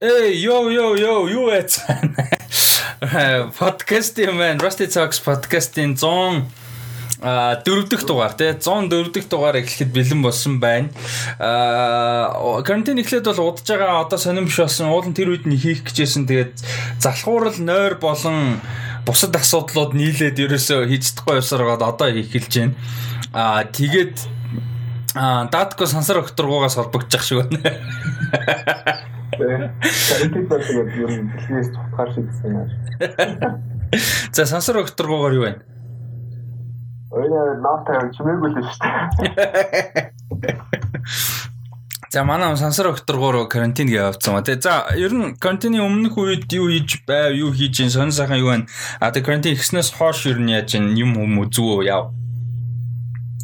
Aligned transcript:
Эй, 0.00 0.38
йо 0.38 0.70
йо 0.70 0.94
йо, 0.94 1.26
юу 1.26 1.50
яц. 1.50 1.80
Подкаст 3.58 4.16
юм 4.22 4.38
байна. 4.38 4.62
Rusty 4.62 4.86
Talks 4.86 5.18
подкастын 5.18 5.96
100 5.98 6.46
а 7.18 7.58
дөрөвдөх 7.66 8.06
дугаар 8.06 8.30
тий 8.38 8.54
104 8.54 9.10
дэх 9.10 9.26
дугаар 9.26 9.58
эхлэхэд 9.58 9.90
бэлэн 9.90 10.22
болсон 10.22 10.62
байна. 10.62 10.94
Аа 11.42 12.62
карантин 12.62 13.02
эхлээд 13.02 13.26
бол 13.26 13.50
удаж 13.50 13.66
байгаа 13.66 14.06
одоо 14.06 14.22
сонирм 14.22 14.46
биш 14.46 14.62
болсон. 14.62 14.94
Уулын 14.94 15.18
тэр 15.18 15.34
үед 15.34 15.50
нь 15.50 15.58
хийх 15.58 15.82
гэжсэн. 15.82 16.30
Тэгээд 16.30 16.54
залхуурал 17.02 17.58
нойр 17.58 17.98
болон 17.98 18.62
бусад 19.02 19.34
асуудлууд 19.34 19.98
нийлээд 19.98 20.38
ерөөсөө 20.38 20.94
хийж 20.94 21.10
чадахгүй 21.10 21.42
явсараад 21.42 21.82
одоо 21.82 22.14
хийх 22.14 22.30
хэлж 22.38 22.54
байна. 22.54 22.78
Аа 23.34 23.66
тэгээд 23.66 24.14
Аа, 25.18 25.50
даатко 25.50 25.90
сансар 25.90 26.22
окторгуугаас 26.22 26.78
холбогдчих 26.78 27.26
шиг 27.26 27.50
байна. 27.50 27.74
Тэгээд 29.32 30.48
тэгээд 30.48 30.90
ер 31.02 31.10
нь 31.20 31.28
дэлхийс 31.32 31.68
тутгаар 31.74 32.08
шийдсэн 32.14 32.52
юм. 32.56 32.68
За 34.32 34.46
сансар 34.46 34.76
окторгуугаар 34.80 35.34
юу 35.36 35.44
байна? 35.44 35.62
Ойна 37.10 37.40
наатаа 37.64 38.08
чимээгүй 38.12 38.50
л 38.52 38.64
шүү 38.64 38.88
дээ. 39.24 40.12
За 42.10 42.24
манай 42.24 42.56
сансар 42.56 42.88
окторгоор 42.88 43.48
карантин 43.52 43.88
гээ 43.92 44.08
явцсан 44.08 44.32
ба. 44.32 44.40
Тэгээ 44.40 44.64
за 44.64 44.88
ер 44.96 45.12
нь 45.12 45.36
карантины 45.36 45.84
өмнөх 45.84 46.16
үед 46.16 46.48
юу 46.56 46.72
хийж 46.72 47.04
байв, 47.04 47.36
юу 47.36 47.52
хийж 47.52 47.84
ин 47.84 47.92
сонь 47.92 48.16
сайхан 48.16 48.40
юу 48.40 48.48
байна. 48.48 48.64
А 48.96 49.12
тэгээ 49.12 49.28
карантин 49.28 49.52
ихснээс 49.52 49.92
хойш 49.92 50.24
ер 50.24 50.40
нь 50.40 50.48
яаж 50.56 50.72
юм 50.80 50.96
юм 50.96 51.36
үзүү 51.44 51.84
яв. 51.84 52.16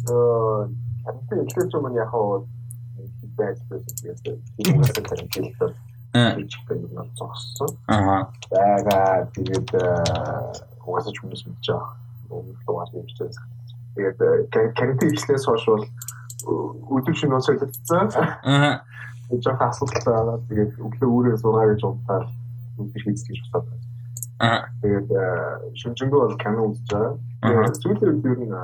Э 0.09 0.65
карантин 1.05 1.45
эхлэх 1.45 1.69
юм 1.77 1.93
яг 1.93 2.09
хаа 2.09 2.41
байж 3.37 3.57
байсан 3.69 3.93
тэгээд 3.99 4.19
үүнээс 4.63 4.93
карантин 5.03 5.45
хийчихсэн 6.15 6.77
юм 6.95 7.09
зогссон. 7.19 7.71
Аа. 7.91 8.31
Бага 8.51 9.27
тэгээд 9.35 9.69
угаасаа 10.87 11.11
ч 11.11 11.17
хүмүүс 11.19 11.43
мэдж 11.47 11.67
байгаа. 11.67 11.91
Өмнөх 12.31 12.59
дугаар 12.65 12.89
нэмчихсэн. 12.93 13.45
Тэгээд 13.95 14.19
карантин 14.79 15.11
эхлээс 15.11 15.45
хойш 15.45 15.65
бол 15.67 15.85
өдөр 16.95 17.15
шинэ 17.15 17.39
солилцсон. 17.41 18.07
Аа. 18.15 18.83
Жохо 19.43 19.63
асуудалтай 19.67 20.13
байгаа. 20.13 20.39
Тэгээд 20.47 20.71
өглөө 20.79 21.09
өөрөө 21.11 21.37
сургаа 21.43 21.67
гэж 21.73 21.81
унтаад 21.83 22.27
өдөр 22.79 23.01
хийх 23.03 23.23
гэж 23.27 23.39
бодсон. 23.51 23.79
Аа. 24.39 24.71
Тэгээд 24.81 25.09
шүнжэнгөө 25.79 26.19
бол 26.23 26.37
кино 26.39 26.61
үзэж 26.71 26.87
байгаа. 26.91 27.13
Тэгээд 27.43 27.75
сүүлийн 27.83 28.23
үед 28.23 28.41
нь 28.47 28.55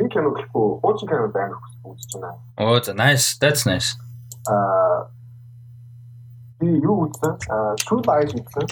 шинэ 0.00 0.08
кино 0.08 0.32
гэхгүй 0.32 0.80
хуучин 0.80 1.08
кино 1.08 1.28
байна 1.28 1.56
үзэж 1.84 2.16
байна. 2.16 2.40
Оо 2.56 2.80
за 2.80 2.92
nice. 2.96 3.36
That's 3.40 3.68
nice. 3.68 4.00
Аа 4.48 5.12
би 6.60 6.72
юу 6.80 7.04
үзсэн? 7.08 7.36
Аа 7.52 7.76
True 7.84 8.00
Lies 8.00 8.32
үзсэн. 8.32 8.64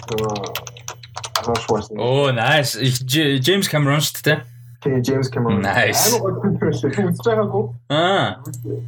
Арнольд 1.38 1.60
Шварценеггер. 1.68 2.00
Оо 2.00 2.32
nice. 2.32 2.80
Джеймс 2.80 3.68
Камерон 3.68 4.00
шүү 4.00 4.24
дээ. 4.24 4.40
Тэгээ 4.80 5.00
Джеймс 5.04 5.28
Камерон. 5.28 5.60
Nice. 5.60 6.16
Амар 6.16 6.40
гол 6.40 6.56
film 6.56 7.12
үзэж 7.12 7.24
байгаагүй. 7.28 7.64
Аа. 7.92 8.40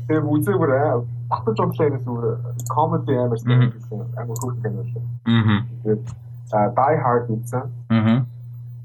Тэгээ 0.08 0.24
үзээгүй 0.24 0.68
аа. 0.72 1.04
Батж 1.30 1.60
онлайнээс 1.60 2.04
өөр 2.08 2.24
comedy 2.72 3.14
амар 3.20 3.38
гэсэн 3.38 4.00
амар 4.16 4.36
хөөрхөн 4.40 4.62
кино 4.64 4.82
л. 4.88 5.04
Мм. 5.28 5.68
Тэгээд 5.84 6.04
Die 6.50 6.96
Hard 7.04 7.28
үзсэн. 7.30 7.68
Мм. 7.90 8.26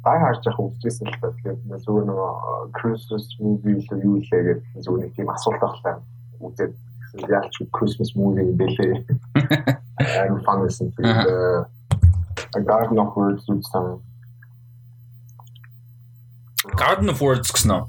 Die 0.06 0.20
Hard 0.22 0.45
яг 0.45 0.58
үзчихсэн 0.61 1.09
л 1.09 1.17
та. 1.17 1.34
Тэгээд 1.42 1.81
зүгээр 1.81 2.06
нөгөө 2.06 2.31
Christmas 2.78 3.25
movie 3.42 3.81
л 3.81 4.06
юу 4.06 4.22
лээ 4.22 4.42
гэдэг 4.45 4.86
зүгээр 4.86 5.02
нэг 5.02 5.11
тийм 5.17 5.34
асуулт 5.34 5.64
авлаа. 5.66 5.98
Үзээд 6.45 6.78
яг 7.25 7.50
ч 7.50 7.66
Christmas 7.73 8.14
movie 8.14 8.53
бэлээ. 8.53 9.02
Амар 10.30 10.45
fun 10.45 10.61
гэсэн. 10.61 10.94
Тэгээд 10.94 12.70
Garden 12.70 13.02
of 13.02 13.17
Words 13.17 13.50
үзсэн. 13.50 13.98
Garden 16.78 17.09
of 17.09 17.17
Words 17.17 17.49
гэсэн 17.49 17.73
үү? 17.73 17.83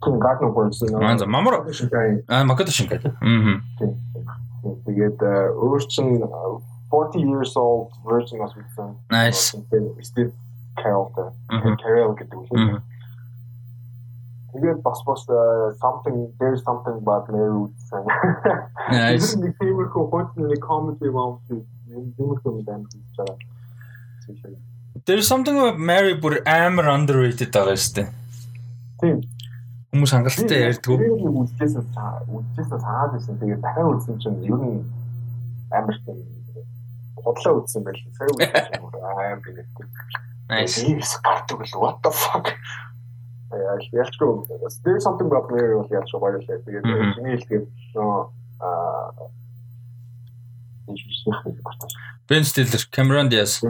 Тийм 0.00 0.16
Garden 0.24 0.48
of 0.48 0.56
Words. 0.56 0.80
Аа 0.88 1.20
мамар 1.28 1.68
аа 2.32 2.44
Макото 2.48 2.72
шингэж. 2.72 3.12
Мм. 3.20 3.60
Тэгээд 4.88 5.20
өөр 5.20 5.84
чин 5.92 6.16
40 6.88 7.20
years 7.20 7.52
old 7.60 7.92
version 8.08 8.40
of 8.40 8.56
үзсэн. 8.56 8.96
Nice. 9.12 9.52
Steve 10.00 10.32
Мгм. 11.50 11.76
Carell 11.82 12.14
гэдэг. 12.16 12.40
Мм. 12.52 12.82
Тэгээд 14.52 14.82
бас 14.84 15.00
бас 15.06 15.24
something 15.80 16.28
there's 16.38 16.62
something 16.62 16.96
about 17.00 17.28
Mary 17.32 17.52
үзсэн. 17.66 18.04
Nice. 18.92 19.32
Нэг 19.40 19.56
тиймэрхүү 19.56 20.04
хуучин 20.12 20.48
нэг 20.48 20.60
comedy 20.60 21.08
юм 21.08 21.40
тиймэрхүү 21.88 22.50
юм 22.52 22.64
байна 22.64 22.84
гэж 22.84 23.04
байгаа. 23.16 23.36
There's 25.08 25.26
something 25.26 25.56
about 25.56 25.78
Mary 25.80 26.14
бүр 26.20 26.44
амар 26.44 26.88
underrated 26.92 27.48
байгаа 27.48 27.76
шүү 27.80 27.94
дээ. 27.96 28.08
Тийм. 29.00 29.22
Хүмүүс 29.92 30.12
хангалттай 30.14 30.60
ярьдгүй. 30.68 30.96
Үзчихсэн 31.42 31.84
үзчихсэн 32.28 32.78
санаад 32.80 33.16
байсан. 33.16 33.40
Тэгээд 33.40 33.60
дахиад 33.64 33.88
үзсэн 33.92 34.20
чинь 34.20 34.40
ер 34.48 34.60
нь 34.60 34.84
амар 35.72 35.96
тийм 36.04 36.20
худлаа 37.24 37.56
үзсэн 37.60 37.84
байл. 37.84 38.00
Сая 38.16 38.28
үзсэн 38.36 38.78
юм 38.78 38.88
аа 39.00 39.32
амар 39.32 39.52
нэг. 39.52 39.68
Nice. 40.52 40.76
Yes, 40.84 41.16
гардаг 41.24 41.60
л 41.64 41.74
what 41.80 41.96
the 42.04 42.12
fuck. 42.12 42.52
Ялчгүй. 43.52 44.48
There's 44.84 45.04
something 45.04 45.26
about 45.26 45.48
Mary 45.50 45.74
бол 45.76 45.88
ялч 45.88 46.12
баярлалаа. 46.12 46.60
Тэгээд 46.64 46.84
чиний 47.16 47.36
хэлгээд 47.40 47.66
нөө 47.96 48.12
аа. 48.60 49.32
Ben 52.28 52.44
Stiller, 52.44 52.82
Cameron 52.90 53.28
Diaz. 53.28 53.60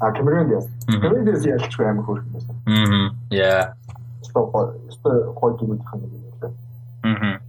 А 0.00 0.12
Cameron 0.12 0.46
Diaz. 0.48 0.66
Cameron 0.86 1.24
Diaz 1.26 1.42
ялчгүй 1.46 1.86
амар 1.90 2.04
хөөрхөн 2.06 2.32
байсан. 2.34 2.54
Мм. 2.66 3.18
Yeah. 3.30 3.74
Стоп. 4.22 4.54
Стоп 4.94 5.34
хой 5.38 5.54
гэмтэх 5.58 5.92
юм 5.94 6.02
байна. 6.40 6.54
Мм. 7.02 7.40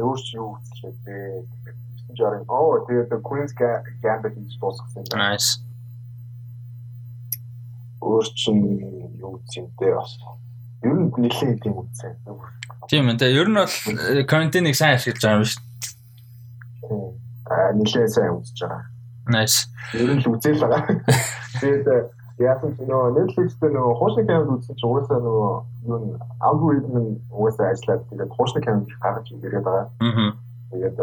өөр 0.00 0.18
чи 0.24 0.36
юу 0.36 0.56
үзчихээ 0.56 0.92
бэ? 1.04 1.44
960. 2.16 2.48
Оо 2.48 2.84
тэгээд 2.88 3.12
Queen's 3.20 3.52
Gambit 3.56 4.34
хийж 4.36 4.56
дуусгасан 4.60 5.04
юм. 5.04 5.16
Nice. 5.20 5.60
Өөр 8.00 8.26
чин 8.34 8.58
юу 9.20 9.40
дээ 9.48 9.94
бас. 9.94 10.12
Ер 10.82 10.96
нь 10.96 11.12
нэлээд 11.12 11.60
тийм 11.62 11.76
үзсэн. 11.76 12.16
Тийм. 12.88 13.12
Тэгээ 13.16 13.38
ер 13.40 13.48
нь 13.52 13.58
бол 13.60 13.68
э, 13.68 14.24
карантиныг 14.24 14.74
сайн 14.74 14.96
ашиглаж 14.96 15.20
байгаа 15.20 15.40
юм 15.40 15.48
шүү 15.48 15.70
Аа 17.50 17.72
нэлээд 17.74 18.14
сайн 18.14 18.38
үзэж 18.38 18.58
байгаа. 18.62 18.82
дээ. 19.26 19.34
Nice. 19.34 19.58
Ер 19.94 20.10
нь 20.14 20.22
л 20.22 20.30
үзэл 20.30 20.62
байгаа. 20.62 21.02
Тэгээд 21.60 22.06
яасан 22.38 22.70
ч 22.78 22.78
нөгөө 22.86 23.14
Netflix 23.18 23.48
дээр 23.58 23.74
нөгөө 23.74 23.98
хуучны 23.98 24.22
кинод 24.26 24.52
үзсэн 24.54 24.76
чинь 24.78 24.90
угаасаа 24.90 25.18
нөгөө 25.18 25.52
юу 25.90 25.98
алгоритм 26.46 26.94
нь 27.02 27.18
угаасаа 27.34 27.74
ажиллаад 27.74 28.06
тэгээд 28.06 28.34
хуучны 28.38 28.60
кинод 28.62 28.86
гаргаж 29.02 29.26
ирээд 29.34 29.66
байгаа. 29.66 29.86
Мм. 29.98 30.30
Тэгээд 30.70 30.98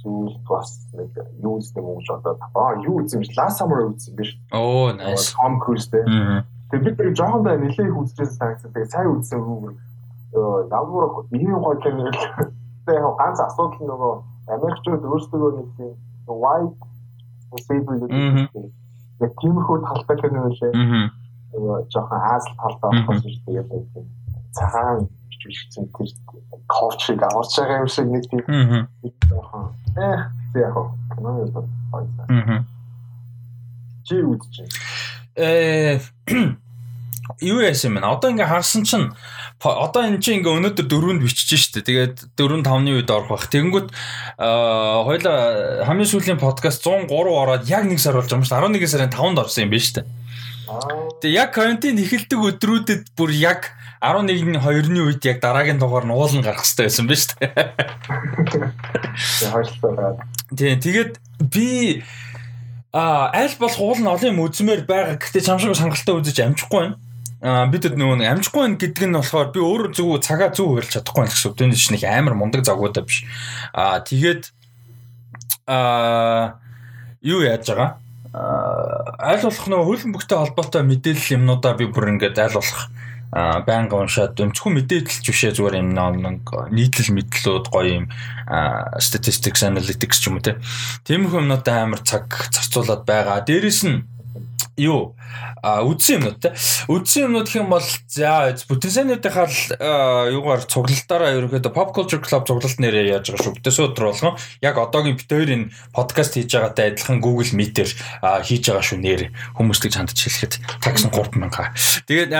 сүүл 0.00 0.40
бас 0.48 0.88
нэг 0.96 1.12
юу 1.44 1.60
үзсэн 1.60 1.84
юм 1.84 1.88
уу 1.92 2.00
гэж 2.00 2.08
бодоод 2.16 2.40
аа 2.56 2.80
юу 2.80 3.04
юм 3.04 3.22
Last 3.36 3.60
Summer 3.60 3.84
үзсэн 3.92 4.16
биш. 4.16 4.40
Оо, 4.56 4.92
nice. 4.96 5.36
Том 5.36 5.60
Круз 5.60 5.84
дээ. 5.92 6.08
Мм. 6.08 6.44
Тэгээд 6.72 6.84
бид 6.88 6.96
тэр 6.96 7.12
жоохондоо 7.12 7.56
нэлээд 7.60 7.88
их 7.92 7.98
үзчихсэн 8.00 8.36
санагдсан. 8.40 8.72
Тэгээд 8.72 8.92
сайн 8.94 9.08
үзсэн 9.20 9.38
үү? 9.44 9.76
Ямар 10.72 11.10
ийм 11.36 11.54
гоё 11.60 11.76
кино 11.84 12.08
л. 12.08 12.16
Тэгээд 12.88 13.16
ганц 13.20 13.38
асуудал 13.44 13.84
нөгөө 13.84 14.12
Америкчууд 14.48 15.04
өөрсдөө 15.04 15.50
нэг 15.60 15.68
тийм 15.76 15.92
white 16.30 16.80
Мгм. 18.08 18.44
гэдэг. 18.48 18.72
Яг 19.20 19.32
тиймэрхүү 19.44 19.76
талтай 19.84 20.16
кино 20.24 20.38
байлээ. 20.48 20.72
Мм. 20.72 21.06
нөгөө 21.50 21.76
жоохон 21.90 22.20
аазал 22.22 22.54
талтай 22.62 22.90
болох 23.04 23.26
юм 23.26 23.42
тэгээд 23.44 23.68
нэг 23.74 23.84
тийм 23.92 24.06
цагаан 24.54 24.98
бичүүлсэн 25.40 25.88
тэр 25.88 26.12
ковчиг 26.68 27.22
аварч 27.22 27.56
байгаа 27.56 27.80
юм 27.80 27.88
шиг 27.88 28.06
нэг 28.12 28.24
тийм 28.28 28.44
жоохон 29.28 29.72
э 29.96 30.30
яг 30.54 30.76
кино 31.16 31.30
юм 31.40 31.50
байна. 31.92 32.66
Чи 34.04 34.20
байна. 34.20 34.68
Э 35.36 36.00
юу 37.40 37.60
яасан 37.60 37.96
юм 37.96 38.00
бэ? 38.00 38.06
Одоо 38.06 38.30
ингээ 38.30 38.46
харсан 38.46 38.84
чинь 38.84 39.12
одоо 39.60 40.02
энэ 40.04 40.20
чинь 40.20 40.40
ингээ 40.40 40.56
өнөөдөр 40.60 40.86
дөрөнд 40.86 41.24
бичиж 41.24 41.72
штэ. 41.72 41.84
Тэгээд 41.84 42.36
4 42.36 42.64
5-ны 42.64 43.00
үед 43.00 43.10
орох 43.10 43.32
бах. 43.32 43.48
Тэгэнгүүт 43.48 43.88
аа 44.36 45.04
хоёлаа 45.04 45.84
хамгийн 45.88 46.10
сүүлийн 46.10 46.40
подкаст 46.40 46.84
103 46.84 47.08
ороод 47.12 47.68
яг 47.68 47.84
нэг 47.88 48.00
сар 48.00 48.16
болж 48.16 48.28
байгаа 48.28 48.40
юм 48.40 48.48
шүү. 48.48 48.56
11 48.76 48.88
сарын 48.88 49.12
5-нд 49.12 49.40
орсон 49.40 49.64
юм 49.64 49.72
байна 49.72 49.88
штэ. 49.88 50.04
Тэгээ 51.20 51.34
яг 51.34 51.50
карантин 51.50 51.98
эхэлдэг 51.98 52.38
өдрүүдэд 52.38 53.02
бүр 53.18 53.30
яг 53.34 53.74
11-ний 54.00 54.56
2-ны 54.56 55.00
үед 55.04 55.24
яг 55.28 55.44
дараагийн 55.44 55.76
дугаар 55.76 56.08
нь 56.08 56.14
уулан 56.16 56.40
гарах 56.40 56.64
хэрэгтэй 56.64 56.88
байсан 56.88 57.04
тэгээ 57.04 58.72
хойшлоо. 59.52 60.16
Тийм 60.56 60.80
тэгээд 60.80 61.20
би 61.52 62.00
а 62.96 63.28
аль 63.28 63.52
болох 63.60 63.76
уул 63.76 64.00
нь 64.00 64.08
олон 64.08 64.32
юм 64.32 64.40
үзмээр 64.48 64.88
байгаа. 64.88 65.20
Гэхдээ 65.20 65.44
чамшиг 65.44 65.76
сангалтай 65.76 66.16
үзэж 66.16 66.36
амжихгүй 66.40 66.80
байна. 66.80 66.96
А 67.44 67.68
бидэд 67.68 68.00
нөгөө 68.00 68.24
амжихгүй 68.24 68.60
байна 68.64 68.80
гэдэг 68.80 69.04
нь 69.04 69.16
болохоор 69.20 69.52
би 69.52 69.60
өөр 69.60 69.92
зүг 69.92 70.24
цагаа 70.24 70.48
зүг 70.48 70.80
хөрч 70.80 70.96
чадахгүй 70.96 71.28
байх 71.28 71.36
шүү. 71.36 71.52
Тэнд 71.60 71.76
чинь 71.76 72.00
их 72.00 72.08
амар 72.08 72.32
мундаг 72.40 72.64
загвуудаа 72.64 73.04
биш. 73.04 73.28
А 73.76 74.00
тэгээд 74.00 74.48
а 75.68 76.56
юу 77.20 77.44
яаж 77.44 77.68
байгаа? 77.68 78.00
Айл 78.32 79.44
болох 79.44 79.66
нөгөө 79.68 79.86
хөлн 79.86 80.12
бөхтэй 80.16 80.38
холбоотой 80.40 80.82
мэдээлэл 80.88 81.36
юмнуудаа 81.36 81.76
би 81.76 81.84
бүр 81.84 82.16
ингээд 82.16 82.40
айл 82.40 82.56
болох 82.56 82.88
байнга 83.30 83.94
уншаад 84.02 84.34
өнцгөө 84.34 84.70
мэдээлэлч 84.74 85.24
бишээ 85.30 85.54
зүгээр 85.54 85.78
юм 85.78 85.94
нэг 85.94 86.50
нийтлэл 86.74 87.14
мэдлүүд 87.14 87.66
гоё 87.70 88.02
юм 88.02 88.06
statistics 88.98 89.62
analytics 89.62 90.18
ч 90.18 90.26
юм 90.26 90.42
уу 90.42 90.58
тийм 91.06 91.30
юмнуудаа 91.30 91.86
амар 91.86 92.02
цаг 92.02 92.26
зарцуулаад 92.50 93.06
байгаа. 93.06 93.46
Дээрэс 93.46 93.86
нь 93.86 94.02
юу 94.80 95.14
а 95.62 95.84
үдсэн 95.84 96.18
юмнууд 96.24 96.38
те 96.40 96.50
үдсэн 96.88 97.28
юмнууд 97.28 97.46
гэх 97.46 97.60
юм 97.60 97.68
бол 97.68 97.84
за 98.08 98.56
бүтэнсэнүүдийнхаа 98.66 99.46
л 99.46 99.60
юугаар 100.32 100.64
цуглалтаараа 100.64 101.36
ерөөхдөө 101.36 101.74
pop 101.76 101.92
culture 101.92 102.22
club 102.22 102.48
цуглалт 102.48 102.80
нэрээ 102.80 103.12
яаж 103.12 103.28
байгаа 103.28 103.44
шүү. 103.44 103.56
Бүтээс 103.60 103.78
өдөр 103.84 104.08
болгон 104.08 104.40
яг 104.64 104.76
одоогийн 104.80 105.20
битээр 105.20 105.50
энэ 105.52 105.70
подкаст 105.92 106.40
хийж 106.40 106.56
байгаатай 106.56 106.96
адилхан 106.96 107.20
Google 107.20 107.52
Meet-ээр 107.52 107.90
хийж 108.40 108.64
байгаа 108.72 108.84
шүү 108.88 108.98
нэр 109.04 109.22
хүмүүстийг 109.60 109.92
чандж 109.92 110.16
хэлэхэд 110.16 110.54
такс 110.80 111.04
3000. 111.04 112.08
Тэгээд 112.08 112.32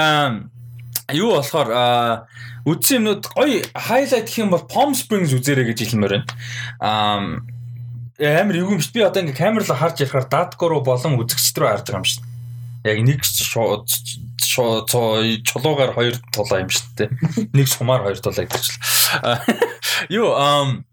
юу 1.13 1.37
болохоор 1.37 2.27
үдсэн 2.67 2.97
юмнууд 3.01 3.25
гоё 3.31 3.63
хайлайт 3.75 4.27
гэх 4.27 4.43
юм 4.43 4.51
бол 4.51 4.65
Palm 4.67 4.93
Springs 4.95 5.33
үзээрэй 5.35 5.71
гэж 5.73 5.91
хэлмээр 5.91 6.15
байна. 6.21 6.29
Аа 6.81 8.41
амар 8.41 8.57
юу 8.57 8.77
юм. 8.77 8.81
Би 8.81 9.01
одоо 9.01 9.23
ингээ 9.25 9.39
камерлоо 9.39 9.77
харж 9.77 10.05
ярихаар 10.05 10.29
даткор 10.29 10.77
руу 10.77 10.83
болон 10.85 11.17
үзэгчд 11.21 11.57
рүү 11.57 11.69
харж 11.69 11.87
байгаа 11.89 12.03
юм 12.03 12.09
шүү 12.09 12.31
яг 12.85 12.99
нэг 13.05 13.21
чулуугаар 15.45 15.93
хоёр 15.93 16.17
тулаа 16.33 16.65
юм 16.65 16.71
шүү 16.73 16.85
дээ. 16.97 17.09
Нэг 17.53 17.69
сумаар 17.69 18.09
хоёр 18.09 18.19
тулаа 18.19 18.47
гэж 18.49 18.65
л. 18.65 18.73
Юу 20.09 20.33
um 20.33 20.85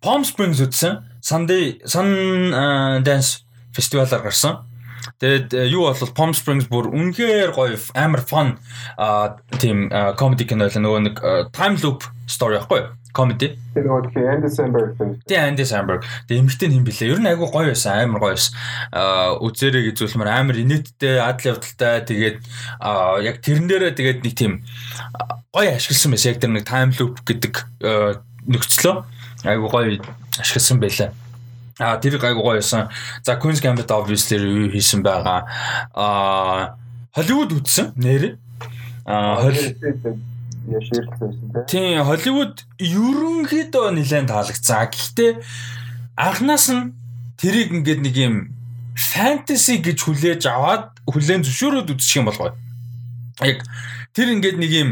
Palm 0.00 0.24
Springs 0.24 0.60
үтсэн. 0.64 1.04
Sunday 1.20 1.76
Sun 1.84 2.08
Dance 3.04 3.44
фестивалаар 3.76 4.24
гарсан. 4.24 4.64
Тэгээд 5.20 5.48
э, 5.54 5.66
юу 5.72 5.88
бол 5.88 6.14
Palm 6.16 6.32
Springs 6.36 6.68
бүр 6.70 6.90
үнэхээр 6.92 7.52
гоё 7.56 7.76
амар 7.94 8.22
fun 8.24 8.56
тийм 9.58 9.88
comedy 10.20 10.44
кино 10.48 10.68
л 10.68 10.80
нөгөө 10.80 11.00
нэг 11.08 11.16
time 11.56 11.80
loop 11.80 12.04
story 12.30 12.60
байхгүй 12.60 12.80
юу? 12.84 12.90
comedy. 13.16 13.54
Тэр 13.74 13.86
нөгөө 13.86 14.26
Andy 14.34 14.50
Samberg 14.52 14.94
тийм. 14.98 15.14
Тийм 15.26 15.42
Andy 15.42 15.66
Samberg. 15.66 16.06
Тэгээ 16.28 16.42
эмэгтэй 16.42 16.70
юм 16.70 16.84
билээ. 16.86 17.10
Ер 17.10 17.20
нь 17.22 17.30
айгүй 17.30 17.48
гоё 17.50 17.70
байсан, 17.70 18.06
амар 18.06 18.22
гоё 18.22 18.34
байсан. 18.34 18.54
Аа 18.94 19.38
үзээрэй 19.42 19.90
гэж 19.90 20.02
зүйлмээр 20.02 20.30
амар 20.30 20.56
инээдтэй, 20.62 21.18
адал 21.18 21.54
явдалтай. 21.54 22.04
Тэгээд 22.06 22.38
аа 22.78 23.18
яг 23.24 23.42
тэрэн 23.42 23.66
дээрээ 23.66 23.98
тэгээд 23.98 24.20
нэг 24.22 24.34
тийм 24.38 24.52
гоё 25.50 25.74
ашигласан 25.74 26.14
байсан. 26.14 26.30
Яг 26.30 26.38
тэр 26.38 26.52
нэг 26.54 26.64
time 26.66 26.92
loop 26.98 27.22
гэдэг 27.26 27.54
нөхцлөө 28.46 28.94
айгүй 29.46 29.68
гоё 29.70 29.98
ашигласан 30.38 30.78
байлаа. 30.78 31.10
А 31.80 31.96
тэр 31.96 32.20
гайгүй 32.20 32.44
гоё 32.44 32.60
байсан. 32.60 32.92
За 33.24 33.40
Queen's 33.40 33.64
Gambit 33.64 33.88
obviously 33.88 34.36
юу 34.36 34.68
хийсэн 34.68 35.00
байгаа. 35.00 35.48
А 35.96 36.76
Hollywood 37.16 37.56
үтсэн 37.56 37.96
нэрээ. 37.96 38.36
А 39.08 39.48
яширлсэн 40.68 41.66
тийм 41.66 42.04
Холливуд 42.04 42.62
ерөнхийдөө 42.78 43.96
нэлээд 43.96 44.28
таалагдсан. 44.28 44.92
Гэхдээ 44.92 45.30
анханаас 46.16 46.68
нь 46.70 46.92
тэрийг 47.40 47.72
ингээд 47.72 48.00
нэг 48.04 48.14
юм 48.20 48.34
фэнтези 48.94 49.80
гэж 49.80 49.98
хүлээж 50.04 50.42
аваад 50.46 51.00
хүлээн 51.08 51.42
зөвшөөрөөд 51.48 51.92
үзчих 51.96 52.20
юм 52.20 52.28
болгоо. 52.28 52.52
Яг 53.40 53.64
тэр 54.12 54.36
ингээд 54.36 54.58
нэг 54.60 54.70
юм 54.70 54.88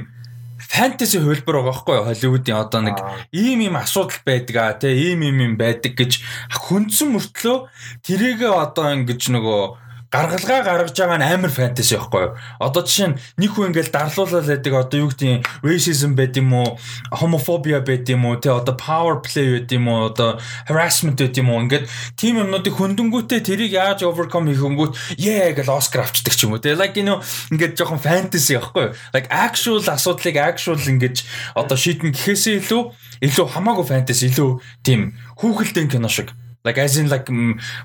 фэнтези 0.68 1.18
хөлбөр 1.24 1.54
байгаа 1.56 1.72
байхгүй 1.72 1.98
Холливуудын 2.04 2.60
одоо 2.60 2.80
нэг 2.84 2.96
ийм 3.32 3.64
ийм 3.64 3.76
асуудал 3.80 4.20
байдаг 4.28 4.56
а 4.60 4.76
тий 4.76 4.92
ийм 5.10 5.24
ийм 5.24 5.38
юм 5.40 5.54
байдаг 5.56 5.96
гэж 5.96 6.20
хүндсэн 6.52 7.08
мөртлөө 7.16 7.56
тэрийгээ 8.04 8.52
одоо 8.52 8.92
ингэж 8.92 9.32
нөгөө 9.32 9.87
гаргалгаа 10.08 10.64
гаргаж 10.64 10.96
байгаа 10.96 11.20
нь 11.20 11.28
амар 11.28 11.52
фэнтези 11.52 12.00
байхгүй 12.00 12.22
юу? 12.24 12.32
Одоо 12.64 12.80
жишээ 12.80 13.08
нь 13.12 13.18
нэг 13.36 13.50
хүн 13.52 13.76
ингээл 13.76 13.92
дарлуулаад 13.92 14.48
байдаг 14.48 14.72
одоо 14.72 14.98
юу 15.04 15.12
гэдэг 15.12 15.44
racism 15.60 16.16
байд 16.16 16.32
юм 16.40 16.56
уу, 16.56 16.80
homophobia 17.12 17.84
байд 17.84 18.08
юм 18.08 18.24
уу, 18.24 18.40
тэ 18.40 18.48
одоо 18.48 18.72
power 18.72 19.20
play 19.20 19.60
байд 19.60 19.68
юм 19.68 19.92
уу, 19.92 20.08
одоо 20.08 20.40
harassment 20.64 21.20
байд 21.20 21.36
юм 21.36 21.52
уу 21.52 21.60
ингээд 21.68 21.84
тийм 22.16 22.40
юмнуудыг 22.40 22.72
хөндөнгүүтээ 22.72 23.40
тэрийг 23.44 23.76
яаж 23.76 24.00
overcome 24.08 24.48
хийх 24.48 24.64
хөнгөт 24.64 24.96
yeah 25.20 25.52
гэж 25.52 25.68
Оскар 25.68 26.08
авчдаг 26.08 26.32
ч 26.32 26.48
юм 26.48 26.56
уу. 26.56 26.62
Тэ 26.64 26.72
like 26.72 26.96
know 27.04 27.20
ингээд 27.52 27.76
жоохон 27.76 28.00
фэнтези 28.00 28.56
байхгүй 28.56 28.88
юу? 28.88 28.96
Like 29.12 29.28
actual 29.28 29.84
асуудлыг 29.84 30.40
actual 30.40 30.80
ингэж 30.80 31.28
одоо 31.52 31.76
шийдэн 31.76 32.16
гэхээсээ 32.16 32.64
илүү 32.64 32.82
илүү 33.28 33.46
хамаагүй 33.52 33.84
фэнтези 33.84 34.32
илүү 34.32 34.50
тийм 34.80 35.20
хүүхэлдэйн 35.36 35.92
кино 35.92 36.08
шиг 36.08 36.32
Like 36.68 36.76
as 36.84 37.00
in 37.00 37.08
like 37.08 37.32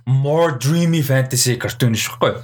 more 0.06 0.60
dreamy 0.60 1.00
fantasy 1.00 1.56
cartoon 1.56 1.96
шихгүй. 1.96 2.36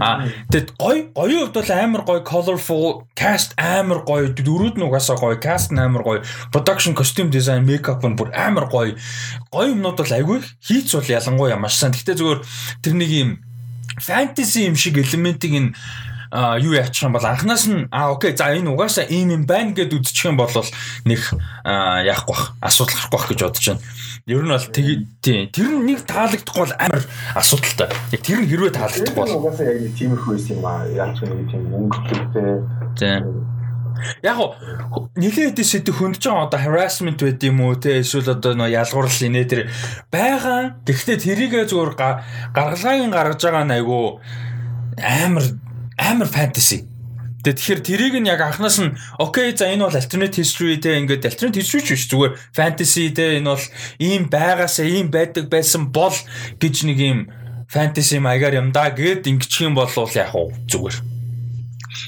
А 0.00 0.24
тэгэд 0.48 0.72
гой 0.80 1.12
гоёын 1.12 1.52
хувьд 1.52 1.56
бол 1.60 1.70
амар 1.76 2.02
гой 2.08 2.20
colorful 2.24 3.04
cast 3.12 3.52
амар 3.60 4.00
гой 4.08 4.32
дөрүүд 4.32 4.80
нь 4.80 4.86
угаасаа 4.88 5.20
гой 5.20 5.36
cast 5.36 5.68
нь 5.68 5.76
амар 5.76 6.00
гой 6.00 6.18
production 6.48 6.96
costume 6.96 7.28
design 7.28 7.68
makeup 7.68 8.00
нь 8.00 8.16
бүр 8.16 8.32
амар 8.32 8.72
гой 8.72 8.96
гой 9.52 9.66
юмнууд 9.76 10.00
бол 10.00 10.16
айгүй 10.16 10.40
хийц 10.64 10.96
бол 10.96 11.04
ялангуяа 11.04 11.60
маш 11.60 11.76
сайн. 11.76 11.92
Гэхдээ 11.92 12.16
зүгээр 12.16 12.40
тэр 12.80 12.94
нэг 12.96 13.10
юм 13.12 13.30
fantasy 14.00 14.64
юм 14.64 14.76
шиг 14.80 14.96
элементийг 14.96 15.52
а 15.52 15.76
юу 16.32 16.72
яачих 16.72 17.04
юм 17.04 17.12
бол 17.12 17.26
анханаас 17.26 17.68
нь 17.68 17.88
а 17.92 18.10
окей 18.10 18.32
за 18.32 18.56
энэ 18.56 18.72
угаасаа 18.72 19.04
ийм 19.04 19.30
юм 19.36 19.44
байна 19.44 19.76
гэд 19.76 19.92
үзчих 19.92 20.32
юм 20.32 20.40
бол 20.40 20.48
нэг 21.04 21.20
яахгүй 21.60 22.32
бах 22.32 22.56
асуудал 22.64 22.96
гарахгүй 22.96 23.12
бах 23.12 23.28
гэж 23.28 23.40
бодож 23.44 23.66
байна. 23.68 23.82
Ер 24.24 24.40
нь 24.40 24.48
бол 24.48 24.66
тийм 24.72 25.52
тэр 25.52 25.68
нь 25.68 25.84
нэг 25.92 26.00
таалагдахгүй 26.08 26.62
бол 26.64 26.76
амар 26.80 27.04
асуудалтай. 27.36 27.88
Яг 28.16 28.20
тэр 28.24 28.38
нь 28.40 28.48
хэрвээ 28.48 28.72
таалагдахгүй 28.72 29.20
бол 29.20 29.38
угаасаа 29.44 29.66
яг 29.68 29.78
нэг 29.84 29.92
тиймэрхүү 29.92 30.34
юм 30.56 30.64
аа. 30.64 31.12
Ч 31.12 31.20
нэг 31.28 31.48
тийм 31.52 31.62
өнгөлтэй. 31.68 32.52
Тийм. 32.96 33.22
Яг 34.24 34.36
го 34.40 34.56
нилээд 35.20 35.60
сэдв 35.60 35.92
хөндөж 36.00 36.24
байгаа 36.24 36.48
одоо 36.48 36.60
harassment 36.64 37.20
байд 37.20 37.44
юм 37.44 37.60
уу 37.60 37.76
те 37.76 38.00
эсвэл 38.00 38.32
одоо 38.32 38.56
нөө 38.56 38.72
ялгуурлал 38.72 39.28
инээ 39.28 39.46
тэр 39.52 39.62
байгаа. 40.08 40.80
Гэхдээ 40.88 41.16
тэрийгээ 41.28 41.68
зүгээр 41.68 41.92
гаргалгааг 42.56 43.12
гаргаж 43.12 43.40
байгаа 43.44 43.64
нь 43.68 43.76
айгу 43.76 44.16
амар 44.96 45.44
амар 46.10 46.28
fantasy 46.28 46.88
Тэгээ 47.42 47.58
тэгэхээр 47.58 47.82
тэрийг 47.82 48.14
нь 48.22 48.30
яг 48.30 48.38
анханаас 48.38 48.78
нь 48.78 48.94
окей 49.18 49.50
за 49.50 49.66
энэ 49.66 49.90
бол 49.90 49.98
alternate 49.98 50.38
history 50.38 50.78
те 50.78 50.94
ингээд 51.02 51.26
alternate 51.26 51.58
history 51.58 51.82
биш 51.82 52.06
зүгээр 52.06 52.38
fantasy 52.54 53.10
те 53.10 53.42
энэ 53.42 53.50
бол 53.50 53.64
ийм 53.98 54.30
байгаасаа 54.30 54.86
ийм 54.86 55.10
байдаг 55.10 55.50
байсан 55.50 55.90
бол 55.90 56.14
гэж 56.62 56.86
нэг 56.86 56.98
ийм 57.02 57.18
fantasy 57.66 58.22
маягаар 58.22 58.62
юм 58.62 58.70
да 58.70 58.94
гэд 58.94 59.26
ингэчих 59.26 59.66
юм 59.66 59.74
бол 59.74 59.90
яг 59.90 60.30
уу 60.38 60.54
зүгээр. 60.70 60.96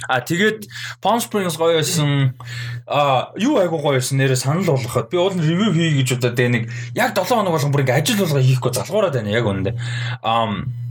А 0.09 0.21
тэгээд 0.21 0.71
Palm 1.03 1.19
Springs 1.19 1.59
гоё 1.59 1.83
байсан. 1.83 2.39
А 2.87 3.35
юу 3.35 3.59
айгу 3.59 3.83
гоё 3.83 3.99
байсан 3.99 4.23
нэрээ 4.23 4.39
санал 4.39 4.65
болгоход 4.71 5.11
би 5.11 5.19
уул 5.19 5.35
ревю 5.35 5.75
хий 5.75 5.99
гэж 5.99 6.21
удаа 6.21 6.31
тэ 6.31 6.47
нэг 6.47 6.71
яг 6.95 7.17
7 7.17 7.27
хоног 7.27 7.59
болгон 7.59 7.73
бүр 7.73 7.83
ингээ 7.83 7.99
ажил 7.99 8.23
болгоо 8.23 8.39
хийхгүй 8.39 8.71
залгуураад 8.71 9.19
байна 9.19 9.35
яг 9.35 9.45
үнэндээ. 9.49 9.75
Um 10.23 10.84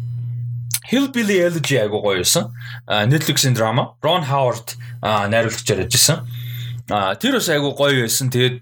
Hillbilly 0.93 1.41
Elegy 1.41 1.81
айгуу 1.81 2.05
гоё 2.05 2.21
байсан. 2.21 2.53
Netflix-ийн 2.85 3.57
драма. 3.57 3.97
Ron 4.05 4.21
Howard 4.29 4.77
найруулагчаар 5.01 5.89
ажилласан. 5.89 6.21
Тэр 7.17 7.41
бас 7.41 7.49
айгуу 7.49 7.73
гоё 7.73 8.05
байсан. 8.05 8.29
Тэгээд 8.29 8.61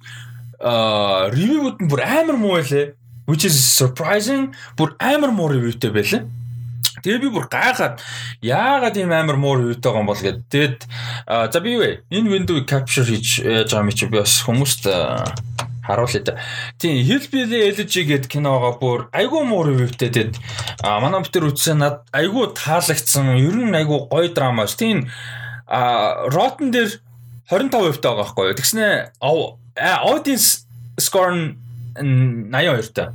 ревюуд 1.36 1.84
нь 1.84 1.92
бүр 1.92 2.08
амар 2.08 2.40
муу 2.40 2.56
байлээ. 2.56 2.96
Which 3.28 3.44
is 3.44 3.60
surprising. 3.60 4.56
Бүр 4.80 4.96
амар 5.04 5.36
муу 5.36 5.52
ревютэй 5.52 5.92
байлаа. 5.92 6.24
Тэгээ 7.02 7.18
би 7.18 7.30
бүр 7.34 7.50
гайхаад 7.50 7.98
яагаад 8.46 8.96
ийм 8.96 9.10
амар 9.10 9.34
муур 9.34 9.74
байгаа 9.74 10.06
юм 10.06 10.10
бол 10.10 10.22
гэд. 10.22 10.46
Тэгэд 10.54 10.86
за 11.50 11.60
би 11.60 11.74
юу 11.74 11.82
вэ? 11.82 12.06
Энэ 12.14 12.30
window 12.30 12.62
capture 12.62 13.02
хийж 13.02 13.42
яаж 13.42 13.74
байгаа 13.74 13.90
юм 13.90 13.90
чи 13.90 14.06
би 14.06 14.22
бас 14.22 14.46
хүмүүст 14.46 14.86
харуулъя. 15.91 16.39
Тийм 16.79 17.03
Hillbilly 17.03 17.60
Elegy 17.69 18.07
гэдэг 18.07 18.31
киногоо 18.31 18.74
бүр 18.79 19.00
айгүй 19.12 19.43
муу 19.45 19.67
ревютэй 19.67 20.10
тэгэд 20.10 20.39
а 20.83 21.00
манай 21.03 21.21
бүтэр 21.21 21.51
үзсэн 21.51 21.83
над 21.83 22.07
айгүй 22.15 22.55
таалагдсан. 22.55 23.36
Ер 23.38 23.55
нь 23.60 23.75
айгүй 23.75 24.07
гоё 24.07 24.31
драма 24.33 24.67
ш. 24.67 24.79
Тийм 24.79 25.12
а 25.67 26.27
Rotten 26.31 26.71
дээр 26.71 27.00
25% 27.51 28.00
таа 28.00 28.15
байгаа 28.15 28.24
байхгүй 28.24 28.45
юу. 28.51 28.57
Тэгснэ 28.57 28.88
audience 29.19 30.65
score 31.00 31.36
нь 31.36 31.45
82 32.00 32.95
таа. 32.95 33.12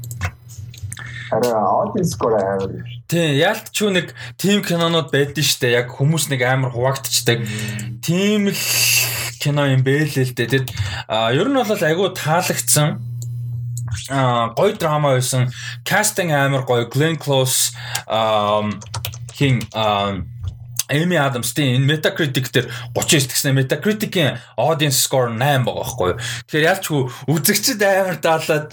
Араа 1.33 1.89
audience 1.89 2.13
score 2.15 2.37
амар 2.37 2.71
Тийм, 3.07 3.39
яалт 3.39 3.71
ч 3.71 3.87
нэг 3.87 4.11
тим 4.35 4.67
кинонууд 4.67 5.15
байдсан 5.15 5.47
шүү 5.47 5.61
дээ. 5.63 5.77
Яг 5.79 5.95
хүмүүс 5.95 6.27
нэг 6.27 6.43
амар 6.43 6.75
хуваагдчихдаг. 6.75 7.47
Тийм 8.03 8.51
л 8.51 8.59
кино 9.41 9.67
юм 9.69 9.83
бэ 9.83 10.09
л 10.09 10.15
л 10.17 10.33
дээ. 10.35 10.51
Тэгэд 10.51 10.69
ер 11.37 11.49
нь 11.49 11.57
бол 11.57 11.83
айгүй 11.83 12.09
таалагдсан 12.17 13.01
а 14.11 14.53
гоё 14.55 14.77
драма 14.77 15.17
байсан. 15.17 15.53
Кастинг 15.85 16.33
амар 16.33 16.65
гоё. 16.65 16.89
Glenn 16.89 17.17
Close 17.17 17.73
хин 19.37 19.63
Эми 20.89 21.17
Адамс 21.17 21.51
тийм 21.53 21.83
энэ 21.83 21.99
Metacritic 21.99 22.47
дээр 22.55 22.71
39 22.95 23.27
гэсэн 23.27 23.59
Metacritic-ийн 23.59 24.39
audience 24.55 25.03
score 25.03 25.35
8 25.35 25.67
байгаа 25.67 25.83
байхгүй 25.83 26.09
юу. 26.15 26.19
Тэгэхээр 26.47 26.69
ялчгүй 26.71 27.03
үзэгчд 27.27 27.83
амар 27.83 28.19
даалаад 28.23 28.71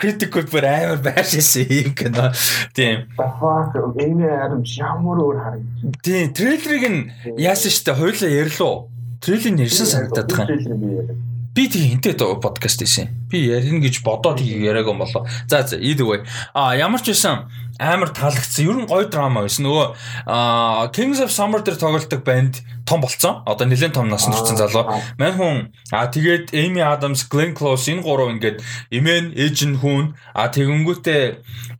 critic-ууд 0.00 0.48
бүр 0.48 0.64
амар 0.64 1.04
байшаасан 1.04 1.68
юм 1.68 1.92
кино. 1.92 2.32
Тийм. 2.72 3.12
Эми 3.12 4.24
Адамс 4.24 4.72
ямар 4.80 5.20
өөр 5.20 5.36
харагдав. 5.36 6.00
Тийм, 6.00 6.32
трейлерыг 6.32 6.84
нь 6.88 7.00
яасан 7.36 7.68
штэ 7.68 7.92
хоёлаа 7.92 8.30
ярьлуу. 8.32 8.88
Трейлерыг 9.20 9.68
ярьсан 9.68 9.86
санагдаад 9.86 10.28
байгаа. 10.32 11.16
Би 11.52 11.66
тийм 11.68 12.00
хинтээ 12.00 12.40
подкаст 12.40 12.80
хийсэн. 12.80 13.28
Би 13.28 13.50
ярина 13.50 13.82
гэж 13.82 14.00
бодоод 14.06 14.40
яриаг 14.40 14.86
юм 14.86 15.02
болоо. 15.02 15.26
За 15.50 15.66
за 15.66 15.76
either 15.76 16.06
way. 16.06 16.24
А 16.54 16.76
ямар 16.76 17.02
ч 17.02 17.10
байсан 17.10 17.50
амар 17.76 18.14
таалагдсан. 18.14 18.64
Ер 18.64 18.76
нь 18.80 18.86
гоё 18.86 19.10
драма 19.10 19.42
байсан. 19.42 19.66
Нөгөө 19.66 20.94
Kings 20.94 21.18
of 21.18 21.34
Summer 21.34 21.60
дээр 21.60 21.76
тоглолдог 21.76 22.22
банд 22.24 22.62
том 22.86 23.02
болцсон. 23.02 23.42
Одоо 23.44 23.66
нэлээд 23.66 23.98
том 23.98 24.08
насанд 24.08 24.38
хүрсэн 24.38 24.56
залуу. 24.56 24.88
Мань 25.18 25.36
хүн 25.36 25.56
а 25.90 26.06
тэгээд 26.06 26.54
Amy 26.54 26.80
Adams, 26.80 27.26
Glenn 27.26 27.52
Close 27.52 27.90
энэ 27.90 28.06
гурав 28.06 28.30
ингээд 28.30 28.62
Eman, 28.94 29.34
Ejin 29.34 29.76
хүн 29.82 30.14
а 30.32 30.48
тэгэнгүүтээ 30.48 31.22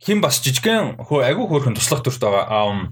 хин 0.03 0.19
бас 0.19 0.43
жижигхэн 0.43 0.99
айгүй 0.99 1.45
хөөрхөн 1.47 1.79
туслах 1.79 2.03
дүрт 2.03 2.19
байгаа. 2.19 2.91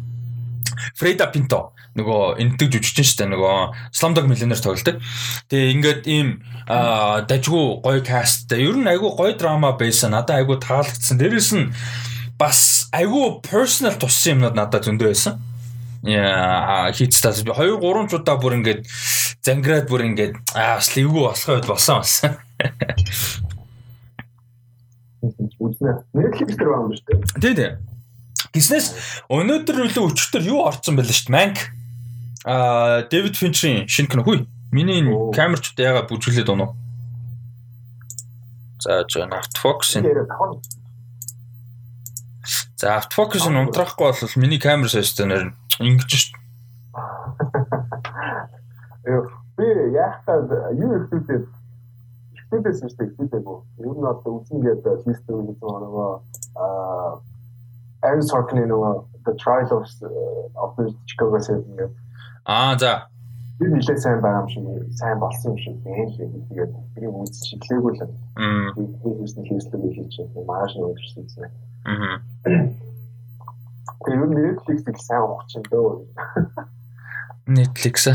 Freda 0.97 1.29
Pinto 1.33 1.71
нөгөө 1.99 2.39
энтэг 2.43 2.71
жүжигчин 2.75 3.07
шүү 3.07 3.19
дээ 3.21 3.29
нөгөө 3.33 3.55
Slumdog 3.95 4.29
Millionaire 4.29 4.63
тоглолдог. 4.63 5.01
Тэгээ 5.49 5.73
ингээд 5.75 6.01
ийм 6.07 6.27
дажгүй 6.69 7.65
гоё 7.83 8.01
каст. 8.05 8.53
Ер 8.53 8.77
нь 8.77 8.89
айгүй 8.89 9.11
гоё 9.17 9.33
драма 9.35 9.73
байсан. 9.79 10.13
Надад 10.13 10.39
айгүй 10.39 10.59
таалагдсан. 10.61 11.19
Дээрэс 11.19 11.51
нь 11.57 11.73
бас 12.39 12.87
айгүй 12.95 13.41
personal 13.43 13.97
туссан 13.99 14.37
юмнууд 14.37 14.55
надад 14.55 14.85
зөндөө 14.87 15.11
байсан. 15.11 15.41
Яа 16.07 16.93
хийцтаас 16.95 17.43
би 17.43 17.51
2 17.51 17.81
3 17.83 18.07
чудаа 18.13 18.39
бүр 18.39 18.55
ингээд 18.61 18.87
зангираад 19.43 19.89
бүр 19.89 20.07
ингээд 20.07 20.39
аа 20.55 20.79
бас 20.79 20.93
левгүй 20.95 21.23
болох 21.27 21.49
үед 21.51 21.67
болсон 21.67 21.99
болсон. 21.99 22.37
Үзнэ. 25.59 25.91
Netflix 26.15 26.55
дээр 26.55 26.69
байгаа 26.71 26.87
юм 26.87 26.95
шүү 26.95 27.05
дээ. 27.11 27.41
Тий, 27.43 27.53
тий. 27.59 27.71
Гиснээс 28.53 28.87
өнөөдөр 29.29 29.83
үлээ 29.87 30.03
өчтөр 30.03 30.43
юу 30.47 30.65
орсон 30.65 30.95
байл 30.95 31.09
шүү 31.11 31.29
дээ. 31.29 31.35
Mank. 31.35 31.57
Аа, 32.45 33.03
Дэвид 33.11 33.35
Финчрийн 33.35 33.87
шинэ 33.87 34.09
кино 34.09 34.23
хүй. 34.23 34.47
Миний 34.71 35.03
камерчд 35.35 35.79
яагаад 35.79 36.07
бүжгэлээд 36.07 36.49
унаа. 36.49 36.75
За, 38.79 39.03
жоо, 39.09 39.27
Автфокс. 39.27 39.99
За 42.79 42.95
автофокус 42.95 43.43
нь 43.43 43.59
унтраахгүй 43.59 44.07
бол 44.07 44.35
миний 44.39 44.59
камер 44.59 44.87
сайжтай 44.87 45.27
нэр 45.27 45.51
ингэж 45.83 46.09
шít. 46.09 46.31
Би 49.59 49.67
яг 49.91 50.23
та 50.23 50.39
юу 50.71 50.95
ихтэй 50.95 51.43
ихтэйс 52.55 52.79
шүү 52.79 52.95
дээ 52.95 53.19
ихтэйгөө. 53.19 53.57
Ер 53.83 53.95
нь 53.99 54.07
одоо 54.07 54.39
үсэн 54.39 54.63
гэдэг 54.63 55.03
систем 55.03 55.43
гэж 55.51 55.59
байгаа 55.59 56.23
аа 56.55 57.19
Aaron 58.01 58.23
Sorkin 58.23 58.63
нөгөө 58.71 58.93
The 59.25 59.33
Trial 59.35 59.67
of 59.75 59.85
of 60.55 60.75
the 60.77 60.93
Chicago 61.05 61.39
Seven 61.39 61.95
Аа 62.45 62.77
за. 62.77 63.07
Би 63.59 63.67
нэлээд 63.67 63.99
сайн 63.99 64.21
байгаа 64.23 64.41
юм 64.41 64.49
шиг 64.49 64.63
сайн 64.95 65.19
болсон 65.19 65.51
юм 65.51 65.57
шиг 65.59 65.75
байна 65.83 66.07
лээ. 66.15 66.31
Тэгээд 66.47 66.71
би 66.95 67.07
үз 67.11 67.35
чиглээгүй 67.43 67.91
л. 67.99 68.07
Би 69.03 69.09
хийсэн 69.19 69.43
хийслэг 69.43 69.81
хийж 69.83 70.09
чинь 70.15 70.31
маш 70.47 70.71
нэг 70.79 70.85
өдөрсөн 70.87 71.23
юм. 71.43 71.51
Аа. 71.83 72.15
Тэр 74.07 74.15
юу 74.15 74.31
Netflix-ийг 74.31 74.97
сайн 75.03 75.27
ухаж 75.27 75.47
чинь 75.51 75.67
дөө. 75.67 76.07
Netflix. 77.51 78.07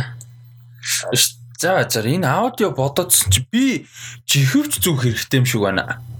За 1.60 1.84
за 1.84 2.00
энэ 2.00 2.24
аудио 2.24 2.72
бодоодсон 2.72 3.28
чи 3.30 3.44
би 3.52 3.84
жихэвч 4.24 4.80
зүг 4.80 5.04
хэрэгтэй 5.04 5.44
юм 5.44 5.46
шиг 5.46 5.60
байна. 5.60 5.84
Аа 5.84 6.13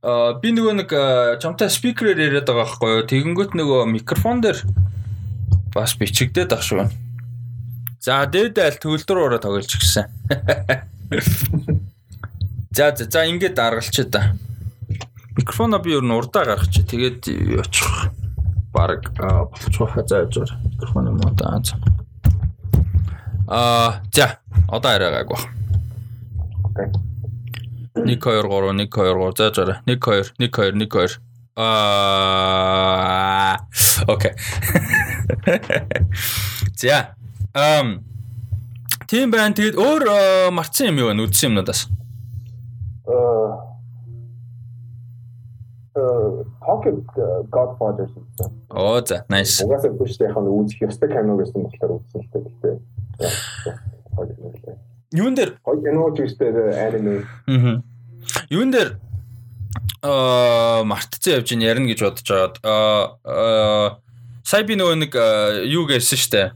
би 0.00 0.48
нөгөө 0.56 0.74
нэг 0.80 0.90
чамтай 1.44 1.68
спикерээр 1.68 2.32
яриад 2.32 2.48
байгаа 2.48 2.64
байхгүй 2.64 2.90
юу? 2.96 3.04
Тэгэнгүүт 3.04 3.52
нөгөө 3.52 3.84
микрофон 3.92 4.40
дээр 4.40 4.64
бас 5.74 5.92
бичигдээд 6.00 6.56
ах 6.56 6.64
шүү. 6.64 6.88
За 8.00 8.24
дээд 8.24 8.56
айл 8.56 8.80
төгөлдөр 8.80 9.18
ураа 9.20 9.40
тоглож 9.44 9.68
гисэн. 9.68 10.08
За 12.72 12.94
за 12.96 13.04
за 13.10 13.26
ингээд 13.26 13.54
даргалчаа 13.58 14.04
да. 14.06 14.32
Микрофоно 15.36 15.78
би 15.82 15.90
ер 15.92 16.02
нь 16.06 16.14
урдаа 16.14 16.44
гаргачих. 16.44 16.86
Тэгээд 16.86 17.26
очих. 17.58 18.14
Бараг 18.72 19.10
болчих 19.18 19.90
хаа 19.90 20.06
зааж 20.06 20.38
байгаа. 20.38 20.58
Микрофон 20.64 21.06
юм 21.10 21.20
уу 21.20 21.34
даа. 21.34 21.60
Аа 23.50 24.00
за 24.14 24.38
одоо 24.68 24.90
арай 24.94 25.10
гайг 25.10 25.28
баг. 25.28 26.94
1 27.94 28.18
2 28.18 28.42
3 28.42 28.70
1 28.70 28.86
2 28.86 28.88
3 28.88 29.32
зааж 29.36 29.56
байгаа. 29.58 29.82
1 29.86 29.98
2 29.98 30.32
1 30.38 30.50
2 30.50 30.72
1 30.72 30.88
2 30.88 31.20
Аа 31.56 33.58
окей. 34.06 34.32
За. 36.76 37.14
Эм 37.54 38.10
Тийм 39.10 39.34
байна. 39.34 39.50
Тэгээд 39.58 39.74
өөр 39.74 40.06
марцсан 40.54 40.94
юм 40.94 41.02
юу 41.02 41.10
вэ? 41.10 41.26
Үдсэн 41.26 41.50
юмнуудаас. 41.50 41.90
Pocket 46.62 47.02
Godfather 47.50 48.06
гэсэн. 48.06 48.54
Оо 48.70 49.02
за, 49.02 49.26
nice. 49.26 49.66
Угаасаа 49.66 49.90
бүштэй 49.98 50.30
яг 50.30 50.38
нь 50.38 50.46
үзэх 50.46 50.86
ёстой 50.86 51.10
кино 51.10 51.34
гэсэн 51.34 51.66
болохоор 51.66 51.98
үзсэн 51.98 52.22
л 52.22 52.30
дээ. 52.62 52.78
Юун 55.10 55.34
дээр 55.34 55.58
гоё 55.66 55.82
кино 55.82 56.10
ч 56.14 56.22
үстэй 56.22 56.54
аниме. 56.54 57.26
Аа. 57.50 57.82
Юун 58.46 58.70
дээр 58.70 59.00
аа 60.06 60.86
мартцсан 60.86 61.42
явж 61.42 61.50
ин 61.50 61.66
ярина 61.66 61.90
гэж 61.90 61.98
бодож 61.98 62.28
байгаад 62.30 62.56
аа 62.62 63.98
сая 64.46 64.62
би 64.62 64.78
нөгөө 64.78 65.02
нэг 65.02 65.12
юу 65.66 65.90
гэсэн 65.90 66.14
штэ. 66.14 66.54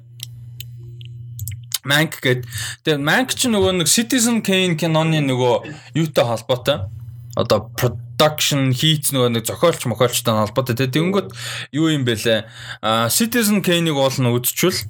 Mank 1.83 2.23
гэдэг. 2.23 2.47
Тэгээ 2.87 3.03
Mank 3.03 3.35
ч 3.35 3.51
нөгөө 3.51 3.83
нэг 3.83 3.91
Citizen 3.91 4.39
Kane 4.41 4.79
киноны 4.79 5.19
нөгөө 5.19 5.99
юутай 5.99 6.25
холбоотой. 6.25 6.87
Одоо 7.35 7.69
production 7.75 8.71
хийц 8.71 9.11
нөгөө 9.11 9.35
нэг 9.35 9.45
зохиолч 9.51 9.85
мохиолчтой 9.91 10.33
холбоотой. 10.33 10.79
Тэгээ 10.79 10.95
тэнгүүт 10.95 11.29
юу 11.75 11.91
юм 11.91 12.07
бэлээ? 12.07 12.47
А 12.81 13.11
Citizen 13.11 13.61
Kane-ыг 13.61 13.99
уул 13.99 14.15
нь 14.17 14.31
үзчихвэл 14.33 14.87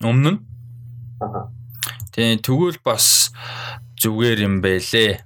өмнө 0.00 0.30
нь. 0.32 0.40
Тэгээ 2.10 2.42
тэгвэл 2.42 2.78
бас 2.82 3.30
зүгээр 4.00 4.38
юм 4.46 4.58
бэлээ. 4.64 5.22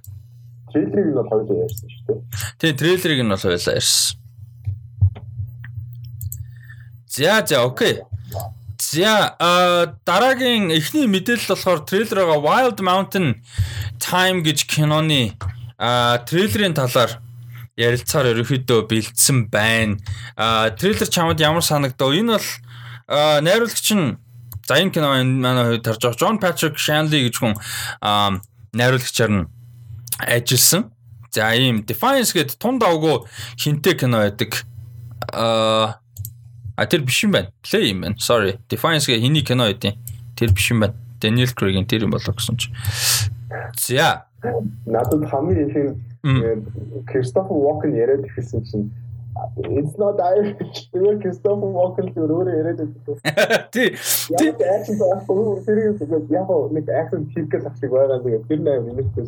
Трейлерыг 0.69 1.07
нь 1.09 1.17
бол 1.17 1.29
хоёулаа 1.29 1.65
ярьсан 1.65 1.89
шүү 1.89 2.03
дээ. 2.07 2.19
Тэгээ 2.59 2.79
трейлерыг 2.79 3.19
нь 3.25 3.31
бол 3.31 3.41
хоёулаа 3.41 3.75
ярьсан. 3.75 4.17
За 7.15 7.45
за 7.47 7.63
окей. 7.63 8.03
За 8.77 9.35
а 9.39 9.95
дараагийн 10.05 10.69
эхний 10.71 11.07
мэдээлэл 11.07 11.55
болохоор 11.55 11.79
трейлер 11.87 12.27
байгаа 12.27 12.43
Wild 12.43 12.79
Mountain 12.83 13.41
Time 13.99 14.43
гэж 14.43 14.67
киноны 14.67 15.33
а 15.79 16.19
трейлерын 16.27 16.75
талаар 16.75 17.23
ярилцахаар 17.75 18.35
ерөөхдөө 18.35 18.87
бэлдсэн 18.87 19.47
байна. 19.51 19.97
А 20.35 20.69
трейлер 20.71 21.07
чамд 21.07 21.39
ямар 21.39 21.63
санагдав? 21.63 22.11
Энэ 22.11 22.35
бол 22.35 22.47
найруулагч 23.43 23.87
нь 23.95 24.19
за 24.67 24.81
энэ 24.81 24.91
кино 24.91 25.13
манай 25.13 25.65
хувьд 25.77 25.85
тарж 25.85 26.01
байгаа 26.01 26.19
John 26.19 26.37
Patrick 26.41 26.75
Shanley 26.75 27.29
гэж 27.29 27.35
хүн 27.37 27.53
найруулагчаар 28.73 29.31
нь 29.31 29.47
ажилласан. 30.19 30.91
За 31.31 31.53
ийм 31.53 31.85
Defiance 31.85 32.33
гэдэг 32.33 32.57
тун 32.57 32.79
давгүй 32.79 33.27
хинтээ 33.59 33.95
кино 33.99 34.25
байдаг. 34.25 34.65
Аа 35.31 35.99
тэр 36.87 37.05
биш 37.05 37.23
юм 37.23 37.31
байна. 37.37 37.51
Play 37.61 37.91
юм 37.91 38.01
байна. 38.01 38.15
Sorry. 38.17 38.57
Defiance 38.69 39.05
гэ 39.07 39.19
хэний 39.19 39.43
кино 39.43 39.67
байдیں۔ 39.69 39.95
Тэр 40.35 40.51
биш 40.51 40.71
юм 40.71 40.81
байна. 40.81 40.95
Daniel 41.21 41.51
Craig-ийн 41.51 41.87
тэр 41.87 42.07
юм 42.07 42.11
болоо 42.11 42.33
гэсэн 42.33 42.57
чи. 42.57 42.71
За. 43.77 44.25
Надад 44.85 45.29
хамгийн 45.29 45.69
их 45.69 45.77
нь 46.23 47.05
Christopher 47.05 47.53
Walken 47.53 47.93
яриад 47.93 48.25
ирсэн 48.25 48.63
чинь 48.63 48.91
It's 49.57 49.95
not 49.99 50.19
Irish. 50.19 50.87
Тэр 50.91 51.01
Walken 51.75 52.11
тэр 52.15 52.31
өөрөө 52.31 52.53
яриад 52.55 52.79
байсан. 53.03 53.69
Тий. 53.75 53.89
Тий. 54.39 54.51
Accent 54.51 55.01
авахгүй 55.03 55.63
тэр 55.67 55.77
яг 56.31 56.51
нэг 56.71 56.85
accent 56.87 57.27
хийх 57.35 57.49
гэж 57.51 57.67
ахдаг 57.67 57.91
байгаа. 57.91 58.23
Тэгээд 58.23 58.47
тэр 58.47 58.59
нэр 58.63 58.81
нэмэгдсэн. 58.87 59.27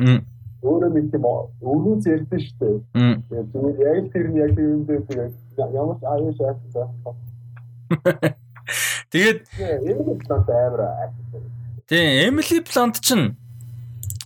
Мм 0.00 0.20
өөрөө 0.64 0.90
нэг 0.96 1.06
юм 1.12 1.26
өрөө 1.60 1.96
зэрдэн 2.04 2.40
шүү 2.40 2.56
дээ. 2.60 2.76
Тэгээд 3.28 3.48
зүгээр 3.52 3.78
яг 3.84 4.04
тэр 4.12 4.26
нь 4.32 4.38
яг 4.40 4.52
юм 4.56 4.82
дээр 4.88 5.02
тэгээд 5.08 5.34
ямар 5.76 5.96
ч 6.00 6.02
аюул 6.08 6.34
шаардсан. 6.40 6.88
Тэгээд 9.12 9.40
Emily 9.60 10.16
Blunt 10.24 10.48
амар 10.48 11.12
Тийм, 11.84 12.08
Emily 12.32 12.58
Blunt 12.64 12.96
чинь 13.04 13.36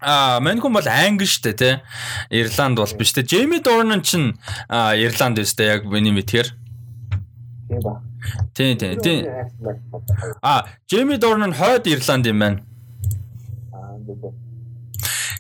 А 0.01 0.39
мань 0.41 0.61
хүн 0.61 0.73
бол 0.73 0.87
англи 0.87 1.27
дээ 1.27 1.55
тий. 1.55 1.75
Ирланд 2.31 2.79
бол 2.79 2.95
биш 2.99 3.13
тий. 3.13 3.23
Джейми 3.23 3.59
Дорнан 3.59 4.03
чинь 4.03 4.39
Ирланд 4.71 5.39
биш 5.39 5.55
дээ 5.55 5.83
яг 5.83 5.85
миний 5.85 6.13
мэдхээр. 6.13 6.55
Тийм 7.69 7.81
ба. 7.83 8.03
Тийм 8.55 8.79
тийм. 8.79 9.01
Тийм. 9.01 9.27
А, 10.43 10.67
Джейми 10.87 11.17
Дорн 11.17 11.51
нь 11.51 11.55
хойд 11.55 11.87
Ирланд 11.87 12.27
юм 12.27 12.39
байна. 12.39 12.63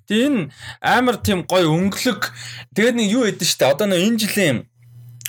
Тэгээ 0.09 0.27
энэ 0.27 0.51
амар 0.81 1.17
тийм 1.21 1.45
гой 1.45 1.69
өнгөлөг 1.69 2.33
тэгээд 2.75 2.97
нэг 2.97 3.09
юу 3.13 3.25
ядэн 3.29 3.45
штэ. 3.45 3.71
Одоо 3.71 3.87
нэг 3.87 4.01
энэ 4.03 4.21
жилийн 4.25 4.59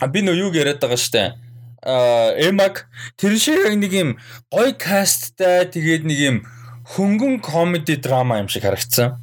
би 0.07 0.19
нөө 0.23 0.39
юуг 0.39 0.55
яриад 0.55 0.79
байгаа 0.79 0.97
штэ. 0.97 1.35
А 1.83 2.31
Эмаг 2.39 2.87
тэр 3.19 3.35
шиг 3.37 3.59
яг 3.59 3.75
нэг 3.75 3.91
юм 3.91 4.09
гой 4.47 4.71
касттай 4.73 5.67
тэгээд 5.67 6.03
нэг 6.07 6.19
юм 6.19 6.37
хөнгөн 6.93 7.39
комеди 7.41 7.95
драма 7.95 8.39
юм 8.39 8.47
шиг 8.47 8.63
харагдсан. 8.63 9.17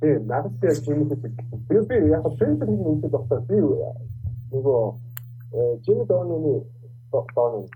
Тийм, 0.00 0.26
надад 0.26 0.62
яг 0.62 0.78
юм 0.86 1.08
хэлсэн. 1.08 1.60
Би 1.68 1.80
би 1.88 1.96
яг 2.10 2.24
нэг 2.24 2.86
үзэж 2.90 3.10
байхдаа 3.10 3.40
би 3.48 3.56
нөгөө 4.52 4.84
Донны 5.54 6.04
Донны 6.06 7.68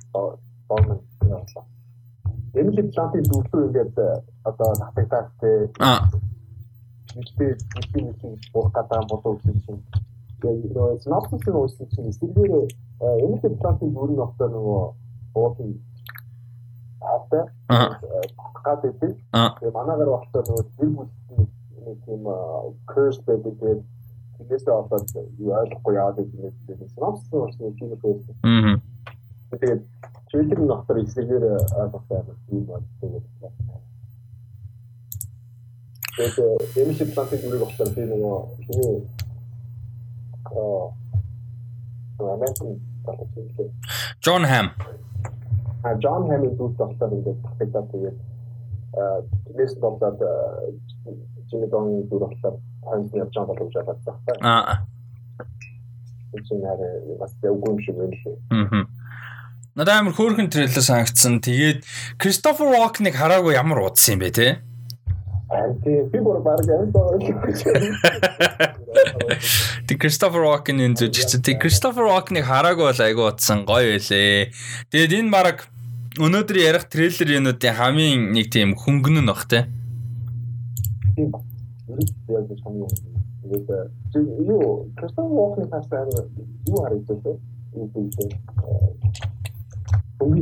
Донны 0.68 0.94
яасан. 1.22 1.64
Эмили 2.54 2.82
плантыг 2.90 3.22
дүүртүү 3.30 3.66
ингээд 3.68 3.98
одоо 4.44 4.70
татагтаатай. 4.74 5.68
Аа. 5.78 6.10
Гэхдээ 7.14 7.50
бидний 7.74 8.14
нэг 8.22 8.38
бурх 8.52 8.72
гадаа 8.74 9.02
болов 9.10 9.38
гэсэн 9.42 9.62
чинь. 9.66 9.82
Тэгээд 10.42 11.02
synopsis-ыг 11.02 11.54
уншсан 11.54 11.86
чинь 11.94 12.10
эсвэлгээр 12.10 12.68
эмили 13.24 13.56
плантыг 13.62 13.90
дүүрэн 13.94 14.24
өгтөө 14.26 14.48
нөгөө 14.54 14.82
буудлын 15.34 15.72
хаатай. 17.28 17.44
Аа. 17.68 18.76
гэдэг. 18.82 19.12
Аа. 19.32 19.50
Тэгээд 19.60 19.74
манайгаар 19.78 20.10
багтаа 20.16 20.42
нөгөө 20.48 20.64
гэр 20.78 20.90
бүлийн 20.96 21.48
нэг 21.84 21.98
тийм 22.04 22.22
curse 22.90 23.20
байдаг 23.26 23.54
тэгээд 23.60 23.82
Тэрнээсээ 24.38 24.70
болоод 24.70 25.08
юу 25.42 25.50
ойлгохгүй 25.50 25.94
яагаад 25.98 26.30
гэдэг 26.30 26.78
нь 26.78 26.92
synopsis 26.94 27.32
уншсан 27.34 27.74
тийм 27.74 27.90
их 27.92 28.02
байсан. 28.02 28.34
Аа. 28.46 28.78
Тэгээд 29.50 29.82
нь 30.60 30.70
доктор 30.70 30.96
эсрэгээр 31.02 31.44
ойлгохтой 31.82 32.22
юм 32.54 32.64
байна 32.70 32.86
тэгээд. 33.00 33.26
Тэгээд 36.18 36.78
эмиш 36.78 36.98
плантын 37.14 37.40
дүрийг 37.42 37.62
доктор 37.66 37.88
тийм 37.94 38.08
нөгөө 38.14 38.36
хиний 38.62 38.98
аа 40.46 40.98
талтай. 43.04 43.68
Джон 44.22 44.44
Хам. 44.44 44.66
А 45.82 45.94
Джон 45.94 46.28
Хэмийн 46.28 46.56
дүүс 46.58 46.74
доктор 46.76 47.12
ингээд 47.14 47.42
татагдаад 47.44 47.90
тэгээд 47.92 48.18
аа 48.98 49.22
тэрнээс 49.46 49.74
болоод 49.78 50.18
Жими 51.48 51.66
Донны 51.70 52.02
дүр 52.10 52.22
болохоор 52.26 52.56
ханс 52.84 53.12
явж 53.14 53.34
байгаа 53.34 53.46
болов 53.46 53.62
уу 53.62 53.70
гэж 53.70 53.76
байна. 54.26 54.42
Аа. 54.42 54.76
чинь 56.44 56.62
хараа 56.62 57.16
бас 57.20 57.32
явгүй 57.42 57.68
юм 57.72 57.80
шиг 57.80 57.96
байна 57.96 58.16
лээ. 58.24 58.36
Аа. 58.50 58.86
Надад 59.78 60.00
амар 60.00 60.14
хөөрхөн 60.18 60.50
трейлер 60.50 60.82
санагдсан. 60.82 61.38
Тэгээд 61.38 61.86
Кристофер 62.18 62.66
Рокныг 62.74 63.14
хараагүй 63.14 63.54
ямар 63.54 63.86
удсан 63.86 64.18
юм 64.18 64.26
бэ 64.26 64.30
те? 64.34 64.58
Аа 65.48 65.72
тийм 65.84 66.10
би 66.10 66.18
бүр 66.18 66.42
баг 66.42 66.66
энэ 66.66 66.90
Тэг 69.88 70.04
Кристофер 70.04 70.44
Рокны 70.44 70.84
энэ 70.84 71.00
зүжигч. 71.00 71.40
Тэг 71.40 71.64
Кристофер 71.64 72.04
Рокныг 72.04 72.44
хараагүй 72.44 72.92
бол 72.92 73.00
айгүй 73.00 73.24
удсан 73.24 73.64
гоё 73.64 73.96
байлээ. 73.96 74.52
Тэгээд 74.92 75.16
энэ 75.16 75.32
баг 75.32 75.72
өнөөдөр 76.20 76.56
ярих 76.60 76.92
трейлер 76.92 77.40
юмнуудын 77.40 77.72
хамгийн 77.72 78.36
нэг 78.36 78.52
тийм 78.52 78.76
хөнгөн 78.76 79.24
нь 79.24 79.30
бах 79.32 79.48
те. 79.48 79.64
юу 84.44 84.92
Кристофер 84.92 85.32
Рокны 85.32 85.64
хасаар 85.72 86.12
юу 86.68 86.84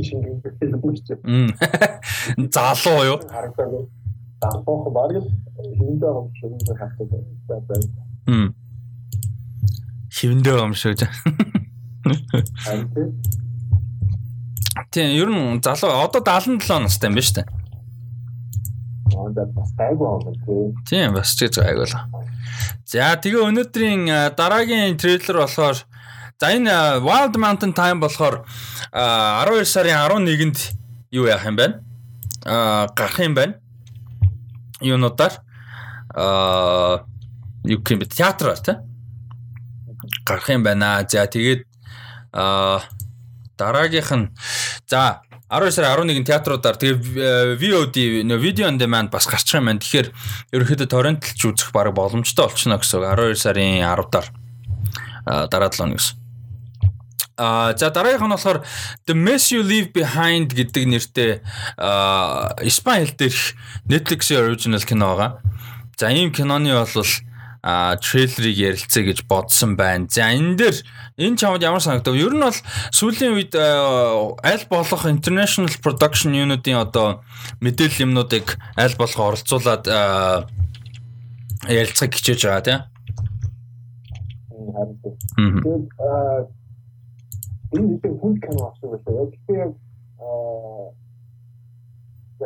шингийн 0.03 0.43
film 0.59 0.83
юм 0.83 0.95
чи. 1.07 1.15
Мм. 1.23 1.55
Залуу 2.51 3.15
юу? 3.15 3.19
Харагдав. 3.31 3.87
Залуух 4.43 4.91
баг 4.91 5.15
л 5.15 5.31
хиндэ 5.79 6.07
юм 6.11 6.35
шиг 6.35 6.51
юм 6.51 6.59
хатдаг. 6.75 7.15
Мм. 8.27 8.56
Хивэндээ. 10.17 11.11
Харин 12.65 12.89
Тийм, 14.91 15.13
ер 15.13 15.29
нь 15.29 15.61
залуу 15.61 15.93
одоо 16.09 16.25
77 16.25 16.89
настай 16.89 17.11
юм 17.11 17.17
байна 17.17 17.21
шүү 17.21 17.37
дээ. 17.37 17.47
Тийм. 20.41 20.73
Тийм, 20.89 21.13
бас 21.13 21.37
ч 21.37 21.45
гэж 21.45 21.61
л. 21.61 22.01
За, 22.89 23.13
тэгээ 23.21 23.45
өнөөдрийн 23.45 24.09
дараагийн 24.33 24.97
трейлер 24.97 25.45
болохоор 25.45 25.85
за 26.41 26.47
энэ 26.49 27.05
Wild 27.05 27.37
Mountain 27.37 27.77
Time 27.77 28.01
болохоор 28.01 28.49
а, 28.97 29.45
12 29.45 29.69
сарын 29.69 30.01
11-нд 30.01 30.59
юу 31.13 31.29
яах 31.29 31.45
юм 31.45 31.61
бэ? 31.61 31.77
Аа, 32.49 32.89
гарах 32.97 33.21
юм 33.21 33.35
байна. 33.37 33.61
Юунуудаар 34.81 35.45
аа 36.17 37.05
юу 37.69 37.85
юм 37.85 38.01
бэ? 38.01 38.07
Театраар 38.09 38.61
тий? 38.65 38.81
Гарах 40.27 40.51
юм 40.51 40.67
байна. 40.67 41.07
За, 41.09 41.27
тэгээд 41.31 41.63
аа 42.35 42.83
дараагийнх 43.57 44.13
нь 44.13 44.27
за 44.91 45.23
12 45.49 45.71
сарын 45.71 46.11
11-нд 46.11 46.27
театруудаар 46.27 46.77
тэгээ 46.77 47.55
VOD 47.55 48.27
нөө 48.27 48.39
видео 48.43 48.67
on 48.67 48.83
demand 48.83 49.15
бас 49.15 49.31
гарчих 49.31 49.63
юм 49.63 49.71
байна. 49.71 49.79
Тэгэхээр 49.79 50.11
ерөөхдөө 50.51 50.91
торрентлж 50.91 51.39
үзэх 51.39 51.71
баг 51.71 51.95
боломжтой 51.95 52.51
болчихно 52.51 52.83
гэсэн 52.83 52.99
үг. 52.99 53.07
12 53.15 53.39
сарын 53.39 53.87
10-даар 53.87 54.27
дараа 55.47 55.71
7 55.71 55.79
хоног 55.79 56.03
гэсэн. 56.03 56.19
А 57.39 57.77
за 57.79 57.91
дараагийнх 57.95 58.27
нь 58.27 58.35
болохоор 58.35 58.59
The 59.07 59.15
Mess 59.15 59.55
You 59.55 59.63
Leave 59.63 59.95
Behind 59.95 60.51
гэдэг 60.51 60.85
нэртэй 60.91 61.31
Испани 62.67 63.07
хэл 63.07 63.15
дээрх 63.15 63.55
Netflix-ийн 63.87 64.43
original 64.43 64.83
кино 64.83 65.15
байгаа. 65.15 65.31
За 65.95 66.11
ийм 66.11 66.33
киноны 66.35 66.75
бол 66.75 67.07
а 67.67 67.97
трейлерыг 67.99 68.55
ярилцъя 68.55 69.03
гэж 69.03 69.27
бодсон 69.27 69.75
байна. 69.75 70.07
За 70.07 70.31
энэ 70.31 70.55
дээр 70.55 70.77
энэ 71.19 71.35
чамд 71.35 71.67
ямар 71.67 71.83
санагдав? 71.83 72.15
Ер 72.15 72.31
нь 72.31 72.39
бол 72.39 72.55
сүүлийн 72.95 73.35
үед 73.35 73.59
аль 73.59 74.67
болох 74.71 75.03
international 75.03 75.75
production 75.83 76.31
юунуудын 76.31 76.79
одоо 76.79 77.27
мэдээлэл 77.59 78.07
юмнуудыг 78.07 78.55
аль 78.79 78.95
болох 78.95 79.19
оролцуулаад 79.19 79.83
ярилцахыг 81.67 82.15
хичээж 82.15 82.47
байгаа 82.47 82.63
тийм. 82.63 82.81
Тэгээд 85.67 85.87
энэ 87.75 87.99
их 87.99 88.15
хүн 88.23 88.35
кино 88.47 88.71
авсан 88.71 88.95
байсан. 88.95 89.11
Яг 89.19 89.29
гэхдээ 89.35 89.59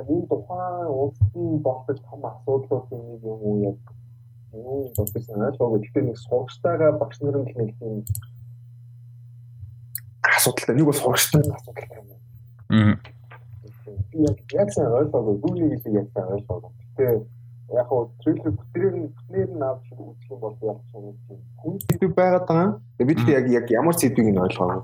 яг 0.00 0.06
энэ 0.08 0.28
тухайн 0.32 0.88
улсын 0.88 1.60
болсон 1.60 1.96
том 2.08 2.24
асуудлуудын 2.24 3.00
нэг 3.04 3.20
юм 3.20 3.40
уу 3.44 3.56
яг 3.68 3.99
юу 4.52 4.92
болсон 4.96 5.42
ойлгоо 5.46 5.78
гэхдээ 5.78 6.02
нэг 6.04 6.18
сурагчтайгаа 6.18 6.92
багш 6.98 7.20
нарын 7.22 7.46
нэг 7.46 7.70
тийм 7.78 8.04
асуудалтай 10.22 10.74
нэг 10.74 10.86
бол 10.86 10.98
сурагчтай 10.98 11.40
асуудалтай 11.40 11.98
юм. 11.98 12.08
Аа. 12.70 12.94
Яг 14.14 14.38
яг 14.52 14.68
сайн 14.74 14.90
ойлгоогүй 14.90 15.36
гүнийг 15.42 15.86
л 15.86 15.98
яг 16.00 16.08
сайн 16.14 16.28
ойлгоогүй. 16.34 16.70
Гэхдээ 16.96 17.12
яг 17.78 17.86
хоо 17.86 18.10
трейлер 18.22 18.52
бүтрээр 18.58 18.94
нь 18.98 19.08
бүтрээр 19.14 19.50
нь 19.54 19.62
авч 19.62 19.86
үзэх 19.94 20.30
юм 20.30 20.40
бол 20.40 20.56
яг 20.66 20.78
сонирх 20.90 21.22
юм. 21.30 21.40
Хүн 21.62 21.78
сэдв 21.86 22.14
байгаад 22.14 22.46
байгаа. 22.48 22.68
Би 22.98 23.14
тэгээд 23.14 23.46
яг 23.46 23.46
яг 23.62 23.66
ямар 23.70 23.94
сэдвийг 23.94 24.28
нь 24.34 24.42
ойлгоогүй. 24.42 24.82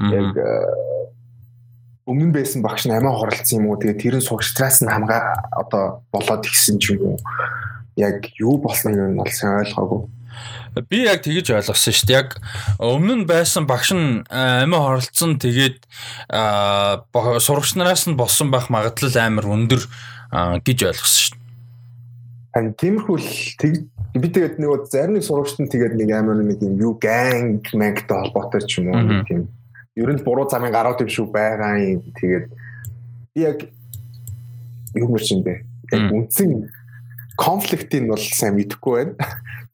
Яг 0.00 0.36
өмнө 2.04 2.26
нь 2.28 2.36
байсан 2.36 2.60
багш 2.60 2.84
нь 2.84 2.92
амиа 2.92 3.16
хорлцсон 3.16 3.60
юм 3.60 3.72
уу? 3.72 3.80
Тэгээд 3.80 4.02
тэр 4.02 4.14
нь 4.20 4.26
сурагчдаас 4.26 4.84
нь 4.84 4.92
хамгаа 4.92 5.48
одоо 5.52 6.04
болоод 6.12 6.44
ихсэн 6.44 6.76
ч 6.76 6.96
юм 6.96 7.14
уу? 7.14 7.18
Яг 7.96 8.30
юу 8.38 8.58
болсон 8.62 8.94
юм 8.94 9.16
бол 9.18 9.30
сайн 9.32 9.64
ойлгоогүй. 9.64 10.06
Би 10.86 11.02
яг 11.04 11.24
тэгэж 11.26 11.50
ойлгосон 11.58 11.94
шүү 11.94 12.06
дээ. 12.06 12.20
Яг 12.22 12.38
өмнө 12.78 13.22
нь 13.22 13.26
байсан 13.26 13.66
багш 13.66 13.90
нь 13.96 14.22
амиа 14.30 14.80
хорлцсон 14.86 15.38
тэгээд 15.42 15.82
сурагч 16.30 17.74
нараас 17.74 18.06
нь 18.06 18.14
болсон 18.14 18.54
байх 18.54 18.70
магадлал 18.70 19.16
амар 19.18 19.50
өндөр 19.50 19.82
гэж 20.62 20.78
ойлгосон 20.86 21.18
шүү 21.18 21.34
дээ. 21.34 21.48
Харин 22.50 22.74
тиймэрхүү 22.78 23.16
тэг 23.58 23.72
би 24.14 24.26
тэгээд 24.26 24.58
нэг 24.58 24.86
зарим 24.90 25.14
нэг 25.14 25.24
сурагчд 25.26 25.62
нь 25.62 25.70
тэгээд 25.70 25.94
нэг 25.94 26.10
амар 26.10 26.42
нэг 26.42 26.58
юм 26.62 26.78
юу 26.82 26.94
ганг 26.98 27.70
мангтай 27.74 28.18
холбоотой 28.26 28.62
ч 28.66 28.82
юм 28.82 28.90
уу 28.90 29.22
тийм 29.22 29.46
ер 29.94 30.10
нь 30.10 30.24
буруу 30.24 30.50
замын 30.50 30.74
гараад 30.74 30.98
юм 30.98 31.10
шүү 31.10 31.30
байгаа 31.30 31.78
юм 31.78 32.02
тэгээд 32.18 32.46
би 33.34 33.40
яг 33.46 33.58
юу 34.98 35.08
мөр 35.14 35.22
чинь 35.22 35.46
бэ 35.46 35.62
яг 35.94 36.10
үндсэн 36.10 36.70
конфликтийг 37.40 38.04
бол 38.12 38.20
сайн 38.20 38.60
мэдэхгүй 38.60 38.92
байна 38.92 39.14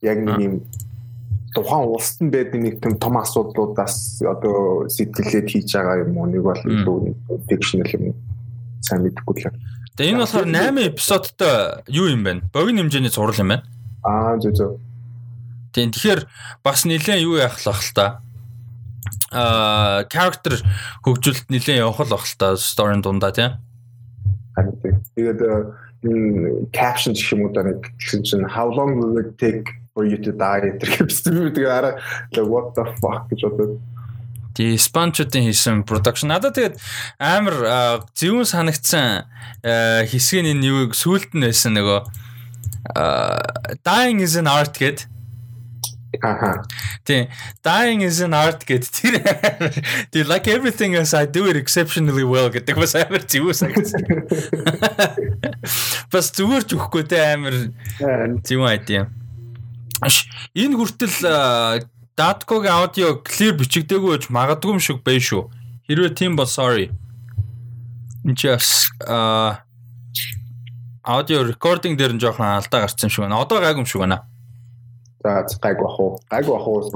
яг 0.07 0.19
нэг 0.23 0.39
юм 0.39 0.55
тухайн 1.51 1.91
улсад 1.91 2.23
нь 2.23 2.31
байдаг 2.31 2.61
нэг 2.63 2.75
тийм 2.79 2.95
том 3.03 3.19
асуудлуудаас 3.19 4.23
одоо 4.23 4.87
сэтгэлээд 4.87 5.51
хийж 5.51 5.75
байгаа 5.75 6.07
юм 6.07 6.15
уу 6.15 6.31
нэг 6.31 6.43
бол 6.47 6.63
илүү 6.63 6.97
fictional 7.51 7.91
юм 7.91 8.15
сайн 8.87 9.03
мэдэхгүй 9.03 9.35
л 9.43 9.59
Тэгээ 9.97 10.13
энэ 10.13 10.23
болохоор 10.23 10.47
8 10.53 10.93
эпизодтой 10.93 11.57
юу 11.89 12.07
юм 12.13 12.23
бэ? 12.23 12.53
Богино 12.53 12.85
хэмжээний 12.85 13.09
зураг 13.09 13.41
юм 13.41 13.49
байна. 13.49 13.65
Аа 14.05 14.37
зөв 14.37 14.53
зөв. 14.53 14.71
Тийм 15.73 15.89
тэгэхээр 15.89 16.29
бас 16.61 16.85
нэлээд 16.85 17.25
юу 17.25 17.41
яах 17.41 17.57
л 17.65 17.73
ах 17.73 17.81
л 17.81 17.93
та. 17.97 18.21
а 19.33 20.05
character 20.13 20.61
хөгжүүлэлт 21.03 21.51
нэлээд 21.51 21.83
явах 21.83 22.01
л 22.05 22.13
бах 22.15 22.25
л 22.29 22.37
та 22.39 22.55
story 22.61 23.01
дундаа 23.03 23.33
тийм. 23.33 23.59
Харин 24.55 24.77
тийм. 24.85 24.97
Тэгээд 25.17 25.41
энэ 26.05 26.69
caption 26.73 27.17
гэх 27.17 27.33
юм 27.33 27.47
уу 27.47 27.53
да 27.53 27.63
нэг 27.65 27.89
гэсэн 27.97 28.21
чинь 28.27 28.45
how 28.45 28.69
long 28.69 29.01
will 29.01 29.17
it 29.17 29.39
take 29.41 29.71
for 29.97 30.05
you 30.05 30.21
to 30.21 30.33
die 30.33 30.61
гэдэг 30.61 30.91
юм 31.01 31.09
тэгээд 31.57 31.73
араа 31.73 31.95
what 32.45 32.77
the 32.77 32.85
fuck 33.01 33.31
гэж 33.33 33.49
бодоод. 33.49 33.81
Die 34.57 34.77
Sponge-ын 34.81 35.45
хийсэн 35.49 35.85
production. 35.85 36.33
Надад 36.33 36.57
тэгээд 36.57 36.77
амар 37.21 38.05
зөвүүн 38.17 38.49
санагдсан 38.49 39.25
хэсгийн 39.65 40.53
энэ 40.53 40.65
юу 40.69 40.81
сүулт 40.93 41.33
нь 41.37 41.45
байсан 41.45 41.77
нөгөө 41.77 42.01
dying 43.85 44.21
is 44.21 44.37
an 44.37 44.49
art 44.49 44.77
гэдэг 44.77 45.16
Аха. 46.23 46.63
Тийм. 47.05 47.29
Dying 47.65 48.03
is 48.03 48.21
an 48.21 48.35
art 48.35 48.65
гэдэг 48.65 48.91
тэр 48.91 49.15
тий 50.13 50.23
like 50.25 50.47
everything 50.49 50.95
else 50.95 51.15
I 51.15 51.27
do 51.27 51.47
it 51.51 51.57
exceptionally 51.57 52.25
well 52.25 52.51
гэдэг 52.51 52.77
бас 52.77 52.95
амар 52.95 53.25
зүг 53.27 53.53
санагдсан. 53.53 54.05
Бас 56.13 56.33
зүгээр 56.33 56.65
ч 56.65 56.71
үхгүй 56.77 57.05
те 57.09 57.21
амар 57.35 57.57
зүг 58.43 58.63
айдиа. 58.65 59.11
Энэ 60.55 60.77
хүртэл 60.77 61.87
Datkog 62.17 62.65
аудио 62.65 63.21
clear 63.21 63.53
бичигдээгүй 63.61 64.17
байж 64.17 64.31
магадгүй 64.33 64.73
юм 64.73 64.81
шиг 64.81 65.03
байна 65.05 65.21
шүү. 65.21 65.43
Хэрвээ 65.85 66.17
тийм 66.17 66.33
бол 66.33 66.49
sorry. 66.49 66.89
Энд 68.25 68.41
чи 68.41 68.49
а 69.05 69.61
аудио 71.05 71.45
recording 71.45 71.93
дээр 71.93 72.17
нь 72.17 72.23
жоохон 72.25 72.57
алдаа 72.57 72.89
гарсан 72.89 73.07
юм 73.07 73.13
шиг 73.13 73.23
байна. 73.29 73.37
Одоо 73.45 73.61
гайгүй 73.61 73.85
юм 73.85 73.91
шиг 73.91 74.01
байна. 74.01 74.25
За 75.27 75.43
гайг 75.61 75.79
бах 75.83 75.99
уу? 75.99 76.21
Гайг 76.31 76.47
бах 76.47 76.67
уу. 76.69 76.87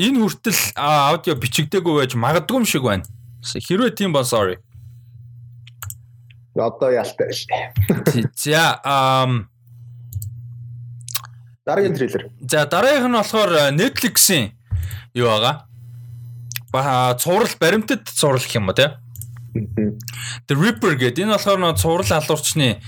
Энэ 0.00 0.24
хүртэл 0.24 0.56
аудио 0.72 1.36
бичигдээгүй 1.36 2.00
байж 2.00 2.16
магадгүй 2.16 2.56
юм 2.56 2.64
шиг 2.64 2.80
байна. 2.88 3.04
Хэрвээ 3.44 3.92
тийм 3.92 4.16
бол 4.16 4.24
sorry. 4.24 4.56
Одоо 6.56 6.88
ялтай 6.96 7.28
шээ. 7.28 8.32
За 8.40 8.80
ам 8.80 9.52
дараагийн 11.68 11.92
трейлер. 11.92 12.32
За 12.40 12.64
дараагийнх 12.64 13.12
нь 13.12 13.18
болохоор 13.20 13.52
Netflix-ийн 13.76 14.56
юу 15.12 15.28
байгаа? 15.28 15.68
Ба 16.72 17.12
цуврал 17.20 17.52
баримтат 17.60 18.08
цуврал 18.08 18.40
гэх 18.40 18.56
юм 18.56 18.72
ба 18.72 18.72
тий. 18.72 18.88
The 20.48 20.56
Ripper 20.56 20.96
гэдэг 20.96 21.28
энэ 21.28 21.36
болохоор 21.36 21.76
цуврал 21.76 22.08
алуурчны 22.16 22.80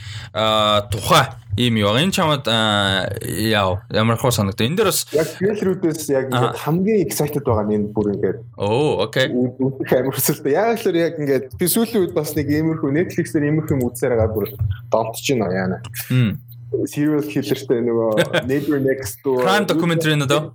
тухай 0.88 1.36
ийм 1.56 1.76
юу. 1.80 1.96
Энэ 1.96 2.12
чамд 2.12 2.46
яав 2.46 3.80
ямар 3.90 4.20
хөө 4.20 4.32
санагдав. 4.36 4.66
Энэ 4.68 4.76
дээр 4.76 4.90
бас 4.92 5.08
яг 5.16 5.28
трейлерүүдээс 5.40 6.02
яг 6.12 6.28
ингээд 6.28 6.60
хамгийн 6.60 7.00
excited 7.04 7.44
байгаа 7.44 7.64
нь 7.64 7.76
энэ 7.80 7.92
бүр 7.96 8.12
ингээд 8.12 8.38
оо 8.60 9.08
окей. 9.08 9.32
Үдэх 9.32 9.92
амар 9.96 10.16
өсөлтөө. 10.16 10.52
Яг 10.52 10.76
л 10.84 11.00
яг 11.00 11.14
ингээд 11.16 11.46
би 11.56 11.66
сүүлийн 11.66 12.02
үед 12.04 12.14
бас 12.16 12.36
нэг 12.36 12.52
иймэрхүү 12.52 12.92
Netflix-ээр 12.92 13.48
иймэрхүү 13.48 13.74
юм 13.76 13.86
үзсээр 13.88 14.12
байгаа 14.12 14.30
бүр 14.36 14.46
донтож 14.92 15.24
байна 15.24 15.56
яана. 15.56 15.78
Serial 16.90 17.22
killer-тэй 17.24 17.80
нөгөө 17.88 18.44
Neighbor 18.50 18.78
Next 18.82 19.22
Door 19.24 19.42
crime 19.46 19.66
documentary 19.70 20.18
дөө 20.18 20.52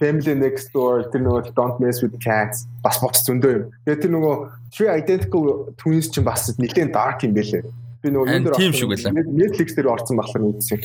Family 0.00 0.34
Next 0.34 0.72
Door 0.74 1.14
тэр 1.14 1.22
нөгөө 1.22 1.54
Don't 1.54 1.78
Mess 1.78 2.02
with 2.02 2.18
Cats 2.18 2.66
бас 2.82 2.98
бос 2.98 3.22
зөндөө 3.22 3.52
юм. 3.54 3.64
Тэгээд 3.86 4.02
тэр 4.02 4.12
нөгөө 4.16 4.34
Three 4.74 4.90
Identical 4.90 5.70
Twins 5.78 6.10
ч 6.10 6.18
бас 6.26 6.50
нэлээд 6.58 6.90
dark 6.90 7.22
юм 7.22 7.36
байлээ. 7.38 7.62
Би 8.04 8.12
нөгөө 8.12 8.28
энэ 8.36 8.52
тийм 8.52 8.72
шүү 8.76 8.88
гэлээ. 8.92 9.12
Netflix 9.32 9.72
дээр 9.72 9.88
орсон 9.88 10.20
болохоор 10.20 10.52
үзсэн. 10.52 10.76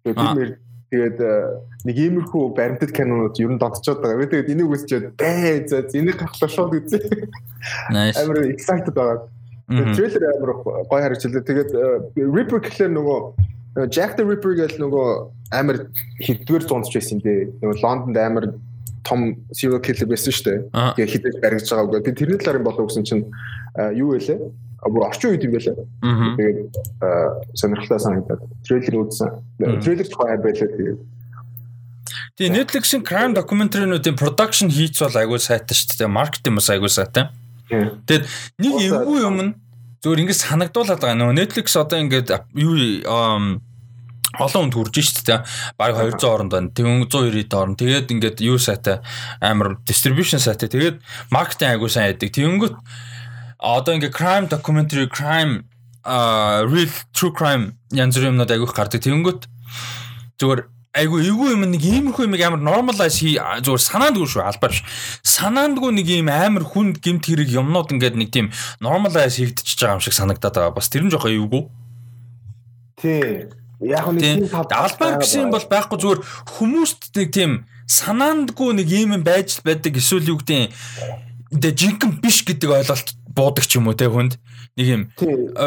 Тэгээд 0.00 0.16
тиймэр 0.16 0.50
тэгээд 0.88 1.18
нэг 1.84 1.96
иймэрхүү 2.00 2.42
баримтат 2.56 2.92
кинонууд 2.96 3.36
ер 3.36 3.52
нь 3.52 3.60
донтчод 3.60 4.00
байгаа. 4.00 4.24
Тэгээд 4.24 4.52
энийг 4.56 4.72
үзчихээд 4.72 5.06
бෑ 5.20 5.68
за 5.68 5.84
энийг 5.92 6.16
гаргалаа 6.16 6.48
шууд 6.48 6.72
үзье. 6.72 7.04
Амар 7.92 8.48
excited 8.48 8.96
байгаа. 8.96 9.28
Трейлер 9.68 10.24
амар 10.32 10.52
гоё 10.64 10.84
харагдчихлаа. 10.88 11.44
Тэгээд 11.44 11.70
Ripper 12.16 12.60
гэхлээр 12.64 12.92
нөгөө 12.96 13.18
Jack 13.92 14.16
the 14.16 14.24
Ripper 14.24 14.54
гэл 14.54 14.80
нөгөө 14.80 15.08
амар 15.52 15.90
хэдвэр 16.24 16.62
зунж 16.64 16.94
байсан 16.94 17.18
юм 17.18 17.20
дээ. 17.26 17.40
Нөгөө 17.60 17.82
Лондонд 17.82 18.16
амар 18.16 18.44
том 19.04 19.44
serial 19.52 19.82
killer 19.84 20.08
байсан 20.08 20.32
шүү 20.32 20.44
дээ. 20.46 20.58
Тэгээ 20.96 21.12
хідэж 21.12 21.34
баригдаж 21.42 21.68
байгаа 21.68 21.86
үгүй. 21.90 22.04
Би 22.06 22.12
тэрний 22.14 22.38
талаар 22.38 22.60
юм 22.62 22.66
болов 22.70 22.88
гэсэн 22.88 23.04
чинь 23.04 23.24
юу 23.98 24.14
вэ? 24.14 24.38
Бүр 24.84 25.06
орчин 25.08 25.32
үед 25.32 25.44
юм 25.44 25.56
байлаа. 25.56 25.76
Тэгээд 26.36 26.58
сонирхолтой 27.56 28.00
санагдаад 28.00 28.42
трейлер 28.68 28.94
үзсэн. 29.04 29.30
Трейлер 29.80 30.06
ч 30.08 30.14
гоё 30.14 30.38
байлаа 30.38 30.68
тэгээд 30.68 31.00
Тэгээ 32.34 32.50
Netflix-ийн 32.50 33.02
crime 33.06 33.34
documentary-нуудын 33.38 34.18
production 34.18 34.68
хийц 34.68 34.98
бол 35.00 35.16
айгүй 35.22 35.38
сайтай 35.38 35.78
шүү 35.78 36.02
дээ. 36.02 36.10
Маркетинг 36.10 36.58
бас 36.58 36.68
айгүй 36.74 36.90
сайтай. 36.90 37.30
Тэгээд 37.70 38.24
нэг 38.58 38.74
эвгүй 38.90 39.20
юм 39.22 39.38
нь 39.40 39.52
Зүгээр 40.04 40.20
ингэ 40.20 40.36
санагдуулаад 40.36 41.00
байгаа. 41.00 41.16
Нөгөө 41.16 41.36
Netflix 41.40 41.72
одоо 41.80 41.96
ингээд 41.96 42.28
юу 42.60 42.76
олон 44.36 44.68
хүнд 44.68 44.76
хүрж 44.76 45.00
шít 45.00 45.24
те. 45.24 45.40
Бараг 45.80 45.96
200 45.96 46.28
оронд 46.28 46.52
байна. 46.52 46.68
Тэгвэл 46.76 47.08
190 47.08 47.56
орн. 47.56 47.72
Тэгээд 47.72 48.12
ингээд 48.12 48.38
юу 48.44 48.60
сайтай 48.60 49.00
амар 49.40 49.80
distribution 49.88 50.36
сайтай. 50.36 50.68
Тэгээд 50.68 51.00
маркетинг 51.32 51.72
айгуу 51.72 51.88
сайн 51.88 52.12
яадаг. 52.12 52.36
Тэгэнгүүт 52.36 52.76
одоо 53.64 53.96
ингээд 53.96 54.12
crime 54.12 54.46
documentary 54.52 55.08
crime 55.08 55.64
а 56.04 56.62
real 56.68 56.92
true 57.16 57.32
crime 57.32 57.72
янз 57.90 58.16
бүрийн 58.16 58.36
юмнууд 58.36 58.52
айгуух 58.52 58.76
гардаг. 58.76 59.00
Тэгэнгүүт 59.00 59.48
зүгээр 60.36 60.60
айгу 60.94 61.18
эвгүй 61.18 61.54
юм 61.56 61.64
нэг 61.72 61.80
иймэрхүү 61.82 62.28
юм 62.28 62.36
амар 62.36 62.60
normalize 62.60 63.18
хий 63.18 63.40
зүгээр 63.40 63.82
санаандгүй 63.88 64.28
шүү 64.28 64.44
албаа 64.44 64.68
биш. 64.68 64.84
Санаандгүй 65.24 65.96
нэг 65.96 66.12
ийм 66.12 66.28
амар 66.28 66.68
хүнд 66.68 67.00
гимт 67.00 67.24
хэрэг 67.24 67.48
юмнууд 67.50 67.96
ингээд 67.96 68.20
нэг 68.20 68.30
тийм 68.30 68.52
normalize 68.84 69.40
хийгдчихэж 69.40 69.80
байгаа 69.80 69.96
юм 69.96 70.04
шиг 70.04 70.14
санагдаад 70.14 70.54
байгаа. 70.54 70.76
Бас 70.76 70.92
тэр 70.92 71.08
нь 71.08 71.10
жоохон 71.10 71.32
эвгүй. 71.32 71.62
Тий. 73.00 73.48
Яг 73.80 74.12
нэг 74.12 74.22
тийм 74.22 74.44
албаар 74.52 75.18
гэсэн 75.24 75.48
юм 75.48 75.56
бол 75.56 75.66
байхгүй 75.66 75.98
зүгээр 75.98 76.20
хүмүүст 76.52 77.10
нэг 77.16 77.28
тийм 77.32 77.64
санаандгүй 77.88 78.76
нэг 78.76 78.88
ийм 78.92 79.16
юм 79.16 79.24
байж 79.24 79.64
байдаг 79.64 79.96
эсвэл 79.96 80.30
юу 80.30 80.38
гэдэг 80.38 80.68
энэ 81.58 81.74
жинхэнэ 81.74 82.20
биш 82.22 82.44
гэдэг 82.46 82.70
ойлголт 82.70 83.08
буудаг 83.34 83.66
ч 83.66 83.76
юм 83.76 83.90
уу 83.90 83.98
те 83.98 84.06
хүнд? 84.08 84.38
Нэг 84.78 84.86
юм. 84.86 85.02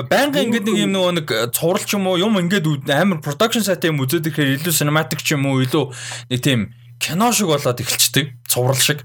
Байнгын 0.08 0.48
ингээд 0.48 0.66
нэг 0.68 0.78
юм 0.88 0.92
нөгөө 0.96 1.14
нэг 1.20 1.28
цуврал 1.52 1.84
ч 1.84 1.96
юм 2.00 2.08
уу? 2.08 2.20
Юм 2.20 2.40
ингээд 2.40 2.88
амар 2.88 3.20
production 3.20 3.64
сайтай 3.64 3.92
юм 3.92 4.00
үзээд 4.02 4.32
ирэхээр 4.32 4.64
илүү 4.64 4.74
cinematic 4.74 5.20
ч 5.20 5.36
юм 5.36 5.46
уу? 5.48 5.62
Илүү 5.62 5.92
нэг 6.32 6.40
тийм 6.40 6.72
кино 7.00 7.32
шиг 7.36 7.52
болоод 7.52 7.84
эхэлцдэг 7.84 8.36
цуврал 8.48 8.80
шиг. 8.80 9.04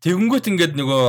Тэгэнгүүт 0.00 0.48
ингээд 0.48 0.74
нөгөө 0.80 1.06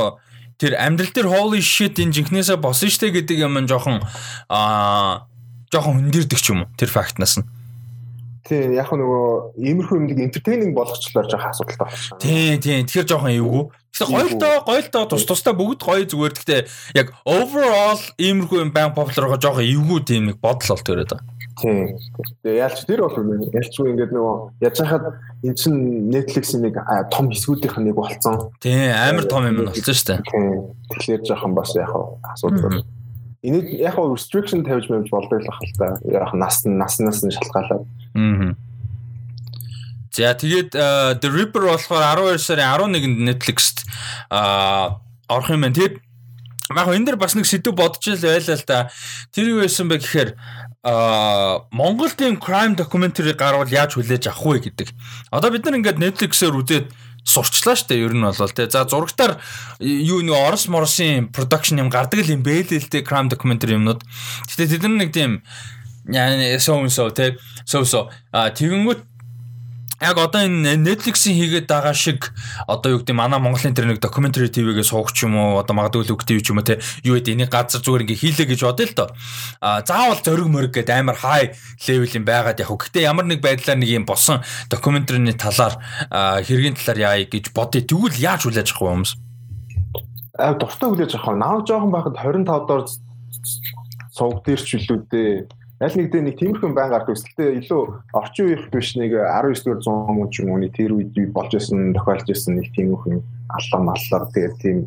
тэр 0.60 0.76
амьдрал 0.76 1.12
дээр 1.12 1.28
holy 1.32 1.64
shit 1.64 1.96
энэ 1.96 2.12
жинхнээсээ 2.12 2.60
босон 2.60 2.92
штэ 2.92 3.10
гэдэг 3.10 3.40
юм 3.40 3.56
жоохон 3.64 4.04
аа 4.52 5.26
жоохон 5.72 6.04
хөндөрдөг 6.04 6.38
ч 6.38 6.52
юм 6.52 6.68
уу? 6.68 6.72
Тэр 6.76 6.92
фактнаас 6.92 7.40
нь 7.40 7.48
Тийм 8.42 8.74
яг 8.74 8.90
нөгөө 8.90 9.54
иймэрхүү 9.54 9.98
юм 10.02 10.06
нэг 10.10 10.18
entertaining 10.26 10.74
болгочлоор 10.74 11.30
жоох 11.30 11.46
асуудалтай 11.46 11.86
байна. 11.86 12.18
Тийм 12.18 12.58
тийм 12.58 12.86
тэгэхээр 12.90 13.06
жоохон 13.06 13.36
эвгүй. 13.38 13.64
Гэхдээ 13.92 14.08
гоё 14.10 14.26
л 14.26 14.40
доо 14.42 14.56
гоё 14.66 14.82
л 14.82 14.90
доо 14.90 15.04
тус 15.06 15.24
тустай 15.30 15.54
бүгд 15.54 15.80
гоё 15.86 16.02
зүгээр. 16.10 16.34
Гэхдээ 16.34 16.60
яг 16.98 17.14
overall 17.22 18.02
иймэрхүү 18.18 18.58
юм 18.66 18.74
байн 18.74 18.90
popular 18.98 19.30
байгаа 19.30 19.42
жоохон 19.46 19.62
эвгүй 19.62 20.00
тийм 20.02 20.22
нэг 20.26 20.42
бодол 20.42 20.74
болт 20.74 20.90
өрөөд 20.90 21.12
байгаа. 21.14 21.42
Тийм. 21.62 21.94
Тэгээ 22.42 22.62
ялч 22.66 22.78
тэр 22.88 23.00
бол 23.06 23.14
ялчгүй 23.54 23.86
ингээд 23.92 24.10
нөгөө 24.16 24.34
яаж 24.66 24.76
хахад 24.82 25.04
эн 25.46 25.54
чин 25.54 25.74
Netflix-ийн 26.10 26.66
нэг 26.66 26.82
том 27.14 27.30
хэсгүүдийнх 27.30 27.78
нь 27.78 27.86
нэг 27.92 27.94
болцсон. 27.94 28.50
Тийм 28.58 28.90
амар 28.90 29.26
том 29.30 29.46
юм 29.46 29.70
болсон 29.70 29.94
шүү 29.94 30.08
дээ. 30.08 30.20
Тийм. 30.26 30.50
Тэгэхээр 30.90 31.22
жоохон 31.30 31.54
бас 31.54 31.70
яг 31.78 31.94
асуудал. 32.34 32.82
Энийг 33.42 33.66
яг 33.74 33.98
restriction 33.98 34.62
тавьж 34.62 34.86
мэж 34.86 35.10
болдог 35.10 35.42
л 35.42 35.46
бахал 35.50 35.70
та. 35.74 35.98
Яг 36.06 36.32
нас 36.34 36.62
наснаас 36.64 37.22
нь 37.26 37.34
шалтгаалаад. 37.34 37.82
Аа. 38.14 38.54
За 40.14 40.34
тэгээд 40.36 40.70
The 41.18 41.28
Ripper 41.28 41.66
болохоор 41.66 42.38
12 42.38 42.38
сарын 42.38 42.70
11-нд 42.94 43.18
Netflix-т 43.26 43.82
аа 44.30 45.02
орох 45.26 45.50
юм 45.50 45.66
байна. 45.66 45.74
Тэгээд 45.74 45.98
яг 46.70 46.88
энэ 46.92 47.06
дэр 47.10 47.16
бас 47.18 47.34
нэг 47.34 47.48
сэдв 47.48 47.74
бодож 47.74 48.06
л 48.14 48.22
байлаа 48.22 48.54
л 48.54 48.68
да. 48.68 48.90
Тэр 49.34 49.56
юу 49.56 49.66
байсан 49.66 49.88
бэ 49.90 49.98
гэхээр 49.98 50.30
а 50.82 51.64
Монголд 51.70 52.18
ийм 52.20 52.38
crime 52.38 52.74
documentary 52.78 53.34
гарвал 53.34 53.66
яаж 53.66 53.94
хүлээж 53.94 54.30
авах 54.30 54.62
вэ 54.62 54.70
гэдэг. 54.70 54.88
Одоо 55.30 55.50
бид 55.50 55.64
нар 55.64 55.78
ингээд 55.78 55.98
Netflix-ээр 55.98 56.58
үзээд 56.58 56.86
сурчлаа 57.24 57.76
штэ 57.78 57.98
ер 58.02 58.14
нь 58.14 58.22
бол 58.22 58.52
те. 58.52 58.66
За 58.70 58.84
зурагтаар 58.84 59.38
юу 59.78 60.22
нэг 60.22 60.34
Орос 60.34 60.66
Моросын 60.66 61.30
production 61.30 61.78
юм 61.78 61.90
гардаг 61.90 62.26
л 62.26 62.34
юм 62.34 62.42
бэлээ 62.42 62.82
л 62.82 62.90
те 62.90 63.06
crime 63.06 63.30
documentary 63.30 63.78
юмнууд. 63.78 64.02
Гэтэ 64.50 64.78
тэд 64.78 64.82
нар 64.86 65.06
нэг 65.06 65.10
тийм 65.14 65.42
яа 66.10 66.58
so 66.58 66.82
so 66.90 67.10
те 67.14 67.38
so 67.64 67.86
so 67.86 68.10
а 68.34 68.50
тэгэнгүүт 68.50 69.00
яг 70.02 70.18
одоо 70.18 70.42
энэ 70.42 70.76
Netflix-ийн 70.82 71.38
хийгээд 71.38 71.70
байгаа 71.70 71.94
шиг 71.94 72.34
одоо 72.66 72.98
юу 72.98 73.00
гэдэг 73.00 73.14
манай 73.14 73.38
Монголын 73.38 73.72
тэр 73.72 73.86
нэг 73.86 74.02
documentary 74.02 74.50
TV-гээ 74.50 74.82
суугч 74.82 75.22
юм 75.22 75.38
уу 75.38 75.62
одоо 75.62 75.78
магадгүй 75.78 76.10
л 76.10 76.14
үгтэй 76.18 76.42
юм 76.42 76.58
уу 76.58 76.66
те 76.66 76.82
юу 77.06 77.16
гэдэг 77.16 77.34
энийг 77.38 77.50
газар 77.54 77.80
зүгээр 77.80 78.04
ингээ 78.04 78.22
хийлээ 78.22 78.46
гэж 78.50 78.60
бодъё 78.66 78.86
л 78.90 78.96
доо. 78.98 79.08
А 79.62 79.86
заавал 79.86 80.18
зориг 80.18 80.50
мөрөг 80.50 80.74
гэдэг 80.74 80.94
амар 80.98 81.16
high 81.22 81.54
level-ийн 81.86 82.26
байгаад 82.26 82.58
яг. 82.58 82.74
Гэхдээ 82.74 83.06
ямар 83.06 83.30
нэг 83.30 83.38
байдлаар 83.38 83.78
нэг 83.78 83.90
юм 83.94 84.04
босон 84.04 84.42
documentary-ны 84.68 85.38
талаар 85.38 85.78
хэргийн 86.10 86.74
талаар 86.74 87.22
яая 87.22 87.26
гэж 87.30 87.54
бодъё. 87.54 87.86
Тэгвэл 87.86 88.18
яаж 88.18 88.44
хүлээж 88.50 88.74
авах 88.74 88.82
вэ 88.82 88.90
хүмүүс? 88.90 89.12
аа 90.38 90.54
дуртай 90.56 90.88
хүлээж 90.88 91.12
авах. 91.14 91.36
Нааг 91.36 91.60
жоохон 91.68 91.92
байхад 91.92 92.16
25 92.16 92.66
доор 92.68 92.82
сувг 94.16 94.44
дээр 94.44 94.60
ч 94.60 94.70
үлээ 94.80 95.00
дээ. 95.12 95.61
Аль 95.82 95.96
нэг 95.98 96.12
дээр 96.14 96.22
нэг 96.30 96.38
тиймэрхүү 96.38 96.70
байн 96.78 96.94
гардаг. 96.94 97.18
Гэхдээ 97.18 97.58
илүү 97.58 97.82
орчин 98.14 98.46
үеийнх 98.46 98.70
биш 98.70 98.94
нэг 98.94 99.18
19 99.18 99.66
дэх 99.66 99.82
100 99.82 100.14
мөн 100.14 100.30
ч 100.30 100.46
юм 100.46 100.54
уу 100.54 100.62
тэр 100.70 100.94
үед 100.94 101.10
болж 101.34 101.58
исэн 101.58 101.90
тохиолж 101.98 102.30
исэн 102.30 102.62
нэг 102.62 102.70
тиймэрхүү 102.70 103.18
аллам 103.50 103.90
аллар 103.90 104.22
тэгээд 104.30 104.54
тийм 104.62 104.86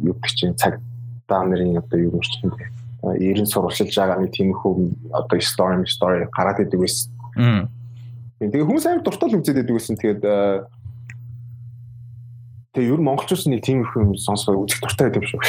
юу 0.00 0.16
гэж 0.16 0.32
чинь 0.32 0.56
цаг 0.56 0.80
та 1.28 1.44
нарын 1.44 1.76
одоо 1.76 2.00
юу 2.00 2.16
гэж 2.16 2.40
чинь 2.40 2.56
90 3.04 3.52
сурвалжилж 3.52 3.92
байгаа 3.92 4.16
нэг 4.24 4.32
тиймэрхүү 4.32 4.72
одоо 5.12 5.38
story 5.44 5.84
story 5.84 6.24
гараад 6.32 6.64
идэг 6.64 6.80
байсан. 6.80 7.12
Тэгээ 8.40 8.64
хүмүүс 8.64 8.86
амар 8.88 9.04
дуртай 9.04 9.28
л 9.28 9.38
үзээд 9.44 9.60
байдаг 9.60 9.76
гэсэн. 9.76 10.00
Тэгээд 10.00 10.22
Тэгээ 12.78 12.94
ер 12.94 13.00
нь 13.02 13.08
монголчууд 13.10 13.50
нэг 13.50 13.66
тийм 13.66 13.82
их 13.82 13.90
юм 13.98 14.14
сонсгоо 14.14 14.62
үзэх 14.62 14.78
дуртай 14.78 15.10
байдаг 15.10 15.26
шүү. 15.26 15.42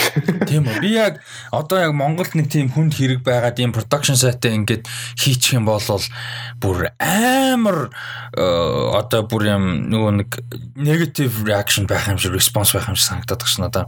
Тийм 0.50 0.66
үү. 0.66 0.82
Би 0.82 0.98
яг 0.98 1.22
одоо 1.54 1.78
яг 1.78 1.94
Монголд 1.94 2.34
нэг 2.34 2.50
тийм 2.50 2.74
хүнд 2.74 2.98
хэрэг 2.98 3.22
байгаад 3.22 3.62
ийм 3.62 3.70
production 3.70 4.18
site 4.18 4.50
ингээд 4.50 4.90
хийчих 5.14 5.62
юм 5.62 5.70
бол 5.70 5.78
бүр 6.58 6.90
амар 6.98 7.94
одоо 8.34 9.22
бүр 9.30 9.46
юм 9.46 9.94
нөгөө 9.94 10.12
нэг 10.26 10.30
negative 10.74 11.46
reaction 11.46 11.86
байх 11.86 12.10
юм 12.10 12.18
шиг 12.18 12.34
response 12.34 12.74
байх 12.74 12.90
юм 12.90 12.98
шиг 12.98 13.14
санагдаад 13.14 13.46
байна 13.46 13.62
надаа. 13.70 13.86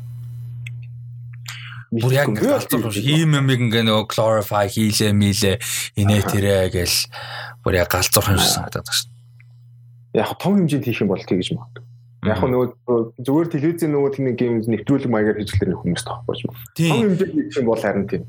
Бүр 1.89 2.13
яг 2.13 2.29
галзуур 2.37 2.87
юм 2.87 2.93
шиг 2.93 3.09
ийм 3.09 3.41
юм 3.41 3.49
ингээ 3.49 3.89
нөгөө 3.89 4.05
glorify 4.05 4.69
хийлээ 4.69 5.17
милээ 5.17 5.57
инээ 5.97 6.21
тэрэ 6.29 6.69
гэл 6.77 6.97
бүр 7.65 7.81
яг 7.81 7.89
галзуур 7.89 8.37
юм 8.37 8.37
шиг 8.37 8.53
санагдаад 8.53 8.85
байна. 8.85 9.09
Яг 10.13 10.29
том 10.37 10.61
хэмжээнд 10.61 10.85
хийх 10.85 11.01
юм 11.01 11.09
бол 11.09 11.25
тэгж 11.25 11.57
магадгүй. 11.57 11.89
Яг 12.21 12.37
нөгөө 12.45 13.17
зүгээр 13.17 13.47
телевизийн 13.49 13.91
нөгөө 13.97 14.11
тийм 14.13 14.27
гейм 14.37 14.61
нэвтрүүлэг 14.61 15.09
маягаар 15.09 15.41
хийжлэр 15.41 15.73
хүмүүс 15.73 16.05
тахгүй 16.05 16.37
юм. 16.45 16.53
Том 16.77 17.17
хэмжээнд 17.17 17.33
хийх 17.33 17.57
юм 17.57 17.65
бол 17.65 17.81
харин 17.81 18.05
тийм. 18.05 18.23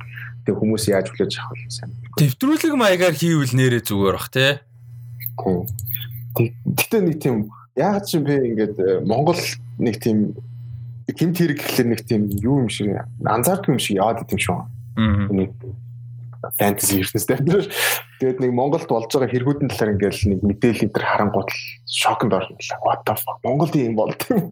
Тэг 0.48 0.56
хүмүүс 0.56 0.84
яаж 0.88 1.12
хүлээж 1.12 1.32
авах 1.36 1.60
вэ 1.60 1.68
сайн. 1.68 1.92
Нэвтрүүлэг 2.16 2.72
маягаар 2.72 3.12
хийвэл 3.12 3.52
нэрээ 3.52 3.84
зүгээр 3.84 4.16
бах 4.16 4.32
тий. 4.32 4.52
Гэтэ 6.72 6.98
нэг 7.04 7.16
тийм 7.20 7.52
яг 7.76 8.00
ч 8.08 8.16
би 8.16 8.32
ингээд 8.32 8.76
э, 8.80 9.04
Монгол 9.04 9.36
нэг 9.76 10.00
тийм 10.00 10.40
хэмт 11.12 11.36
хэрэг 11.36 11.58
гэхлээр 11.60 11.88
нэг 11.92 12.00
тийм 12.08 12.32
юу 12.40 12.64
юм 12.64 12.72
шиг 12.72 12.96
анзаардаг 13.20 13.76
юм 13.76 13.80
шиг 13.80 14.00
яваад 14.00 14.24
идэм 14.24 14.40
шүү. 14.40 14.60
Нэг 15.36 15.52
фэнтези 16.58 17.02
ертөнцтэй. 17.02 17.38
Тэгээд 18.18 18.38
нэг 18.42 18.52
Монголд 18.52 18.88
болж 18.90 19.10
байгаа 19.12 19.30
хэрэгүүдэн 19.30 19.70
талаар 19.70 19.94
ингээл 19.94 20.30
нэг 20.34 20.40
мэдээлэл 20.42 20.84
энэ 20.90 20.94
төр 20.94 21.06
харангуут 21.06 21.50
шокнд 21.86 22.32
орно. 22.34 22.58
What 22.82 23.06
the 23.06 23.14
fuck 23.14 23.38
Монголд 23.46 23.74
юм 23.78 23.94
болт 23.94 24.22
юм. 24.30 24.50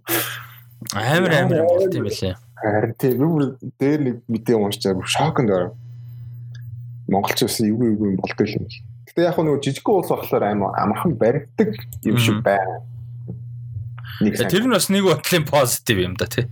Амар 0.94 1.32
амар 1.34 1.66
болт 1.66 1.94
юм 1.94 2.06
билээ. 2.06 2.36
Харин 2.60 2.94
тийм 2.98 3.18
бүр 3.18 3.58
дээр 3.78 4.00
нэг 4.00 4.16
мэдээ 4.30 4.56
уншчаар 4.56 4.98
шокнд 5.04 5.50
орно. 5.50 5.74
Монголч 7.10 7.42
ус 7.42 7.58
юу 7.60 7.82
юу 7.82 8.14
юм 8.14 8.16
болдог 8.22 8.46
юм. 8.46 8.70
Гэтэ 9.10 9.26
яг 9.26 9.38
нөгөө 9.42 9.58
жижиг 9.58 9.86
уус 9.90 10.10
болохоор 10.14 10.46
амар 10.46 10.78
амархан 10.78 11.18
баригдаг 11.18 11.74
юм 12.06 12.18
шиг 12.18 12.38
байна. 12.46 12.86
Тэр 14.20 14.68
нь 14.68 14.74
бас 14.74 14.86
нэг 14.92 15.02
бодлын 15.08 15.44
позитив 15.48 15.98
юм 15.98 16.14
да 16.14 16.30
тий. 16.30 16.46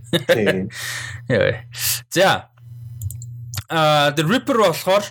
Яа. 1.29 1.63
За. 2.09 2.49
А 3.69 4.11
The 4.11 4.25
Ripper 4.25 4.57
болохоор 4.57 5.05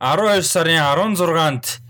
12 0.00 0.42
сарын 0.42 0.80
16-нд 0.80 1.80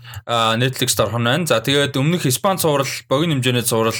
Netflix-д 0.61 0.99
орох 1.03 1.19
нь 1.19 1.25
байна. 1.25 1.45
За 1.45 1.59
тэгээд 1.59 1.97
өмнөх 1.97 2.25
Испани 2.25 2.59
цуврал, 2.59 2.87
богино 3.09 3.35
хэмжээний 3.35 3.65
цуврал 3.65 3.97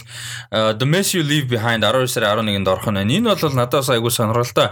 The 0.51 0.85
Mess 0.85 1.15
You 1.17 1.23
Leave 1.25 1.49
Behind 1.49 1.81
12 1.83 2.07
сарын 2.07 2.45
11-нд 2.45 2.67
орох 2.67 2.87
нь 2.89 2.97
байна. 2.99 3.11
Энэ 3.11 3.35
бол 3.35 3.55
надаас 3.55 3.89
айгүй 3.89 4.11
сонирхолтой 4.11 4.69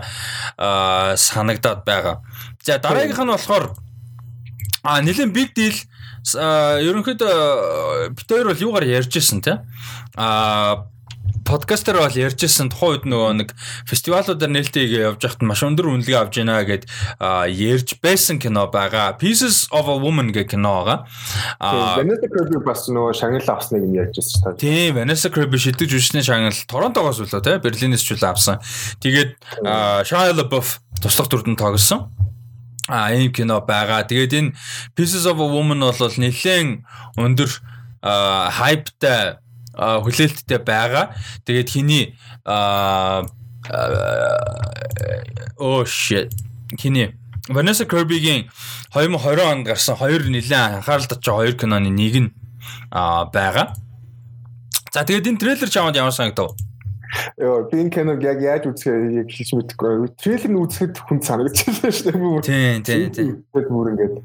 санагдаад 1.15 1.81
байгаа. 1.86 2.21
За 2.63 2.77
дараагийнх 2.77 3.19
нь 3.19 3.33
болохоор 3.33 3.75
а 4.83 5.01
нэлен 5.01 5.31
big 5.31 5.55
deal 5.55 5.75
ерөнхийдөө 6.31 8.15
хоёр 8.15 8.47
бол 8.47 8.63
юугаар 8.63 8.88
ярьж 8.88 9.15
ирсэн 9.15 9.41
те 9.43 9.59
а 10.15 10.88
подкастер 11.45 11.99
бол 11.99 12.12
ярьжсэн 12.12 12.71
тухайн 12.71 13.03
үед 13.03 13.06
нөгөө 13.08 13.32
нэг 13.43 13.49
фестивалуудаар 13.86 14.51
нээлттэй 14.51 14.88
явж 14.89 15.21
байхад 15.21 15.43
маш 15.43 15.62
өндөр 15.63 15.91
үнэлгээ 15.91 16.17
авч 16.17 16.34
байна 16.39 16.63
гэд 16.63 16.88
ярьж 17.19 17.99
байсан 17.99 18.39
кино 18.39 18.67
байгаа. 18.71 19.19
Pieces 19.19 19.67
of 19.69 19.91
a 19.91 19.95
Woman 19.99 20.32
гэх 20.32 20.56
кино 20.56 20.82
байгаа. 20.82 20.97
Аа 21.60 21.99
Vanessa 21.99 22.27
Kirby 22.32 22.63
бас 22.63 22.88
нөгөө 22.88 23.13
шагнал 23.13 23.49
авсныг 23.53 23.84
нь 23.84 23.99
ярьжсэн 23.99 24.39
шүү 24.39 24.51
дээ. 24.56 24.63
Тийм, 24.63 24.89
Vanessa 24.97 25.29
Kirby 25.29 25.60
шидэж 25.60 25.91
үсний 25.99 26.23
шагнал 26.23 26.56
Торонтогоос 26.56 27.21
үлээ 27.21 27.43
те 27.43 27.60
Берлинээс 27.60 28.01
ч 28.01 28.15
үл 28.15 28.25
авсан. 28.25 28.63
Тэгээд 29.03 29.38
Shia 30.08 30.32
LaBeouf 30.32 30.79
туслах 31.03 31.27
дүрдэн 31.27 31.60
тоглосон. 31.60 32.10
А 32.88 33.12
ийм 33.12 33.32
кино 33.36 33.60
байгаа. 33.62 34.08
Тэгээд 34.08 34.34
энэ 34.34 34.56
Pieces 34.95 35.27
of 35.27 35.43
a 35.43 35.47
Woman 35.47 35.84
бол 35.84 35.95
нэлээд 35.99 36.88
өндөр 37.19 37.51
хайптай 38.03 39.42
хүлээлттэй 39.77 40.59
байгаа. 40.62 41.15
Тэгээд 41.45 41.69
хиний 41.69 42.15
оо 45.57 45.86
shit 45.86 46.29
хиний 46.77 47.15
Vanessa 47.49 47.86
Kirby-гийн 47.86 48.47
2020 48.93 49.41
онд 49.43 49.67
гарсан 49.67 49.95
хоёр 49.99 50.23
нэлээд 50.23 50.79
анхаарал 50.79 51.07
татж 51.07 51.25
байгаа 51.27 51.43
хоёр 51.43 51.55
киноны 51.59 51.89
нэг 51.91 52.15
нь 52.15 52.31
байгаа. 52.91 53.75
За 54.93 55.03
тэгээд 55.03 55.27
энэ 55.27 55.41
трейлер 55.41 55.69
чамд 55.69 55.97
ямар 55.97 56.15
санагдав? 56.15 56.55
Йоо, 57.38 57.67
би 57.69 57.83
энэ 57.83 57.91
киног 57.91 58.23
яг 58.23 58.39
яаж 58.39 58.63
үзэхээ 58.69 59.27
хэлж 59.27 59.49
мэдэхгүй. 59.59 60.07
Трейлер 60.17 60.51
нь 60.55 60.62
үзэхэд 60.62 60.95
хүн 61.03 61.19
санагдчихсан 61.19 61.91
шүү 61.91 62.13
дээ. 62.13 62.41
Тийм, 62.47 62.79
тийм, 62.86 63.09
тийм. 63.12 63.43
Бүр 63.51 63.91
ингээд 63.91 64.23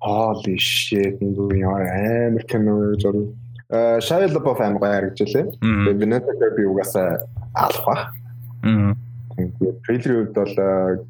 holy 0.00 0.56
shit 0.56 1.20
энэ 1.20 1.36
юу 1.36 1.76
амар 1.76 2.44
кино 2.48 2.96
зураг 2.96 3.36
Shia 3.70 4.28
LaBeouf 4.30 4.60
амар 4.62 4.78
гоё 4.78 4.92
харагдчихлээ. 4.94 5.58
Тэгээд 5.58 5.98
Vanessa 5.98 6.32
Kirby 6.38 6.64
угаасаа 6.70 7.26
алах 7.54 7.82
ба. 7.82 7.96
Тэгээд 9.36 9.78
трейлерийн 9.82 10.20
үед 10.22 10.32
бол 10.38 10.54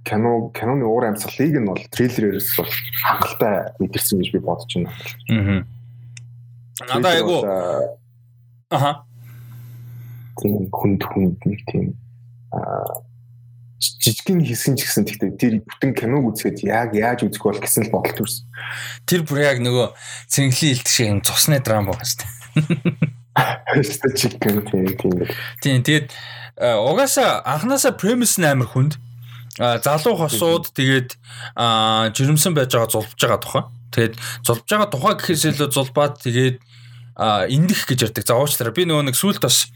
кино 0.09 0.51
киноны 0.57 0.85
уур 0.89 1.05
амьсгалыг 1.05 1.53
нь 1.61 1.69
бол 1.69 1.85
трейлерээс 1.93 2.57
бол 2.57 2.73
хангалттай 3.05 3.77
мэдэрсэн 3.77 4.19
гэж 4.25 4.29
би 4.33 4.41
бодож 4.41 4.73
байна. 4.73 4.91
Аа. 5.29 6.97
Надаа 6.97 7.13
айгу 7.13 7.37
Аха. 8.71 9.05
Тийм 10.41 10.67
хүнд 10.73 11.03
хүнд 11.05 11.39
нэг 11.45 11.61
тийм 11.71 11.95
аа 12.51 13.05
жижигхэн 13.81 14.41
хэсгэн 14.41 14.75
ч 14.75 14.89
гэсэн 14.89 15.05
тэгтээ 15.05 15.31
тэр 15.37 15.55
бүтэн 15.61 15.93
киног 15.93 16.33
үзэхэд 16.33 16.65
яг 16.65 16.97
яаж 16.97 17.29
үзэх 17.29 17.43
бол 17.45 17.61
гэсэн 17.61 17.87
л 17.87 17.95
бодол 17.95 18.15
төрсөн. 18.17 18.49
Тэр 19.05 19.23
бүр 19.29 19.45
яг 19.45 19.59
нөгөө 19.61 19.93
цэнхлийн 20.33 20.73
илт 20.79 20.89
шиг 20.89 21.07
юм 21.13 21.21
цусны 21.21 21.61
драм 21.61 21.87
байна 21.87 22.07
шүү 22.07 22.25
дээ. 22.25 22.36
Хэвчээ 22.57 24.13
чикен 24.17 24.65
тийм 24.65 24.87
тийм. 24.97 25.17
Тийм 25.61 25.79
тэгээд 25.85 26.09
угаасаа 26.61 27.45
анханасаа 27.45 27.93
премис 27.93 28.41
нь 28.41 28.49
амар 28.49 28.69
хүнд. 28.73 28.97
Залуу 29.61 30.17
хосууд 30.17 30.73
тэгээд 30.73 31.17
жирэмсэн 32.17 32.57
байж 32.57 32.73
байгаа 32.73 32.93
зулбж 32.93 33.21
байгаа 33.21 33.41
тухай. 33.45 33.65
Тэгээд 33.93 34.15
зулбж 34.45 34.69
байгаа 34.69 34.89
тухай 34.89 35.15
гэхээс 35.21 35.45
илүү 35.53 35.69
зулбаад 35.73 36.21
тэгээд 36.25 36.59
эндэх 37.53 37.81
гэж 37.89 37.99
ярьдаг. 38.09 38.25
За 38.25 38.41
уучлаарай. 38.41 38.73
Би 38.73 38.85
нөгөө 38.89 39.13
нэг 39.13 39.17
сүлд 39.17 39.41
бас 39.45 39.69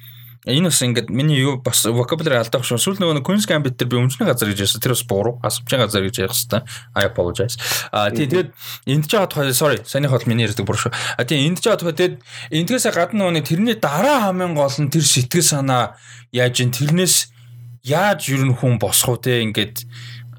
Энэ 0.48 0.72
бас 0.72 0.81
ингээд 0.81 1.12
миний 1.12 1.37
юу 1.37 1.61
бас 1.61 1.85
vocabulary 1.85 2.40
алдах 2.40 2.64
шүү. 2.64 2.81
Сүүл 2.81 3.00
нөгөө 3.03 3.20
Queen's 3.20 3.44
Gambit 3.44 3.76
дээр 3.76 3.90
би 3.92 3.96
өмчний 4.00 4.24
газар 4.24 4.48
гэж 4.48 4.64
ярьсан. 4.64 4.81
Тэр 4.81 4.96
бас 4.96 5.05
буруу. 5.05 5.37
Асвчийн 5.44 5.85
газар 5.85 6.00
гэж 6.00 6.16
ярих 6.16 6.33
хэвээр. 6.33 6.64
I 6.96 7.05
apologize. 7.05 7.61
А 7.92 8.09
тийм 8.09 8.33
тэгээд 8.33 8.50
энд 8.88 9.05
ч 9.05 9.20
тухай 9.20 9.53
sorry. 9.53 9.85
Саний 9.85 10.09
хол 10.09 10.24
миний 10.24 10.48
ярьдаг 10.48 10.64
буруу 10.64 10.88
шүү. 10.88 10.96
А 11.20 11.29
тийм 11.29 11.53
энд 11.53 11.61
ч 11.61 11.68
тухай 11.68 11.92
тэгээд 11.92 12.24
эндгээсээ 12.57 12.92
гадна 12.96 13.29
нөгөө 13.29 13.44
тэрний 13.44 13.76
дараа 13.76 14.33
хамгийн 14.33 14.57
гол 14.57 14.72
нь 14.81 14.88
тэр 14.88 15.05
сэтгэл 15.05 15.44
санаа 15.44 16.00
яаж 16.33 16.64
ин 16.64 16.72
тэрнээс 16.72 17.37
яаж 17.85 18.33
ер 18.33 18.48
нь 18.48 18.57
хүн 18.57 18.81
босох 18.81 19.20
вэ 19.20 19.44
ингээд 19.44 19.85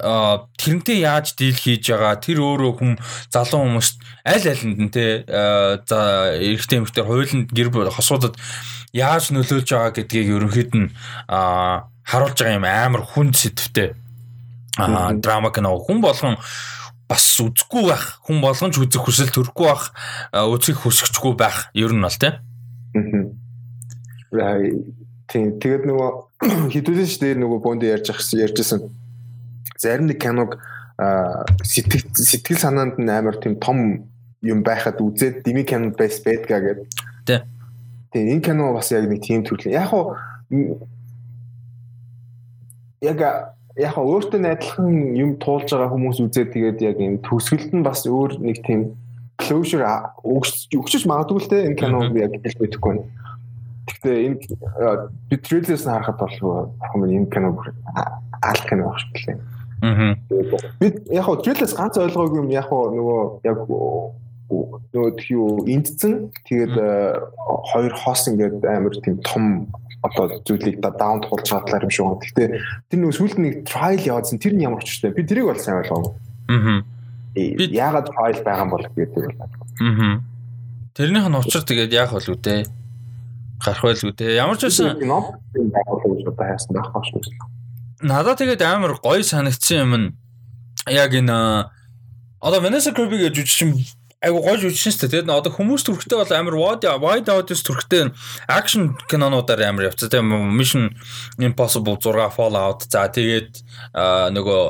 тэрнтэй 0.01 1.05
яаж 1.05 1.37
дийл 1.37 1.53
хийж 1.53 1.93
байгаа 1.93 2.17
тэр 2.17 2.41
өөрөө 2.41 2.73
хүм 2.73 2.91
залуу 3.29 3.69
хүмүүст 3.69 4.01
аль 4.25 4.47
алинд 4.49 4.79
нь 4.81 4.89
те 4.89 5.21
за 5.29 6.33
эрэгтэй 6.41 6.81
эмэгтэй 6.81 7.05
хуулинд 7.05 7.53
гэр 7.53 7.69
хосуудад 7.93 8.33
яаж 8.93 9.31
нөлөөлж 9.31 9.69
байгаа 9.71 9.91
гэдгийг 9.95 10.27
ерөнхийд 10.35 10.71
нь 10.75 10.87
харуулж 11.27 12.37
байгаа 12.39 12.59
юм 12.59 12.67
амар 12.67 13.03
хүнд 13.07 13.35
сэтвтэй 13.35 13.95
драма 15.21 15.51
кино. 15.51 15.77
Хүн 15.79 16.01
болгон 16.01 16.37
бас 17.07 17.25
үзэхгүй 17.39 17.83
байх. 17.91 18.19
Хүн 18.23 18.41
болгон 18.41 18.71
ч 18.71 18.79
үзэх 18.79 19.03
хүсэл 19.03 19.31
төрөхгүй 19.31 19.67
байх. 19.67 19.91
Үзэх 20.31 20.83
хүсэхчгүй 20.83 21.33
байх. 21.35 21.67
Ер 21.75 21.91
нь 21.91 22.01
бол 22.01 22.15
тийм 25.31 25.59
тэгээд 25.59 25.83
нөгөө 25.87 26.09
хідүүлэн 26.75 27.07
ш 27.07 27.19
дээр 27.19 27.39
нөгөө 27.39 27.59
бонд 27.63 27.83
ярьж 27.83 28.11
ярьжсэн 28.11 28.91
зарим 29.79 30.07
нэг 30.11 30.19
киног 30.19 30.59
сэтгэл 31.63 32.11
сэтгэл 32.15 32.59
санаанд 32.59 32.99
нь 32.99 33.11
амар 33.11 33.39
тийм 33.39 33.55
том 33.59 34.07
юм 34.43 34.59
байхад 34.63 34.99
үзээд 34.99 35.43
дими 35.43 35.63
кинод 35.63 35.95
байс 35.95 36.19
байдгаа 36.23 36.59
гэдэг. 36.59 36.87
Тэ. 37.27 37.43
Тэгээ 38.11 38.33
энэ 38.35 38.45
кино 38.45 38.73
бас 38.75 38.91
яг 38.91 39.07
нэг 39.07 39.23
тийм 39.23 39.43
төрлийн. 39.43 39.79
Яг 39.79 39.91
уу 39.93 40.15
яг 43.01 43.19
яг 43.79 43.95
өөртөө 43.95 44.39
найдлахын 44.43 45.15
юм 45.15 45.31
туулж 45.39 45.71
байгаа 45.71 45.89
хүмүүс 45.95 46.19
үзээд 46.19 46.51
тэгээд 46.53 46.79
яг 46.83 46.97
энэ 46.99 47.23
төсгөлд 47.23 47.71
нь 47.71 47.85
бас 47.87 48.03
өөр 48.03 48.37
нэг 48.43 48.59
тийм 48.67 48.99
closure 49.39 49.87
өгч 50.27 51.07
магадгүй 51.07 51.39
л 51.39 51.49
те 51.49 51.57
энэ 51.65 51.79
кино 51.79 52.03
яг 52.13 52.35
хэлж 52.35 52.57
мэдэхгүй 52.59 52.91
байна. 52.91 53.07
Гэхдээ 53.87 54.17
энэ 54.27 54.37
би 55.31 55.35
трейлерс 55.39 55.87
нь 55.87 55.93
харахад 55.95 56.19
бол 56.19 57.07
юм 57.07 57.25
энэ 57.25 57.31
кино 57.31 57.57
аль 58.43 58.63
кино 58.67 58.91
багш 58.91 59.07
билээ. 59.15 59.39
Аа. 59.81 60.13
Би 60.79 60.87
яг 61.09 61.25
хоо 61.25 61.41
трейлерс 61.41 61.73
ганц 61.73 61.97
ойлгоогүй 61.97 62.43
юм 62.43 62.49
яг 62.53 62.69
нөгөө 62.69 63.21
яг 63.47 63.59
нөгөө 64.91 65.11
тхиу 65.19 65.45
эндцэн 65.67 66.31
тэгээд 66.47 66.75
хоёр 67.71 67.93
хос 67.95 68.27
ингээд 68.31 68.63
амар 68.65 68.95
тийм 68.99 69.17
том 69.23 69.71
одоо 70.01 70.41
зүйлийг 70.45 70.81
даун 70.81 71.21
туулж 71.21 71.45
чадлаар 71.45 71.85
юм 71.85 71.91
шиг 71.93 72.05
байна. 72.05 72.21
Гэхдээ 72.21 72.47
тэр 72.89 72.99
нэг 72.99 73.13
сүүлд 73.13 73.37
нэг 73.37 73.55
trial 73.69 74.01
явуулсан 74.01 74.41
тэр 74.41 74.53
нь 74.57 74.65
ямар 74.65 74.81
очтой. 74.81 75.13
Би 75.13 75.23
тэрийг 75.23 75.45
бол 75.45 75.61
сайн 75.61 75.81
ойлгоогүй. 75.85 76.13
Аа. 76.49 76.81
Яагаад 77.37 78.07
trial 78.09 78.37
байгаа 78.41 78.65
юм 78.65 78.71
бол 78.73 78.85
гэдэг 78.97 79.23
бол. 79.37 79.51
Аа. 79.79 80.19
Тэрнийх 80.97 81.27
нь 81.29 81.37
учир 81.37 81.61
тэгээд 81.61 81.93
яах 81.93 82.11
болов 82.17 82.33
үү? 82.33 82.65
Гарах 83.61 83.83
байлгүй 83.85 84.13
те. 84.17 84.33
Ямар 84.33 84.57
ч 84.57 84.65
байсан 84.67 84.97
Надад 88.01 88.41
тэгээд 88.41 88.65
амар 88.65 88.97
гоё 88.97 89.21
санагдсан 89.21 89.77
юм 89.85 89.93
нь 89.95 90.07
яг 90.89 91.13
энэ 91.13 91.69
одоо 92.41 92.59
Vanessa 92.59 92.89
Kirby 92.89 93.21
гэж 93.21 93.37
жүжигчин 93.37 93.77
айгу 94.21 94.41
гоё 94.45 94.57
жүжигчин 94.61 94.93
шүү 94.93 95.01
дээ. 95.01 95.11
Тэгээд 95.25 95.33
одоо 95.33 95.51
хүмүүс 95.51 95.81
төрхтэй 95.87 96.17
бол 96.19 96.33
амар 96.37 96.55
wide 96.61 96.85
wide 97.01 97.29
audience 97.33 97.65
төрхтэй 97.65 98.13
action 98.45 98.93
кинонуудаар 99.09 99.65
амар 99.65 99.89
явцсан. 99.89 100.13
Тийм 100.13 100.29
Mission 100.53 100.93
Impossible 101.41 101.97
6 101.97 102.29
Fallout 102.37 102.85
за 102.85 103.09
тэгээд 103.09 103.65
нөгөө 104.37 104.61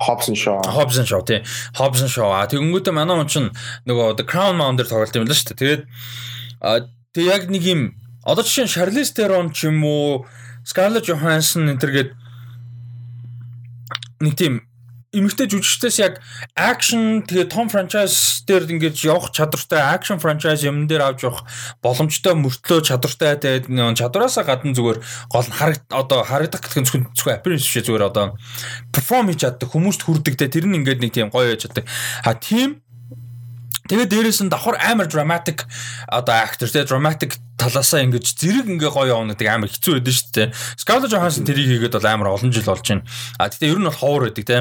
Hobson 0.00 0.32
Shaw. 0.32 0.64
Hobson 0.64 1.04
Shaw 1.04 1.20
тий. 1.28 1.44
Hobson 1.76 2.08
Shaw. 2.08 2.32
Тэгэнгүүтээ 2.48 2.96
манай 2.96 3.20
хүн 3.20 3.28
чинь 3.28 3.50
нөгөө 3.84 4.16
The 4.16 4.24
Crown 4.24 4.56
Mountain 4.56 4.88
тоглолт 4.88 5.12
юм 5.12 5.28
л 5.28 5.36
шүү 5.36 5.52
дээ. 5.52 5.60
Тэгээд 5.60 5.82
тэг 7.12 7.24
яг 7.28 7.42
нэг 7.52 7.64
юм 7.68 7.80
одоо 8.24 8.40
жишээ 8.40 8.64
нь 8.64 8.72
Charlize 8.72 9.12
Theron 9.12 9.52
ч 9.52 9.68
юм 9.68 9.84
уу 9.84 10.24
Scarlett 10.64 11.04
Johansson 11.04 11.68
энэ 11.68 11.80
төр 11.84 11.92
гээд 11.92 12.10
нэг 14.24 14.34
тийм 14.40 14.64
эмэгтэй 15.10 15.50
жүжигчдээс 15.50 15.96
яг 15.98 16.14
акшн 16.54 17.26
тэгээ 17.26 17.50
том 17.50 17.66
франчайз 17.66 18.46
дээр 18.46 18.70
ингэж 18.78 18.96
явах 19.10 19.34
чадвартай 19.34 19.82
акшн 19.82 20.22
франчайз 20.22 20.62
юм 20.62 20.86
дээр 20.86 21.02
авч 21.02 21.26
явах 21.26 21.42
боломжтой 21.82 22.38
мөртлөө 22.38 22.86
чадвартай 22.86 23.34
тэгээд 23.42 23.66
чадвараасаа 23.98 24.46
гадна 24.46 24.70
зүгээр 24.70 24.98
гол 25.34 25.46
нь 25.50 25.58
харагд 25.58 25.82
одоо 25.90 26.22
харагдах 26.22 26.62
гэх 26.62 26.78
зөвхөн 26.86 27.10
зөвхөн 27.10 27.36
appearance 27.42 27.66
биш 27.66 27.82
зүгээр 27.82 28.06
одоо 28.06 28.38
перформ 28.94 29.34
хийж 29.34 29.42
чаддаг 29.42 29.68
хүмүүст 29.74 30.06
хүрдэг 30.06 30.34
те 30.38 30.46
тэр 30.46 30.70
нь 30.70 30.78
ингээд 30.78 31.02
нэг 31.02 31.10
тийм 31.10 31.34
гоё 31.34 31.58
яж 31.58 31.66
чаддаг. 31.66 31.90
А 32.22 32.38
тийм 32.38 32.78
Тэгээ 33.90 34.06
дээрээс 34.06 34.46
нь 34.46 34.52
давхар 34.54 34.78
амар 34.78 35.10
dramatic 35.10 35.66
одоо 36.06 36.34
actor 36.38 36.70
те 36.70 36.86
dramatic 36.86 37.42
талаасаа 37.58 38.06
ингэж 38.06 38.38
зэрэг 38.38 38.70
ингээ 38.70 38.86
гоё 38.86 39.18
явна 39.18 39.34
гэдэг 39.34 39.50
амар 39.50 39.66
хэцүү 39.66 39.98
байдаг 39.98 40.14
шүү 40.14 40.30
дээ. 40.30 40.48
Scarlett 40.78 41.10
Johansson 41.10 41.42
тэрийг 41.42 41.68
хийгээд 41.74 41.98
бол 41.98 42.06
амар 42.06 42.28
олон 42.30 42.54
жил 42.54 42.70
болж 42.70 42.86
байна. 42.86 43.02
А 43.36 43.50
тэгтээ 43.50 43.74
ер 43.74 43.82
нь 43.82 43.88
бол 43.90 43.98
ховор 43.98 44.22
байдаг 44.30 44.46
те. 44.46 44.58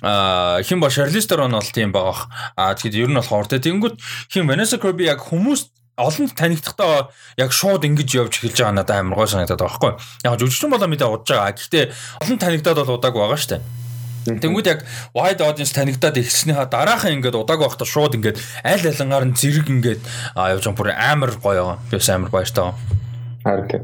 А 0.00 0.64
хин 0.64 0.80
ба 0.80 0.88
Charlize 0.88 1.28
Theron 1.28 1.52
бол 1.52 1.68
тийм 1.68 1.92
байгаа. 1.92 2.32
А 2.56 2.72
тэгэхэд 2.72 2.96
ер 2.96 3.10
нь 3.12 3.18
бол 3.20 3.28
ховор 3.28 3.46
те. 3.46 3.60
Тэнгүүт 3.60 4.00
хин 4.32 4.48
Vanessa 4.48 4.80
Kirby 4.80 5.06
яг 5.06 5.20
хүмүүс 5.20 5.68
олон 6.00 6.32
танигдахдаа 6.32 7.12
яг 7.36 7.52
шууд 7.52 7.84
ингэж 7.84 8.08
явж 8.16 8.40
эхэлж 8.40 8.56
байгаа 8.56 8.74
надад 8.80 8.96
амар 9.04 9.20
гой 9.20 9.28
санагдаад 9.28 9.60
байгаа 9.60 9.76
байхгүй. 9.76 9.92
Яг 10.24 10.40
жүжигчин 10.40 10.72
болоо 10.72 10.88
мэдээ 10.88 11.12
удаж 11.12 11.28
байгаа. 11.28 11.52
Гэхдээ 11.52 11.84
олон 12.24 12.38
танигдаад 12.40 12.78
бол 12.80 12.96
удааг 12.96 13.12
байгаа 13.12 13.36
дээ. 13.36 13.81
Тэнгүүд 14.26 14.66
яг 14.70 14.86
wide 15.16 15.42
audience 15.42 15.74
танигдаад 15.74 16.16
ирснийхаа 16.22 16.70
дараахан 16.70 17.18
ингээд 17.18 17.34
удааг 17.34 17.60
байхдаа 17.62 17.88
шууд 17.88 18.14
ингээд 18.14 18.38
аль 18.62 18.86
алингаар 18.86 19.26
нь 19.26 19.34
зэрэг 19.34 19.66
ингээд 19.66 20.02
явж 20.38 20.62
байгаа 20.62 20.78
бүр 20.78 20.90
амар 20.94 21.32
гоё 21.42 21.74
байгаа. 21.74 21.78
Би 21.90 21.96
амар 22.06 22.30
баяртай 22.30 22.62
байгаа. 22.70 23.82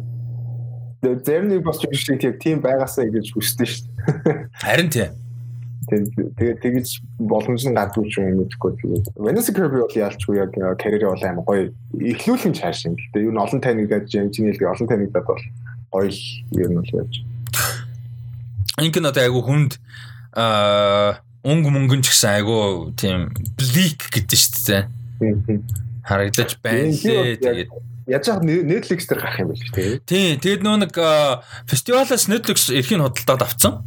Харин 1.02 1.48
нэг 1.48 1.62
бас 1.62 1.78
шиг 1.82 2.22
яг 2.22 2.38
тийм 2.38 2.62
байгаасаа 2.62 3.10
гэж 3.10 3.34
хүсдэг 3.34 3.66
шүү 3.66 3.86
дээ. 3.86 4.50
Харин 4.62 4.90
тийм. 4.90 5.10
Тэгээд 5.88 6.60
тэгэж 6.60 6.88
боломж 7.16 7.64
нь 7.64 7.72
гадгүй 7.72 8.12
ч 8.12 8.20
юм 8.20 8.44
мэдхгүй 8.44 8.76
тэгээд 8.76 9.04
Vanessa 9.16 9.56
Kirby 9.56 9.80
бол 9.80 9.96
яалчгүй 9.96 10.36
яг 10.36 10.52
карьерээ 10.52 11.08
бол 11.08 11.24
амар 11.24 11.44
гоё 11.48 11.64
эхлүүлэн 11.96 12.52
чаашин. 12.52 12.92
Гэтэ 12.92 13.24
юу 13.24 13.32
н 13.32 13.40
олон 13.40 13.64
танигдаад 13.64 14.04
Jenny 14.04 14.52
Lee 14.52 14.68
олон 14.68 14.84
танигдаад 14.84 15.24
бол 15.24 15.44
гоё 15.88 16.12
юм 16.60 16.76
бол 16.76 16.92
яаж. 16.92 17.24
Инкэн 18.84 19.08
одоо 19.08 19.22
айгу 19.24 19.40
хүнд 19.40 19.80
аа 20.34 21.20
өнгө 21.46 21.70
мөнгөн 21.70 22.02
ч 22.02 22.12
гэсэн 22.12 22.42
айгу 22.42 22.92
тийм 22.98 23.30
блик 23.56 24.10
гэдэг 24.10 24.38
шүү 24.38 24.62
дээ. 24.66 24.82
Харагдаж 26.04 26.58
байна 26.60 26.90
лээ. 26.92 27.38
Тэгээд 27.38 27.70
яаж 28.08 28.24
яг 28.28 28.40
Netflix 28.42 29.06
дээр 29.06 29.20
гарах 29.22 29.40
юм 29.40 29.52
биш 29.52 29.62
үү? 29.70 30.02
Тийм. 30.02 30.40
Тэгээд 30.40 30.62
нөө 30.64 30.76
нэг 30.84 30.92
фестивалаас 31.68 32.26
Netflix 32.26 32.68
эрхийг 32.72 33.00
хөдөлтөд 33.00 33.44
авцсан. 33.44 33.84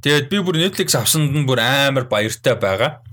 Тэгээд 0.00 0.30
би 0.32 0.38
бүр 0.40 0.56
Netflix 0.62 0.96
авсанд 0.96 1.34
нь 1.34 1.44
бүр 1.44 1.60
амар 1.60 2.08
баяртай 2.08 2.56
байгаа. 2.56 3.04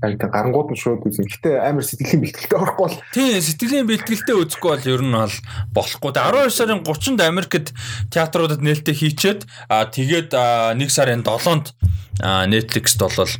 Та 0.00 0.32
гарангууд 0.32 0.72
нь 0.72 0.80
шууд 0.80 1.04
үзэн. 1.04 1.28
Гэтэ 1.28 1.60
амар 1.60 1.84
сэтгэлийн 1.84 2.24
бэлтгэлтэй 2.24 2.56
орохгүй 2.56 2.84
бол. 2.88 2.98
Тийм, 3.12 3.36
сэтгэлийн 3.36 3.84
бэлтгэлтэй 3.84 4.36
үзэхгүй 4.36 4.70
бол 4.72 4.88
ер 4.96 5.02
нь 5.04 5.12
бол 5.12 5.36
болохгүй. 5.76 6.10
12 6.16 6.56
сарын 6.56 6.80
30-нд 6.80 7.20
Америкт 7.20 7.76
театруудад 8.08 8.64
нээлттэй 8.64 8.96
хийчээд 8.96 9.44
а 9.68 9.84
тэгээд 9.92 10.32
1 10.32 10.88
сарын 10.88 11.20
7-нд 11.20 11.76
Netflix-д 12.24 13.04
болол 13.04 13.32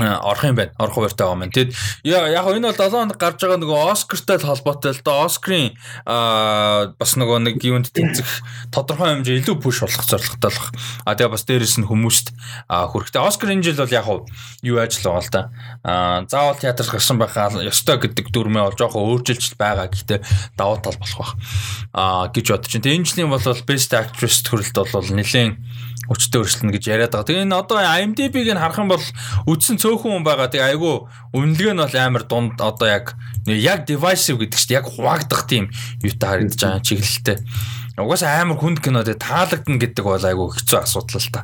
орох 0.00 0.44
юм 0.44 0.56
байна. 0.56 0.72
Орох 0.78 0.94
хуваартай 0.98 1.26
байгаа 1.26 1.46
юм. 1.46 1.52
Тэгэд 1.54 1.70
яг 2.02 2.46
энэ 2.50 2.74
бол 2.74 2.82
7 2.82 2.90
хоног 2.90 3.18
гарч 3.18 3.38
байгаа 3.38 3.60
нөгөө 3.62 3.80
Оскартай 3.94 4.38
холбоотой 4.42 4.92
л 4.92 5.02
да. 5.06 5.22
Оскрын 5.22 5.78
аа 6.02 6.94
бас 6.98 7.14
нөгөө 7.14 7.38
нэг 7.46 7.62
юунд 7.62 7.94
тэнцэх 7.94 8.26
тодорхой 8.74 9.22
хэмжээ 9.22 9.46
илүү 9.46 9.56
пуш 9.62 9.86
болох 9.86 10.02
зорилготой 10.02 10.50
болох. 10.50 10.68
А 11.06 11.14
тэгээ 11.14 11.30
бас 11.30 11.46
дээрэс 11.46 11.78
нь 11.78 11.86
хүмүүст 11.86 12.26
хүрэхтэй. 12.66 13.22
Оскар 13.22 13.54
энэ 13.54 13.62
жил 13.70 13.78
бол 13.78 13.94
яг 13.94 14.06
юу 14.66 14.76
ажил 14.82 15.06
байгаа 15.06 15.22
л 15.22 15.30
да. 15.30 15.42
Аа 15.86 16.26
заавал 16.26 16.58
театрт 16.58 16.90
гарсан 16.90 17.18
байхаа 17.22 17.54
ёстой 17.62 18.02
гэдэг 18.02 18.34
дүрмээ 18.34 18.66
бол 18.66 18.74
жоохон 18.74 19.06
өөрчилж 19.14 19.54
байгаа. 19.54 19.86
Гэхдээ 19.94 20.20
давуу 20.58 20.82
тал 20.82 20.98
болох 20.98 21.18
байх. 21.22 21.34
Аа 21.94 22.26
гэж 22.34 22.46
бодож 22.50 22.70
чинь. 22.72 22.82
Тэгээ 22.82 22.98
энэ 22.98 23.06
жилийн 23.06 23.30
бол 23.30 23.46
Best 23.62 23.94
Actress 23.94 24.42
төрөлд 24.42 24.74
бол 24.74 25.06
нэлээд 25.14 25.54
өчтөө 26.12 26.44
өршлөнө 26.44 26.72
гэж 26.76 26.84
яриад 26.88 27.12
байгаа. 27.12 27.28
Тэгээ 27.28 27.44
энэ 27.48 27.56
одоо 27.56 27.78
IMDb-г 27.80 28.48
нь 28.52 28.60
харах 28.60 28.80
юм 28.80 28.92
бол 28.92 29.04
үдсэн 29.48 29.80
цөөхөн 29.80 30.20
хүн 30.20 30.24
байгаа. 30.24 30.52
Тэгээ 30.52 30.76
айгүй 30.76 30.94
үнэлгээ 31.32 31.74
нь 31.74 31.82
бол 31.84 31.96
амар 31.96 32.24
дунд 32.28 32.60
одоо 32.60 32.88
яг 32.88 33.16
яг 33.48 33.88
divisive 33.88 34.40
гэдэг 34.44 34.58
чинь 34.60 34.76
яг 34.76 34.86
хуваагдах 34.88 35.48
тийм 35.48 35.72
юутай 36.04 36.44
харагдаж 36.44 36.60
байгаа 36.60 36.84
чиглэлтэй. 36.84 37.38
Угаасаа 37.96 38.42
амар 38.42 38.58
хүнд 38.60 38.82
кино 38.84 39.00
тэгээ 39.06 39.22
таалагдана 39.22 39.80
гэдэг 39.80 40.04
бол 40.04 40.20
айгүй 40.20 40.46
хэцүү 40.58 40.78
асуудал 40.82 41.22
л 41.22 41.30
та. 41.32 41.40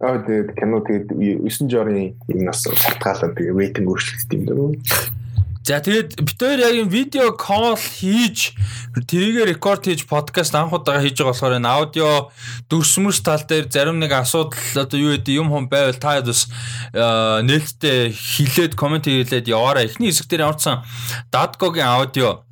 Аа 0.00 0.22
тэгээд 0.22 0.48
кино 0.56 0.80
тэгээд 0.84 1.08
9 1.12 1.72
жорын 1.72 2.14
юм 2.30 2.40
нас 2.46 2.62
сартгаалаа 2.62 3.34
тэгээ 3.34 3.56
рейтинг 3.56 3.90
өөрчлөлт 3.90 4.30
юм 4.32 4.42
даа. 4.46 4.70
За 5.66 5.82
тэгээд 5.82 6.22
хоёр 6.38 6.62
яг 6.62 6.74
юм 6.78 6.86
видео 6.86 7.34
кол 7.34 7.74
хийж 7.74 8.54
тэрийгэ 8.94 9.50
рекорд 9.50 9.82
хийж 9.82 10.06
подкаст 10.06 10.54
анх 10.54 10.70
удаага 10.70 11.02
хийж 11.02 11.18
байгаа 11.18 11.34
болохоор 11.34 11.58
энэ 11.58 11.66
аудио 11.74 12.10
дүрсмэрс 12.70 13.18
тал 13.26 13.42
дээр 13.42 13.66
зарим 13.66 13.98
нэг 13.98 14.14
асуудал 14.14 14.54
одоо 14.78 14.94
юу 14.94 15.18
гэдэг 15.18 15.34
юм 15.34 15.50
хум 15.50 15.66
байвал 15.66 15.98
та 15.98 16.22
бас 16.22 16.46
нээлттэй 16.94 18.14
хилээд 18.14 18.78
комент 18.78 19.10
хийлээд 19.10 19.50
яваараа 19.50 19.90
эхний 19.90 20.14
хэсэг 20.14 20.30
дээр 20.30 20.54
явуулсан 20.54 20.86
Dadgo-гийн 21.34 21.90
аудио 21.90 22.46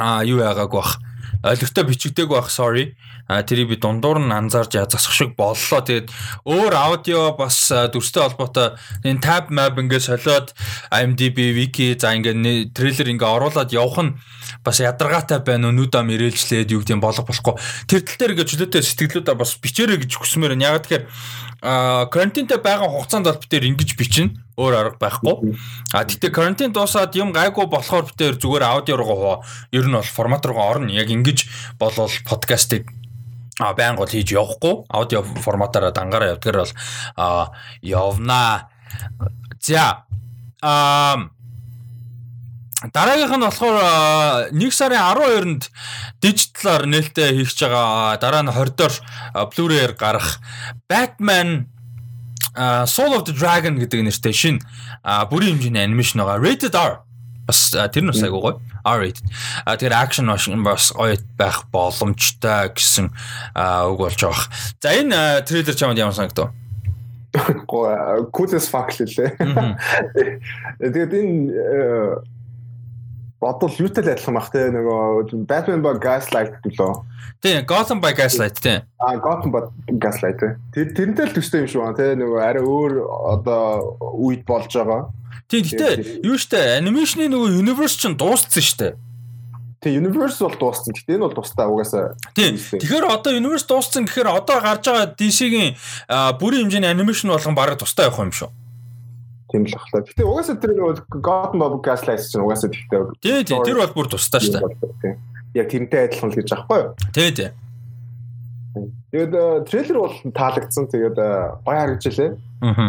а 0.00 0.24
юу 0.24 0.40
яагаагүй 0.40 0.80
бах? 0.80 1.04
Ойлгохтой 1.44 1.84
бичигдээгүй 1.84 2.40
бах 2.40 2.48
sorry 2.48 2.96
тэрийг 3.28 3.68
би 3.72 3.76
дундуур 3.80 4.20
нь 4.20 4.32
анзаарч 4.32 4.76
язгах 4.76 5.12
шиг 5.12 5.32
боллоо. 5.36 5.80
Тэгээд 5.80 6.12
өөр 6.44 6.72
аудио 6.76 7.32
бас 7.32 7.72
дүрстэй 7.72 8.20
холбоотой 8.20 8.76
энэ 9.00 9.24
tab 9.24 9.48
map 9.48 9.80
ингээд 9.80 10.04
солиод 10.04 10.52
IMDb, 10.92 11.56
wiki 11.56 11.96
за 11.96 12.12
ингээд 12.12 12.76
трейлер 12.76 13.08
ингээд 13.08 13.34
оруулаад 13.34 13.72
явах 13.72 14.00
нь 14.04 14.12
бас 14.60 14.80
ядаргаатай 14.80 15.40
байна. 15.40 15.72
Өнүүдөө 15.72 16.02
мэрэлжлээд 16.04 16.76
юу 16.76 16.84
гэдэг 16.84 17.00
болох 17.00 17.24
болохгүй. 17.24 17.54
Тэр 17.88 18.00
тал 18.04 18.18
дээр 18.20 18.32
ингээд 18.36 18.50
чөлөөтэй 18.52 18.82
сэтгэлдүүдээ 18.84 19.36
бас 19.40 19.56
бичээрэй 19.56 19.98
гэж 20.04 20.12
хүсмээр 20.20 20.52
байна. 20.52 20.76
Яг 20.76 20.84
тэгэхээр 20.84 21.04
а 21.64 22.04
карантинтай 22.12 22.60
байгаа 22.60 22.92
хугацаанд 22.92 23.24
бол 23.24 23.40
бид 23.40 23.48
тээр 23.48 23.72
ингэж 23.72 23.96
бичнэ 23.96 24.36
өөр 24.60 24.74
арга 24.76 25.00
байхгүй. 25.00 25.56
А 25.96 26.04
тэгтээ 26.04 26.28
карантин 26.28 26.76
дуусаад 26.76 27.16
юм 27.16 27.32
гайгүй 27.32 27.66
болохоор 27.72 28.04
бид 28.04 28.20
тээр 28.20 28.36
зүгээр 28.36 28.64
аудио 28.68 29.00
руу 29.00 29.40
ер 29.72 29.88
нь 29.88 29.96
бол 29.96 30.04
формат 30.04 30.44
руу 30.44 30.60
орно. 30.60 30.92
Яг 30.92 31.08
ингэж 31.08 31.48
болвол 31.80 32.12
подкастыг 32.28 32.84
а 33.60 33.74
байнга 33.74 34.02
бол 34.02 34.10
хийж 34.10 34.34
явахгүй 34.34 34.84
аудио 34.88 35.22
форматаараа 35.22 35.92
дангаараа 35.92 36.34
явдгаар 36.34 36.58
бол 36.62 36.72
а 37.16 37.50
явнаа. 37.82 38.68
За 39.60 40.04
а 40.62 41.30
Дараагийнх 42.92 43.32
нь 43.32 43.46
болохоор 43.48 43.76
1 44.52 44.70
сарын 44.70 45.00
12-нд 45.00 45.62
дижиталар 46.20 46.84
нээлттэй 46.84 47.32
хийх 47.32 47.56
гэж 47.56 47.60
байгаа. 47.72 48.20
Дараа 48.20 48.42
нь 48.44 48.52
20-доор 48.52 48.92
Blu-ray-ээр 49.48 49.92
гарах 49.96 50.40
Batman 50.84 51.72
Soul 52.84 53.16
of 53.16 53.24
the 53.24 53.32
Dragon 53.32 53.80
гэдэг 53.80 54.04
нэртэй 54.04 54.34
шинэ 54.36 54.60
бүрийн 55.32 55.56
хэмжээний 55.56 55.80
анимашн 55.80 56.20
байгаа. 56.20 56.44
Rated 56.44 56.76
R. 56.76 57.00
Бас 57.46 57.70
тэр 57.70 58.04
нь 58.04 58.10
бас 58.10 58.22
айгуу 58.24 58.40
гоё. 58.40 58.60
R-rated. 58.84 59.24
А 59.64 59.76
тэр 59.76 59.92
action 59.92 60.28
бас 60.64 60.92
гоё 60.92 61.16
байх 61.36 61.64
боломжтой 61.72 62.72
гэсэн 62.72 63.08
үг 63.08 63.98
болж 64.00 64.20
байгаа. 64.20 64.48
За 64.80 64.92
энэ 64.92 65.44
трейлер 65.44 65.76
чамд 65.76 65.98
ямар 65.98 66.14
санагдав? 66.14 66.52
Cool 67.66 68.54
as 68.54 68.68
fuck 68.70 68.94
лээ. 68.94 69.34
Тэгээд 70.78 71.12
энэ 71.12 72.22
бодвол 73.44 73.76
юутай 73.76 74.04
л 74.04 74.12
адилхан 74.14 74.36
бах 74.38 74.48
те 74.48 74.70
нөгөө 74.72 75.44
Batman 75.44 75.82
by 75.84 75.98
Gaslight 76.00 76.64
гэлөө. 76.64 76.92
Тийм, 77.44 77.66
Gotham 77.68 78.00
by 78.00 78.14
Gaslight 78.16 78.56
тийм. 78.62 78.88
Аа, 78.96 79.20
Gotham 79.20 79.52
by 79.52 79.68
Gaslight. 80.00 80.40
Тэр 80.72 80.96
тэрнтэй 80.96 81.28
л 81.28 81.34
төстэй 81.36 81.60
юм 81.64 81.68
шиг 81.68 81.84
байна 81.84 81.98
те 81.98 82.16
нөгөө 82.16 82.40
арай 82.40 82.64
өөр 82.64 82.92
одоо 83.04 83.98
үед 84.16 84.48
болж 84.48 84.72
байгаа. 84.72 85.12
Тийм, 85.48 85.62
гэтээ 85.64 86.24
юу 86.24 86.36
штэ 86.40 86.80
анимашны 86.80 87.28
нөгөө 87.28 87.58
universe 87.60 87.96
ч 88.00 88.08
дууссан 88.14 88.64
штэ. 88.64 88.96
Тэг 89.84 90.00
universe 90.00 90.40
бол 90.40 90.56
дууссан. 90.56 90.96
Гэтэ 90.96 91.20
энэ 91.20 91.24
бол 91.28 91.36
тусдаа 91.36 91.68
угаасаа. 91.68 92.16
Тийм. 92.32 92.56
Тэгэхээр 92.56 93.04
одоо 93.04 93.36
universe 93.36 93.68
дууссан 93.68 94.08
гэхээр 94.08 94.32
одоо 94.32 94.58
гарч 94.64 94.88
байгаа 94.88 95.12
DC-гийн 95.12 95.76
бүрийн 96.40 96.72
хэмжээний 96.72 96.88
анимашн 96.88 97.28
болгон 97.28 97.54
бараг 97.54 97.76
тусдаа 97.76 98.08
явах 98.08 98.24
юм 98.24 98.32
шүү 98.32 98.50
тийм 99.54 99.70
л 99.70 99.76
ахлаа. 99.78 100.02
Гэтэ 100.02 100.26
угаасаа 100.26 100.58
тэр 100.58 100.74
нөгөө 100.74 101.22
God 101.22 101.52
Mob 101.54 101.78
Gaslight 101.86 102.26
чинь 102.26 102.42
угаасаа 102.42 102.74
тэгтээ. 102.74 103.14
Тий, 103.22 103.38
тий, 103.46 103.58
тэр 103.62 103.78
бол 103.78 103.94
бүр 103.94 104.08
тусдаа 104.10 104.42
шүү. 104.42 104.58
Яг 105.54 105.70
тэрнтэй 105.70 106.10
адилхан 106.10 106.34
л 106.34 106.38
гэж 106.42 106.48
аахгүй 106.50 106.78
юу? 106.82 106.90
Тий, 107.14 107.30
тий. 107.30 107.54
Тэгээд 109.14 109.70
трейлер 109.70 109.98
бол 110.02 110.16
таалагдсан. 110.34 110.90
Тэгээд 110.90 111.14
гоё 111.62 111.62
харагдчихлээ. 111.62 112.30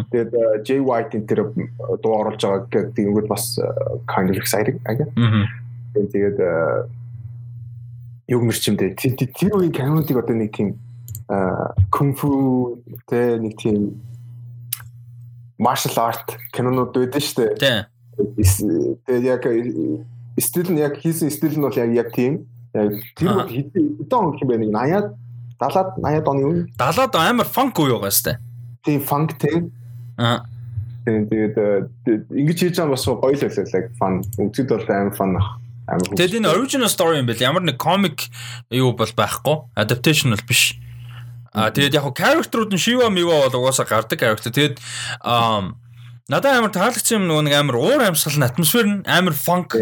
Тэгээд 0.10 0.32
Jay 0.66 0.82
White-ийн 0.82 1.30
тэр 1.30 1.54
дуу 2.02 2.14
оруулж 2.18 2.42
байгаа 2.42 2.66
гэдэг 2.66 3.06
нь 3.06 3.30
бас 3.30 3.62
kind 4.10 4.34
of 4.34 4.38
exciting 4.42 4.82
ага. 4.90 5.06
Тэгээд 5.94 6.42
юг 8.26 8.42
мэрчимдээ 8.42 8.98
тэр 8.98 9.54
үеийн 9.54 9.70
кинонуудыг 9.70 10.18
одоо 10.18 10.34
нэг 10.34 10.50
тийм 10.50 10.82
кунфу 11.94 12.82
тэ 13.06 13.38
нэг 13.38 13.54
тийм 13.62 14.02
martial 15.62 15.94
art 16.10 16.42
кинонууд 16.58 16.90
байдаг 16.90 17.22
шүү 17.22 17.54
дээ. 17.54 17.86
Тэгээд 19.06 19.30
яг 19.30 19.46
стил 20.42 20.74
нь 20.74 20.82
яг 20.82 20.98
хийсэн 20.98 21.30
стил 21.30 21.54
нь 21.54 21.62
бол 21.62 21.78
яг 21.78 21.94
яг 21.94 22.10
тийм. 22.18 22.50
Тэр 22.74 23.30
бол 23.30 23.46
хэдэн 23.46 24.10
он 24.10 24.34
юм 24.42 24.50
бэ 24.50 24.58
нэг 24.58 24.74
80-аад 24.74 25.08
70-аад 25.60 25.90
80-аад 26.00 26.28
оны 26.28 26.44
үе. 26.46 26.62
70-аад 26.76 27.16
амар 27.16 27.48
фанк 27.48 27.80
үе 27.80 27.96
байгаа 27.96 28.12
дээ. 28.12 28.38
Тийм 28.86 29.02
фанк 29.02 29.38
тийм. 29.40 29.72
Аа. 30.18 30.44
Тэгээд 31.06 31.56
ингэж 32.34 32.58
хийж 32.60 32.76
байгаа 32.82 32.96
бас 32.96 33.06
гоё 33.06 33.22
л 33.22 33.44
байлаа 33.46 33.66
яг 33.78 33.88
фан. 34.00 34.14
Үзэд 34.42 34.70
бол 34.74 34.90
амар 34.90 35.16
фан 35.16 35.38
ах. 35.38 35.50
Тэгээд 35.86 36.42
энэ 36.42 36.50
original 36.50 36.90
story 36.90 37.22
юм 37.22 37.30
бэл 37.30 37.46
ямар 37.46 37.62
нэг 37.62 37.78
comic 37.78 38.28
юу 38.74 38.98
бол 38.98 39.14
байхгүй. 39.14 39.56
Adaptation 39.78 40.34
бол 40.34 40.48
биш. 40.50 40.76
А 41.54 41.70
тэгээд 41.70 41.96
яг 41.96 42.10
character-ууд 42.18 42.74
нь 42.74 42.82
Shiva 42.82 43.08
Miva 43.14 43.46
бол 43.46 43.64
угаасаа 43.64 43.86
гардаг 43.86 44.20
character. 44.20 44.50
Тэгээд 44.50 44.82
надад 46.28 46.58
амар 46.58 46.74
таалагдсан 46.74 47.22
юм 47.22 47.30
нөгөө 47.30 47.44
нэг 47.46 47.54
амар 47.54 47.78
уур 47.78 48.02
амьсгал 48.02 48.50
атмосфер 48.50 48.86
нь 48.90 49.06
амар 49.06 49.38
funk 49.38 49.78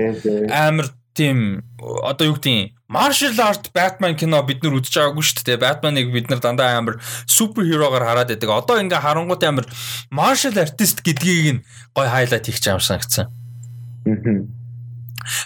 амар 0.52 0.92
тийм 1.16 1.64
одоо 1.80 2.28
юу 2.28 2.36
гэдгийг 2.36 2.76
martial 2.94 3.34
art 3.42 3.74
Batman 3.74 4.14
кино 4.16 4.44
бид 4.46 4.62
нар 4.62 4.78
үзэж 4.78 4.94
байгаагүй 5.02 5.26
шүү 5.26 5.46
дээ. 5.50 5.62
Batman-ыг 5.66 6.14
бид 6.14 6.30
нар 6.30 6.42
дандаа 6.44 6.78
амар 6.78 7.02
супер 7.26 7.66
хирогоор 7.66 8.06
хараад 8.06 8.30
байдаг. 8.30 8.50
Одоо 8.54 8.78
ингээ 8.78 9.02
харангуут 9.02 9.44
амар 9.44 9.66
martial 10.14 10.54
artist 10.62 11.02
гэдгийг 11.02 11.48
нь 11.58 11.64
гой 11.98 12.08
хайлайт 12.08 12.46
хийх 12.46 12.62
юм 12.70 12.78
санагдсан. 12.78 13.34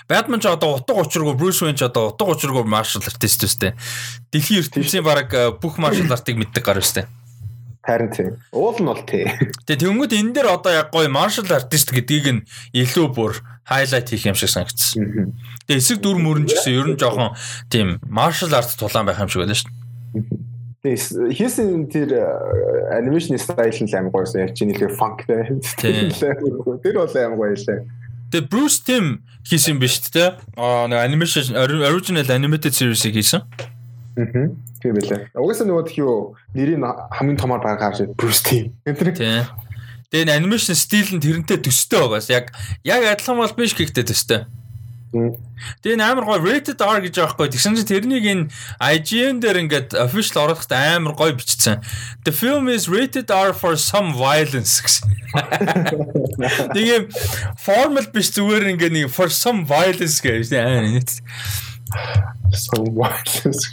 Batman 0.10 0.42
ч 0.42 0.50
одоо 0.50 0.76
утга 0.76 1.00
учиргүй 1.00 1.38
Bruce 1.38 1.64
Wayne 1.64 1.78
ч 1.78 1.88
одоо 1.88 2.12
утга 2.12 2.36
учиргүй 2.36 2.66
martial 2.68 3.06
artist 3.06 3.46
үстэй. 3.46 3.72
Дэлхийн 4.34 4.66
ертөнцийн 4.66 5.06
баг 5.06 5.32
э, 5.32 5.54
бүх 5.54 5.78
martial 5.78 6.10
art-ыг 6.12 6.36
мэддэг 6.36 6.66
гар 6.66 6.82
үстэй. 6.82 7.06
Харин 7.88 8.12
тийм. 8.12 8.36
Уул 8.52 8.76
нь 8.76 8.90
бол 8.92 9.00
тийм. 9.08 9.32
Тэгээ 9.66 9.88
тэнгууд 9.88 10.12
энэ 10.12 10.34
дээр 10.36 10.48
одоо 10.52 10.72
яг 10.76 10.92
гоё 10.92 11.08
martial 11.08 11.48
artist 11.48 11.96
гэдгийг 11.96 12.28
нь 12.36 12.44
илүү 12.76 13.08
бүр 13.16 13.40
highlight 13.72 14.12
хийх 14.12 14.28
юм 14.28 14.36
шиг 14.36 14.52
санагдсан. 14.52 15.32
Тэгээ 15.72 15.80
эсрэг 15.80 16.04
дүр 16.04 16.20
мөрөн 16.20 16.52
ч 16.52 16.60
гэсэн 16.60 16.76
ер 16.76 16.88
нь 16.92 17.00
жоохон 17.00 17.32
тийм 17.72 18.04
martial 18.04 18.52
art 18.52 18.76
тулаан 18.76 19.08
байх 19.08 19.24
юм 19.24 19.32
шиг 19.32 19.48
байлаа 19.48 19.56
шүү 19.56 19.72
дээ. 19.72 21.32
Хийсэн 21.32 21.88
тэр 21.88 22.12
анимашн 22.92 23.40
стайл 23.40 23.80
нь 23.80 23.96
амар 23.96 24.12
гоёсэн. 24.12 24.44
Яг 24.44 24.52
чинь 24.52 24.76
нэлээ 24.76 24.92
funk 24.92 25.24
тэ. 25.24 25.56
Тэр 26.84 26.96
бол 27.00 27.16
амар 27.16 27.40
гоё 27.40 27.56
лээ. 27.56 27.88
Тэгээ 28.36 28.52
Bruce 28.52 28.84
Tim 28.84 29.24
хийсэн 29.48 29.80
биш 29.80 30.04
үү? 30.12 30.36
Аа 30.60 30.92
нэг 30.92 31.00
animation 31.08 31.56
original 31.56 32.28
animated 32.28 32.76
series-ийг 32.76 33.16
хийсэн. 33.16 33.48
Аа. 33.48 33.77
Тийм 34.18 34.98
байлаа. 34.98 35.30
Угаасаа 35.38 35.70
нөгөө 35.70 35.86
тхий 35.86 36.02
юу 36.02 36.34
нэрийг 36.58 36.82
хамгийн 37.14 37.38
томоор 37.38 37.62
гаргаж 37.62 38.10
Bruce 38.18 38.42
Tim. 38.42 38.74
Тийм. 38.82 39.46
Тэгээ 40.10 40.26
энэ 40.26 40.34
animation 40.34 40.74
стил 40.74 41.14
нь 41.14 41.22
тэрнтэй 41.22 41.62
төстэй 41.62 42.02
байгаас 42.02 42.32
яг 42.34 42.50
яг 42.82 43.06
адилхан 43.06 43.38
бол 43.38 43.54
биш 43.54 43.78
гэхдээ 43.78 44.10
төстэй. 44.10 44.50
Тэгээ 45.84 46.04
амар 46.04 46.26
гоё 46.28 46.44
rated 46.44 46.82
R 46.84 47.00
гэж 47.00 47.16
байгаа 47.16 47.32
хгүй. 47.32 47.48
Тэгсэн 47.52 47.76
чинь 47.80 47.92
тэрнийг 47.92 48.26
энэ 48.28 48.50
IGN 48.80 49.40
дээр 49.40 49.64
ингээд 49.64 49.90
official 49.96 50.44
оруулахад 50.48 50.74
амар 50.74 51.16
гоё 51.16 51.34
бичсэн. 51.38 51.80
The 52.28 52.34
film 52.36 52.68
is 52.68 52.92
rated 52.92 53.32
R 53.32 53.56
for 53.56 53.80
some 53.80 54.12
violence 54.16 54.84
гэсэн. 54.84 55.08
Тэгээ 56.76 57.00
formal 57.56 58.08
биш 58.12 58.36
зүгээр 58.36 58.76
ингээд 58.76 58.94
нэг 58.96 59.08
for 59.12 59.32
some 59.32 59.64
violence 59.64 60.20
гэж 60.20 60.52
аа. 60.56 60.88
Some 62.52 62.94
violence. 62.96 63.68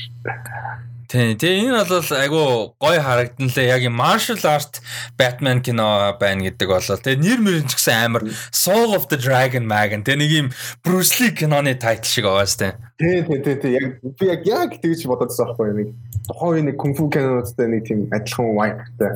Тийм. 1.15 1.39
Тэгээ 1.39 1.71
энэ 1.71 1.85
бол 1.87 2.11
айгу 2.11 2.43
гоё 2.83 2.99
харагдан 2.99 3.47
лээ. 3.47 3.71
Яг 3.71 3.83
юм 3.87 3.95
martial 3.95 4.41
art 4.43 4.83
Batman 5.15 5.63
кино 5.63 6.17
байна 6.19 6.51
гэдэг 6.51 6.67
болол. 6.67 6.99
Тэгээ 6.99 7.23
нэр 7.23 7.41
мөрөн 7.45 7.67
ч 7.71 7.79
гэсэн 7.79 8.11
амар 8.11 8.23
Soul 8.51 8.99
of 8.99 9.07
the 9.07 9.19
Dragon 9.21 9.63
Magan. 9.63 10.03
Тэгээ 10.03 10.19
нэг 10.19 10.31
юм 10.35 10.49
Bruce 10.83 11.23
Lee 11.23 11.31
киноны 11.31 11.79
тайтл 11.79 12.11
шиг 12.11 12.27
сте. 12.51 12.75
Тийм 12.99 13.31
тийм 13.31 13.41
тийм 13.47 13.59
тийм. 13.63 13.73
Яг 13.79 13.87
би 14.19 14.27
яг 14.27 14.43
яг 14.43 14.71
тэгж 14.83 15.07
бододсон 15.07 15.55
байхгүй 15.55 15.71
нэг 15.79 15.89
тухайн 16.27 16.67
нэг 16.67 16.77
кунг 16.83 16.99
фу 16.99 17.07
киноудтай 17.07 17.69
нэг 17.71 17.87
тийм 17.87 18.11
адилхан 18.11 18.51
vibe-тай. 18.59 19.15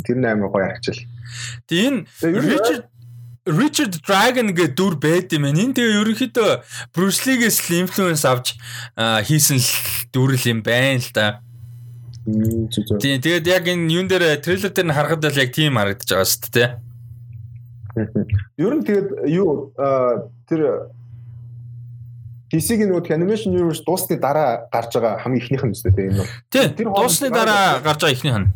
Тэр 0.00 0.16
нь 0.16 0.24
амар 0.24 0.48
гоё 0.48 0.72
харагчил. 0.72 1.04
Тэгээ 1.68 1.84
энэ 1.90 2.00
Richard 2.48 2.88
Richard 3.46 3.96
Dragon 4.04 4.52
гэдэг 4.52 4.76
дүр 4.76 4.94
байд 5.00 5.32
юм. 5.32 5.48
Энэ 5.48 5.72
тэгээ 5.72 5.98
ерөнхийдөө 6.04 6.50
Bruce 6.92 7.24
Lee-гээс 7.24 7.70
л 7.70 7.88
инфлюенс 7.88 8.24
авч 8.28 8.60
хийсэн 8.98 9.56
л 10.12 10.44
юм 10.44 10.60
байна 10.60 11.00
л 11.00 11.10
да. 11.16 11.40
Тийм 13.00 13.16
тэгээд 13.24 13.46
яг 13.48 13.64
энэ 13.64 13.88
юун 13.88 14.08
дээр 14.08 14.44
трейлер 14.44 14.70
дээр 14.70 14.88
нь 14.92 14.96
харахад 14.96 15.24
л 15.24 15.40
яг 15.40 15.50
тийм 15.56 15.80
харагдаж 15.80 16.08
байгаа 16.12 16.28
шүү 16.28 16.52
дээ. 16.52 16.70
Ер 18.60 18.72
нь 18.76 18.84
тэгээд 18.84 19.08
юу 19.32 19.72
тэр 20.44 20.92
DC-ийн 22.50 22.90
нөгөө 22.90 23.14
animation 23.14 23.54
universe 23.54 23.86
дуусны 23.86 24.18
дараа 24.20 24.68
гарч 24.68 24.92
байгаа 24.98 25.22
хамгийн 25.22 25.42
ихнийх 25.48 25.64
нь 25.64 25.72
үстэй 25.72 25.94
тийм 25.94 26.18
үү? 26.18 26.28
Тийм. 26.50 26.92
Дуусны 26.92 27.30
дараа 27.32 27.80
гарч 27.80 28.04
байгаа 28.04 28.16
ихнийх 28.18 28.38
нь. 28.42 28.48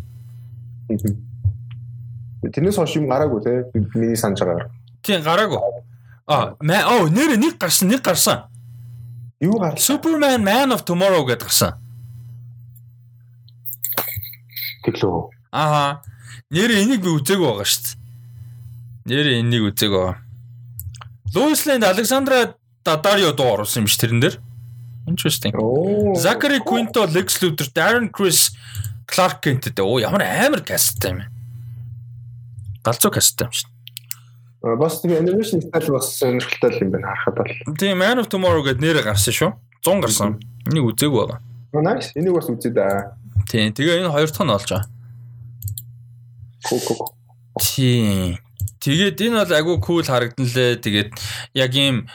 Тэрнээс 2.51 2.77
хойш 2.77 2.97
юм 2.97 3.09
гараагүй 3.09 3.41
те 3.45 3.53
миний 3.73 4.17
санаж 4.17 4.41
байгаагаар. 4.43 4.71
Тийм 5.03 5.23
гараагүй. 5.23 5.61
А 6.27 6.57
мэ 6.61 6.79
оо 6.85 7.09
нэр 7.09 7.37
нэг 7.37 7.59
гарсан 7.61 7.89
нэг 7.89 8.03
гарсан. 8.03 8.49
Юу 9.41 9.59
гарсан? 9.61 9.81
Superman 9.81 10.43
Man 10.43 10.73
of 10.73 10.85
Tomorrow 10.85 11.25
гэдээ 11.29 11.49
гарсан. 11.49 11.73
Тэглөө. 14.85 15.29
Аха. 15.53 16.03
Нэр 16.51 16.71
энийг 16.77 17.01
би 17.05 17.11
үзээгүй 17.13 17.45
байгаа 17.49 17.69
шүү 17.69 17.83
дээ. 17.85 17.97
Нэр 19.11 19.27
энийг 19.41 19.65
үзээгүй 19.73 20.01
байгаа. 20.01 20.21
Lois 21.35 21.67
Lane 21.67 21.89
Alexandra 21.89 22.55
Daddario 22.85 23.33
дуу 23.33 23.57
оруулсан 23.57 23.85
юм 23.85 23.89
ш 23.89 23.97
тэрэн 23.99 24.21
дээр. 24.21 24.37
Interesting. 25.09 25.53
Zachary 26.17 26.61
Quinto, 26.65 27.05
Lex 27.05 27.41
Luthor, 27.43 27.69
Darren 27.77 28.09
Criss, 28.09 28.55
Clark 29.09 29.41
Kent 29.45 29.69
гэдэг. 29.69 29.85
Оо 29.85 30.01
ямар 30.01 30.25
амар 30.25 30.65
касттай 30.65 31.13
юм. 31.13 31.34
Галзуу 32.85 33.11
касттай 33.11 33.49
юм 33.49 33.53
ш. 33.53 33.65
Бас 34.65 35.01
тийм 35.01 35.13
animation 35.17 35.61
style 35.61 35.93
бас 35.93 36.13
сонирхолтой 36.19 36.79
юм 36.81 36.91
байна 36.93 37.13
харахад 37.13 37.35
бол. 37.37 37.77
Тийм 37.77 37.99
Man 37.99 38.21
of 38.21 38.29
Tomorrow 38.29 38.65
гэдэг 38.65 38.81
нэрээ 38.81 39.05
гарсан 39.05 39.33
шүү. 39.33 39.51
100 39.85 40.01
гарсан. 40.05 40.41
Энийг 40.69 40.89
үзээгүй 40.93 41.21
байгаа. 41.21 41.41
Nice. 41.85 42.13
Энийг 42.17 42.37
бас 42.37 42.49
үзээ 42.49 42.73
да. 42.73 43.17
Тийм. 43.49 43.73
Тэгээ 43.77 44.05
энэ 44.05 44.13
хоёр 44.13 44.29
дахь 44.33 44.45
нь 44.45 44.53
болж 44.53 44.69
байгаа. 44.69 44.89
Ко. 46.65 47.13
Тийм. 47.61 48.41
Тэгээд 48.81 49.21
энэ 49.21 49.37
бол 49.45 49.53
айгүй 49.57 49.77
кул 49.81 50.05
харагдан 50.05 50.49
лээ. 50.49 50.81
Тэгээд 50.81 51.13
яг 51.57 51.73
ийм 51.77 52.09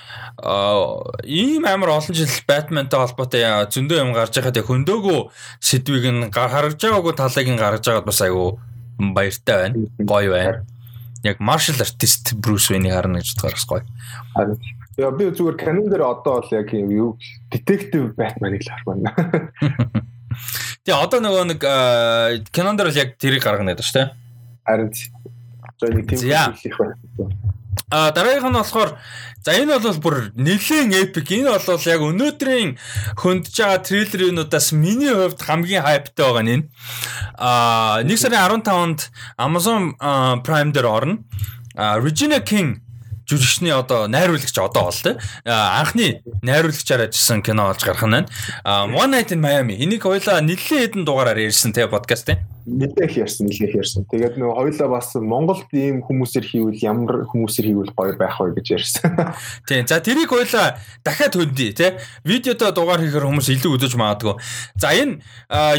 ийм 1.25 1.65
амар 1.65 1.97
олон 1.97 2.13
жил 2.17 2.29
Batman-тай 2.49 2.97
холбоотой 2.97 3.45
зөндөө 3.73 3.97
юм 4.05 4.13
гарч 4.13 4.37
байхад 4.37 4.57
яг 4.57 4.69
хөндөөгөө 4.69 5.19
сэдвийг 5.61 6.05
нь 6.09 6.29
харагж 6.33 6.81
байгаагүй 6.81 7.13
талыг 7.13 7.47
нь 7.49 7.61
гаргаж 7.61 7.85
байгаад 7.85 8.09
бас 8.09 8.21
айгүй 8.21 8.57
баяртай 8.99 9.55
байна. 9.63 9.87
Гоё 9.99 10.31
байна. 10.31 10.65
Яг 11.23 11.39
martial 11.39 11.79
artist 11.83 12.35
Bruce 12.39 12.71
Wayne-ийг 12.71 12.95
харна 12.95 13.19
гэж 13.19 13.35
бодохоор 13.35 13.55
бас 13.57 13.67
гоё. 13.67 13.83
Яа 14.99 15.11
би 15.15 15.31
зүгээр 15.31 15.57
Canon 15.59 15.87
дээр 15.87 16.03
одоо 16.03 16.39
бол 16.39 16.51
яг 16.51 16.73
юм 16.75 16.91
юу 16.91 17.09
detective 17.51 18.15
Batman-ыг 18.19 18.63
л 18.63 18.71
хармана. 18.71 19.15
Тэгээ 20.83 20.99
одоо 20.99 21.19
нөгөө 21.23 21.43
нэг 21.55 21.61
Canon 22.51 22.75
дээр 22.79 22.91
л 22.91 22.99
яг 22.99 23.15
тэрийг 23.15 23.43
гаргана 23.43 23.75
гэдэг 23.75 23.87
шүү 23.87 23.97
дээ. 23.99 24.07
Харин 24.67 24.91
За 25.79 25.87
нэг 25.87 26.07
тийм 26.11 26.19
хэлэх 26.19 26.77
байна. 26.77 26.95
А 27.91 28.11
дараагийнх 28.11 28.49
нь 28.49 28.59
болохоор 28.59 28.97
за 29.41 29.51
энэ 29.55 29.79
бол 29.79 29.97
бүр 29.97 30.15
нэлээд 30.35 30.93
эпик. 31.09 31.31
Энэ 31.31 31.49
бол 31.49 31.81
яг 31.89 32.01
өнөөдрийн 32.05 32.77
хөндөж 33.17 33.55
байгаа 33.55 33.79
трейлерынудаас 33.81 34.71
миний 34.77 35.09
хувьд 35.09 35.41
хамгийн 35.41 35.83
хайптай 35.83 36.25
байгаа 36.25 36.43
нь 36.45 36.53
энэ. 36.53 36.65
А 37.39 38.03
1 38.05 38.13
сарын 38.17 38.61
15-нд 38.61 38.99
Amazon 39.37 39.95
Prime 40.45 40.71
дээр 40.75 40.87
орно. 40.87 41.23
Regina 41.75 42.43
King 42.43 42.81
жүжигчний 43.29 43.73
одоо 43.73 44.07
найруулагч 44.09 44.57
одоо 44.57 44.89
бол 44.89 45.01
тэ 45.05 45.21
анхны 45.45 46.25
найруулагчаар 46.41 47.07
ажилласан 47.07 47.45
кино 47.45 47.69
олж 47.69 47.85
гарах 47.85 48.05
нь 48.05 48.25
байна. 48.25 48.29
One 48.65 49.13
Night 49.13 49.29
in 49.31 49.41
Miami 49.41 49.77
энийг 49.77 50.01
хоёлаа 50.01 50.41
нэлээд 50.41 50.97
хэдэн 50.97 51.05
дугаараар 51.05 51.37
ярьсан 51.37 51.69
тэ 51.73 51.85
подкаст 51.85 52.25
тийм 52.25 52.41
нэлээх 52.69 53.17
ярьсан 53.25 53.49
нэлээх 53.49 53.73
ярьсан. 53.81 54.05
Тэгээд 54.05 54.37
нөгөө 54.37 54.55
хоёлаа 54.61 54.89
бас 54.93 55.15
Монголд 55.17 55.69
ийм 55.73 56.05
хүмүүсээр 56.05 56.45
хийвэл 56.45 56.79
ямар 56.85 57.25
хүмүүсээр 57.25 57.67
хийвэл 57.73 57.93
гоё 57.97 58.13
байх 58.13 58.37
вэ 58.37 58.53
гэж 58.61 58.67
ярьсан. 58.77 59.09
Тийм. 59.67 59.89
За 59.89 59.97
тэрийг 59.97 60.29
хоёлаа 60.29 60.77
дахиад 61.01 61.33
хөндий 61.33 61.73
тий. 61.73 61.97
Видеото 62.23 62.69
дугаар 62.71 63.01
хийхээр 63.01 63.25
хүмүүс 63.25 63.49
илүү 63.57 63.75
үзэж 63.75 63.97
магадгүй. 63.97 64.37
За 64.77 64.93
энэ 64.93 65.25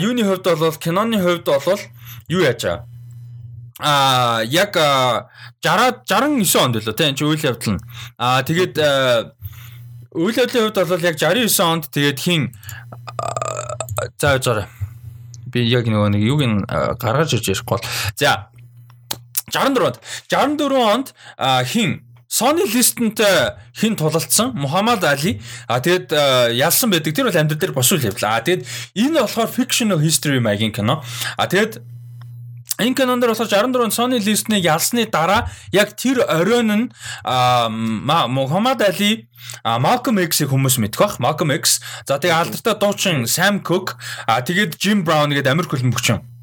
юуны 0.02 0.26
хувьд 0.26 0.50
бол 0.58 0.76
киноны 0.76 1.22
хувьд 1.22 1.46
бол 1.46 1.82
юу 2.28 2.42
яаж 2.42 2.62
байгаа? 2.66 2.90
а 3.80 4.42
яг 4.44 4.76
60 4.76 6.04
69 6.04 6.56
онд 6.60 6.76
лөө 6.76 6.94
тийм 6.96 7.16
чи 7.16 7.24
үйл 7.24 7.40
явдал 7.40 7.74
нь 7.76 7.80
а 8.20 8.44
тэгээд 8.44 8.76
үйл 10.12 10.36
явдлын 10.36 10.68
хувьд 10.68 10.84
бол 10.84 11.08
яг 11.08 11.16
69 11.16 11.48
онд 11.64 11.88
тэгээд 11.88 12.18
хин 12.20 12.52
за 14.20 14.36
за 14.36 14.68
би 15.52 15.66
яг 15.66 15.90
нөгөө 15.90 16.14
нэг 16.14 16.22
юуг 16.22 16.42
нь 16.46 16.64
гаргаж 16.66 17.34
ирж 17.34 17.50
ярихгүй 17.52 17.78
бол 17.78 17.86
за 18.16 18.50
64 19.50 19.86
онд. 19.86 19.98
64 20.30 20.78
онд 20.78 21.14
хин? 21.66 22.02
Sony 22.30 22.62
листэнтэй 22.62 23.58
хин 23.74 23.96
тулалдсан? 23.98 24.54
Мухаммад 24.54 25.02
Али. 25.02 25.42
А 25.66 25.80
тэгэд 25.82 26.14
ялсан 26.54 26.90
байдаг. 26.90 27.10
Тэр 27.10 27.26
бол 27.26 27.34
амьдрал 27.34 27.58
дээр 27.58 27.74
босвол 27.74 27.98
явлаа. 27.98 28.38
А 28.38 28.46
тэгэд 28.46 28.62
энэ 28.94 29.26
болохоор 29.26 29.50
fictional 29.50 29.98
history 29.98 30.38
маягийн 30.38 30.70
кино. 30.70 31.02
А 31.36 31.50
тэгэд 31.50 31.82
Энэ 32.80 32.96
кинонд 32.96 33.24
болохоор 33.24 33.48
64 33.48 33.92
Sony 33.92 34.18
листний 34.18 34.60
ялсны 34.60 35.04
дараа 35.04 35.52
яг 35.72 35.92
тэр 36.00 36.24
оройн 36.24 36.72
нь 36.72 36.86
Мухаммад 37.24 38.80
Али 38.80 39.28
Malcolm 39.64 40.16
X-ийг 40.24 40.48
хүмүүс 40.48 40.80
мэдэх 40.80 41.00
бах. 41.00 41.14
Malcolm 41.20 41.52
X. 41.52 41.84
За 42.08 42.16
тэгээ 42.16 42.56
алдартай 42.56 42.74
дуучин 42.80 43.28
Sam 43.28 43.60
Cooke, 43.60 44.00
тэгээд 44.24 44.80
Jim 44.80 45.04
Brown 45.04 45.28
гэдэг 45.28 45.52
Америк 45.52 45.72
хөлбөмбөгчин 45.76 46.39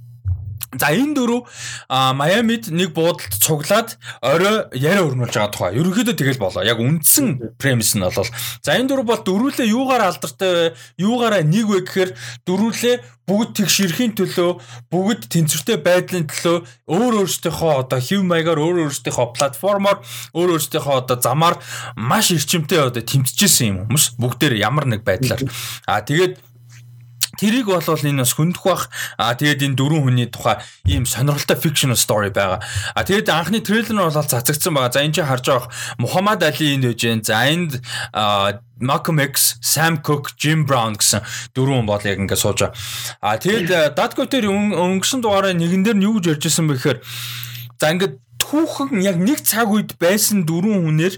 За 0.76 0.91
энэ 0.91 1.15
дөрөв 1.15 1.47
Майамид 1.88 2.68
нэг 2.76 2.91
буудалд 2.91 3.32
цуглаад 3.39 3.95
орой 4.20 4.68
яриа 4.76 5.07
өрнүүлж 5.07 5.32
байгаа 5.32 5.53
тухай. 5.55 5.80
Ерөнхийдөө 5.80 6.15
тэгэл 6.20 6.43
болоо. 6.43 6.68
Яг 6.68 6.84
үндсэн 6.84 7.55
премис 7.55 7.95
нь 7.95 8.03
бол 8.03 8.28
за 8.28 8.76
энэ 8.76 8.91
дөрөв 8.91 9.07
бол 9.07 9.24
дөрүүлээ 9.24 9.72
юугаар 9.72 10.11
алдартай 10.11 10.76
вэ? 10.76 10.76
Юугаараа 10.99 11.47
нэг 11.47 11.72
вэ 11.72 11.88
гэхээр 11.88 12.11
дөрүүлээ 12.43 12.95
бүгд 13.28 13.59
тэг 13.59 13.68
ширхийн 13.68 14.15
төлөө, 14.15 14.55
бүгд 14.88 15.28
тэнцвэртэй 15.28 15.84
байдлын 15.84 16.32
төлөө 16.32 16.57
өөр 16.88 17.13
өөрсдийнхөө 17.28 17.72
одоо 17.84 17.99
хэв 17.99 18.24
маягаар 18.24 18.55
өөр 18.63 18.88
өөрсдийнхөө 18.88 19.36
платформоор 19.36 19.99
өөр 20.32 20.55
өөрсдийнхөө 20.55 20.95
одоо 21.03 21.20
замаар 21.20 21.59
маш 21.99 22.32
эрчимтэй 22.32 22.80
одоо 22.80 23.03
тэмцэжсэн 23.03 23.68
юм 23.68 23.78
хүмүүс 23.84 24.15
бүгдээр 24.15 24.55
ямар 24.63 24.88
нэг 24.88 25.03
байдлаар. 25.03 25.43
А 25.84 25.99
тэгээд 26.07 26.39
Тэрийг 27.38 27.69
бол 27.69 27.81
энэ 27.81 28.21
бас 28.25 28.33
хөндөх 28.33 28.63
бах. 28.65 28.89
А 29.17 29.38
тэгээд 29.38 29.63
энэ 29.63 29.77
дөрвөн 29.77 30.03
хүний 30.09 30.27
тухай 30.27 30.57
ийм 30.85 31.05
сонирхолтой 31.05 31.57
fictional 31.57 31.97
story 31.97 32.33
байгаа. 32.33 32.59
А 32.93 33.05
тэгээд 33.05 33.29
анхны 33.29 33.61
трейлер 33.61 33.93
нь 33.93 34.01
бол 34.01 34.11
цацагдсан 34.11 34.73
байгаа. 34.73 34.91
За 34.91 35.05
энэ 35.05 35.13
чинь 35.13 35.29
харж 35.29 35.45
байгаа 35.45 35.69
Мухаммад 36.01 36.43
Али 36.43 36.75
энд 36.75 36.85
үж 36.89 36.97
जैन. 36.97 37.21
За 37.21 37.45
энд 37.45 37.81
Malcolm 38.79 39.19
X, 39.19 39.57
Sam 39.61 40.01
Cooke, 40.01 40.38
Jim 40.38 40.65
Brown 40.65 40.97
гэсэн 40.97 41.21
дөрвөн 41.53 41.85
бол 41.89 42.01
яг 42.05 42.21
ингээд 42.21 42.41
сууж 42.41 42.61
байгаа. 42.61 42.77
А 43.21 43.38
тэгээд 43.38 43.93
дээр 43.93 44.49
өнгөрсөн 44.53 45.21
дугаараа 45.21 45.53
нэгэн 45.53 45.81
дээр 45.81 45.97
нь 45.97 46.05
юу 46.05 46.21
гэж 46.21 46.38
ярьжсэн 46.38 46.69
бэ 46.69 46.77
гэхээр 46.77 46.99
за 47.81 47.85
ингээд 47.89 48.15
түүхэн 48.38 49.01
яг 49.01 49.17
нэг 49.17 49.41
цаг 49.41 49.73
үед 49.73 49.97
байсан 49.97 50.45
дөрвөн 50.45 50.85
хүнээр 50.85 51.15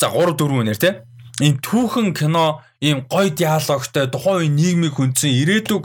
за 0.00 0.08
3 0.08 0.32
4 0.32 0.48
хүнээр 0.48 0.80
те 0.80 1.04
энэ 1.44 1.60
түүхэн 1.60 2.16
кино 2.16 2.64
ийм 2.80 3.06
гоё 3.10 3.30
диалогтой 3.30 4.06
тухайн 4.06 4.38
үеийн 4.38 4.54
нийгмийг 4.54 4.94
хүндсэн 4.94 5.32
ирээдүг 5.42 5.84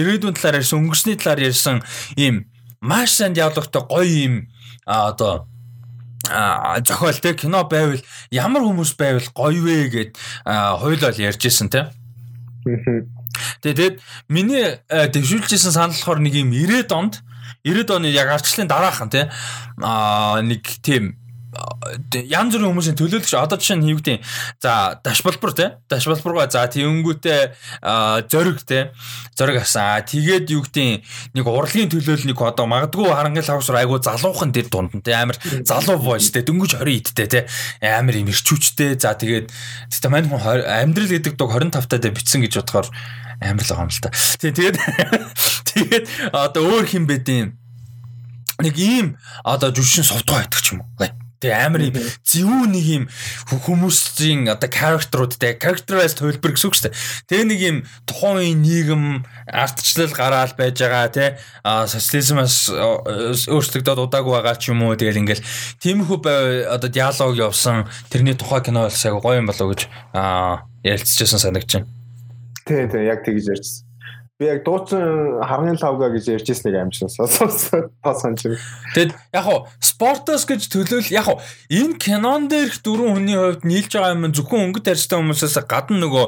ирээдүйн 0.00 0.34
талаар 0.36 0.60
ярьсан 0.60 0.80
өнгөрсний 0.80 1.16
талаар 1.20 1.40
ярьсан 1.44 1.82
ийм 2.16 2.48
маш 2.80 3.16
сайн 3.16 3.36
диалогтой 3.36 3.82
гоё 3.84 4.04
ийм 4.04 4.34
одоо 4.86 5.48
зохиол 6.86 7.20
те 7.20 7.34
кино 7.34 7.64
байвал 7.68 8.00
ямар 8.30 8.62
хүмүүс 8.64 8.96
байвал 8.96 9.28
гоё 9.34 9.60
вэ 9.62 9.76
гэд 9.92 10.10
хойлол 10.80 11.18
ярьж 11.20 11.42
исэн 11.46 11.68
те. 11.68 11.92
Тэгээд 13.60 14.00
миний 14.28 14.80
дэвшүүлжсэн 14.88 15.72
санал 15.72 15.94
болохоор 15.94 16.20
нэг 16.24 16.34
юм 16.34 16.50
90-ад 16.50 16.92
онд 16.92 17.14
90-ад 17.62 17.90
оны 17.90 18.08
яг 18.10 18.32
арчлалын 18.32 18.70
дараахан 18.70 19.10
те 19.10 19.30
а 19.82 20.40
нэг 20.40 20.64
тийм 20.82 21.20
янз 22.12 22.52
бүрийн 22.56 22.72
хүмүүсийн 22.72 22.98
төлөөлөгч 22.98 23.32
одоо 23.38 23.56
жишээ 23.56 23.78
нь 23.78 23.88
гэдэг 23.88 24.20
за 24.60 25.00
дашбалбар 25.00 25.52
те. 25.56 25.66
Дашбалбаргаа 25.88 26.50
за 26.50 26.66
тэгэнгүүтээ 26.68 27.40
зориг 28.28 28.60
те. 28.66 28.92
Зориг 29.38 29.62
авсан. 29.62 30.04
Тэгээд 30.04 30.52
юу 30.52 30.66
гэдэг 30.66 31.06
нэг 31.32 31.46
урлагийн 31.46 31.88
төлөөлөлнийг 31.88 32.36
одоо 32.36 32.66
магадгүй 32.66 33.08
харангал 33.08 33.46
хавсар 33.46 33.80
айгу 33.80 34.02
залуухан 34.02 34.52
тэр 34.52 34.68
дунд 34.68 35.00
те. 35.00 35.16
Амар 35.16 35.38
залуу 35.40 35.96
voice 35.96 36.34
те. 36.34 36.44
Дөнгөж 36.44 36.82
20 36.82 37.14
идтэй 37.14 37.28
те 37.30 37.40
амар 37.80 38.16
юм 38.20 38.28
ирчүүчтэй 38.28 38.98
за 39.00 39.16
тэгээд 39.16 39.48
тэгтээ 39.92 40.10
мань 40.12 40.28
хүн 40.28 40.66
амьдрал 40.66 41.08
гэдэг 41.08 41.34
дог 41.40 41.50
25 41.54 41.88
таа 41.88 42.12
бичсэн 42.12 42.42
гэж 42.44 42.60
бодохоор 42.60 42.88
амар 43.40 43.64
л 43.64 43.70
байгаа 43.70 43.86
юм 43.86 43.92
л 43.92 44.02
та. 44.02 44.10
Тэгээд 44.42 44.76
тэгээд 45.70 46.04
одоо 46.32 46.62
өөр 46.64 46.86
хин 46.88 47.04
бэдэм 47.06 47.46
нэг 48.64 48.74
ийм 48.80 49.16
одоо 49.44 49.70
жүжигчин 49.72 50.08
сувдгаа 50.08 50.44
байдаг 50.44 50.60
ч 50.60 50.72
юм 50.72 50.84
уу 50.84 51.25
Тэгээ 51.40 51.66
амар 51.68 51.82
юм. 51.84 51.96
Зөвүү 52.24 52.64
нэг 52.72 52.86
юм 52.86 53.04
хүмүүсийн 53.52 54.48
одоо 54.48 54.68
character-уудтай 54.72 55.56
characterized 55.60 56.18
төлбөр 56.20 56.56
гэсэн 56.56 56.68
үг 56.68 56.76
шүү 56.76 56.86
дээ. 56.88 56.96
Тэгээ 57.28 57.46
нэг 57.46 57.60
юм 57.60 57.78
тухайн 58.08 58.60
нийгэм 58.64 59.04
ардчлал 59.46 60.12
гараал 60.16 60.52
байж 60.56 60.80
байгаа 60.80 61.08
тий 61.12 61.28
социализмаас 61.62 62.56
өөрчлөгдөд 62.72 64.00
удаагүй 64.00 64.32
байгаа 64.32 64.56
ч 64.56 64.72
юм 64.72 64.82
уу? 64.88 64.96
Тэгэл 64.96 65.20
ингээл 65.22 65.44
тиймэрхүү 65.84 66.18
одоо 66.72 66.90
диалог 66.90 67.36
явсан. 67.36 67.84
Тэрний 68.08 68.34
тухай 68.34 68.64
кино 68.64 68.88
болсон 68.88 69.20
гоё 69.20 69.40
юм 69.44 69.52
болоо 69.52 69.76
гэж 69.76 69.86
ярилцчихсан 70.82 71.52
байна. 71.52 71.86
Тий, 72.66 72.82
тий, 72.90 73.02
яг 73.06 73.22
тэгж 73.22 73.46
ярьжсэн 73.54 73.85
би 74.38 74.46
яг 74.50 74.64
дуучин 74.64 75.40
харгын 75.40 75.78
лавга 75.80 76.10
гэж 76.12 76.28
ярьж 76.28 76.50
ирснийг 76.52 76.76
амжсан 76.76 77.08
сонссон 77.08 77.88
тоосон 78.04 78.36
чинь. 78.36 78.60
Тэгэд 78.92 79.16
яг 79.32 79.44
хуу 79.48 79.64
спортоос 79.80 80.44
гэж 80.44 80.68
төлөөл 80.68 81.08
яг 81.08 81.24
хуу 81.24 81.40
энэ 81.72 81.96
кинон 81.96 82.44
дээрх 82.52 82.84
дөрвөн 82.84 83.16
хүний 83.16 83.36
хувьд 83.40 83.64
нийлж 83.64 83.96
байгаа 83.96 84.12
юм 84.12 84.28
зөвхөн 84.36 84.68
өнгөт 84.68 84.92
арьстай 84.92 85.16
хүмүүсээс 85.16 85.56
гадна 85.64 86.04
нөгөө 86.04 86.24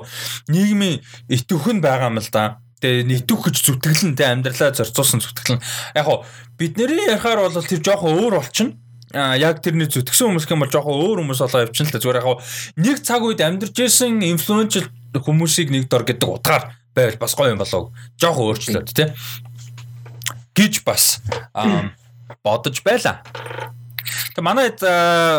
нийгмийн 0.49 1.05
итвэх 1.29 1.69
нь 1.69 1.85
байгаа 1.85 2.09
юм 2.09 2.17
л 2.17 2.33
да. 2.33 2.65
Тэгээ 2.81 3.05
нэтвэх 3.13 3.53
гэж 3.53 3.57
зүтгэлэн 3.61 4.17
тэ 4.17 4.25
амьдралаа 4.33 4.73
зорцуулсан 4.73 5.21
зүтгэлэн. 5.21 5.61
Яг 5.93 6.05
хуу 6.09 6.25
бидний 6.57 7.13
ярихаар 7.13 7.45
бол 7.45 7.61
тэр 7.61 7.85
жоохон 7.85 8.17
өөр 8.25 8.41
болчихно 8.41 8.79
а 9.13 9.37
яг 9.37 9.61
тэрний 9.65 9.89
зүтгсэн 9.89 10.33
хүмүүс 10.33 10.49
юм 10.53 10.65
бол 10.65 10.73
жоохон 10.73 11.01
өөр 11.01 11.21
хүмүүс 11.25 11.41
болоо 11.41 11.65
явчихна 11.65 11.89
л 11.89 11.95
да 11.97 12.01
зүгээр 12.05 12.21
яг 12.21 12.29
нэг 12.77 12.97
цаг 13.01 13.25
үед 13.25 13.41
амьдарч 13.41 13.77
исэн 13.81 14.21
инфлюеншл 14.21 14.93
хүмүүсийг 15.17 15.73
нэг 15.73 15.89
дор 15.89 16.05
гэдэг 16.05 16.29
утгаар 16.29 16.78
байвал 16.95 17.19
бас 17.21 17.35
гоё 17.35 17.53
юм 17.55 17.63
болов. 17.63 17.93
Жохо 18.21 18.53
өөрчлөөд 18.53 18.93
тий. 18.93 19.13
гэж 20.59 20.83
бас 20.85 21.23
бодож 22.43 22.83
байла. 22.83 23.23
Тэг 24.35 24.43
манай 24.47 24.71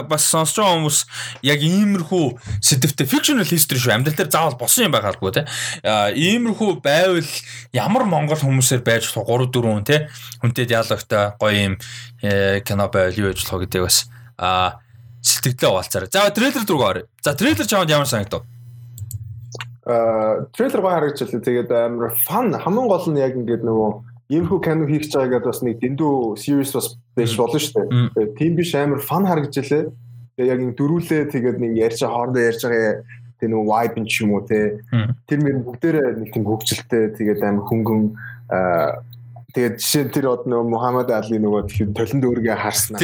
бас 0.08 0.28
сонсож 0.30 0.60
байгаа 0.60 0.76
хүмүүс 0.78 1.00
яг 1.48 1.64
иймэрхүү 1.64 2.26
сэдвтэ 2.62 3.08
fictional 3.10 3.48
history 3.48 3.82
шүү 3.82 3.96
амьдрал 3.96 4.18
дээр 4.20 4.30
заавал 4.30 4.60
босон 4.60 4.88
юм 4.88 4.94
байгааргүй 4.94 5.32
те. 5.36 5.44
Иймэрхүү 5.84 6.78
байвал 6.84 7.32
ямар 7.74 8.06
монгол 8.06 8.40
хүмүүсээр 8.40 8.84
байж 8.86 9.10
болох 9.10 9.50
3 9.50 9.50
4 9.58 9.74
хүн 9.74 9.88
те. 9.88 9.98
Хүнтэй 10.44 10.70
диалогтой 10.70 11.34
гоё 11.40 11.56
юм 11.58 11.76
э, 12.22 12.62
кино 12.62 12.92
байвал 12.92 13.18
юу 13.18 13.34
болох 13.34 13.64
гэдэг 13.66 13.82
бас 13.88 14.06
а 14.38 14.80
сэтгэлдээ 15.24 15.70
хуваалцаарай. 15.70 16.10
За 16.14 16.30
трейлер 16.30 16.64
оръё. 16.68 17.06
За 17.24 17.34
трейлер 17.34 17.66
чамд 17.66 17.90
ямар 17.90 18.08
санагдав? 18.08 18.46
Аа 19.90 20.46
трейлер 20.54 20.82
гоо 20.86 20.94
харагдчихлаа. 20.94 21.42
Тэгээд 21.42 21.70
амар 21.74 22.14
фан 22.22 22.54
хамгийн 22.54 22.88
гол 22.88 23.06
нь 23.10 23.18
яг 23.18 23.34
ингээд 23.34 23.66
нөгөө 23.66 23.90
иймэрхүү 24.30 24.60
кино 24.62 24.86
хийх 24.86 25.10
гэж 25.10 25.14
байгаа 25.18 25.42
гэдээ 25.42 25.50
бас 25.50 25.62
нэг 25.66 25.78
дэндүү 25.82 26.14
series 26.38 26.72
бас 26.78 26.88
биш 27.18 27.34
болно 27.34 27.58
шүү 27.58 27.74
дээ. 27.74 27.88
Тэгээд 28.14 28.34
тийм 28.38 28.54
биш 28.54 28.72
амар 28.78 29.02
фан 29.02 29.26
харагдчихлаа. 29.26 29.90
Тэгээд 30.38 30.52
яг 30.54 30.60
ин 30.62 30.72
дөрүүлээ 30.78 31.24
тэгээд 31.34 31.58
нэг 31.58 31.72
ярьж 31.82 32.00
хоорондоо 32.06 32.44
ярьж 32.46 32.62
байгаа 32.62 33.02
тэр 33.42 33.50
нөгөө 33.50 33.66
vibe 33.74 34.06
ч 34.06 34.14
юм 34.22 34.38
уу 34.38 34.46
те. 34.46 34.78
Тэр 35.26 35.40
мөр 35.42 35.58
бүгдээрээ 35.66 36.08
нэг 36.22 36.30
тийм 36.30 36.46
хөвгчлөлтэй 36.46 37.04
тэгээд 37.18 37.42
амар 37.42 37.66
хөнгөн 37.66 38.02
аа 38.54 39.02
Тэгээд 39.50 39.82
жишээ 39.82 40.04
нь 40.06 40.14
тэр 40.14 40.26
од 40.30 40.46
нөгөө 40.46 40.70
Мухаммад 40.70 41.10
Али 41.10 41.42
нөгөө 41.42 41.74
тэгэхээр 41.74 41.94
толон 41.98 42.20
дүүргээ 42.22 42.54
харснаа. 42.54 43.02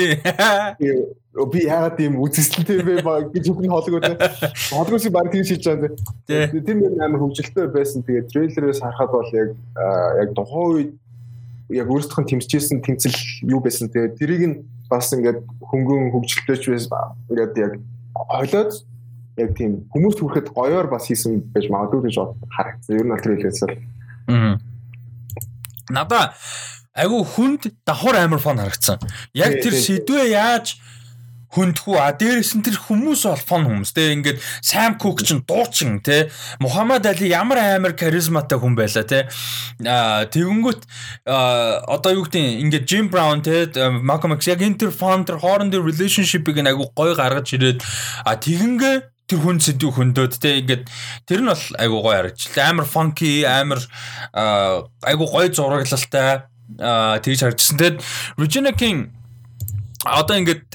Би 1.35 1.65
яагаад 1.67 1.97
тийм 1.99 2.15
үзэсгэлэнтэй 2.23 2.79
бэ 2.83 3.03
гэж 3.35 3.45
хүн 3.51 3.67
хоолгоод 3.67 4.19
хоолгоос 4.71 5.07
баг 5.11 5.31
тийм 5.31 5.43
шилж 5.43 5.67
байгаа 5.67 5.91
юм. 5.91 6.63
Тэр 6.63 6.77
нэр 6.79 6.95
амар 7.03 7.19
хөвгөлтэй 7.19 7.67
байсан. 7.75 8.07
Тэгээд 8.07 8.31
трейлерээс 8.31 8.79
харахад 8.79 9.11
бол 9.11 9.29
яг 9.35 9.49
яг 9.75 10.29
тухайн 10.31 10.71
үед 10.71 10.91
яг 11.75 11.87
өөрсдийнх 11.91 12.23
нь 12.23 12.29
тэмцэжсэн 12.39 12.79
тэмцэл 12.79 13.19
юу 13.51 13.59
байсан. 13.59 13.91
Тэгээд 13.91 14.15
тэрийг 14.15 14.43
нь 14.47 14.55
бас 14.87 15.11
ингээд 15.11 15.43
хөнгөн 15.59 16.15
хөвгөлтэй 16.15 16.55
ч 16.55 16.63
байсан. 16.71 17.19
Ингээд 17.27 17.53
яг 17.59 17.73
хойлоод 18.15 18.71
яг 19.35 19.49
тийм 19.59 19.83
хүмүүс 19.91 20.15
хүрэхэд 20.23 20.55
гоёор 20.55 20.87
бас 20.87 21.11
хийсэн 21.11 21.51
байж 21.51 21.67
магадгүй 21.67 22.07
гэж 22.07 22.15
харагдсан. 22.55 22.95
Ер 22.95 23.03
нь 23.03 23.19
трейлерээс 23.19 23.61
л. 23.67 23.75
Аа 24.31 24.55
надаа 25.89 26.33
айгүй 26.95 27.23
хүнд 27.23 27.69
давхар 27.85 28.23
амар 28.23 28.39
фон 28.39 28.57
харагдсан. 28.57 28.99
Яг 29.33 29.59
тэр 29.61 29.75
шидвээ 29.75 30.33
яаж 30.33 30.79
хүндхүү. 31.55 31.95
А 31.95 32.11
дээрээс 32.11 32.59
нь 32.59 32.65
тэр 32.67 32.77
хүмүүс 32.77 33.23
бол 33.25 33.39
фон 33.39 33.63
хүмүүс 33.65 33.91
те. 33.95 34.11
Ингээд 34.11 34.43
Сам 34.59 34.99
Кук 34.99 35.23
ч 35.23 35.39
дуучин 35.39 36.03
те. 36.03 36.29
Мухаммад 36.59 37.07
Али 37.07 37.31
ямар 37.31 37.63
амар 37.63 37.95
харизматай 37.95 38.59
хүн 38.59 38.75
байла 38.75 39.07
те. 39.07 39.31
А 39.87 40.27
тэгэнгүүт 40.27 40.81
одоо 41.25 42.11
юу 42.11 42.27
гэдэг 42.27 42.59
ингээд 42.67 42.85
Jim 42.85 43.07
Brown 43.07 43.39
те 43.39 43.71
Malcolm 44.03 44.35
X 44.35 44.51
яг 44.51 44.59
энэ 44.59 44.83
тэр 44.83 44.91
фон 44.91 45.23
тэр 45.23 45.39
хоорондын 45.39 45.79
relationship-ийг 45.79 46.59
айгу 46.67 46.91
гой 46.91 47.15
гаргаж 47.15 47.55
ирээд 47.55 47.79
а 48.27 48.35
тэгингээ 48.35 49.15
тэр 49.25 49.39
хүн 49.41 49.57
сэдв 49.57 49.95
хөндөд 49.95 50.37
те. 50.37 50.59
Ингээд 50.61 50.85
тэр 51.25 51.41
нь 51.41 51.49
бол 51.49 51.65
айгу 51.79 51.97
гоё 52.03 52.19
харагдчихлаа. 52.19 52.69
Амар 52.69 52.85
funky, 52.85 53.47
амар 53.47 53.81
айгу 55.01 55.25
гоё 55.25 55.49
зураглалтай 55.49 56.45
тэгж 56.75 57.39
харагдсан. 57.41 57.77
Тэгэд 57.79 57.97
Regina 58.37 58.73
King 58.75 59.14
одоо 60.05 60.37
ингээд 60.37 60.65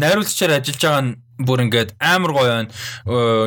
найруулагчаар 0.00 0.58
ажиллаж 0.58 0.80
байгаа 0.80 1.04
нь 1.04 1.12
бүр 1.44 1.64
ингээд 1.64 1.96
амар 2.00 2.32
гоё 2.32 2.48
байна. 2.48 2.72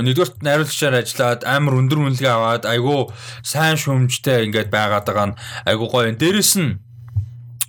Нэгдүгürt 0.05 0.41
найруулагчаар 0.45 0.95
ажиллаад 1.01 1.41
амар 1.45 1.77
өндөр 1.81 1.99
үнэлгээ 2.01 2.33
аваад 2.33 2.63
айгу 2.65 3.09
сайн 3.45 3.77
шүүмжтэй 3.77 4.49
ингээд 4.49 4.69
байгаад 4.73 5.05
байгаа 5.05 5.27
нь 5.33 5.37
айгу 5.69 5.89
гоё. 5.89 6.09
Дээрэс 6.13 6.53
нь 6.57 6.77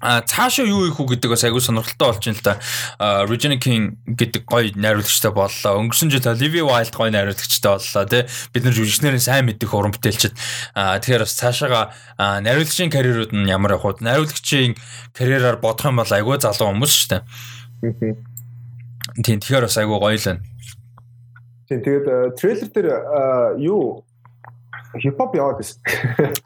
А 0.00 0.20
цаашаа 0.20 0.66
юу 0.66 0.84
ийх 0.90 0.98
үү 0.98 1.14
гэдэг 1.16 1.30
бас 1.30 1.44
айгүй 1.46 1.62
сонирхолтой 1.62 2.10
болж 2.10 2.24
байна 2.26 2.36
л 2.36 2.44
да. 2.44 2.54
Regina 3.30 3.56
King 3.56 3.96
гэдэг 4.04 4.42
гоё 4.44 4.74
найруулагчтай 4.74 5.30
боллоо. 5.30 5.80
Өнгөрсөн 5.80 6.10
жил 6.10 6.26
Olivia 6.28 6.66
Wilde 6.66 6.92
гоё 6.92 7.10
найруулагчтай 7.14 7.70
боллоо 7.72 8.04
тий. 8.10 8.22
Бид 8.52 8.64
нар 8.66 8.74
жүжигчнэрийн 8.74 9.22
сайн 9.22 9.46
мэддэг 9.46 9.70
уран 9.70 9.94
бүтээлчд. 9.94 10.34
А 10.74 10.98
тэгэхээр 10.98 11.24
бас 11.24 11.38
цаашаага 11.38 11.94
найруулагчийн 12.18 12.90
карьерууд 12.90 13.32
нь 13.32 13.48
ямар 13.48 13.78
явах 13.78 14.02
вэ? 14.02 14.04
Найруулагчийн 14.04 14.74
карьераар 15.14 15.62
бодох 15.62 15.88
юм 15.88 16.02
бол 16.02 16.10
айгүй 16.10 16.36
залуу 16.42 16.74
хүмүүс 16.74 16.92
шүү 16.92 17.08
дээ. 17.14 17.22
Тийм 19.24 19.38
тэгэхээр 19.40 19.64
бас 19.70 19.78
айгүй 19.78 19.98
гоё 20.02 20.18
л 20.18 20.26
байна. 20.26 20.42
Тийм 21.70 21.80
тэгээд 21.80 22.36
трейлер 22.36 22.68
дээр 22.74 22.88
юу 23.62 24.04
хипхоп 25.00 25.32
яваад 25.38 25.62
байсан. 25.62 25.80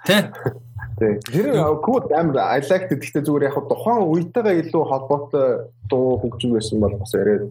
Тий. 0.07 0.23
Тэр 0.99 1.79
код 1.85 2.13
амар 2.13 2.59
I 2.59 2.61
liked 2.61 2.93
гэхдээ 2.93 3.23
зүгээр 3.25 3.49
яг 3.49 3.59
тухайн 3.71 4.05
үетэйгээ 4.09 4.61
илүү 4.69 4.85
холбоотой 4.91 5.49
дуу 5.91 6.19
хөгжим 6.23 6.59
байсан 6.59 6.83
бол 6.83 6.95
бас 6.99 7.15
арай 7.15 7.49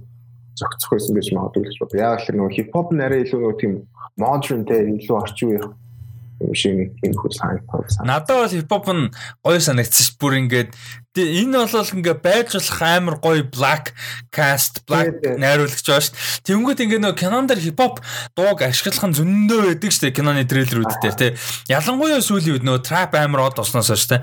зохицох 0.58 0.91
байсан 0.93 1.16
гэж 1.16 1.28
магадгүй 1.34 1.64
гэж 1.68 1.76
бод. 1.82 1.93
Яг 1.98 2.22
л 2.28 2.38
нөгөө 2.38 2.56
хипхоп 2.58 2.89
нь 2.93 3.04
арай 3.04 3.24
илүү 3.24 3.39
нөгөө 3.41 3.60
тийм 3.62 3.74
modern 4.18 4.64
те 4.66 4.76
илүү 4.84 5.16
орчин 5.18 5.48
үеийн 5.54 6.54
шиг 6.54 6.93
энэ 7.02 7.18
хөө 7.18 7.32
сайн. 7.34 7.62
Надад 8.06 8.38
бол 8.38 8.54
хипхоп 8.54 8.88
нь 8.93 9.10
гоё 9.41 9.60
санагдсан 9.62 10.06
ш 10.06 10.12
бүр 10.22 10.38
ингээд 10.41 10.70
энэ 11.18 11.65
бол 11.65 11.93
ингээ 11.97 12.18
байж 12.22 12.53
болох 12.53 12.82
амар 12.82 13.15
гоё 13.18 13.43
black 13.49 13.93
cast 14.30 14.86
black 14.86 15.18
найруулагч 15.24 15.86
байгаа 15.86 16.03
ш. 16.03 16.13
Тэнгүүд 16.45 16.84
ингээ 16.86 17.01
нөгөө 17.01 17.18
кинон 17.18 17.49
дээр 17.49 17.63
хипхоп 17.65 18.03
дууг 18.38 18.61
ашиглах 18.61 19.07
нь 19.09 19.18
зөндөө 19.18 19.59
байдаг 19.74 19.91
ш. 19.91 19.97
Киноны 20.13 20.45
трейлерүүд 20.45 20.93
дээр 21.01 21.15
тий. 21.18 21.32
Ялангуяа 21.72 22.22
сүүлийн 22.22 22.61
үед 22.61 22.65
нөгөө 22.68 22.86
trap 22.86 23.18
амар 23.18 23.49
од 23.49 23.61
осноос 23.63 23.93
ш. 23.95 24.22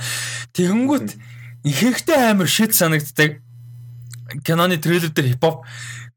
Тэнгүүд 0.55 1.09
ихэнхдээ 1.67 2.31
амар 2.31 2.49
shit 2.49 2.77
санагддаг. 2.77 3.41
Киноны 4.47 4.79
трейлер 4.79 5.11
дээр 5.11 5.35
хипхоп 5.35 5.67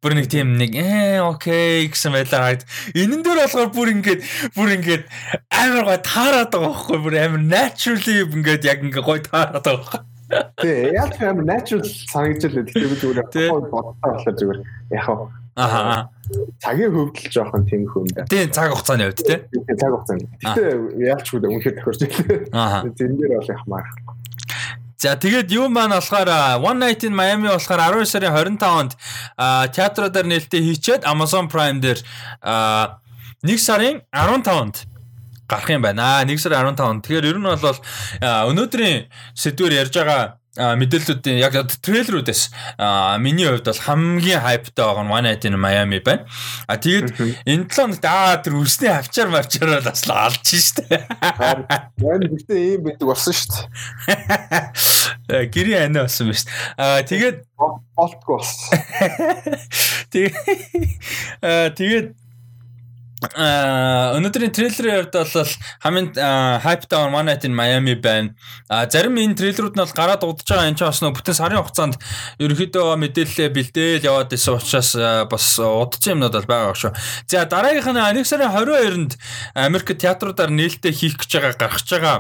бүр 0.01 0.13
нэг 0.13 0.29
тийм 0.29 0.57
нэг 0.61 0.77
ээ 0.77 1.25
окей 1.25 1.89
гэсэн 1.89 2.13
байлаа 2.13 2.53
хаад 2.53 2.61
энэн 2.93 3.25
дээр 3.25 3.49
болохоор 3.49 3.71
бүр 3.73 3.89
ингээд 3.97 4.21
бүр 4.53 4.69
ингээд 4.77 5.03
амар 5.49 5.83
гой 5.89 5.99
таарад 6.05 6.53
байгаа 6.53 6.69
байхгүй 6.69 6.97
бүр 7.01 7.15
амар 7.17 7.41
naturally 7.41 8.21
ингээд 8.21 8.69
яг 8.69 8.85
ингээд 8.85 9.03
гой 9.09 9.19
таарад 9.25 9.65
байгаа 9.65 10.05
байхгүй 10.05 10.16
Тэ 10.27 10.91
яг 10.91 11.15
амар 11.23 11.45
natural 11.47 11.87
санагдчихлаа 11.87 12.63
гэхдээ 12.67 12.91
би 12.91 12.97
зүгээр 12.99 13.19
бодтоо 13.23 13.95
болохоор 14.03 14.35
зүгээр 14.35 14.59
яг 14.91 15.07
Аа. 15.57 16.09
Цагийн 16.61 16.93
хөвдөл 16.93 17.31
жоохон 17.33 17.65
тийм 17.65 17.87
хүн 17.89 18.05
да. 18.13 18.27
Тийм 18.29 18.51
цаг 18.53 18.69
хугацааны 18.69 19.09
хувьд 19.09 19.25
тий. 19.25 19.39
Цаг 19.73 19.89
хугацааны. 19.89 20.29
Гэтэ 20.45 20.63
яалч 21.01 21.27
хүү 21.33 21.49
үнэхээр 21.49 21.75
тохирч 21.81 22.01
ирлээ. 22.05 22.53
Аа. 22.53 22.85
Зэн 22.93 23.17
дээр 23.17 23.41
бол 23.41 23.49
яхмаар. 23.49 23.87
За 25.01 25.17
тэгээд 25.17 25.49
юу 25.49 25.65
маань 25.69 25.97
болохоор 25.97 26.61
One 26.61 26.77
Night 26.77 27.01
in 27.09 27.17
Miami 27.17 27.49
болохоор 27.49 28.05
12 28.05 28.05
сарын 28.05 28.33
25-нд 28.37 28.91
театруудаар 29.73 30.25
нээлттэй 30.29 30.61
хийчээд 30.61 31.09
Amazon 31.09 31.49
Prime 31.49 31.81
дээр 31.81 32.05
1 33.41 33.57
сарын 33.57 34.05
15-нд 34.13 34.85
гарах 35.47 35.69
юм 35.71 35.81
байна. 35.81 36.21
1 36.27 36.37
сарын 36.37 36.75
15-нд. 36.75 37.03
Тэгэхээр 37.07 37.29
ер 37.31 37.37
нь 37.39 37.47
бол 37.47 37.79
өнөөдрийн 38.21 39.07
сэдвээр 39.33 39.79
ярьж 39.87 39.95
байгаа 39.95 40.37
мэдээллүүдийн 40.57 41.37
яг 41.37 41.53
трейлерүүдээс 41.85 42.41
миний 43.21 43.45
хувьд 43.45 43.69
бол 43.69 43.85
хамгийн 43.85 44.41
хайптай 44.41 44.85
байгаа 44.85 45.05
нь 45.05 45.13
One 45.13 45.25
Night 45.29 45.45
in 45.45 45.57
Miami 45.61 46.01
байна. 46.01 46.25
А 46.65 46.81
тэгээд 46.81 47.13
энэ 47.45 47.69
7 47.69 47.93
хоногт 47.93 48.05
аа 48.05 48.41
тэр 48.41 48.57
үсний 48.57 48.89
авчаар 48.89 49.29
мавчаар 49.29 49.85
бас 49.85 50.01
л 50.09 50.13
алж 50.17 50.41
штэ. 50.41 50.81
Яг 50.89 52.25
гэхдээ 52.25 52.59
ийм 52.73 52.81
байдаг 52.89 53.05
болсон 53.05 53.33
штэ. 53.37 53.69
Гэрийн 55.53 55.93
ани 55.93 56.01
болсон 56.01 56.33
штэ. 56.33 56.49
А 56.77 57.05
тэгээд 57.05 57.45
болтгүй 57.93 58.35
болсон. 58.41 58.81
Тэгээд 60.13 60.35
тэгээд 61.77 62.07
өнөөдрийн 63.17 64.53
трейлерын 64.53 65.09
хувьд 65.09 65.15
бол 65.17 65.53
хамгийн 65.81 66.13
hype-тай 66.61 67.09
One 67.09 67.25
Night 67.25 67.49
in 67.49 67.55
Miami 67.57 67.95
байна. 67.97 68.37
А 68.69 68.85
зарим 68.85 69.17
энэ 69.17 69.33
трейлерүүд 69.33 69.73
нь 69.73 69.81
бол 69.81 69.97
гараад 69.97 70.21
удаж 70.21 70.45
байгаа 70.45 70.69
энэ 70.69 70.77
ч 70.77 70.85
бас 70.85 71.01
нөө 71.01 71.17
бүтэн 71.17 71.33
сарын 71.33 71.57
хугацаанд 71.65 71.97
ерөөхдөө 72.37 72.93
мэдээлэлээ 72.93 73.49
бэлдээл 73.57 74.05
яваад 74.05 74.37
исэн 74.37 74.61
учраас 74.61 74.93
бас 75.33 75.45
удажсан 75.57 76.13
юмнууд 76.13 76.37
бол 76.37 76.45
байгаа 76.45 76.77
шүү. 76.77 76.93
За 77.25 77.49
дараагийнх 77.49 77.89
нь 77.89 78.21
1 78.21 78.21
сарын 78.21 78.53
22-нд 78.53 79.11
Америк 79.57 79.97
театруудаар 79.97 80.53
нээлттэй 80.53 80.93
хийх 80.93 81.17
гэж 81.17 81.41
байгаа 81.41 81.57
гаргаж 81.57 81.89
байгаа 81.89 82.17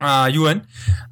а 0.00 0.28
юу 0.28 0.46
вэ? 0.46 0.62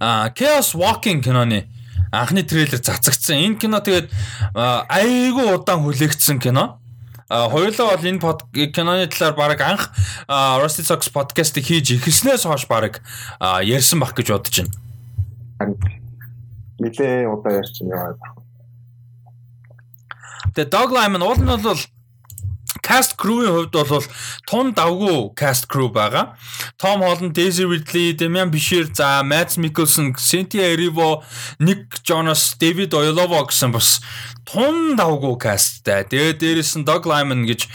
А 0.00 0.30
Chaos 0.36 0.76
Walking 0.76 1.24
киноны 1.24 1.66
анхны 2.12 2.42
трейлер 2.44 2.78
цацагдсан. 2.78 3.40
Энэ 3.40 3.58
кино 3.58 3.80
тэгээд 3.80 4.12
айгүй 4.54 5.48
удаан 5.48 5.82
хүлээгдсэн 5.82 6.38
кино. 6.38 6.78
Хоёулаа 7.26 7.98
бол 7.98 8.06
энэ 8.06 8.22
под 8.22 8.46
киноны 8.54 9.10
талаар 9.10 9.34
баг 9.34 9.60
анх 9.60 9.90
Rusty 10.30 10.86
Socks 10.86 11.10
podcast-ыг 11.10 11.66
хийж 11.66 11.98
ихснээс 11.98 12.46
хойш 12.46 12.70
баг 12.70 13.02
ярьсан 13.66 13.98
бах 13.98 14.14
гэж 14.14 14.30
бодож 14.30 14.62
байна. 14.62 15.74
Нилээ 16.78 17.26
удаа 17.26 17.58
ярьсан 17.58 17.90
яваа. 17.90 18.14
Тэгээ 20.54 20.70
Dog 20.70 20.90
Lyman 20.94 21.26
уул 21.26 21.40
нь 21.42 21.50
бол 21.50 21.82
cast 22.86 23.18
crew-ийн 23.18 23.50
хувьд 23.50 23.74
бол 23.74 24.06
тун 24.46 24.70
давгүй 24.70 25.34
cast 25.34 25.66
crew 25.66 25.90
байгаа. 25.90 26.38
Tom 26.78 27.02
Holland, 27.02 27.34
Daisy 27.34 27.66
Ridley, 27.66 28.14
Damian 28.14 28.50
Bichir, 28.54 28.86
за 28.94 29.22
Mads 29.26 29.58
Mikkelsen, 29.58 30.14
Cynthia 30.14 30.70
Erivo, 30.70 31.22
Nick 31.58 31.98
Jonas, 32.06 32.54
David 32.60 32.94
Oyelowo 32.94 33.42
гэсэн 33.50 33.74
бас 33.74 33.98
тун 34.46 34.94
давгүй 34.94 35.34
касттай. 35.42 36.06
Тэгээ 36.06 36.38
дээрэс 36.38 36.78
нь 36.78 36.86
Doug 36.86 37.10
Lyman 37.10 37.42
гэж 37.50 37.66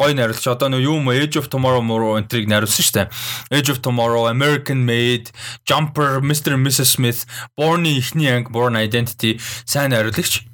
гой 0.00 0.16
найруулагч 0.16 0.48
одоо 0.48 0.72
нөө 0.72 0.88
юу 0.88 0.96
юм 1.04 1.12
Age 1.12 1.36
of 1.36 1.52
Tomorrow 1.52 1.84
мөрөө 1.84 2.24
энтриг 2.24 2.48
найруулсан 2.48 2.80
шүү 2.80 2.96
дээ. 2.96 3.60
Age 3.60 3.70
of 3.76 3.78
Tomorrow, 3.84 4.24
American 4.32 4.88
Made, 4.88 5.28
Jumper, 5.68 6.24
Mr. 6.24 6.56
and 6.56 6.64
Mrs. 6.64 6.96
Smith, 6.96 7.28
Born-ийн 7.60 8.00
ихний 8.00 8.32
анги, 8.32 8.48
Born 8.48 8.80
Identity 8.80 9.36
сайн 9.68 9.92
найруулагч. 9.92 10.48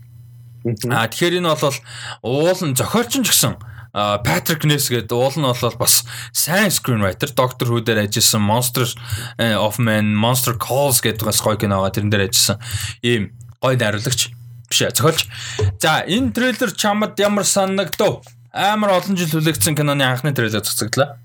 А 0.91 1.07
тэгэхээр 1.07 1.39
энэ 1.39 1.55
бол 1.55 1.79
уул 2.27 2.61
нь 2.67 2.75
зохиолч 2.75 3.23
ч 3.23 3.23
гэсэн 3.23 3.55
Patrick 3.93 4.65
Ness 4.65 4.89
гэдэг 4.89 5.13
уул 5.13 5.37
нь 5.37 5.45
бол 5.45 5.77
бас 5.77 6.09
сайн 6.33 6.73
screenwriter 6.73 7.29
Doctor 7.29 7.69
Who 7.69 7.85
дээр 7.85 8.09
ажилласан 8.09 8.41
Monster 8.41 8.89
of 9.37 9.77
Man 9.77 10.17
Monster 10.17 10.57
Calls 10.57 11.05
гэдэг 11.05 11.29
бас 11.29 11.45
гоё 11.45 11.61
киноога 11.61 11.93
тэрэн 11.93 12.09
дээр 12.09 12.33
ажилласан 12.33 12.57
ийм 13.05 13.37
гоё 13.61 13.77
найруулагч 13.77 14.33
биш 14.73 14.81
зохиолч. 14.97 15.29
За 15.77 16.01
энэ 16.09 16.33
трейлер 16.33 16.73
чамд 16.73 17.21
ямар 17.21 17.45
санагдав? 17.45 18.25
Амар 18.49 18.97
олон 18.97 19.13
жил 19.13 19.29
хүлээгдсэн 19.29 19.77
киноны 19.77 20.09
анхны 20.09 20.33
трейлер 20.33 20.65
цацагдлаа. 20.65 21.21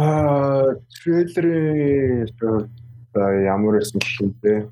Аа 0.00 0.80
трейлерын 0.96 2.32
ямар 3.12 3.76
байсан 3.76 4.00
бэ 4.00 4.32
те. 4.40 4.64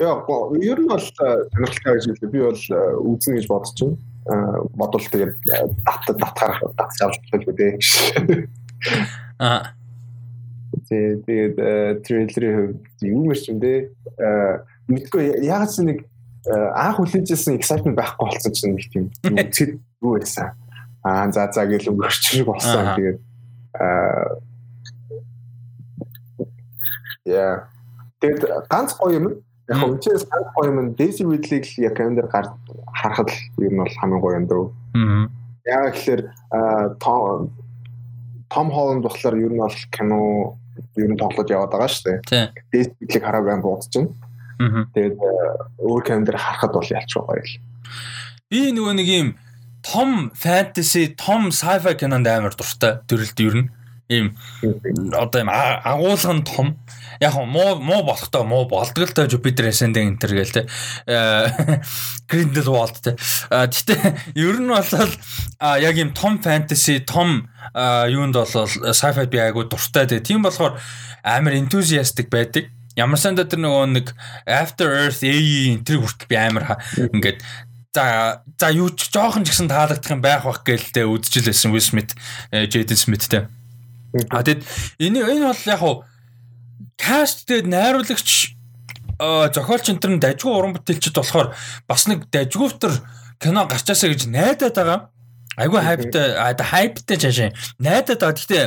Яа, 0.00 0.24
ер 0.64 0.80
нь 0.80 0.88
бол 0.88 1.04
сонирхолтой 1.04 1.92
гэж 1.92 2.04
хэлээ. 2.08 2.32
Би 2.32 2.40
бол 2.40 2.56
үзнэ 2.56 3.36
гэж 3.36 3.46
бодож 3.52 3.76
байна 3.84 4.07
бодвол 4.28 5.06
тэгээд 5.08 5.34
дат 5.84 6.04
датгаар 6.20 6.56
датж 6.76 6.98
авч 7.02 7.16
болох 7.32 7.48
үү 7.48 8.48
Аа. 9.40 9.72
Тэгээд 10.88 11.56
трейлерийн 12.04 12.56
хувьд 12.56 13.02
юу 13.02 13.24
мэрч 13.24 13.48
юм 13.48 13.58
бэ? 13.62 13.88
Мэдгүй 14.88 15.42
ягаад 15.44 15.72
ч 15.72 15.80
нэг 15.84 16.04
анх 16.48 17.00
хүлээжсэн 17.00 17.56
excitement 17.56 17.96
байхгүй 17.96 18.28
болсон 18.28 18.52
чинь 18.52 18.74
нэг 18.76 18.86
тийм 18.92 19.04
үзэхэд 19.36 19.72
юу 20.02 20.18
байсан. 20.18 20.52
Аа 21.02 21.30
за 21.32 21.48
за 21.52 21.64
гэж 21.64 21.88
өнгөрч 21.88 22.22
шиг 22.36 22.46
болсон. 22.46 22.96
Тэгээд 22.96 23.18
аа 23.76 24.40
яа. 27.24 27.68
Тэгээд 28.20 28.68
ганц 28.68 28.92
гоё 28.96 29.16
юм 29.16 29.26
Яг 29.68 29.80
ганц 29.84 30.24
гоё 30.56 30.70
юм 30.72 30.94
Daisy 30.96 31.24
Ridley-г 31.28 31.76
яг 31.84 31.96
камер 31.96 32.26
гар 32.32 32.52
харахад 32.94 33.30
ер 33.60 33.72
нь 33.72 33.80
бол 33.80 33.98
хамгийн 34.00 34.22
гоё 34.22 34.36
юм 34.40 34.46
дөө. 34.48 34.64
Аа. 34.96 35.28
Яг 35.68 35.94
тэгэхээр 35.94 36.22
Том 37.00 37.52
Том 38.48 38.68
Холланд 38.72 39.04
болохоор 39.04 39.36
ер 39.36 39.52
нь 39.52 39.60
бол 39.60 39.78
кино 39.92 40.56
ер 40.96 41.10
нь 41.12 41.20
тоглож 41.20 41.48
яваад 41.52 41.72
байгаа 41.72 41.90
шүү 41.92 42.22
дээ. 42.24 42.48
Daisy 42.72 42.92
Ridley 42.96 43.20
хараагүй 43.20 43.52
юм 43.52 43.62
бодож 43.62 43.92
байна. 43.92 44.10
Аа. 44.56 44.84
Тэгээд 44.96 45.16
өөр 45.84 46.02
камер 46.02 46.36
харахад 46.40 46.72
бол 46.72 46.88
ялч 46.88 47.12
байгаа 47.12 47.36
юм. 47.44 47.60
Би 48.48 48.72
нөгөө 48.72 48.94
нэг 48.96 49.08
юм 49.12 49.28
том 49.84 50.32
фэнтези, 50.34 51.14
том 51.16 51.52
sci-fi 51.52 51.92
кинонд 51.92 52.26
амар 52.26 52.56
дуртай 52.56 53.04
төрөлд 53.04 53.40
ер 53.44 53.56
нь 53.60 53.68
ийм 54.08 54.32
одоо 55.12 55.40
ийм 55.40 55.50
агуулгын 55.52 56.42
том. 56.44 56.76
Яг 57.20 57.34
муу 57.36 57.76
муу 57.76 58.02
болохтой 58.04 58.44
муу 58.44 58.64
болдог 58.68 59.04
л 59.04 59.12
та 59.12 59.28
Jupiter 59.28 59.68
Ascending 59.68 60.16
Enter 60.16 60.32
гээл 60.32 60.56
те. 60.56 60.62
Grindelwald 62.30 62.96
те. 63.04 63.16
Гэтээ 63.52 64.16
ер 64.48 64.56
нь 64.64 64.72
бол 64.72 65.12
яг 65.60 65.96
ийм 65.96 66.16
том 66.16 66.40
fantasy 66.40 67.04
том 67.04 67.52
юунд 67.76 68.34
бол 68.34 68.48
sci-fi 68.48 69.28
би 69.28 69.44
айгу 69.44 69.68
дуртай 69.68 70.08
те. 70.08 70.24
Тийм 70.24 70.42
болохоор 70.42 70.80
амар 71.22 71.52
enthusiastic 71.52 72.32
байдаг. 72.32 72.72
Ямар 72.96 73.20
санда 73.20 73.44
тэр 73.44 73.60
нөгөө 73.62 73.86
нэг 73.92 74.06
After 74.48 74.88
Earth 74.88 75.20
AE 75.22 75.76
энтриг 75.76 76.02
хүртэл 76.02 76.32
би 76.32 76.36
амар 76.40 76.80
ингээд 76.96 77.44
за 77.94 78.42
за 78.58 78.70
юу 78.72 78.90
ч 78.90 79.10
жоохон 79.12 79.44
ч 79.44 79.52
гэсэн 79.52 79.68
таалагдах 79.68 80.12
юм 80.12 80.22
байх 80.22 80.44
бах 80.44 80.62
гэлтэй 80.64 81.06
үдчихлээсэн 81.06 81.72
Will 81.72 81.84
Smith 81.84 82.12
Jaden 82.50 82.98
Smith 82.98 83.26
те 83.28 83.46
А 84.30 84.42
тэгэд 84.42 84.64
энэ 84.98 85.18
энэ 85.20 85.46
бол 85.52 85.64
яг 85.68 85.80
хуу 85.80 86.04
каст 86.96 87.44
тэгээд 87.44 87.68
найруулагч 87.68 88.58
зохиолч 89.18 89.86
энтер 89.90 90.10
нь 90.14 90.22
дажгүй 90.22 90.52
уран 90.54 90.74
бүтээлчд 90.78 91.18
болохоор 91.18 91.54
бас 91.90 92.06
нэг 92.06 92.30
дажгүйвтер 92.30 92.92
кино 93.42 93.66
гарчаасаа 93.66 94.14
гэж 94.14 94.30
найдаад 94.30 94.74
байгаа. 94.78 95.00
Айгүй 95.58 95.80
хайптай 95.82 96.54
хайптай 96.54 97.16
чашаа 97.18 97.50
найдаад 97.82 98.22
байгаа. 98.22 98.38
Гэхдээ 98.38 98.66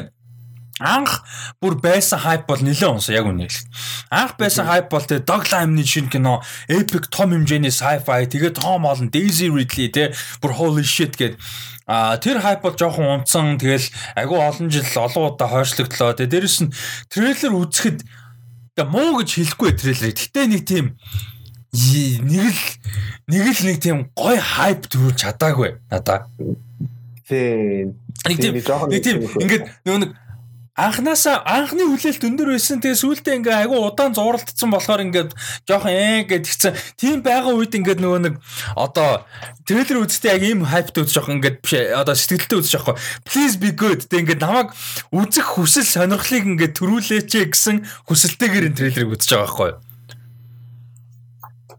анх 0.82 1.24
бүр 1.62 1.78
байсан 1.80 2.20
хайп 2.20 2.48
бол 2.50 2.60
нэлээд 2.60 2.92
унсан 2.92 3.16
яг 3.16 3.26
үнэ 3.30 3.48
хэлэх. 3.48 3.70
Анх 4.10 4.36
байсан 4.36 4.66
хайп 4.66 4.90
бол 4.90 5.06
тэгээ 5.06 5.28
Dog 5.30 5.46
Limb-ны 5.48 5.86
шинэ 5.86 6.10
кино, 6.10 6.42
epic 6.68 7.08
том 7.14 7.32
хэмжээний 7.32 7.72
sci-fi, 7.72 8.26
тэгээ 8.28 8.58
Tom 8.58 8.84
Holland, 8.84 9.14
Daisy 9.14 9.48
Ridley 9.48 9.94
тэ 9.94 10.12
бүр 10.42 10.58
holy 10.58 10.84
shit 10.84 11.16
гэд 11.16 11.38
А 11.92 12.16
тэр 12.16 12.40
хайп 12.40 12.64
бол 12.64 12.72
жоохон 12.80 13.20
унтсан. 13.20 13.60
Тэгэл 13.60 13.92
агүй 14.16 14.40
олон 14.40 14.72
жил 14.72 14.88
олон 14.96 15.36
удаа 15.36 15.52
хойшлогдлоо. 15.52 16.16
Тэгээ 16.16 16.32
дээрэс 16.32 16.58
нь 16.64 16.72
трейлер 17.12 17.52
үзэхэд 17.52 18.00
тэгээ 18.80 18.88
муу 18.88 19.20
гэж 19.20 19.30
хэлэхгүй 19.36 19.72
трейлерыг. 19.76 20.16
Гэтэ 20.16 20.48
нэг 20.48 20.64
тийм 20.64 20.96
нэг 21.76 22.48
л 22.48 22.64
нэг 23.28 23.44
л 23.44 23.64
нэг 23.68 23.78
тийм 23.84 23.98
гой 24.16 24.40
хайп 24.40 24.88
төрүүлж 24.88 25.20
чадаагүй 25.20 25.84
надаа. 25.92 26.32
Тийм. 27.28 28.00
Нэг 28.24 28.38
тийм 28.40 28.56
нэг 28.56 29.04
тийм 29.04 29.28
ингээд 29.28 29.64
нөгөө 29.84 30.00
нэг 30.00 30.12
анханасаа 30.76 31.44
анхны 31.44 31.84
хүлээлт 31.84 32.24
өндөр 32.24 32.56
байсан. 32.56 32.80
Тэгээ 32.80 33.02
сүүлдээ 33.04 33.36
ингээ 33.44 33.56
айгүй 33.68 33.80
удаан 33.80 34.16
зууралдсан 34.16 34.72
болохоор 34.72 35.04
ингээд 35.04 35.32
жоохон 35.68 35.92
ээ 35.92 36.32
гэд 36.32 36.48
гисэн. 36.48 36.76
Тийм 36.96 37.20
байгаа 37.20 37.52
үед 37.52 37.76
ингээд 37.76 38.00
нөгөө 38.00 38.22
нэг 38.24 38.36
одоо 38.80 39.28
трейлер 39.68 40.08
үзтээ 40.08 40.32
яг 40.40 40.44
ийм 40.48 40.64
хайпт 40.64 40.96
үзэж 40.96 41.20
явах 41.20 41.36
ингээд 41.36 41.58
биш 41.60 41.76
одоо 41.76 42.16
сэтгэлдээ 42.16 42.60
үзэж 42.64 42.74
явах. 42.80 43.00
Please 43.28 43.60
be 43.60 43.76
good. 43.76 44.08
Тэг 44.08 44.24
ингээд 44.24 44.40
намайг 44.40 44.72
үзэх 45.12 45.60
хүсэл 45.60 45.84
сонирхлыг 45.84 46.48
ингээд 46.48 46.80
төрүүлээч 46.80 47.52
гэсэн 47.52 47.84
хүсэлтэйгээр 48.08 48.72
энэ 48.72 48.78
трейлерыг 48.80 49.20
үзэж 49.20 49.30
байгаа 49.36 49.44
байхгүй 49.44 49.70
юу? 49.76 49.80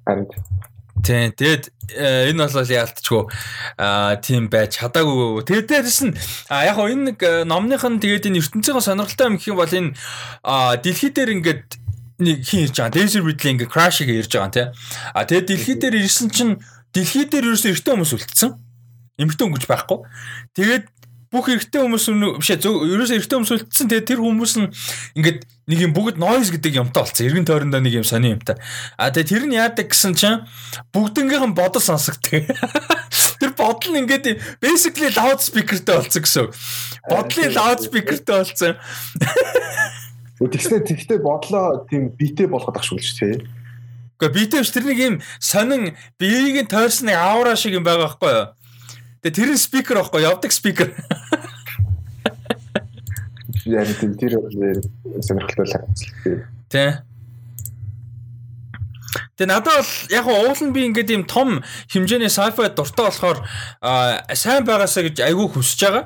Харин 0.05 0.27
Тийм. 1.03 1.35
Тэгэд 1.35 1.65
э, 1.99 2.31
энэ 2.31 2.47
бол 2.47 2.71
яалтчгүй 2.71 3.23
аа 3.79 4.17
тийм 4.23 4.47
байж 4.47 4.79
чадаагүй. 4.79 5.43
Тэгээд 5.43 5.69
дээрэс 5.69 6.01
нь 6.07 6.15
яг 6.49 6.79
хоо 6.79 6.87
энэ 6.87 7.05
нэг 7.13 7.19
номных 7.45 7.83
нь 7.83 7.99
тэгээд 7.99 8.31
энэ 8.31 8.39
ертөнцийн 8.39 8.79
сонирхолтой 8.79 9.27
юм 9.27 9.37
гэх 9.37 9.51
юм 9.51 9.59
бол 9.59 9.67
энэ 9.67 9.91
дэлхий 10.79 11.11
дээр 11.11 11.35
ингээд 11.43 11.65
нэг 12.23 12.47
хин 12.47 12.71
ирж 12.71 12.77
байгаа. 12.79 12.95
Daisy 12.95 13.19
Ridley 13.19 13.51
ингээд 13.59 13.73
crash-ыг 13.73 14.09
ирж 14.09 14.31
байгаа 14.31 14.55
тийм. 14.55 14.69
А 15.11 15.27
тэгээд 15.27 15.51
дэлхий 15.51 15.77
дээр 15.77 15.95
ирсэн 16.07 16.31
чинь 16.31 16.63
дэлхий 16.95 17.27
дээр 17.27 17.51
ерөөсөө 17.51 17.73
эртний 17.75 17.95
хүмүүс 17.99 18.15
үлдсэн. 18.15 18.51
Эмэгтэй 19.19 19.47
өнгөж 19.47 19.65
байхгүй. 19.67 19.99
Тэгээд 20.55 20.87
бүх 21.33 21.49
эрэгтэй 21.49 21.81
хүмүүс 21.81 22.07
бишээ 22.45 22.61
ерөөсөө 22.61 23.17
эрэгтэй 23.17 23.37
хүмүүс 23.41 23.53
үлдсэн. 23.57 23.89
Тэгээд 23.89 24.09
тэр 24.13 24.21
хүмүүс 24.21 24.53
нь 24.61 24.69
ингээд 25.17 25.41
нэг 25.73 25.79
юм 25.81 25.93
бүгд 25.97 26.21
noise 26.21 26.53
гэдэг 26.53 26.77
юмтай 26.77 27.01
болсон. 27.01 27.25
Эргэн 27.25 27.49
тойрондоо 27.49 27.81
нэг 27.81 27.97
юм 27.97 28.05
сони 28.05 28.37
юмтай. 28.37 28.61
А 29.01 29.09
тэгээд 29.09 29.33
тэр 29.33 29.45
нь 29.49 29.57
яадаг 29.57 29.89
гэсэн 29.89 30.13
чинь 30.13 30.45
бүгднгийнх 30.93 31.49
нь 31.49 31.57
бодол 31.57 31.81
сонсогддог. 31.81 32.53
Тэр 33.41 33.57
бодол 33.57 33.97
нь 33.97 34.05
ингээд 34.05 34.61
basically 34.61 35.09
loud 35.17 35.41
speakerтэй 35.41 35.97
болсон 36.05 36.21
гэсэн. 36.21 36.47
Бодлын 37.09 37.51
loud 37.57 37.81
speakerтэй 37.81 38.37
болсон. 38.37 38.77
Тэгснэ 40.37 40.85
тэгтээ 40.85 41.19
бодлоо 41.25 41.89
тийм 41.89 42.13
битэй 42.13 42.45
болгоод 42.45 42.77
ах 42.77 42.85
шүүлж 42.85 43.09
тээ. 43.17 43.41
Гэхдээ 44.21 44.37
битэй 44.37 44.61
биш 44.61 44.71
тэр 44.75 44.85
нэг 44.85 44.99
юм 45.01 45.15
сонин 45.41 45.97
биеийг 46.21 46.67
нь 46.67 46.71
тойрсон 46.71 47.09
нэг 47.09 47.17
аура 47.17 47.57
шиг 47.57 47.73
юм 47.73 47.87
байгаа 47.87 48.13
байхгүй 48.13 48.31
юу? 48.31 48.47
Тэгээ 49.23 49.39
тэр 49.39 49.51
нь 49.55 49.63
спикер 49.63 50.03
байхгүй 50.03 50.27
явдаг 50.27 50.51
спикер. 50.51 50.91
Яг 53.71 53.87
тийм 54.03 54.19
тэр 54.19 54.35
сонирхолтой 55.23 55.67
харагдсан. 55.71 56.43
Тэ. 56.67 57.07
Тэгээ 59.39 59.47
надад 59.47 59.79
бол 59.79 59.95
яг 60.11 60.27
уул 60.27 60.59
нь 60.67 60.75
би 60.75 60.91
ингээд 60.91 61.15
ийм 61.15 61.23
том 61.31 61.63
хэмжээний 61.87 62.27
sci-fi 62.27 62.75
дуртай 62.75 63.07
болохоор 63.07 63.47
сайн 64.35 64.67
байгаасаа 64.67 65.07
гэж 65.07 65.23
айгүй 65.23 65.47
хүсэж 65.55 65.81
байгаа. 65.87 66.05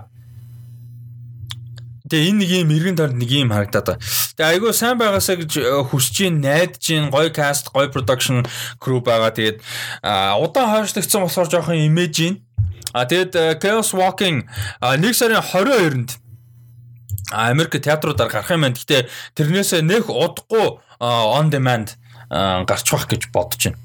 Тэгээ 2.12 2.28
энэ 2.36 2.40
нэг 2.44 2.50
юм 2.52 2.70
эргэн 2.76 2.96
тойронд 3.00 3.16
нэг 3.16 3.30
юм 3.32 3.48
харагдаад 3.56 3.96
байна. 3.96 4.04
Тэгээ 4.36 4.52
айгүй 4.60 4.72
сайн 4.76 5.00
байгаасаа 5.00 5.36
гэж 5.40 5.52
хүсэж 5.88 6.16
ин 6.28 6.44
найдаж 6.44 6.84
ин 6.92 7.08
гоё 7.08 7.32
каст, 7.32 7.72
гоё 7.72 7.88
production 7.88 8.44
crew 8.76 9.00
байгаа. 9.00 9.32
Тэгээд 9.32 9.64
удаан 10.04 10.84
хойшлогдсон 10.84 11.24
болохоор 11.24 11.48
жоохон 11.48 11.80
имиж 11.80 12.20
ин 12.20 12.34
А 12.92 13.04
тэгэд 13.04 13.60
Chaos 13.60 13.92
Walking 13.92 14.48
нэг 14.80 15.12
сарын 15.12 15.44
22-нд 15.44 16.16
Америк 17.32 17.74
театруудаар 17.76 18.30
гарах 18.30 18.50
юм 18.54 18.62
байна. 18.62 18.78
Гэхдээ 18.78 19.08
тэрнээсээ 19.34 19.82
нэх 19.82 20.06
удахгүй 20.06 20.78
on 21.00 21.50
demand 21.50 21.98
гарч 22.30 22.86
бах 22.90 23.10
гэж 23.10 23.28
бодож 23.34 23.72
байна. 23.72 23.80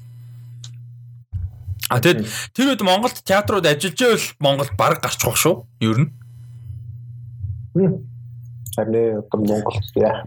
А 1.90 2.00
тэгэд 2.00 2.24
тэр 2.54 2.72
үед 2.72 2.82
Монголд 2.86 3.20
театрууд 3.20 3.66
ажиллаж 3.66 3.98
байвал 3.98 4.28
Монголд 4.38 4.72
баг 4.78 5.02
гарч 5.02 5.20
бах 5.20 5.36
шүү. 5.36 5.66
Ер 5.82 5.98
нь. 6.06 6.10
Харин 8.76 9.26
Монголд 9.28 9.92
яа. 9.98 10.24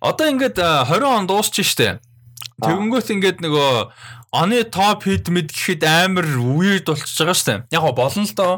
Одоо 0.00 0.26
ингээд 0.30 0.56
20 0.56 1.02
он 1.02 1.26
дуусч 1.26 1.60
штэ. 1.66 1.98
Тэгэнгүүт 2.62 3.10
ингээд 3.10 3.38
нөгөө 3.42 3.90
оны 4.32 4.64
топ 4.64 5.04
хит 5.04 5.28
мэд 5.28 5.52
гэхэд 5.52 5.84
амар 5.84 6.24
weird 6.24 6.88
болчихж 6.88 7.20
байгаа 7.20 7.36
шүү 7.36 7.48
дээ. 7.48 7.60
Яг 7.76 7.84
болно 7.92 8.24
л 8.24 8.34
доо. 8.34 8.54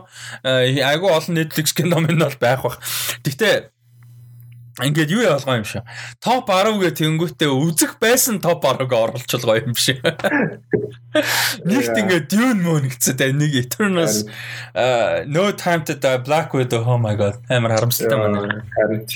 Айгу 0.46 1.10
олон 1.10 1.34
Netflix 1.34 1.74
кино 1.74 1.98
минь 1.98 2.22
бол 2.22 2.38
байх 2.38 2.62
бах. 2.62 2.78
Гэхдээ 3.26 3.74
Ингээд 4.82 5.14
юу 5.14 5.22
ялгаа 5.22 5.62
юм 5.62 5.66
шиг. 5.66 5.86
Топ 6.18 6.50
10 6.50 6.82
гэх 6.82 6.98
тэнгүүтээ 6.98 7.46
үзэх 7.46 8.02
байсан 8.02 8.42
топ 8.42 8.58
10-г 8.66 8.90
оруулчихлгаа 8.90 9.62
юм 9.62 9.78
шиг. 9.78 10.02
Нэгт 11.70 11.94
ингээд 11.94 12.26
Dune 12.26 12.58
мөн 12.58 12.90
гэсэн 12.90 13.14
тэ 13.14 13.30
нэг 13.38 13.54
Eternals 13.54 14.26
uh, 14.74 15.22
No 15.30 15.54
Time 15.54 15.86
to 15.86 15.94
Die 15.94 16.18
Black 16.26 16.50
Widow 16.58 16.82
oh 16.82 16.98
my 16.98 17.14
god 17.14 17.38
амар 17.46 17.78
харамсалтай 17.78 18.18
маань. 18.18 18.66
Харин 18.74 19.06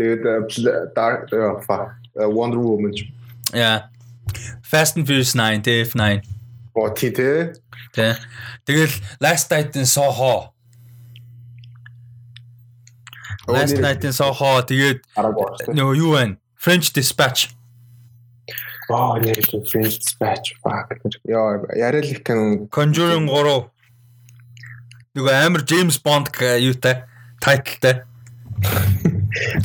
тэгээд 0.00 0.96
Dark 0.96 1.28
fuck 1.68 1.92
Wonder 2.16 2.64
Woman. 2.64 2.96
Yeah. 3.52 3.92
Fast 4.66 4.96
and 4.96 5.06
Furious 5.06 5.34
9 5.38 5.62
тэ 5.62 5.86
F9. 5.86 6.26
Оо 6.74 6.90
тий 6.90 7.14
тэ. 7.14 7.54
Тэ. 7.94 8.18
Тэгэл 8.66 8.90
Last 9.22 9.46
Night-ын 9.54 9.86
Soho. 9.86 10.50
Last 13.46 13.78
Night-ын 13.78 14.10
Soho 14.10 14.66
тэгээд 14.66 15.06
нөгөө 15.70 15.94
юу 16.02 16.18
вэ? 16.18 16.34
French 16.58 16.90
Dispatch. 16.90 17.54
Аа, 18.90 19.22
яг 19.22 19.38
French 19.70 20.02
Dispatch 20.02 20.58
fuck. 20.58 20.90
Яа, 21.22 21.62
яриа 21.78 22.02
л 22.02 22.10
их 22.10 22.26
кино. 22.26 22.66
Conjuring 22.74 23.30
3. 23.30 23.70
Нөгөө 25.14 25.34
амар 25.46 25.62
James 25.62 26.02
Bond 26.02 26.34
юутай 26.58 27.06
тайтлтай. 27.38 28.02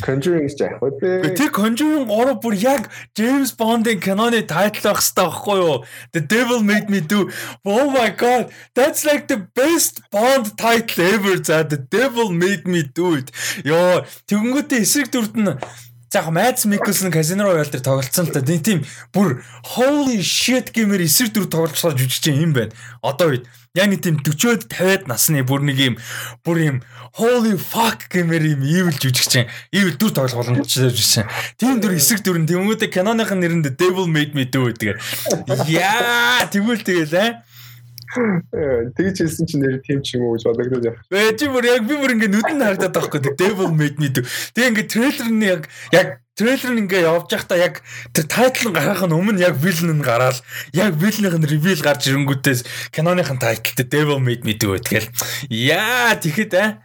Conjuring 0.02 0.48
яг 0.48 0.78
хөө 0.80 0.90
тэ. 1.00 1.34
Тэр 1.38 1.50
Conjuring 1.54 2.06
3 2.10 2.36
бүр 2.42 2.54
яг 2.58 2.88
James 3.18 3.52
Bond-ын 3.56 4.00
киноны 4.02 4.42
тайтл 4.46 4.82
байх 4.84 5.00
хэрэгтэй 5.00 5.26
байхгүй 5.26 5.58
юу? 5.60 5.76
The 6.12 6.22
Devil 6.22 6.60
Made 6.62 6.88
Me 6.92 7.00
Do. 7.00 7.28
Oh 7.64 7.90
my 7.90 8.10
god. 8.10 8.52
That's 8.74 9.04
like 9.04 9.28
the 9.28 9.48
best 9.54 10.02
Bond 10.10 10.56
title 10.56 11.04
ever. 11.04 11.36
За 11.42 11.62
The 11.64 11.78
Devil 11.78 12.32
Made 12.32 12.66
Me 12.66 12.82
Do. 12.82 13.22
Йоо, 13.64 14.04
тэгэнгүүтээ 14.28 14.82
эсрэг 14.82 15.08
дүрд 15.12 15.36
нь 15.36 15.52
За 16.12 16.18
яг 16.18 16.28
Mads 16.28 16.66
Mikkelsen 16.66 17.10
Casino 17.10 17.44
Royale 17.44 17.70
дээр 17.72 17.80
тоглолцсон 17.80 18.28
л 18.28 18.32
та. 18.36 18.44
Нэг 18.44 18.60
тийм 18.60 18.84
бүр 19.16 19.40
holy 19.72 20.20
shit 20.20 20.68
гэмээр 20.68 21.08
эсрэг 21.08 21.32
дүр 21.32 21.48
тоглолцоод 21.48 21.96
жүжигч 21.96 22.28
юм 22.36 22.52
байна. 22.52 22.76
Одоо 23.00 23.32
үед 23.32 23.48
яг 23.72 23.88
нэг 23.88 24.04
тийм 24.04 24.20
40-од 24.20 24.68
50-ад 24.68 25.08
насны 25.08 25.40
бүр 25.40 25.64
нэг 25.64 25.80
юм 25.80 25.96
бүр 26.44 26.60
юм 26.60 26.76
holy 27.16 27.56
fuck 27.56 28.12
гэмээр 28.12 28.44
юм 28.44 28.60
evil 28.60 28.92
жүжигч. 28.92 29.48
Evil 29.72 29.96
дүр 29.96 30.12
тоглох 30.12 30.36
боломжтой 30.36 30.92
жүжигч. 30.92 31.24
Тийм 31.56 31.80
дүр 31.80 31.96
эсрэг 31.96 32.20
дүр 32.20 32.44
нь 32.44 32.48
тэмүүдэд 32.50 32.92
киноныхын 32.92 33.40
нэрэнд 33.40 33.72
Devil 33.80 34.04
Made 34.04 34.36
Me 34.36 34.44
Do 34.44 34.68
гэдэг. 34.68 35.00
Яа, 35.64 36.44
тэгвэл 36.52 36.84
тэгэл 36.84 37.16
аа 37.16 37.40
Тэгж 38.12 39.16
хэлсэн 39.24 39.46
чинь 39.48 39.62
нэр 39.64 39.80
тийм 39.80 40.04
ч 40.04 40.20
юм 40.20 40.28
уу 40.28 40.36
гэж 40.36 40.44
бодогдоод 40.44 40.84
яах. 40.84 41.00
Ээ 41.08 41.32
чи 41.32 41.48
бүр 41.48 41.64
яг 41.64 41.88
би 41.88 41.96
бүр 41.96 42.12
ингээ 42.12 42.28
нүдэн 42.28 42.60
харагдаад 42.60 42.92
байхгүй 42.92 43.20
Devil 43.40 43.72
Made 43.72 43.96
Me 43.96 44.12
Do. 44.12 44.20
Тэгээ 44.52 44.68
ингээ 44.68 44.92
трейлер 44.92 45.28
нь 45.32 45.44
яг 45.48 45.62
яг 45.96 46.20
трейлер 46.36 46.76
нь 46.76 46.84
ингээ 46.84 47.08
явж 47.08 47.32
байхдаа 47.32 47.56
яг 47.56 47.80
тэр 48.12 48.28
тайтл 48.28 48.68
нь 48.68 48.76
гарах 48.76 49.00
нь 49.08 49.16
өмнө 49.16 49.40
яг 49.40 49.56
villain 49.56 49.96
нь 49.96 50.04
гараад 50.04 50.44
яг 50.76 50.92
villain-ийн 50.92 51.48
reveal 51.48 51.80
гарч 51.80 52.12
ирэнгүүтээс 52.12 52.92
киноныхын 52.92 53.40
тайлтай 53.40 53.88
Devil 53.88 54.20
Made 54.20 54.44
Me 54.44 54.52
Do 54.60 54.76
гэдгээл 54.76 55.08
яа 55.48 56.12
тэгэхэд 56.20 56.52
аа 56.52 56.84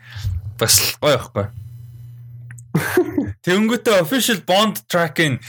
бас 0.56 0.96
гоё 1.04 1.20
байхгүй. 1.20 1.46
Тэнгүүтээ 3.44 4.00
official 4.00 4.40
Bond 4.48 4.88
track-ийн 4.88 5.44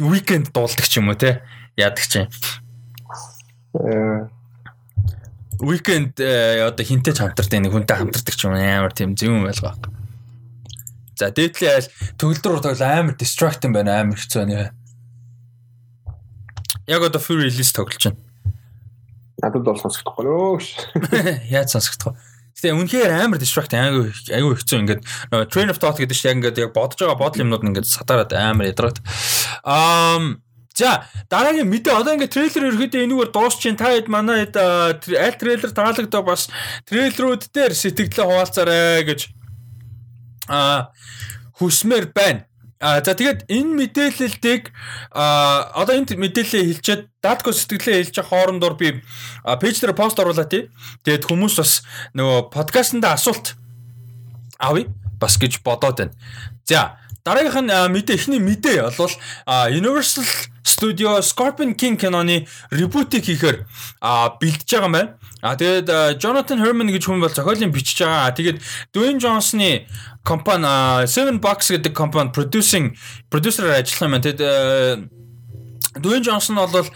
weekend 0.00 0.56
дуулдаг 0.56 0.88
ч 0.88 0.96
юм 1.04 1.12
уу 1.12 1.20
те 1.20 1.44
яадаг 1.76 2.04
чинь. 2.08 2.32
Э 3.76 4.39
weekend 5.60 6.16
одоо 6.20 6.84
хинтээ 6.84 7.14
хамтардаг 7.16 7.60
нэг 7.60 7.72
хүнтэй 7.72 7.96
хамтардаг 7.96 8.34
ч 8.34 8.40
юм 8.44 8.56
амар 8.56 8.92
тийм 8.92 9.14
зөв 9.14 9.30
юм 9.30 9.44
байлгаа. 9.44 9.76
За 11.20 11.28
дээдлийн 11.28 11.76
айл 11.76 11.88
төгөлдөр 12.16 12.64
тоглол 12.64 12.80
амар 12.80 13.14
distract 13.20 13.64
юм 13.68 13.76
байна 13.76 14.00
амар 14.00 14.16
хэцүү 14.16 14.44
нэ. 14.48 14.72
Яг 16.88 17.04
одоо 17.04 17.20
Fury 17.20 17.52
release 17.52 17.76
тоглож 17.76 18.08
байна. 18.08 18.20
Надад 19.44 19.64
бол 19.64 19.76
сонсохдохгүй 19.76 20.24
нөө. 20.24 20.64
Яаж 21.54 21.76
сонсохдохгүй. 21.76 22.16
Тэгээ 22.60 22.76
үнэхээр 22.76 23.12
амар 23.24 23.40
distract 23.40 23.72
айгүй 23.76 24.12
айгүй 24.32 24.56
хэцүү 24.60 24.78
ингээд 24.80 25.02
train 25.52 25.72
of 25.72 25.80
thought 25.80 25.96
гэдэг 25.96 26.16
чинь 26.16 26.28
яг 26.28 26.36
ингээд 26.40 26.60
яг 26.60 26.72
бодож 26.76 27.00
байгаа 27.00 27.20
бодол 27.20 27.44
юмнууд 27.44 27.64
ингээд 27.68 27.88
сатараад 27.88 28.32
амар 28.36 28.68
ядраад. 28.68 29.00
Аа 29.64 30.40
За 30.80 31.04
дараагийн 31.28 31.68
мэдээ 31.68 31.92
одоо 31.92 32.16
ингээд 32.16 32.32
трейлер 32.32 32.72
ерөөдөө 32.72 33.04
энүүгээр 33.04 33.30
дуусч 33.36 33.60
чинь 33.60 33.76
та 33.76 33.92
хэд 33.92 34.08
манай 34.08 34.48
хэд 34.48 34.56
аль 34.56 35.36
трейлер 35.36 35.72
таалагдаа 35.76 36.22
бас 36.24 36.48
трейлерүүд 36.88 37.52
дээр 37.52 37.76
сэтгэлээ 37.76 38.24
хуваалцаарай 38.24 39.04
гэж 39.04 39.20
а 40.48 40.88
хүсмээр 41.60 42.16
байна. 42.16 42.48
А 42.80 43.04
за 43.04 43.12
тэгээд 43.12 43.44
энэ 43.52 43.76
мэдээллийг 43.76 44.72
а 45.12 45.68
одоо 45.76 46.00
энэ 46.00 46.16
мэдээлэлээ 46.16 46.80
хэлчихэд 46.80 47.02
датко 47.20 47.52
сэтгэлээ 47.52 48.08
хэлж 48.08 48.16
хоорондоор 48.24 48.74
би 48.80 49.04
пэйж 49.44 49.84
дээр 49.84 49.92
пост 49.92 50.16
оруулаа 50.16 50.48
тий. 50.48 50.72
Тэгээд 51.04 51.28
хүмүүс 51.28 51.60
бас 51.60 51.84
нөгөө 52.16 52.48
подкастнда 52.48 53.12
асуулт 53.20 53.52
авъя 54.56 54.88
бас 55.20 55.36
гэж 55.36 55.60
бодоод 55.60 56.00
байна. 56.00 56.16
За 56.64 56.96
дараагийнх 57.24 57.60
нь 57.64 57.72
мэдээ 57.94 58.16
эхний 58.16 58.40
мэдээ 58.40 58.90
бол 58.96 59.14
Universal 59.70 60.24
Studio 60.64 61.20
Scorpion 61.20 61.74
King 61.74 61.96
киноны 62.00 62.46
ребутыг 62.70 63.24
хийхээр 63.24 63.66
бэлдэж 64.40 64.68
байгаа 64.70 64.88
юм 64.88 64.92
байна. 64.92 65.10
А 65.42 65.56
тэгээд 65.56 66.20
Jonathan 66.20 66.60
Herman 66.60 66.92
гэж 66.92 67.04
хүн 67.08 67.20
бол 67.20 67.32
зохиолын 67.32 67.72
бичиж 67.72 68.04
байгаа. 68.04 68.32
Тэгээд 68.32 68.60
Dwayne 68.92 69.20
Johnson-ы 69.20 69.88
компани 70.24 71.06
Seven 71.08 71.40
Box 71.40 71.72
гэдэг 71.72 71.92
компани 71.96 72.32
producing 72.32 72.96
producer-аар 73.32 73.80
ажиллах 73.80 74.04
юм 74.04 74.12
байна. 74.16 74.24
Тэгээд 74.24 75.08
Дуэн 75.98 76.22
Джонсон 76.22 76.54
бол 76.54 76.86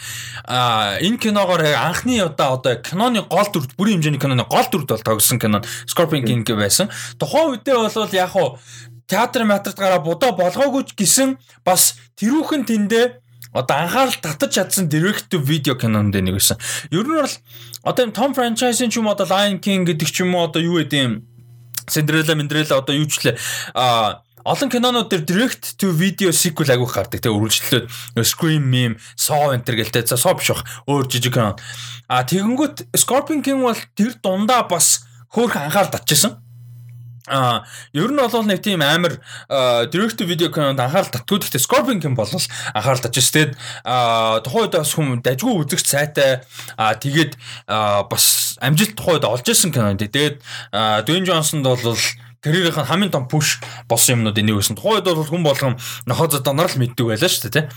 энэ 0.47 1.19
киногоор 1.19 1.67
анхны 1.67 2.23
удаа 2.23 2.55
одоо 2.55 2.79
киноны 2.79 3.27
гол 3.27 3.49
дүрд 3.51 3.75
бүрийн 3.75 3.99
хэмжээний 3.99 4.23
киноны 4.23 4.47
гол 4.47 4.71
дүрд 4.71 4.87
бол 4.87 5.03
тогсон 5.03 5.43
кино 5.43 5.67
Scorpion 5.91 6.23
King 6.23 6.47
байсан. 6.47 6.87
Тухайн 7.19 7.59
үедээ 7.59 7.75
бол 7.75 8.15
яг 8.15 8.31
хуу 8.31 8.59
театр 9.07 9.45
матрт 9.45 9.77
гараа 9.77 10.01
будаа 10.01 10.33
болгоогүй 10.33 10.85
ч 10.89 10.97
гэсэн 10.97 11.37
бас 11.65 11.97
тэрүүхэн 12.17 12.65
тэндээ 12.65 13.07
одоо 13.55 13.77
анхаарал 13.77 14.19
татаж 14.19 14.51
чадсан 14.55 14.89
директив 14.89 15.41
видео 15.41 15.79
кинонд 15.79 16.15
нэг 16.15 16.35
байсан. 16.35 16.59
Ер 16.91 17.07
нь 17.07 17.15
бол 17.15 17.35
одоо 17.87 18.03
юм 18.05 18.13
том 18.13 18.35
франчайзын 18.35 18.91
ч 18.91 18.99
юм 18.99 19.09
одоо 19.09 19.27
Lion 19.31 19.63
King 19.63 19.87
гэдэг 19.87 20.09
ч 20.11 20.27
юм 20.27 20.35
уу 20.35 20.51
одоо 20.51 20.61
юу 20.61 20.83
гэдэг 20.83 20.99
юм 20.99 21.13
Cinderella 21.87 22.35
Cinderella 22.35 22.83
одоо 22.83 22.95
юу 22.99 23.07
ч 23.07 23.23
лээ 23.23 23.39
а 23.79 24.27
олон 24.45 24.69
кинонууд 24.69 25.09
дээр 25.09 25.25
direct 25.25 25.79
to 25.81 25.89
video 25.95 26.29
sequel 26.29 26.69
агиух 26.69 26.93
гардаг 26.93 27.23
те 27.23 27.33
үргэлжлэлүүд 27.33 27.89
Scream 28.29 28.69
meme, 28.69 29.01
Saw 29.17 29.57
enter 29.57 29.79
гэлтэй 29.79 30.05
за 30.05 30.21
Saw 30.21 30.37
биш 30.37 30.53
бах 30.53 30.67
өөр 30.85 31.09
жижиг 31.09 31.33
кино. 31.33 31.57
А 32.13 32.29
тэгэнгүүт 32.29 32.93
Scorpion 32.93 33.41
King 33.41 33.65
бол 33.65 33.81
тэр 33.97 34.13
дундаа 34.21 34.69
бас 34.69 35.09
хөөх 35.33 35.57
анхаарал 35.57 35.97
татчихсан. 35.97 36.44
А 37.27 37.65
ер 37.97 38.13
нь 38.13 38.21
бол 38.21 38.45
нэг 38.45 38.61
тийм 38.61 38.85
амар 38.85 39.17
direct 39.89 40.21
video 40.29 40.53
кинонд 40.53 40.77
анхаарал 40.77 41.09
татгүй 41.09 41.41
гэхдээ 41.41 41.65
Scorpion 41.65 42.01
King 42.01 42.13
бол 42.13 42.29
анхаарал 42.29 43.01
татж 43.01 43.17
тэгээд 43.33 43.57
тухайн 44.45 44.69
үед 44.69 44.77
бас 44.77 44.93
хүм 44.93 45.25
дажгүй 45.25 45.57
үзэгч 45.65 45.89
сайтай 45.89 46.45
а 46.77 46.93
тэгээд 46.93 47.41
бас 47.65 48.61
амжилт 48.61 48.93
тухайн 48.93 49.17
үед 49.17 49.25
олж 49.25 49.47
исэн 49.49 49.73
кино. 49.73 49.97
Тэгээд 49.97 50.45
Dwayne 51.09 51.25
Johnson 51.25 51.65
бол 51.65 51.81
тэрийнх 52.45 52.77
нь 52.77 52.89
хамгийн 52.93 53.09
том 53.09 53.25
push 53.25 53.65
болсон 53.89 54.21
юмнууд 54.21 54.37
энийг 54.37 54.61
өсөн. 54.61 54.77
Тухайн 54.77 55.01
үед 55.01 55.09
бол 55.09 55.25
хүн 55.25 55.45
болгон 55.49 55.81
нохоо 56.05 56.29
зодоноор 56.29 56.69
л 56.69 56.81
мэддэг 56.85 57.09
байлаа 57.09 57.31
шүү 57.33 57.49
дээ, 57.49 57.73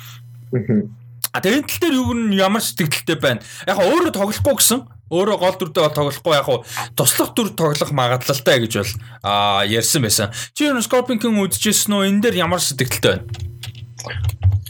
тий. 0.52 0.92
А 1.32 1.40
тэгээд 1.40 1.68
тал 1.72 1.80
дээр 1.88 1.96
юу 1.96 2.12
н 2.12 2.36
ямар 2.36 2.60
сэтгэлдтэй 2.60 3.16
байна. 3.16 3.40
Яг 3.64 3.80
өөрөө 3.80 4.12
тоглохгүй 4.12 4.60
гэсэн 4.60 4.97
өөрөө 5.08 5.38
гол 5.40 5.56
дүрдээ 5.56 5.84
бол 5.88 5.98
тоглохгүй 5.98 6.34
яг 6.36 6.48
хуу 6.48 6.64
туслах 6.96 7.32
дүр 7.32 7.54
тоглох 7.56 7.92
магадлалтай 7.96 8.60
гэж 8.64 8.74
бол 8.82 8.94
а 9.24 9.64
ярьсан 9.64 10.04
байсан. 10.04 10.34
Чи 10.54 10.68
юу 10.68 10.84
Scorpion 10.84 11.20
King 11.20 11.40
үдчихсэн 11.40 11.96
үү? 11.96 12.12
Энэ 12.12 12.22
дээр 12.28 12.44
ямар 12.44 12.60
сэтгэлтэй 12.60 13.24
байна? 13.24 13.26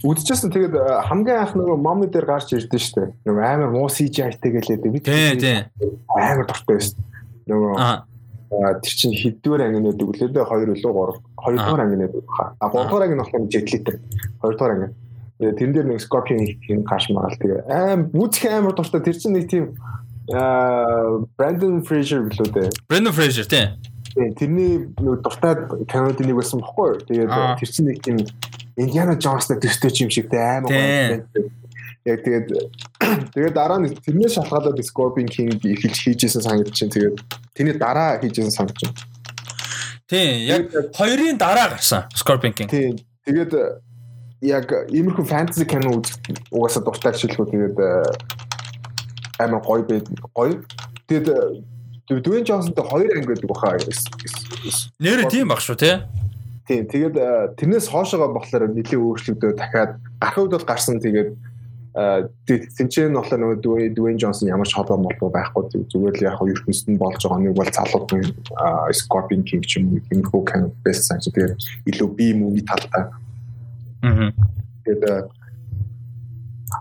Үдчихсэн 0.05 0.53
тэгээд 0.53 0.75
хамгийн 1.09 1.41
анх 1.41 1.53
нөгөө 1.57 1.77
mommy 1.81 2.05
дээр 2.05 2.29
гарч 2.29 2.53
ирдэ 2.53 2.77
штэ. 2.77 3.09
Нөгөө 3.25 3.43
амар 3.43 3.71
муу 3.73 3.89
CGI-тэй 3.89 4.51
гэлээ 4.53 4.77
би. 4.85 5.01
Тий. 5.01 5.65
Амар 6.13 6.45
дуртай 6.45 6.77
байсан. 6.77 7.01
Нөгөө 7.49 7.73
тэр 8.85 8.93
чинь 8.93 9.17
хэддүгээр 9.17 9.65
анги 9.65 9.81
нэдэг 9.83 10.07
үлээ 10.07 10.29
дээ 10.31 10.45
2 10.45 10.69
үлээ 10.69 10.85
3 10.85 11.17
2 11.49 11.57
дугаар 11.57 11.81
анги 11.81 11.97
нэдэг 11.97 12.25
хаа. 12.29 12.53
А 12.61 12.69
3 12.69 12.88
дугаар 12.88 13.03
анги 13.09 13.15
нь 13.17 13.21
болохоор 13.25 13.49
жетлитер. 13.51 13.95
2 14.45 14.53
дугаар 14.53 14.73
анги. 14.77 14.88
Тэгээд 15.38 15.57
тэн 15.57 15.71
дээр 15.73 15.88
нэг 15.91 15.99
Scorpion 15.99 16.41
хин 16.63 16.81
гаш 16.88 17.09
магаал 17.11 17.38
тэгээ 17.38 17.61
аим 17.67 18.01
үзэх 18.13 18.47
амар 18.47 18.73
дуртай 18.77 19.01
тэр 19.01 19.17
чинь 19.17 19.35
нэг 19.35 19.49
тийм 19.51 19.75
Аа 20.34 21.23
Brandon 21.39 21.80
Fraser 21.88 22.28
гэлөө 22.28 22.49
дээ. 22.51 22.69
Brandon 22.91 23.15
Fraser 23.15 23.47
тий. 23.47 23.71
Тэрний 24.36 24.89
нэг 24.97 25.21
дуртай 25.23 25.55
кинод 25.88 26.19
нэг 26.19 26.36
байсан 26.36 26.59
бохгүй 26.59 26.97
юу? 26.97 27.03
Тэгээд 27.05 27.32
тэр 27.61 27.69
чинь 27.69 27.88
нэг 27.88 28.01
тийм 28.03 28.17
Indiana 28.75 29.15
Jones-тай 29.15 29.61
төстэй 29.61 30.03
юм 30.03 30.11
шигтэй 30.11 30.41
амар 30.41 30.73
Яг 32.07 32.23
тэгээд 32.23 32.47
тэгээд 33.36 33.55
дараа 33.55 33.80
нь 33.84 33.91
тэрнээс 33.91 34.39
шалтгаалаад 34.39 34.80
Scorpion 34.84 35.28
King 35.28 35.59
эхэлж 35.59 36.07
хийжсэн 36.07 36.43
санагдаж 36.43 36.75
чинь 36.75 36.91
тэгээд 36.91 37.19
тэрний 37.51 37.75
дараа 37.75 38.15
хийжсэн 38.23 38.51
санагдаж 38.51 38.88
байна. 38.88 38.99
Тийм, 40.07 40.32
яг 40.47 40.71
хоёрын 40.95 41.36
дараа 41.36 41.75
гарсан 41.75 42.07
Scorpion 42.15 42.55
King. 42.55 42.71
Тийм. 42.71 42.95
Тэгээд 43.28 43.51
яг 44.47 44.71
иймэрхүү 44.88 45.25
фэнтези 45.28 45.67
кино 45.67 45.99
үзэх 45.99 46.15
угаасаа 46.47 46.84
дуртай 46.88 47.11
ашиглахгүй 47.11 47.51
тэгээд 47.51 47.78
амар 49.39 49.61
гоё 49.61 49.83
байд 49.85 50.07
гоё. 50.33 50.63
Тэгээд 51.07 51.27
Дүвэн 52.07 52.43
Джонсонтой 52.47 52.85
хоёр 52.88 53.11
анги 53.19 53.27
гэдэг 53.35 53.49
баха. 53.51 53.77
Нэр 54.99 55.27
тийм 55.27 55.51
баг 55.51 55.59
шүү 55.59 55.75
тий. 55.75 55.95
Тийм. 56.67 56.88
Тэгээд 56.88 57.15
тэрнээс 57.59 57.91
хоошоогоо 57.91 58.31
болохоор 58.31 58.71
нэлийн 58.71 59.03
өөрчлөгдөө 59.03 59.51
дахиад 59.59 59.99
гарах 60.19 60.38
үед 60.39 60.51
бол 60.55 60.67
гарсан 60.67 61.03
тэгээд 61.03 61.35
тэнцэн 62.77 63.11
нь 63.11 63.17
болохоор 63.17 63.41
нөгөө 63.41 63.91
Дүвэн 63.91 64.19
Джонсон 64.21 64.47
ямар 64.47 64.69
ч 64.69 64.77
холбоо 64.77 65.01
молбоо 65.01 65.33
байхгүй 65.33 65.83
зүгээр 65.89 66.15
л 66.15 66.27
яг 66.29 66.39
ертөнцид 66.39 66.93
нь 66.93 67.01
болж 67.01 67.19
байгаа 67.25 67.41
нэг 67.41 67.57
бол 67.57 67.71
залууд 67.73 68.07
Scorpion 68.93 69.41
King 69.43 69.65
ч 69.65 69.81
юм 69.81 69.97
уу 69.97 70.03
иймэрхүү 70.07 70.41
кино 70.45 70.71
best 70.85 71.09
санаж 71.09 71.25
тэгээд 71.27 71.59
илүү 71.89 72.09
би 72.13 72.27
мууви 72.38 72.61
талтай. 72.63 73.09
Аа. 74.05 74.31
Тэгээд 74.85 75.03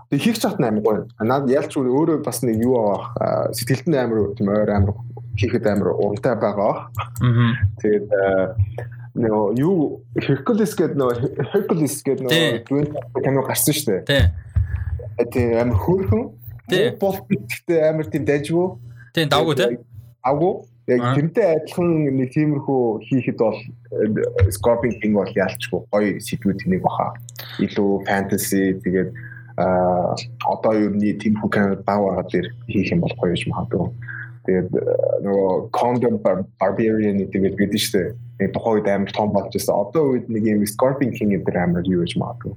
Тэг 0.09 0.21
хийх 0.23 0.39
чат 0.39 0.59
амар 0.59 0.83
гоё. 0.83 1.01
Наад 1.19 1.49
ялч 1.51 1.75
өөрөө 1.75 2.23
бас 2.23 2.39
нэг 2.43 2.63
юу 2.63 2.79
авах 2.79 3.11
сэтгэлд 3.51 3.87
нь 3.91 3.97
амар 3.99 4.31
тийм 4.39 4.47
ойр 4.55 4.71
амар 4.71 4.95
хийхэд 5.35 5.67
амар 5.67 5.91
урамтай 5.99 6.35
байгаа. 6.39 6.87
Аа. 7.19 7.51
Тэгээд 7.83 8.07
нөө 9.17 9.57
юу 9.59 10.01
Hercules 10.15 10.73
гэдэг 10.77 10.95
нөө 10.95 11.11
Hercules 11.51 11.99
гэдэг 12.05 12.23
нөө 12.23 13.19
кино 13.19 13.43
гарсан 13.43 13.73
шүү 13.75 14.05
дээ. 14.05 14.05
Тий. 14.07 15.27
Тийм 15.33 15.59
амар 15.59 15.77
хөөрхөн. 15.81 16.23
Тий. 16.69 16.95
Бол 16.95 17.19
гэхдээ 17.27 17.79
амар 17.91 18.07
тийм 18.07 18.23
дайжгүй. 18.23 18.67
Тийм 19.11 19.27
давгүй 19.27 19.55
тий. 19.59 19.77
Авгүй. 20.23 20.53
Яг 20.87 21.01
тэрнтэй 21.19 21.47
адилхан 21.51 22.15
нэг 22.15 22.31
тиймэрхүү 22.31 22.81
хийхэд 23.11 23.41
бол 23.43 23.59
Scorpion 24.55 24.95
King 25.03 25.19
бол 25.19 25.27
ялчгүй 25.27 25.83
гоё 25.91 26.15
сэдвүүд 26.23 26.63
нэг 26.71 26.79
баха. 26.85 27.11
Илүү 27.59 28.07
fantasy 28.07 28.71
тэгээд 28.85 29.11
а 29.57 30.13
одоо 30.45 30.73
юу 30.77 30.93
нэг 30.93 31.17
тиймэрхүү 31.21 31.49
кино 31.49 31.81
бааваад 31.81 32.29
хийх 32.69 32.93
юм 32.93 33.01
бол 33.01 33.15
гоё 33.17 33.33
юм 33.33 33.51
магадгүй. 33.57 33.89
Тэгээд 34.45 34.69
нөгөө 35.25 35.49
Condom 35.73 36.21
Barbarian 36.21 37.17
гэдэг 37.25 37.57
гэдэг 37.57 37.83
дээ. 37.91 38.07
Нэг 38.39 38.49
тухайн 38.53 38.75
үед 38.79 38.87
амар 38.87 39.11
том 39.11 39.33
болж 39.33 39.51
байсан. 39.51 39.75
Одоо 39.75 40.13
үед 40.13 40.29
нэг 40.29 40.45
юм 40.45 40.61
Scorpion 40.63 41.11
King 41.11 41.33
гэдэг 41.33 41.57
амар 41.57 41.83
юу 41.89 42.05
гэж 42.05 42.15
магадгүй. 42.21 42.53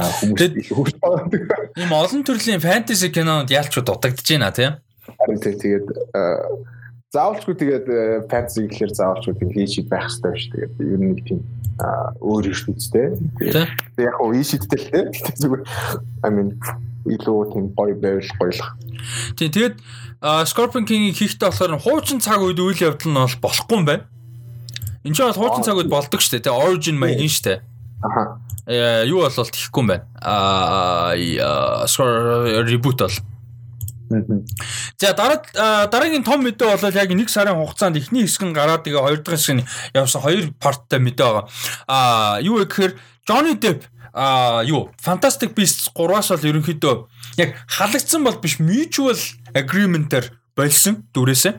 Хүмүүс 0.00 0.42
их 0.54 0.70
хурц 0.70 0.94
байгаа. 1.02 1.28
Ийм 1.76 1.92
олон 1.92 2.22
төрлийн 2.24 2.62
фэнтези 2.62 3.10
кинонд 3.10 3.50
ялч 3.50 3.74
дутагдж 3.74 4.22
байна 4.22 4.54
тийм. 4.54 4.78
Харин 5.18 5.42
тэгээд 5.42 5.86
заавалчгүй 7.10 7.54
тэгээд 7.58 7.86
фэнтези 8.30 8.70
гэхэлэр 8.70 8.94
заавалчгүй 8.94 9.34
тийм 9.34 9.50
хийж 9.50 9.72
байх 9.90 10.06
хэрэгтэй 10.06 10.34
шүү. 10.38 10.50
Тэгээд 10.54 10.74
ер 10.78 11.00
нь 11.02 11.18
тийм 11.26 11.40
өөр 12.22 12.44
ертөнцтэй. 12.54 13.06
Тэгээд 13.40 13.70
яг 13.98 14.16
уу 14.22 14.30
ийшидтэй 14.38 14.78
л 14.78 15.10
тийм 15.10 15.36
зүгээр 15.42 15.62
I 16.22 16.30
mean 16.30 16.54
илүү 17.10 17.50
тийм 17.50 17.64
гоё 17.74 17.98
байвал 17.98 18.30
гоёлох. 18.38 18.70
Тийм 19.34 19.50
тэгээд 19.50 19.74
Scorpion 20.46 20.86
King-ийг 20.86 21.18
хийхдээ 21.18 21.50
болохоор 21.50 21.82
хуучин 21.82 22.22
цаг 22.22 22.46
үед 22.46 22.62
үйл 22.62 22.78
явдал 22.78 23.10
нь 23.10 23.18
бол 23.18 23.36
болохгүй 23.42 23.76
юм 23.80 23.86
байна. 23.90 24.06
Энд 25.02 25.16
чинь 25.18 25.26
бол 25.26 25.40
хуучин 25.40 25.66
цаг 25.66 25.82
үед 25.82 25.90
болдог 25.90 26.22
шүү 26.22 26.38
дээ. 26.38 26.46
Тэгээ 26.46 26.62
origin 26.62 26.94
маягийн 27.00 27.32
шүү 27.32 27.44
дээ. 27.48 27.58
Аха. 28.06 28.38
Э 28.70 29.02
юу 29.10 29.26
бол 29.26 29.34
тийхгүй 29.34 29.82
юм 29.82 29.88
байна. 29.90 30.06
Аа 30.22 31.18
reboot 32.70 33.02
бол. 33.02 33.18
За 34.98 35.14
дараа 35.14 35.38
дараагийн 35.86 36.26
том 36.26 36.42
мэдээ 36.42 36.66
бол 36.66 36.94
яг 36.94 37.10
нэг 37.14 37.30
сарын 37.30 37.54
хугацаанд 37.54 37.96
эхний 37.96 38.26
хэсэг 38.26 38.42
нь 38.50 38.56
гараад 38.56 38.82
тэгээ 38.82 38.98
хоёр 38.98 39.20
дахь 39.22 39.38
хэсэг 39.38 39.62
нь 39.62 39.66
явсан 39.94 40.22
хоёр 40.22 40.50
парттай 40.58 40.98
мэдээ 40.98 41.26
байгаа. 41.30 41.46
Аа 41.86 42.42
юу 42.42 42.58
гэхээр 42.66 42.98
Johnny 43.22 43.54
Depp 43.54 43.86
а 44.12 44.62
юу 44.66 44.90
Fantastic 44.98 45.54
Beasts 45.54 45.94
3-аас 45.94 46.34
бол 46.34 46.48
ерөнхийдөө 46.50 46.94
яг 47.38 47.54
халагдсан 47.70 48.26
бол 48.26 48.38
биш 48.42 48.58
mutual 48.58 49.18
agreement-ээр 49.54 50.34
болсон 50.58 51.06
дүрээсээ. 51.14 51.54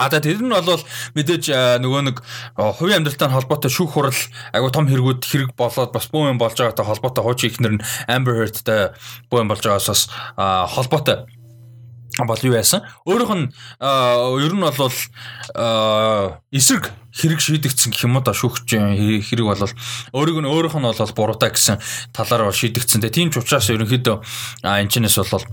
А 0.00 0.08
тэр 0.08 0.40
нь 0.40 0.48
бол 0.48 0.82
мэдээж 1.14 1.44
нөгөө 1.84 2.02
нэг 2.08 2.16
хувийн 2.56 3.04
амьдралтай 3.04 3.28
холбоотой 3.28 3.70
шүүх 3.70 3.92
хурал 3.92 4.20
айгу 4.56 4.72
том 4.72 4.88
хэрэгүүд 4.88 5.22
хэрэг 5.22 5.50
болоод 5.54 5.92
бас 5.92 6.08
буу 6.08 6.26
юм 6.26 6.40
болж 6.40 6.56
байгаатай 6.56 6.86
холбоотой 6.88 7.22
хуучин 7.22 7.50
ихнэр 7.52 7.72
нь 7.76 7.84
Amber 8.08 8.40
Heard-тай 8.40 8.96
буу 9.28 9.44
юм 9.44 9.52
болж 9.52 9.62
байгаас 9.62 9.86
бас 9.86 10.02
холбоотой 10.72 11.28
бол 12.20 12.42
юу 12.44 12.54
яасан? 12.54 12.84
Өөрөөх 13.08 13.32
нь 13.32 13.46
ер 13.80 14.52
нь 14.52 14.64
бол 14.64 14.92
эсрэг 16.52 16.92
хэрэг 17.12 17.40
шийдэгдсэн 17.40 17.92
гэх 17.92 18.04
юм 18.04 18.16
уу 18.16 18.24
да 18.24 18.32
шүүгч 18.32 18.68
хэрэг 19.24 19.46
бол 19.46 19.62
өөрөг 19.64 20.36
нь 20.40 20.48
өөрөөх 20.48 20.76
нь 20.76 20.88
бол 20.88 21.16
буруутай 21.16 21.50
гэсэн 21.52 21.80
талаар 22.12 22.48
бол 22.48 22.56
шийдэгдсэн. 22.56 23.04
Тийм 23.08 23.32
ч 23.32 23.40
учраас 23.40 23.68
ерөнхийдөө 23.72 24.16
энэчнээс 24.64 25.16
бол 25.20 25.44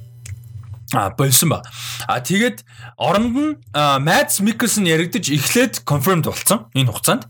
а 0.94 1.10
болсон 1.14 1.50
ба. 1.54 1.62
А 2.08 2.18
тэгээд 2.20 2.66
оронд 2.98 3.36
нь 3.38 3.54
Mads 3.78 4.42
Mikkelsen 4.42 4.90
яригдж 4.90 5.30
эхлээд 5.30 5.86
confirmed 5.86 6.26
болсон 6.26 6.66
энэ 6.74 6.90
хугацаанд. 6.90 7.30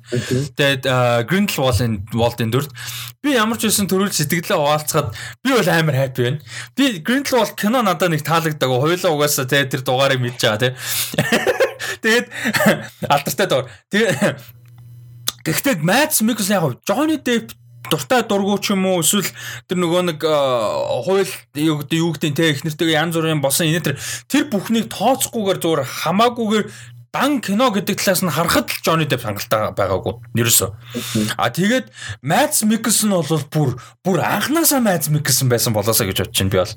Тэгээд 0.55 0.87
Grindelwald-ын 1.27 2.07
Wald-ын 2.15 2.51
дүрд 2.55 2.71
би 3.19 3.35
ямар 3.35 3.59
ч 3.59 3.67
байсан 3.67 3.91
төрүүл 3.91 4.15
сэтгэлээ 4.15 4.55
хуваалцахад 4.55 5.11
би 5.43 5.51
бол 5.51 5.67
амар 5.67 5.95
happy 5.97 6.21
байна. 6.23 6.39
Би 6.71 7.03
Grindelwald 7.03 7.59
кино 7.59 7.83
надад 7.83 8.15
нэг 8.15 8.23
таалагддаг. 8.23 8.69
Хоёулаа 8.71 9.11
угаасаа 9.11 9.43
тэгээд 9.43 9.71
тэр 9.75 9.83
дугаарыг 9.83 10.23
мэдж 10.23 10.39
байгаа 10.39 10.63
тий. 10.63 10.73
Тэгээд 12.03 12.27
алдартай 13.13 13.47
дугаар. 13.47 13.67
Тэгээд 13.91 14.39
Гэхдээ 15.45 15.83
Mads 15.83 16.23
Mikkelsen 16.23 16.55
яг 16.55 16.79
Johnny 16.87 17.19
Depp 17.19 17.55
дуртай 17.89 18.21
дургуй 18.23 18.61
ч 18.61 18.71
юм 18.77 18.85
уу 18.85 19.01
эсвэл 19.01 19.27
тэр 19.67 19.77
нөгөө 19.81 20.01
нэг 20.13 20.19
хууль 20.23 21.33
юу 21.57 21.81
гэдэг 21.83 21.97
юу 21.99 22.13
гэдэг 22.13 22.33
те 22.37 22.45
их 22.53 22.63
нэртэйгээ 22.63 22.99
янз 23.01 23.17
бүрийн 23.17 23.41
болсон 23.41 23.67
энэ 23.67 23.93
тэр 23.93 23.95
тэр 24.29 24.43
бүхнийг 24.53 24.87
тооцохгүйгээр 24.93 25.59
зүгээр 25.59 25.83
хамаагүйгээр 25.83 26.65
дан 27.11 27.41
кино 27.41 27.71
гэдэг 27.73 27.97
талаас 27.97 28.21
нь 28.21 28.29
харахад 28.29 28.69
л 28.69 28.81
Johnny 28.85 29.05
Depp 29.09 29.25
хангалттай 29.25 29.73
байгаагүй 29.73 30.13
ерөөсөө. 30.37 30.69
А 31.41 31.49
тэгээд 31.49 31.89
Mads 32.21 32.61
Mikkelsen 32.69 33.09
бол 33.09 33.25
бүр 33.49 33.69
бүр 34.05 34.21
анхнаасаа 34.21 34.77
Mads 34.77 35.09
Mikkelsen 35.09 35.49
байсан 35.49 35.73
болоосаа 35.73 36.05
гэж 36.05 36.29
бодож 36.29 36.37
байна 36.37 36.53
би 36.53 36.61
бол. 36.61 36.73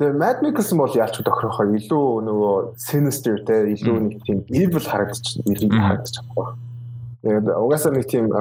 Тэгээ 0.00 0.16
Mads 0.16 0.40
Mikkelsen 0.40 0.80
бол 0.80 0.96
яалч 0.96 1.20
тохирохоо 1.20 1.68
илүү 1.76 2.06
нөгөө 2.24 2.56
sinister 2.80 3.36
те 3.44 3.68
илүү 3.76 3.96
нэг 4.08 4.24
тийм 4.24 4.40
evil 4.48 4.80
харагдчихсан 4.80 5.44
илүү 5.44 5.68
харагдчихсан 5.68 6.24
байна. 6.32 6.67
Тэгээд 7.28 7.44
угаасаа 7.52 7.92
нэг 7.92 8.08
тийм 8.08 8.32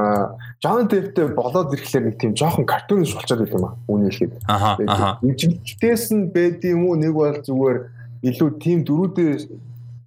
John 0.64 0.88
Depp-тэй 0.88 1.28
болоод 1.36 1.76
ирэхлээр 1.76 2.06
нэг 2.08 2.16
тийм 2.24 2.32
жоохон 2.40 2.64
картуниш 2.64 3.12
болчиход 3.12 3.44
байл 3.44 3.60
юм 3.60 3.68
аа. 3.68 3.76
Үүний 3.92 4.12
хэлээд. 4.16 4.34
Аха. 4.48 5.20
Эцэгтэйс 5.28 6.16
нь 6.16 6.32
байд 6.32 6.64
юм 6.64 6.88
уу 6.88 6.96
нэг 6.96 7.12
бол 7.12 7.36
зүгээр 7.36 7.78
илүү 8.32 8.50
тийм 8.64 8.88
дөрүүдээ 8.88 9.32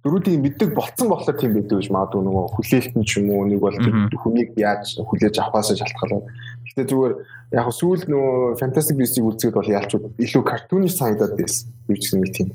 дөрүүдийг 0.01 0.41
мэддэг 0.41 0.73
болцсон 0.73 1.13
болохоор 1.13 1.37
тийм 1.37 1.53
байдаг 1.53 1.77
гэж 1.77 1.93
магадгүй 1.93 2.21
нөгөө 2.25 2.45
хүлээлтэн 2.57 3.03
ч 3.05 3.11
юм 3.21 3.29
уу 3.37 3.45
нэг 3.45 3.61
бол 3.61 3.77
хүнийг 4.17 4.57
яаж 4.57 4.97
хүлээж 4.97 5.35
авахаас 5.37 5.77
шалтгаалаад. 5.77 6.25
Гэтэ 6.73 6.89
зүгээр 6.89 7.13
яг 7.53 7.67
сүүл 7.69 8.09
нөгөө 8.09 8.57
Fantastic 8.57 8.97
Beasts-ийг 8.97 9.29
үзээд 9.29 9.53
бол 9.53 9.69
яалч 9.69 9.93
илүү 9.93 10.41
картуниш 10.41 10.97
санагдаад 10.97 11.37
байсан. 11.37 11.69
Би 11.85 12.01
ч 12.01 12.17
нэг 12.17 12.33
тийм 12.33 12.49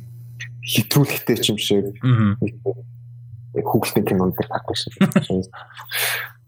хитрүүлэгтэй 0.67 1.39
ч 1.39 1.55
юм 1.55 1.59
шиг 1.63 1.95
хүүхэлдэйн 3.65 4.07
кинонд 4.07 4.37
гардаг 4.37 4.77
шиг. 4.77 4.93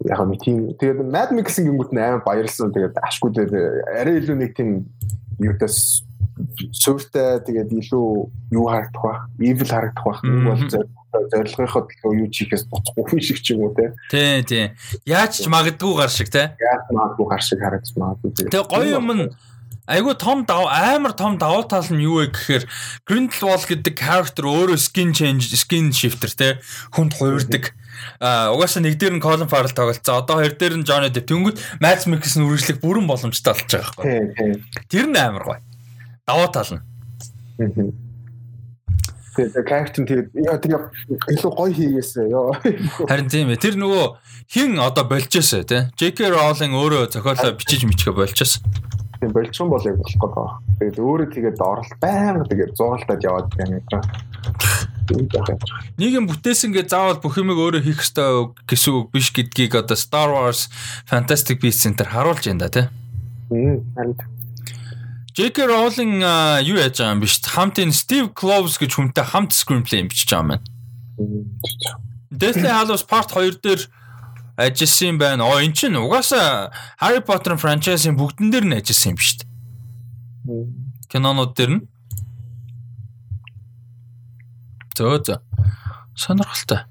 Яг 0.04 0.20
нэг 0.26 0.40
тийм 0.44 0.74
тэгээд 0.78 1.09
Mad 1.09 1.30
Max 1.32 1.59
гингүүт 1.59 1.92
нь 1.94 2.02
амар 2.02 2.22
баярлсан. 2.26 2.74
Тэгээд 2.74 3.00
ашгүй 3.02 3.30
дээр 3.34 3.52
арай 3.98 4.20
илүү 4.20 4.36
нэг 4.36 4.52
тийм 4.54 4.86
юутас 5.42 6.04
сүртэй 6.70 7.42
тэгээд 7.46 7.70
илүү 7.74 8.06
юу 8.54 8.64
харагдах 8.70 9.02
бах, 9.02 9.20
evil 9.42 9.66
харагдах 9.66 10.04
бах. 10.06 10.22
Нэг 10.22 10.46
бол 10.46 10.62
зорилгынхоо 11.09 11.82
төлөө 11.88 12.18
юу 12.20 12.28
чихээс 12.30 12.68
буцахгүй 12.68 13.20
шиг 13.24 13.40
ч 13.42 13.56
юм 13.56 13.66
уу 13.66 13.74
те. 13.74 13.90
Тий, 14.12 14.44
тий. 14.44 14.64
Яаж 15.09 15.40
ч 15.40 15.48
магадгүй 15.50 15.94
гар 15.98 16.12
шиг 16.12 16.28
те. 16.30 16.52
Яаж 16.61 16.84
магадгүй 16.92 17.26
гар 17.32 17.42
шиг 17.42 17.59
харагдаж 17.64 17.92
магадгүй. 17.96 18.30
Тэгээ 18.38 18.68
гоё 18.68 18.88
юм 19.00 19.09
нь 19.16 19.24
айгүй 19.89 20.14
том 20.20 20.45
дав 20.45 20.68
амар 20.68 21.16
том 21.16 21.41
давуу 21.41 21.64
тал 21.64 21.89
нь 21.89 22.05
юу 22.05 22.20
вэ 22.20 22.28
гэхээр 22.28 22.64
Grindelwald 23.09 23.64
гэдэг 23.64 23.95
character 23.97 24.45
өөрөө 24.45 24.76
skin 24.76 25.16
change 25.16 25.49
skin 25.57 25.89
shifter 25.97 26.28
те 26.28 26.61
хүнд 26.93 27.16
хуурдаг 27.16 27.72
а 28.20 28.53
угаасаа 28.53 28.84
нэг 28.84 29.01
дээр 29.01 29.16
нь 29.16 29.24
Colin 29.24 29.49
Farrell 29.49 29.72
тоглолцоо. 29.72 30.22
Одоо 30.22 30.45
хоёр 30.45 30.55
дээр 30.55 30.76
нь 30.78 30.86
Johnny 30.86 31.11
Depp. 31.11 31.26
Тэнгүүд 31.32 31.80
Mads 31.80 32.07
Mikkelsen 32.07 32.45
үргэлжлэх 32.47 32.78
бүрэн 32.84 33.09
боломжтой 33.09 33.55
болж 33.57 33.66
байгаа 33.72 33.97
байхгүй 33.97 34.62
тэр 34.93 35.07
нь 35.09 35.16
амар 35.16 35.45
гоё. 35.45 35.61
Давуу 36.28 36.49
тал 36.53 36.68
нь. 36.68 36.84
Тэгээд 39.39 39.66
character 39.66 40.03
тэгээд 40.05 40.28
яа 40.36 40.59
тэгээд 40.59 40.84
илүү 41.32 41.53
гоё 41.55 41.72
хийгээсэ 41.72 42.28
ёо. 42.28 42.53
Харин 43.09 43.30
тийм 43.30 43.51
ээ 43.55 43.62
тэр 43.62 43.74
нөгөө 43.78 44.07
хин 44.51 44.78
одоо 44.82 45.05
болжээсэ 45.07 45.62
те 45.64 45.91
J.K. 45.95 46.28
Rowling 46.34 46.74
өөрөө 46.74 47.14
зохиолоо 47.14 47.55
бичиж 47.55 47.86
мичгээ 47.86 48.14
болжээсэ 48.14 48.59
тийм 49.20 49.32
болчихсон 49.34 49.68
бол 49.68 49.84
яг 49.84 49.96
болох 49.98 50.18
байгаа. 50.22 50.48
Тэгээд 50.78 50.98
өөрөө 50.98 51.28
тэгээд 51.34 51.58
оролт 51.58 51.94
байнга 52.02 52.48
тэгээд 52.48 52.72
зугаалтад 52.78 53.20
яваад 53.26 53.48
байна 53.58 53.80
гэдэг. 53.82 54.02
Нэг 55.98 56.12
юм 56.12 56.28
бүтээсэн 56.28 56.70
гэж 56.76 56.92
заавал 56.92 57.18
бүх 57.18 57.40
юмыг 57.40 57.56
өөрөө 57.56 57.82
хийх 57.82 58.04
ёстой 58.04 58.52
гэсэн 58.68 58.92
үг 58.92 59.06
биш 59.10 59.32
гэдгийг 59.32 59.74
одоо 59.74 59.96
Star 59.96 60.28
Wars 60.28 60.68
Fantastic 61.08 61.64
Beasts 61.64 61.82
Center 61.82 62.04
харуулж 62.04 62.44
байна 62.44 62.68
да 62.68 62.68
тий. 62.68 62.86
харин 63.96 64.16
J.K. 65.38 65.70
Rowling 65.70 66.18
юу 66.66 66.76
яаж 66.76 66.98
байгаа 66.98 67.14
юм 67.14 67.22
биш 67.22 67.40
хамт 67.40 67.78
энэ 67.78 67.94
Steve 67.94 68.34
Kloves 68.34 68.76
гэж 68.76 68.98
хүнтэй 68.98 69.24
хамт 69.24 69.54
screenplay 69.54 70.02
бичиж 70.04 70.34
байгаа 70.34 70.44
юм 70.44 70.50
байна. 70.58 70.66
Deathly 72.28 72.68
Hallows 72.68 73.06
Part 73.06 73.32
2 73.32 73.62
дээр 73.64 73.80
ажилласан 74.59 75.14
юм 75.14 75.18
байна. 75.22 75.46
Оо 75.46 75.62
эн 75.62 75.72
чинь 75.72 75.94
угаасаа 75.94 76.74
Harry 76.98 77.22
Potter 77.22 77.54
franchise-ийн 77.54 78.18
бүгдэн 78.18 78.50
дээр 78.50 78.66
нь 78.66 78.76
ажилласан 78.82 79.14
юм 79.14 79.18
биш 79.22 79.38
үү? 79.38 80.66
Кинонууд 81.06 81.54
дээр 81.54 81.70
нь. 81.78 81.82
Зөө 84.98 85.22
зөө. 85.22 85.38
Сонирхолтой. 86.18 86.82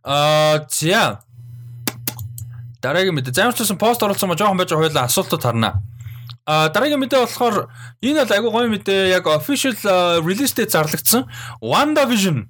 Аа 0.00 0.64
зя. 0.72 1.20
Дараагийн 2.80 3.14
мэдээ. 3.14 3.36
Замчлсан 3.36 3.76
пост 3.76 4.02
оруулсан 4.02 4.32
ма 4.32 4.36
жоохон 4.40 4.56
байж 4.56 4.72
хоёлаа 4.72 5.04
асуултууд 5.04 5.44
харна. 5.44 5.84
А 6.46 6.68
дараагийн 6.68 7.00
мэдээ 7.00 7.20
болохоор 7.24 7.68
энэ 8.00 8.24
бол 8.24 8.32
айгүй 8.36 8.50
гоё 8.52 8.68
мэдээ 8.72 9.16
яг 9.16 9.28
official 9.28 9.76
release 10.24 10.56
date 10.56 10.72
зарлагдсан 10.72 11.28
WandaVision 11.60 12.48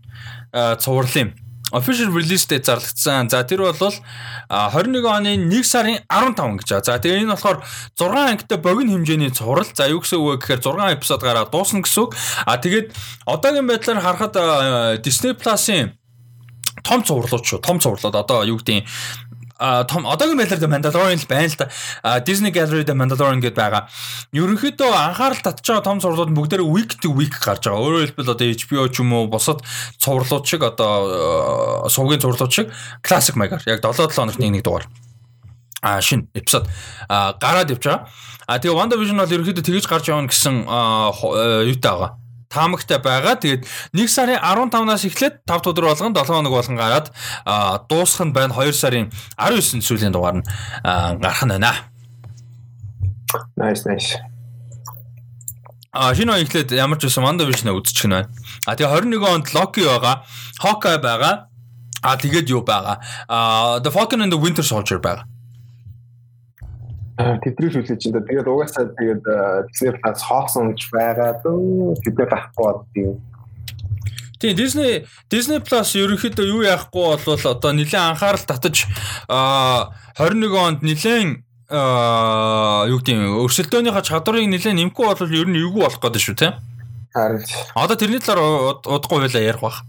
цуврал 0.79 1.15
юм. 1.19 1.31
Official 1.75 2.15
release 2.15 2.47
date 2.47 2.65
зарлагдсан. 2.65 3.29
За 3.29 3.43
тэр 3.43 3.67
бол 3.67 3.75
21 3.75 5.03
оны 5.11 5.35
1 5.35 5.67
сарын 5.67 5.99
15 6.07 6.63
гэж 6.63 6.69
байгаа. 6.71 6.87
За 6.87 7.03
тэгээ 7.03 7.27
энэ 7.27 7.35
болохоор 7.35 7.59
6 7.99 8.31
ангитай 8.31 8.59
богино 8.63 8.95
хэмжээний 8.95 9.35
цуврал. 9.35 9.67
За 9.75 9.91
юу 9.91 9.99
гэсэн 10.01 10.23
үг 10.23 10.47
вэ 10.47 10.55
гэхээр 10.55 10.63
6 10.63 10.95
эпизод 10.95 11.21
гараад 11.27 11.51
дуусна 11.51 11.83
гэсэн 11.83 12.03
үг. 12.07 12.15
А 12.47 12.57
тэгээд 12.63 12.95
одоогийн 13.27 13.67
байдлаар 13.67 13.99
харахад 13.99 15.03
Disney 15.03 15.35
Plus-ын 15.35 15.99
том 16.85 17.03
цувралууд 17.03 17.43
шүү. 17.43 17.59
Том 17.59 17.81
цувралууд 17.83 18.15
одоо 18.15 18.47
юу 18.47 18.61
гэдэг 18.63 18.87
а 19.59 19.85
том 19.85 20.07
одоогийн 20.07 20.39
байдлаар 20.39 20.59
The 20.59 20.71
Mandalorian 20.71 21.21
л 21.23 21.29
байна 21.31 21.47
л 21.47 21.57
да. 21.59 21.69
А 22.03 22.21
Disney 22.21 22.51
Gallery 22.51 22.83
The 22.83 22.97
Mandalorian 22.97 23.39
гэдээ 23.39 23.55
байгаа. 23.55 23.87
Ерөнхийдөө 24.35 24.91
анхаарал 24.91 25.39
татж 25.39 25.63
байгаа 25.63 25.87
том 25.87 26.03
цувралууд 26.03 26.35
бүгдээр 26.35 26.67
week 26.67 26.99
to 26.99 27.15
week 27.15 27.39
гарч 27.39 27.71
байгаа. 27.71 27.79
Өөрөөр 27.79 28.05
хэлбэл 28.11 28.35
одоо 28.35 28.47
HBO 28.51 28.89
ч 28.91 28.99
юм 28.99 29.15
уу 29.15 29.31
бусад 29.31 29.63
цувралууд 30.03 30.45
шиг 30.49 30.67
одоо 30.67 31.87
сувгийн 31.87 32.19
цувралууд 32.19 32.51
шиг 32.51 32.75
classic 33.07 33.39
маягаар 33.39 33.63
яг 33.71 33.79
7-7 33.79 34.11
хоногт 34.11 34.43
нэг 34.43 34.59
нэг 34.59 34.63
дугаар 34.67 34.91
а 35.85 36.01
шин 36.01 36.27
эпизод 36.35 36.67
гараад 37.09 37.71
явж 37.71 37.85
байгаа. 37.85 38.09
А 38.49 38.59
тэгээ 38.59 38.75
WandaVision 38.75 39.21
бол 39.21 39.35
ерөнхийдөө 39.39 39.65
тэгэж 39.65 39.85
гарч 39.87 40.11
явна 40.11 40.33
гэсэн 40.33 40.67
юутай 41.69 41.93
байгаа 41.93 42.24
таамагтай 42.55 43.03
байгаа. 43.03 43.35
Тэгээд 43.43 43.67
1 43.99 44.07
сарын 44.07 44.39
15-наас 44.39 45.03
эхлээд 45.11 45.43
5 45.43 45.75
өдөр 45.75 45.91
болгон 45.91 46.15
7 46.15 46.31
хоног 46.31 46.55
болгон 46.55 46.79
гараад 46.79 47.11
дуусах 47.91 48.31
нь 48.31 48.33
байна 48.33 48.55
2 48.55 48.71
сарын 48.71 49.11
19-нд 49.37 49.83
сүүлийн 49.83 50.15
дугаар 50.15 50.39
нь 50.39 50.47
гарах 51.19 51.43
нь 51.43 51.53
байна. 51.59 51.75
Nice 53.59 53.83
nice. 53.91 54.15
А 55.95 56.15
шинэ 56.15 56.43
эхлээд 56.43 56.71
ямар 56.75 56.99
ч 56.99 57.07
байсан 57.07 57.27
WandaVision 57.27 57.75
үзчих 57.75 58.07
нь 58.07 58.15
байна. 58.15 58.31
А 58.67 58.75
тэгээ 58.79 59.11
21 59.11 59.27
онд 59.27 59.47
Loki 59.55 59.83
байгаа, 59.87 60.23
Hawkeye 60.63 60.99
байгаа. 60.99 61.51
А 62.03 62.17
тэгээд 62.19 62.51
юу 62.51 62.63
байгаа? 62.63 62.99
А 63.29 63.79
The 63.79 63.91
Falcon 63.91 64.23
and 64.23 64.31
the 64.35 64.39
Winter 64.39 64.63
Soldier 64.63 64.99
байгаа. 64.99 65.27
Тэдрээс 67.19 67.75
үлээж 67.79 68.01
чинь. 68.01 68.15
Тэгээд 68.15 68.49
угаасаа 68.51 68.91
тэгээд 68.91 69.23
Disney 69.71 69.93
Plus 70.03 70.21
хоосон 70.27 70.75
ч 70.75 70.91
байгаа 70.91 71.39
тэдээ 71.43 72.27
байхгүй 72.27 72.75
тийм. 72.95 73.13
Тийм 74.43 74.55
Disney 74.59 75.07
Disney 75.31 75.61
Plus 75.63 75.95
ерөнхийдөө 75.95 76.47
юу 76.51 76.63
яахгүй 76.67 77.15
бол 77.23 77.47
одоо 77.55 77.71
нэлээд 77.73 78.19
анхаарал 78.19 78.43
татаж 78.43 78.91
а 79.31 79.95
21 80.19 80.59
онд 80.59 80.81
нэлээд 80.83 81.41
а 81.71 82.85
юу 82.91 82.99
гэдэг 82.99 83.15
юм 83.15 83.41
өрсөлдөөнийхөө 83.47 84.05
чадварыг 84.05 84.51
нэлээд 84.51 84.75
нэмэхгүй 84.75 85.07
бол 85.07 85.39
ер 85.39 85.49
нь 85.49 85.59
эвгүй 85.63 85.83
болох 85.87 86.03
гэдэг 86.03 86.23
шүү 86.23 86.37
тийм 86.37 86.55
харин 87.15 87.41
одоо 87.75 87.97
тэрний 87.97 88.19
талаар 88.19 88.83
удахгүй 88.83 89.23
байлаа 89.23 89.43
ярих 89.43 89.63
бах. 89.63 89.87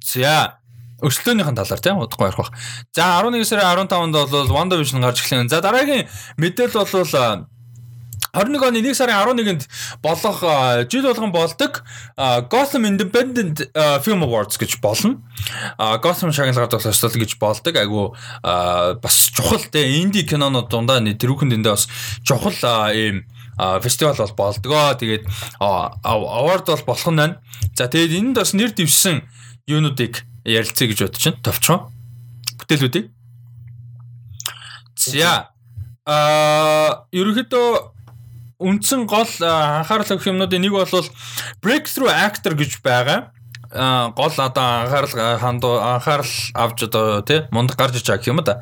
За 0.00 0.58
өрсөлдөөнийхэн 1.04 1.58
талаар 1.60 1.80
тийм 1.84 2.00
удахгүй 2.00 2.32
ярих 2.32 2.40
бах. 2.40 2.52
За 2.96 3.20
11 3.20 3.44
сарын 3.44 3.86
15-нд 3.86 4.16
бол 4.32 4.54
WandaVision 4.56 5.04
гарч 5.04 5.20
эхлэн. 5.20 5.52
За 5.52 5.60
дараагийн 5.60 6.08
мэдээлэл 6.40 6.80
бол 6.80 7.48
21 8.34 8.66
оны 8.66 8.82
1 8.82 8.94
сарын 8.98 9.14
11-нд 9.22 9.68
болох 10.02 10.42
жил 10.90 11.06
болгон 11.06 11.30
болдог 11.30 11.84
Gotham 12.50 12.82
Independent 12.82 13.62
Film 14.02 14.26
Awards 14.26 14.58
гэж 14.58 14.80
болно. 14.82 15.22
Gotham 15.78 16.34
шагналгаар 16.34 16.66
тусалсан 16.66 17.14
гэж 17.14 17.38
болдог. 17.38 17.76
Айгу 17.78 18.16
бас 18.42 19.30
чухал 19.30 19.62
те 19.70 20.02
инди 20.02 20.26
кинонууд 20.26 20.66
дундаа 20.66 20.98
тэрүүхэн 20.98 21.54
дэндээ 21.54 21.74
бас 21.78 21.86
чухал 22.26 22.90
ийм 22.90 23.22
фестивал 23.54 24.18
бол 24.18 24.34
болдгоо. 24.34 24.98
Тэгээд 24.98 25.24
award 25.62 26.66
бол 26.66 26.84
болох 26.90 27.08
нь 27.14 27.18
байна. 27.22 27.38
За 27.78 27.86
тэгээд 27.86 28.18
энд 28.18 28.34
бас 28.34 28.50
нэр 28.50 28.74
дэвшсэн 28.74 29.22
юунуудыг 29.70 30.26
ярилцъя 30.44 30.88
гэж 30.88 30.98
бодож 31.08 31.24
байна. 31.24 31.42
Товчхон 31.42 31.80
бүтээлүүдийг. 32.60 33.10
За 34.94 35.50
а 36.04 37.06
ерөнхийдөө 37.12 37.94
үндсэн 38.60 39.06
гол 39.08 39.28
анхаарал 39.40 40.06
тавих 40.06 40.28
юмнуудын 40.28 40.62
нэг 40.62 40.72
бол 40.76 41.08
breakthrough 41.64 42.12
actor 42.12 42.54
гэж 42.54 42.80
байгаа. 42.84 43.32
А 43.72 44.10
гол 44.12 44.30
одоо 44.30 44.84
анхаарал 44.84 45.38
хандуу 45.40 45.80
анхаарал 45.80 46.32
авч 46.54 46.84
одоо 46.84 47.22
тий 47.22 47.48
мундаг 47.50 47.76
гарч 47.76 48.04
байгаа 48.04 48.18
гэх 48.20 48.28
юм 48.28 48.44
да. 48.44 48.60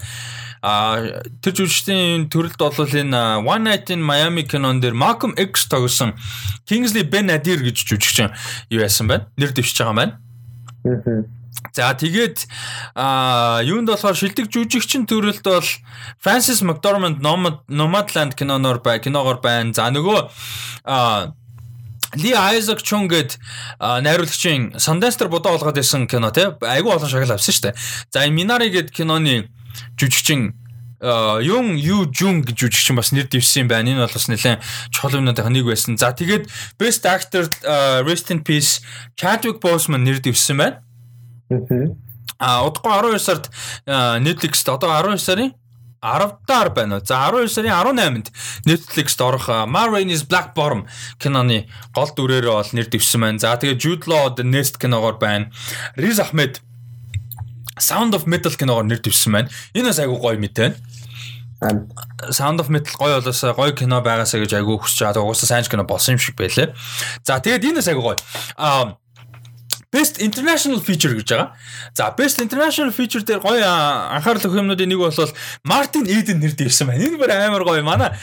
А 0.63 1.03
тэр 1.43 1.59
жүжигчдийн 1.59 2.31
төрөлд 2.31 2.57
бол 2.57 2.79
энэ 2.79 3.43
One 3.43 3.67
Night 3.67 3.91
in 3.91 3.99
Miami 3.99 4.47
кинон 4.47 4.79
дээр 4.79 4.95
Malcolm 4.95 5.35
X 5.35 5.67
тогсон 5.67 6.15
Kingsley 6.71 7.03
Ben-Adir 7.03 7.67
гэж 7.67 7.83
жүжигч 7.83 8.31
юу 8.71 8.81
яасан 8.81 9.11
байна? 9.11 9.27
Нэр 9.37 9.51
дэвшиж 9.51 9.83
байгаа 9.83 9.91
юм 9.91 9.99
байна. 9.99 11.42
За 11.73 11.95
тэгээд 11.95 12.49
а 12.95 13.61
юунд 13.65 13.89
болохоор 13.89 14.17
шилдэг 14.17 14.51
жүжигчин 14.53 15.07
төрөлд 15.09 15.45
бол 15.47 15.69
Francis 16.21 16.61
McDormand 16.61 17.23
Nomadland 17.23 18.35
киноноор 18.37 18.83
бай 18.85 19.01
киногоор 19.01 19.41
байна. 19.41 19.73
За 19.73 19.89
нөгөө 19.89 20.29
а 20.85 21.33
Ли 22.17 22.35
Айзек 22.37 22.83
Чун 22.85 23.09
гэд 23.09 23.39
найруулагчийн 23.81 24.77
Sundance-тер 24.77 25.33
бодоо 25.33 25.57
олгоод 25.57 25.81
байсан 25.81 26.05
кино 26.05 26.29
тий 26.29 26.45
айгүй 26.61 26.93
олон 26.93 27.09
шагнал 27.09 27.39
авсан 27.39 27.57
шүү 27.57 27.65
дээ. 27.71 27.79
За 28.13 28.27
энэ 28.27 28.37
Minari 28.37 28.69
гэд 28.69 28.93
киноны 28.93 29.49
жүжигчин 29.97 30.53
Юн 31.03 31.73
Ю 31.81 32.05
Жун 32.13 32.45
гэж 32.45 32.69
жүжигчин 32.69 33.01
бас 33.01 33.17
нэр 33.17 33.33
дэвсэн 33.33 33.65
юм 33.65 33.69
байна. 33.73 33.91
Энэ 33.91 34.05
бол 34.05 34.13
бас 34.13 34.29
нэлээд 34.29 34.61
чухал 34.93 35.19
юмнуудын 35.19 35.51
нэг 35.57 35.65
байсан. 35.65 35.97
За 35.97 36.13
тэгээд 36.13 36.53
Best 36.77 37.09
Actor 37.09 37.49
Rest 38.05 38.29
in 38.29 38.45
Peace 38.45 38.85
Chadwick 39.17 39.65
Boseman 39.65 40.05
нэр 40.05 40.21
дэвсэн 40.21 40.61
байна. 40.61 40.85
А 42.39 42.67
удахгүй 42.67 42.91
12 42.91 43.19
сард 43.23 43.51
Netflix-т 43.87 44.73
одоо 44.73 44.91
12 44.91 45.19
сарын 45.23 45.53
10-даар 46.03 46.75
байна 46.75 46.99
уу. 46.99 47.05
За 47.07 47.31
12 47.31 47.49
сарын 47.55 47.71
18-нд 47.71 48.33
Netflix-т 48.67 49.23
орох 49.23 49.47
Ma 49.71 49.87
Rainey's 49.87 50.27
Black 50.27 50.51
Bottom 50.55 50.87
киноны 51.23 51.69
гол 51.95 52.11
дүрээрээ 52.11 52.51
бол 52.51 52.73
нэр 52.75 52.91
дэвсэн 52.91 53.23
байна. 53.23 53.39
За 53.39 53.55
тэгээ 53.55 53.79
Jude 53.79 54.11
Law 54.11 54.35
The 54.35 54.43
Nest 54.43 54.83
киногоор 54.83 55.23
байна. 55.23 55.55
Riz 55.95 56.19
Ahmed 56.19 56.59
Sound 57.79 58.19
of 58.19 58.27
Metal 58.27 58.51
киногоор 58.51 58.91
нэр 58.91 58.99
дэвсэн 58.99 59.31
байна. 59.31 59.49
Энэ 59.79 59.95
бас 59.95 60.03
айгүй 60.03 60.19
гоё 60.19 60.39
мэт 60.43 60.59
байна. 60.59 60.75
Sound 62.35 62.59
of 62.59 62.67
Metal 62.75 62.99
гоё 62.99 63.23
болоос 63.23 63.47
гоё 63.55 63.71
кино 63.71 64.03
байгаасаа 64.03 64.43
гэж 64.43 64.59
айгүй 64.59 64.83
хүсэж 64.83 65.07
байгаа. 65.07 65.23
Угаасаа 65.23 65.47
сайн 65.47 65.71
кино 65.71 65.87
болсон 65.87 66.19
юм 66.19 66.23
шиг 66.23 66.35
байлээ. 66.35 66.75
За 67.23 67.39
тэгээд 67.39 67.63
энэ 67.71 67.79
бас 67.79 67.87
айгүй 67.87 68.03
гоё. 68.03 68.19
Аа 68.59 68.99
Best 69.93 70.19
International 70.25 70.81
Feature 70.81 71.15
гэж 71.21 71.29
байгаа. 71.29 71.53
За 71.93 72.09
Best 72.17 72.41
International 72.41 72.93
Feature 72.97 73.25
дээр 73.29 73.45
гоё 73.45 73.61
анхаарал 73.61 74.41
өгөх 74.41 74.61
юмнуудын 74.65 74.89
нэг 74.89 74.99
бол 74.99 75.33
Мартин 75.69 76.09
Иден 76.09 76.41
нэр 76.41 76.57
дэвсэн 76.57 76.89
байна. 76.89 77.05
Энэ 77.05 77.21
бүр 77.21 77.31
амар 77.31 77.65
гоё. 77.69 77.85
Манай 77.85 78.17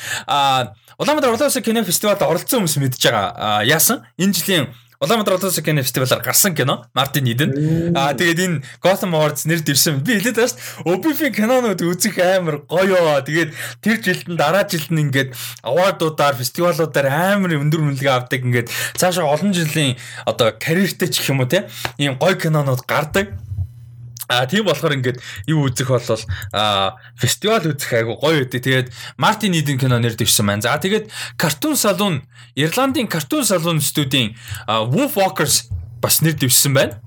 Улаанбаатар 0.98 1.30
Улаанбаатар 1.30 1.62
кино 1.62 1.86
фестивалд 1.86 2.26
оролцсон 2.26 2.66
хүмүүс 2.66 2.82
мэдж 2.82 2.98
байгаа. 3.06 3.62
Яасан? 3.70 4.02
Энэ 4.18 4.34
жилийн 4.34 4.66
Улаанбаатар 4.99 5.39
Улаанбаатар 5.39 5.63
кино 5.63 5.81
фестивалаар 5.81 6.21
гарсан 6.21 6.55
кино 6.55 6.84
Мартин 6.93 7.23
Иден. 7.23 7.95
Аа 7.95 8.11
тэгээд 8.19 8.39
энэ 8.43 8.61
Gotham 8.84 9.15
Awards 9.15 9.47
нэр 9.47 9.63
дэвсэн. 9.63 10.03
Би 10.03 10.19
хэлээд 10.19 10.35
дээ. 10.43 10.59
Obifin 10.84 11.31
кинонууд 11.31 11.80
үзэх 11.80 12.19
амар 12.19 12.67
гоё. 12.67 13.23
Тэгээд 13.23 13.55
тэр 13.80 13.97
жилд 14.03 14.27
нь 14.27 14.35
дараа 14.35 14.67
жилд 14.67 14.91
нь 14.91 15.07
ингээд 15.07 15.39
awardуудаар, 15.63 16.35
фестивалуудаар 16.35 17.07
амар 17.07 17.55
өндөр 17.55 17.80
үнэлгээ 17.80 18.11
авдаг. 18.11 18.43
Ингээд 18.43 18.67
цаашаа 18.99 19.31
олон 19.31 19.55
жилийн 19.55 19.95
одоо 20.27 20.51
карьертэй 20.51 21.07
ч 21.07 21.23
гэх 21.23 21.31
юм 21.31 21.39
уу 21.39 21.47
те. 21.47 21.71
Ийм 21.95 22.19
гоё 22.19 22.35
кинонууд 22.35 22.84
гардаг. 22.84 23.39
А 24.30 24.45
тийм 24.45 24.69
болохоор 24.69 24.93
ингээд 24.93 25.18
юу 25.49 25.65
үзэх 25.65 25.89
болол 25.89 26.22
а 26.53 27.01
фестивал 27.18 27.65
үзэх 27.65 27.97
айгу 27.97 28.14
гоё 28.22 28.45
үдээ. 28.45 28.61
Тэгээд 28.61 28.88
Мартин 29.18 29.57
Иден 29.57 29.81
кино 29.81 29.97
нэр 29.97 30.14
дэвсэн 30.14 30.45
маань. 30.45 30.61
За 30.61 30.77
тэгээд 30.77 31.10
Cartoon 31.34 31.73
Saloon 31.73 32.22
Ирландын 32.53 33.10
Cartoon 33.10 33.41
Saloon 33.41 33.81
студийн 33.81 34.38
Wolf 34.69 35.18
Walkers 35.18 35.73
бас 35.97 36.22
нэр 36.22 36.38
дэвсэн 36.38 36.77
байна. 36.77 37.01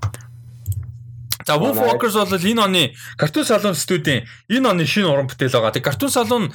За 1.45 1.59
Wolf 1.59 1.77
Walkers 1.77 2.15
бол 2.15 2.31
энэ 2.31 2.61
оны 2.63 2.83
Cartoon 3.19 3.43
Saloon 3.43 3.75
студийн 3.75 4.23
энэ 4.47 4.69
оны 4.69 4.85
шинэ 4.87 5.07
уран 5.07 5.27
бүтээл 5.27 5.59
байгаа. 5.59 5.75
Тэг 5.75 5.83
Cartoon 5.83 6.11
Saloon 6.11 6.45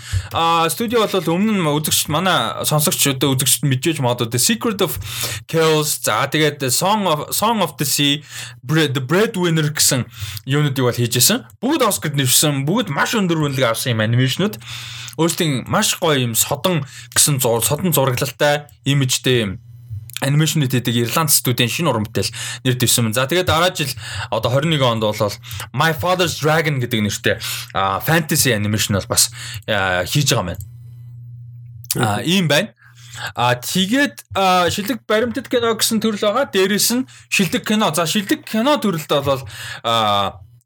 студио 0.73 1.05
бол 1.05 1.28
өмнө 1.36 1.52
нь 1.60 1.69
үзэгч 1.69 2.09
манай 2.09 2.65
сонсогч 2.65 3.12
одоо 3.12 3.36
үзэгчд 3.36 3.69
мэдээж 3.69 4.01
магадгүй 4.01 4.32
The 4.32 4.40
Secret 4.40 4.81
of 4.81 4.97
Chaos 5.44 6.01
за 6.01 6.24
тэгээд 6.32 6.65
Song 6.73 7.05
of 7.05 7.28
Song 7.36 7.60
of 7.60 7.77
the 7.77 7.85
Sea 7.85 8.24
The 8.65 9.02
Breadwinner 9.05 9.69
гэсэн 9.69 10.09
юунуудыг 10.48 10.85
бол 10.85 10.97
хийжсэн. 10.97 11.44
Бүгд 11.60 11.85
Оскарт 11.85 12.16
нэвсэн, 12.16 12.65
бүгд 12.65 12.89
маш 12.89 13.12
өндөр 13.12 13.44
үнэлгээ 13.44 13.69
авсан 13.69 13.93
юм 13.93 14.05
анимашнууд. 14.05 14.56
Өөрсдийн 15.19 15.66
маш 15.69 15.98
гоё 15.98 16.16
юм 16.16 16.35
содон 16.39 16.86
гэсэн 17.12 17.43
зур 17.43 17.60
содон 17.60 17.93
зураглалтай 17.93 18.70
имижтэй 18.86 19.36
юм 19.44 19.52
анимашн 20.20 20.66
хийдэг 20.66 20.95
Ирланд 20.95 21.31
студийн 21.31 21.70
шинэ 21.70 21.90
уран 21.90 22.07
бүтээл 22.07 22.32
нэр 22.65 22.74
дэвсэн. 22.74 23.12
За 23.15 23.27
тэгээд 23.27 23.47
дараа 23.47 23.70
жил 23.74 23.90
одоо 24.31 24.51
21 24.51 24.82
онд 24.82 25.03
бол 25.03 25.35
My 25.73 25.93
Father's 25.95 26.40
Dragon 26.43 26.81
гэдэг 26.82 27.01
нэртэй 27.03 27.36
fantasy 28.03 28.55
animation 28.55 28.99
бол 28.99 29.09
бас 29.09 29.31
хийж 29.66 30.35
байгаа 30.35 30.55
байна. 30.55 30.62
А 31.97 32.23
ийм 32.23 32.49
байна. 32.49 32.74
А 33.35 33.55
тэгээд 33.55 34.31
шилдэг 34.70 35.03
баримтат 35.07 35.49
кино 35.51 35.74
гэсэн 35.74 35.99
төрөл 35.99 36.23
байгаа. 36.23 36.47
Дээрээс 36.51 36.90
нь 36.95 37.07
шилдэг 37.31 37.66
кино. 37.66 37.90
За 37.95 38.07
шилдэг 38.07 38.47
кино 38.47 38.78
төрөлд 38.78 39.11
бол 39.11 39.43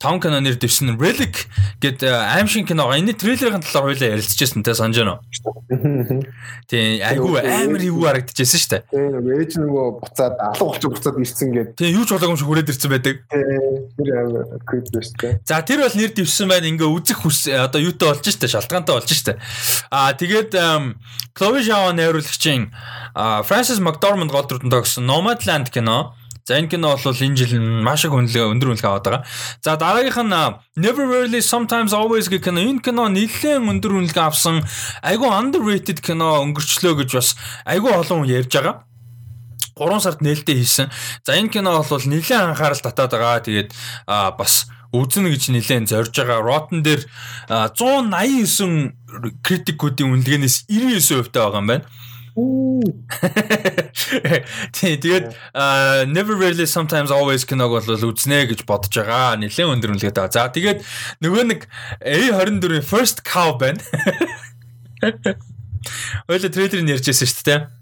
том 0.02 0.18
кино 0.18 0.42
нэр 0.42 0.58
дэвсэн 0.58 0.98
Relic 0.98 1.46
гэд 1.78 2.02
аим 2.02 2.50
шин 2.50 2.66
кино. 2.66 2.90
Энэ 2.90 3.14
трейлерын 3.14 3.62
талаар 3.62 3.94
хоёлаа 3.94 4.18
ярилцчихсан 4.18 4.66
те 4.66 4.74
санаж 4.74 4.98
байна 4.98 5.22
уу? 5.22 5.22
Тийм 6.70 6.98
айгүй 7.06 7.38
амар 7.38 7.82
юу 7.86 8.02
харагдчихсэн 8.02 8.58
шүү 8.58 8.70
дээ. 8.74 8.82
Тийм 8.90 9.30
ээж 9.38 9.52
нөгөө 9.62 9.86
буцаад 10.02 10.34
алга 10.42 10.66
болчих 10.66 10.90
буцаад 10.90 11.22
ирсэн 11.22 11.54
гэд. 11.54 11.70
Тийм 11.78 11.94
юу 11.94 12.02
ч 12.02 12.18
болоогүй 12.18 12.42
хүрээд 12.42 12.72
ирсэн 12.74 12.90
байдаг. 12.90 13.22
Тэр 13.30 14.10
амар 14.18 14.44
creepy 14.66 14.98
шүү 15.06 15.18
дээ. 15.22 15.32
За 15.46 15.62
тэр 15.62 15.86
бол 15.86 15.94
нэр 15.94 16.10
дэвсэн 16.18 16.50
байна. 16.50 16.66
Ингээ 16.66 16.90
үзэх 16.90 17.22
хүс 17.22 17.46
одоо 17.46 17.78
юутай 17.78 18.10
болж 18.10 18.26
штэ 18.26 18.50
шалтгаантай 18.50 18.94
болж 18.98 19.10
штэ. 19.14 19.38
Аа 19.94 20.18
тэгээд 20.18 20.58
Chloe 21.38 21.62
Zhao 21.62 21.94
найруулагчийн 21.94 22.74
Francis 23.46 23.78
McDormand 23.78 24.34
гол 24.34 24.44
дүрдэн 24.50 24.72
тогсон 24.72 25.06
Nomadland 25.06 25.70
кино 25.70 26.12
За 26.44 26.58
энэ 26.58 26.68
кино 26.68 26.98
бол 26.98 27.14
энэ 27.14 27.36
жил 27.38 27.54
маш 27.60 28.04
их 28.04 28.10
үнэлгээ 28.10 28.50
өндөр 28.50 28.74
үнэлгээ 28.74 28.90
аваад 28.90 29.06
байгаа. 29.06 29.22
За 29.62 29.78
дараагийнх 29.78 30.18
нь 30.26 30.34
Never 30.74 31.06
Rarely 31.06 31.38
Sometimes 31.38 31.94
Always 31.94 32.26
гэх 32.26 32.50
кино. 32.50 32.58
Энэ 32.58 32.82
кино 32.82 33.06
нэлээд 33.06 33.62
өндөр 33.62 34.02
үнэлгээ 34.02 34.26
авсан. 34.26 34.66
Айгу 35.06 35.30
underrated 35.30 36.02
кино 36.02 36.42
өнгөрчлөө 36.42 37.06
гэж 37.06 37.10
бас 37.14 37.38
айгу 37.62 37.94
олон 37.94 38.26
хүн 38.26 38.32
ярьж 38.42 38.50
байгаа. 38.58 38.82
3 39.78 40.02
сард 40.02 40.20
нээлттэй 40.20 40.58
хийсэн. 40.58 40.90
За 41.22 41.38
энэ 41.38 41.54
кино 41.54 41.78
бол 41.78 41.86
нэлээд 41.86 42.42
анхаарал 42.42 42.82
татаад 42.82 43.14
байгаа. 43.14 43.38
Тэгээд 43.46 43.70
бас 44.10 44.66
үзнэ 44.92 45.32
гэж 45.32 45.42
нэлээд 45.54 45.88
зорж 45.88 46.12
байгаа. 46.12 46.42
Rotten 46.42 46.82
дээр 46.84 47.06
189 47.48 49.40
критикуудын 49.40 50.12
үнэлгээнээс 50.12 50.68
99% 50.68 51.32
таа 51.32 51.48
байгаа 51.48 51.62
юм 51.64 51.70
байна. 51.70 51.86
Тий, 54.72 54.96
тэгээд 54.96 55.36
never 56.08 56.32
really 56.32 56.64
sometimes 56.64 57.12
always 57.12 57.44
киног 57.44 57.76
бол 57.76 57.84
үзнэ 57.84 58.48
гэж 58.48 58.64
бодож 58.64 58.96
байгаа. 58.96 59.36
Нилээн 59.36 59.76
өндөр 59.76 59.92
үнэлгээд 59.92 60.16
байгаа. 60.16 60.32
За 60.32 60.48
тэгээд 60.48 60.80
нөгөө 61.20 61.44
нэг 61.52 61.68
A24-ийн 62.00 62.86
first 62.86 63.20
cow 63.28 63.60
байна. 63.60 63.84
Ойло 66.30 66.48
трейлерыг 66.48 66.88
ярьжсэн 66.88 67.28
шүү 67.28 67.44
дээ 67.44 67.81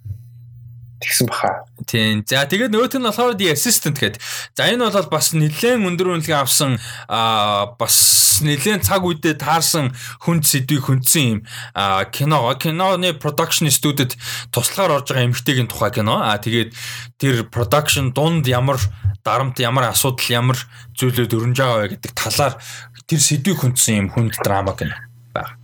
тэгсэн 1.01 1.27
баха. 1.27 1.65
Тийм. 1.89 2.23
За 2.29 2.45
тэгээд 2.45 2.71
нөгөөт 2.71 3.01
нь 3.01 3.09
болохоор 3.09 3.35
the 3.35 3.49
assistant 3.51 3.97
гэдэг. 3.97 4.21
За 4.53 4.69
энэ 4.69 4.93
бол 4.93 5.09
бас 5.09 5.33
нэлээд 5.33 5.81
өндөр 5.81 6.21
үнэлгээ 6.21 6.37
авсан 6.37 6.77
аа 7.09 7.73
бас 7.81 8.41
нэлээд 8.45 8.85
цаг 8.85 9.03
үедээ 9.05 9.41
таарсан 9.41 9.97
хүнд 10.21 10.45
сэдвийг 10.45 10.85
хүндсэн 10.85 11.25
юм 11.25 11.41
аа 11.73 12.05
кино. 12.13 12.53
Киноны 12.61 13.17
production 13.17 13.73
студид 13.73 14.21
туслахаар 14.53 15.01
орж 15.01 15.09
байгаа 15.09 15.33
эмэгтэйгийн 15.33 15.69
тухай 15.73 15.91
кино. 15.91 16.21
Аа 16.21 16.37
тэгээд 16.37 16.77
тэр 17.17 17.49
production 17.49 18.13
дунд 18.13 18.45
ямар 18.45 18.77
дарамт 19.25 19.57
ямар 19.61 19.89
асуудал 19.89 20.29
ямар 20.29 20.59
зүйлүүд 21.01 21.33
өрнж 21.33 21.57
байгаа 21.57 21.81
вэ 21.81 21.93
гэдэг 21.97 22.13
талаар 22.13 22.55
тэр 23.09 23.21
сэдвийг 23.21 23.59
хүндсэн 23.61 23.97
юм 24.05 24.09
хүнд 24.13 24.37
драма 24.45 24.77
кино 24.77 24.97
байна. 25.33 25.57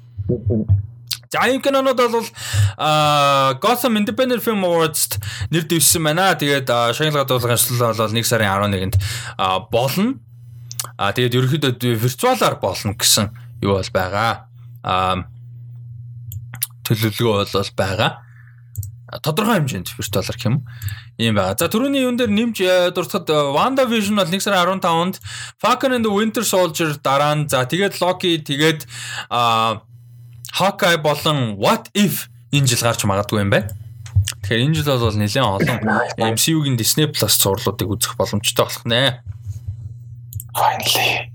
За 1.36 1.52
энэ 1.52 1.60
кинонууд 1.60 2.00
бол 2.00 2.28
Gotham 3.60 4.00
Independent 4.00 4.40
Film 4.40 4.64
Awards-т 4.64 5.20
нэр 5.52 5.68
дэвсэн 5.68 6.00
байна. 6.00 6.32
Тэгээд 6.32 6.64
шагналгад 6.96 7.28
дуулгын 7.28 7.52
ажил 7.52 7.76
бол 7.76 7.92
1 7.92 8.24
сарын 8.24 8.72
11-нд 8.72 8.96
болно. 9.68 10.16
А 10.96 11.12
тэгээд 11.12 11.36
ерөнхийдөө 11.36 11.92
виртуалаар 12.00 12.56
болно 12.56 12.96
гэсэн 12.96 13.28
юу 13.60 13.76
бол 13.76 13.90
байгаа. 13.92 14.48
А 14.80 15.28
төлөвлөгөө 16.88 17.52
бол 17.52 17.72
байгаа. 17.76 18.10
Тодорхой 19.20 19.60
хэмжээнд 19.60 19.92
виртуалаар 19.92 20.36
гэх 20.40 20.48
юм 20.48 20.64
ийм 21.20 21.36
байгаа. 21.36 21.60
За 21.60 21.68
түрүүний 21.68 22.00
юун 22.08 22.16
дээр 22.16 22.32
нэмж 22.32 22.56
дуртахад 22.96 23.28
WandaVision 23.28 24.16
бол 24.16 24.32
1 24.32 24.40
сарын 24.40 24.80
15-нд 24.80 25.20
Falcon 25.60 26.00
and 26.00 26.04
the 26.08 26.12
Winter 26.12 26.48
Soldier 26.48 26.96
дараа 26.96 27.36
нь 27.36 27.44
за 27.44 27.68
тэгээд 27.68 28.00
Loki 28.00 28.40
тэгээд 28.40 28.88
а 29.28 29.84
Hawkeye 30.52 30.98
болон 30.98 31.56
What 31.58 31.90
If 31.94 32.28
энэ 32.52 32.66
жил 32.66 32.86
гарч 32.86 33.02
магадгүй 33.04 33.42
юм 33.42 33.50
байна. 33.50 33.72
Тэгэхээр 34.46 34.64
энэ 34.64 34.76
жил 34.78 34.98
бол 34.98 35.16
нэлээд 35.16 35.42
олон 35.42 35.78
MCU-гийн 36.34 36.78
Disney 36.78 37.10
Plus 37.10 37.34
зурлуудыг 37.36 37.90
үзэх 37.90 38.14
боломжтой 38.16 38.64
болох 38.64 38.84
нэ. 38.86 39.20
Finally. 40.56 41.28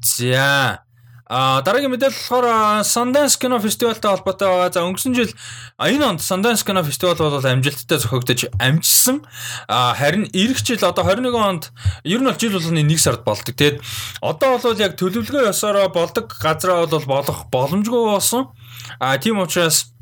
За 0.00 0.80
А 1.26 1.62
дараагийн 1.64 1.88
мэдээлэл 1.88 2.20
болохоор 2.20 2.84
Sundance 2.84 3.40
кино 3.40 3.56
фестивалтай 3.56 4.12
холбоотой 4.12 4.44
байгаа. 4.44 4.68
За 4.68 4.84
өнгөрсөн 4.84 5.16
жил 5.16 5.32
энэ 5.80 6.04
онд 6.04 6.20
Sundance 6.20 6.60
кино 6.68 6.84
фестивал 6.84 7.16
бол 7.16 7.40
амжилттай 7.40 7.96
зохиогдож 7.96 8.44
амжсан. 8.60 9.24
А 9.64 9.96
харин 9.96 10.28
эх 10.36 10.60
жил 10.60 10.84
одоо 10.84 11.00
21 11.00 11.32
онд 11.32 11.72
ер 12.04 12.20
нь 12.20 12.28
бол 12.28 12.36
жил 12.36 12.52
болгоны 12.52 12.84
1 12.84 13.00
сард 13.00 13.24
болдог. 13.24 13.56
Тэгээд 13.56 13.80
одоо 14.20 14.60
бол 14.60 14.76
яг 14.76 15.00
төлөвлөгөө 15.00 15.48
ёсороо 15.48 15.88
болдог 15.88 16.28
газраа 16.28 16.84
бол 16.84 17.08
болох 17.08 17.48
боломжгүй 17.48 18.04
болсон. 18.04 18.52
А 19.00 19.16
тийм 19.16 19.40
учраас 19.40 19.93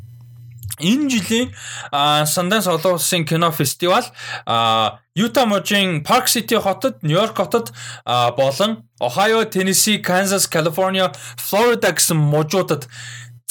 энэ 0.82 1.09
жилийн 1.10 1.48
Sundance 2.26 2.68
олон 2.68 2.98
улсын 2.98 3.24
кино 3.24 3.50
фестивал 3.50 4.04
Юта 5.14 5.46
мужийн 5.46 6.02
Park 6.02 6.26
City 6.26 6.59
хотод, 6.60 7.02
Нью-Йорк 7.02 7.36
хотод 7.36 7.72
болон 8.04 8.88
Ohio, 9.00 9.44
Tennessee, 9.44 10.02
Kansas, 10.02 10.48
California, 10.48 11.12
Florida 11.36 11.92
гэсэн 11.92 12.16
мужуудад 12.16 12.88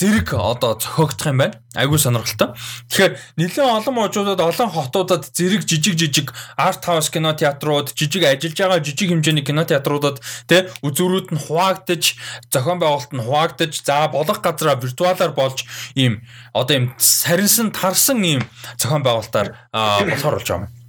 зэрэг 0.01 0.33
одоо 0.33 0.81
зохиогдох 0.81 1.29
юм 1.29 1.37
байна. 1.37 1.61
Айгуу 1.77 2.01
сонирхолтой. 2.01 2.57
Тэгэхээр 2.89 3.13
нэлээд 3.37 3.69
олон 3.69 3.93
мужуудад, 3.93 4.41
олон 4.41 4.69
хотуудад 4.73 5.29
зэрэг 5.29 5.61
жижиг 5.61 5.93
жижиг 5.93 6.33
арт 6.57 6.81
хаус 6.81 7.13
кино 7.13 7.37
театрууд, 7.37 7.93
жижиг 7.93 8.25
ажиллаж 8.25 8.57
байгаа 8.57 8.81
жижиг 8.81 9.13
хэмжээний 9.13 9.45
кино 9.45 9.61
театруудад 9.61 10.17
тэ 10.49 10.73
үзүүрүүд 10.81 11.37
нь 11.37 11.43
хуваагдаж, 11.45 12.17
зохион 12.49 12.81
байгуулалт 12.81 13.13
нь 13.13 13.21
хуваагдаж, 13.21 13.73
за 13.85 14.09
болох 14.09 14.41
газараа 14.41 14.81
виртуалаар 14.81 15.37
болж 15.37 15.69
ийм 15.93 16.25
одоо 16.49 16.73
ийм 16.81 16.85
саринсан 16.97 17.69
тарсан 17.69 18.25
ийм 18.25 18.41
зохион 18.81 19.05
байгуулалтаар 19.05 19.53
болохоор 19.69 20.41
болж 20.41 20.49
байгаа 20.49 20.65
юм. 20.65 20.80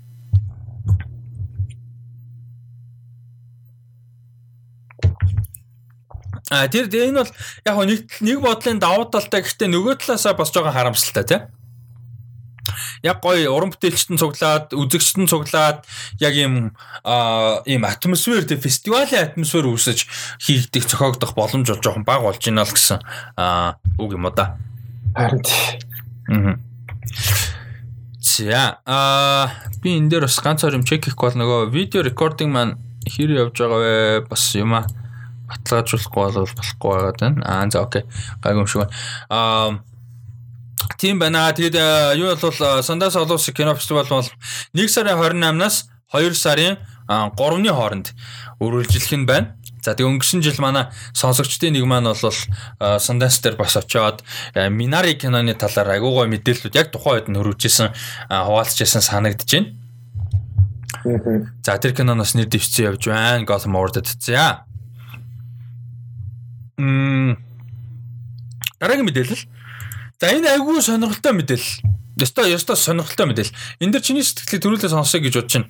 А 6.52 6.68
тэр 6.68 6.92
энэ 6.92 7.24
бол 7.24 7.32
яг 7.64 7.76
нэг 7.88 8.00
нэг 8.20 8.38
бодлын 8.44 8.76
давуу 8.76 9.08
талтай 9.08 9.40
гэхдээ 9.40 9.72
нөгөө 9.72 10.04
талаасаа 10.04 10.36
бас 10.36 10.52
жоохон 10.52 10.76
харамсалтай 10.76 11.24
тийм. 11.24 11.48
Яг 13.00 13.24
гоё 13.24 13.48
уран 13.48 13.72
бүтээлчтэн 13.72 14.20
цуглаад, 14.20 14.76
үзэгчтэн 14.76 15.32
цуглаад 15.32 15.88
яг 16.20 16.34
ийм 16.36 16.76
ийм 17.64 17.82
атмосфер 17.88 18.44
тийм 18.44 18.60
фестивалийн 18.60 19.32
атмосфер 19.32 19.64
үүсэж 19.64 20.04
хийгдэх 20.44 20.92
зохиогдох 20.92 21.32
боломж 21.32 21.72
бол 21.72 21.80
жоохон 21.80 22.04
бага 22.04 22.28
болж 22.28 22.44
байна 22.44 22.68
л 22.68 22.76
гэсэн 22.76 23.00
үг 23.96 24.10
юм 24.12 24.28
уу 24.28 24.36
да. 24.36 24.60
Харин. 25.16 25.40
Аа. 26.28 26.60
За 28.20 28.76
а 28.84 29.56
би 29.80 29.96
энэ 29.96 30.12
дээр 30.12 30.28
бас 30.28 30.36
ганцаар 30.36 30.76
юм 30.76 30.84
чек 30.84 31.08
хийх 31.08 31.16
бол 31.16 31.32
нөгөө 31.32 31.72
видео 31.72 32.04
рекординг 32.04 32.52
маань 32.52 32.76
хэр 33.08 33.48
явж 33.48 33.56
байгаа 33.56 33.80
вэ 33.80 33.96
бас 34.28 34.52
юм 34.52 34.76
аа 34.76 34.84
баталгаажуулахгүй 35.48 36.32
бол 36.32 36.52
болохгүй 36.58 36.92
байгаа 36.92 37.14
тань. 37.18 37.40
Аа 37.44 37.70
за 37.70 37.82
окей. 37.82 38.04
Гайгүй 38.42 38.62
юм 38.62 38.66
шиг 38.66 38.84
байна. 38.84 38.94
Аа 39.30 39.82
Тийм 40.98 41.18
байна. 41.18 41.52
Тэгээд 41.52 41.76
юу 42.18 42.34
бол 42.36 42.82
Сандас 42.82 43.16
олон 43.16 43.38
улсын 43.38 43.54
кино 43.54 43.74
фестивал 43.74 44.06
бол 44.06 44.28
1 44.74 44.88
сарын 44.88 45.18
28-наас 45.18 45.88
2 46.12 46.34
сарын 46.34 46.78
3-ны 47.08 47.70
хооронд 47.70 48.12
үргэлжлэх 48.60 49.12
нь 49.18 49.26
байна. 49.26 49.56
За 49.82 49.98
тэгээ 49.98 50.06
өнгөрсөн 50.14 50.42
жил 50.46 50.62
манай 50.62 50.94
сонсогчдын 51.10 51.74
нэг 51.74 51.86
маань 51.90 52.06
бол 52.06 52.38
Sundance 53.02 53.42
дээр 53.42 53.58
бас 53.58 53.74
очиод 53.74 54.22
Minari 54.54 55.18
киноны 55.18 55.54
талаар 55.58 55.98
агуугай 55.98 56.30
мэдээллүүд 56.30 56.78
яг 56.78 56.94
тухайн 56.94 57.18
үед 57.18 57.28
нь 57.30 57.38
хөрвжсэн 57.38 57.90
хуваалцажсэн 58.30 59.02
санагдаж 59.02 59.50
байна. 59.50 59.74
За 61.66 61.78
тэр 61.82 61.98
киноноос 61.98 62.38
нэр 62.38 62.46
дэвшсэн 62.46 62.94
явж 62.94 63.10
байна. 63.10 63.42
Gotham 63.42 63.74
Award-д. 63.74 64.06
За. 64.22 64.70
Дараагийн 68.80 69.06
мэдээлэл. 69.06 69.44
За 70.20 70.26
энэ 70.32 70.48
айгүй 70.56 70.82
сонирхолтой 70.82 71.32
мэдээлэл. 71.32 71.82
Ястой 72.16 72.50
ястой 72.52 72.76
сонирхолтой 72.76 73.26
мэдээлэл. 73.26 73.56
Энд 73.80 73.92
дэр 73.92 74.02
чиний 74.02 74.22
сэтгэлийг 74.24 74.62
төрүүлээ 74.62 74.90
сонсоё 74.92 75.22
гэж 75.22 75.34
бодож 75.36 75.52
байна. 75.52 75.68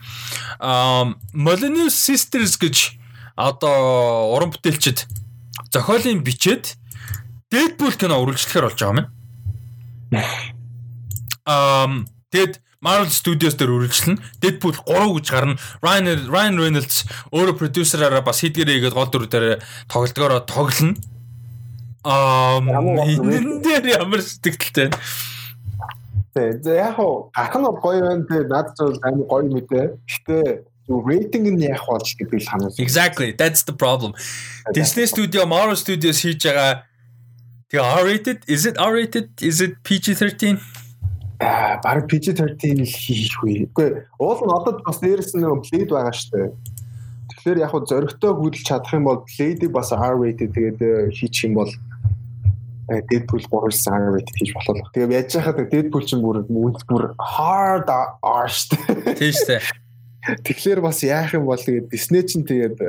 Аа 0.60 1.14
Molyneux 1.32 1.94
Sisters 1.94 2.58
гэж 2.60 2.98
одоо 3.36 4.34
уран 4.36 4.52
бүтээлчд 4.52 5.08
зохиолын 5.72 6.20
бичээд 6.22 6.76
Deadpool 7.52 7.96
кино 7.96 8.20
үргэлжлэхээр 8.20 8.66
болж 8.68 8.78
байгаа 8.80 8.96
юм. 9.00 9.08
Аа 11.48 11.88
тэгэд 12.32 12.60
Marvel 12.82 13.10
Studios 13.14 13.54
дээр 13.54 13.70
үргэлжлэн 13.78 14.18
Deadpool 14.42 14.74
3 14.74 15.14
гэж 15.14 15.26
гарна. 15.30 15.54
Ryan 15.78 16.26
Ryan 16.26 16.56
Reynolds 16.58 17.06
өөрөө 17.30 17.54
продюсераараа 17.62 18.26
бас 18.26 18.42
хийдгэрээ 18.42 18.82
игээд 18.82 18.98
гол 18.98 19.06
дүр 19.06 19.30
дээр 19.30 19.62
тоглолтгоороо 19.86 20.42
тоглоно. 20.42 20.98
Аа 22.02 22.58
энэ 22.58 23.62
дээр 23.62 24.02
ямар 24.02 24.18
сэтгэлтэй 24.18 24.90
байна. 24.90 24.98
Тэгээ 26.34 26.74
яг 26.82 26.98
хоо 26.98 27.30
ахын 27.38 27.62
гоё 27.78 28.02
байна 28.02 28.26
те 28.26 28.42
над 28.50 28.74
зөв 28.74 28.98
амар 29.06 29.30
гоё 29.30 29.46
мэдээ. 29.46 29.86
Гэтэ 30.02 30.66
рейтинг 30.90 31.46
нь 31.54 31.62
яг 31.62 31.86
бол 31.86 32.02
гэдэг 32.02 32.40
л 32.42 32.48
хамаас. 32.50 32.82
Exactly. 32.82 33.30
That's 33.30 33.62
the 33.62 33.72
problem. 33.72 34.18
Disney 34.74 35.06
Studio, 35.06 35.46
Marvel 35.46 35.78
Studios 35.78 36.18
хийж 36.18 36.42
байгаа 36.42 36.82
тэгээ 37.70 37.86
R-rated, 38.02 38.38
is 38.50 38.66
it 38.66 38.74
R-rated? 38.74 39.38
Is 39.38 39.62
it 39.62 39.78
PG-13? 39.86 40.58
Аа, 41.42 41.80
баг 41.82 42.06
PG-13 42.06 42.78
л 42.78 42.86
хийх 42.86 43.34
үе. 43.42 43.66
Үгүй, 43.66 44.06
уул 44.22 44.40
нь 44.46 44.54
одоо 44.54 44.78
бас 44.86 45.02
дээрэс 45.02 45.34
нь 45.34 45.42
Blade 45.42 45.90
байгаа 45.90 46.14
шүү 46.14 46.30
дээ. 46.30 46.48
Тэгэхээр 47.34 47.62
яг 47.66 47.70
хөө 47.74 47.82
зөрөгтэй 47.90 48.30
хөдөлж 48.30 48.62
чадах 48.62 48.94
юм 48.94 49.10
бол 49.10 49.26
Blade-ийг 49.26 49.72
бас 49.74 49.90
R-rated 49.90 50.54
тэгээд 50.54 50.78
э, 50.78 51.10
хийчих 51.10 51.50
юм 51.50 51.58
бол 51.58 51.70
э, 52.86 53.02
Deadpool 53.10 53.42
3-аас 53.42 53.82
R-rated 53.90 54.36
хийж 54.38 54.54
болох. 54.54 54.86
Тэгээ 54.94 55.18
яаж 55.18 55.34
яхад 55.34 55.58
Deadpool 55.66 56.06
ч 56.06 56.14
бүр 56.14 56.46
бүр 56.46 57.04
hard 57.18 57.90
R 57.90 58.46
шүү 58.46 58.78
дээ. 58.86 59.18
Тийм 59.18 59.32
шүү 59.34 59.48
дээ. 59.50 59.62
Тэгэхээр 60.46 60.80
бас 60.86 61.02
яах 61.02 61.34
юм 61.34 61.50
бол 61.50 61.58
тэгээд 61.58 61.90
Disney 61.90 62.22
ч 62.22 62.38
тэгээд 62.38 62.78
э, 62.78 62.86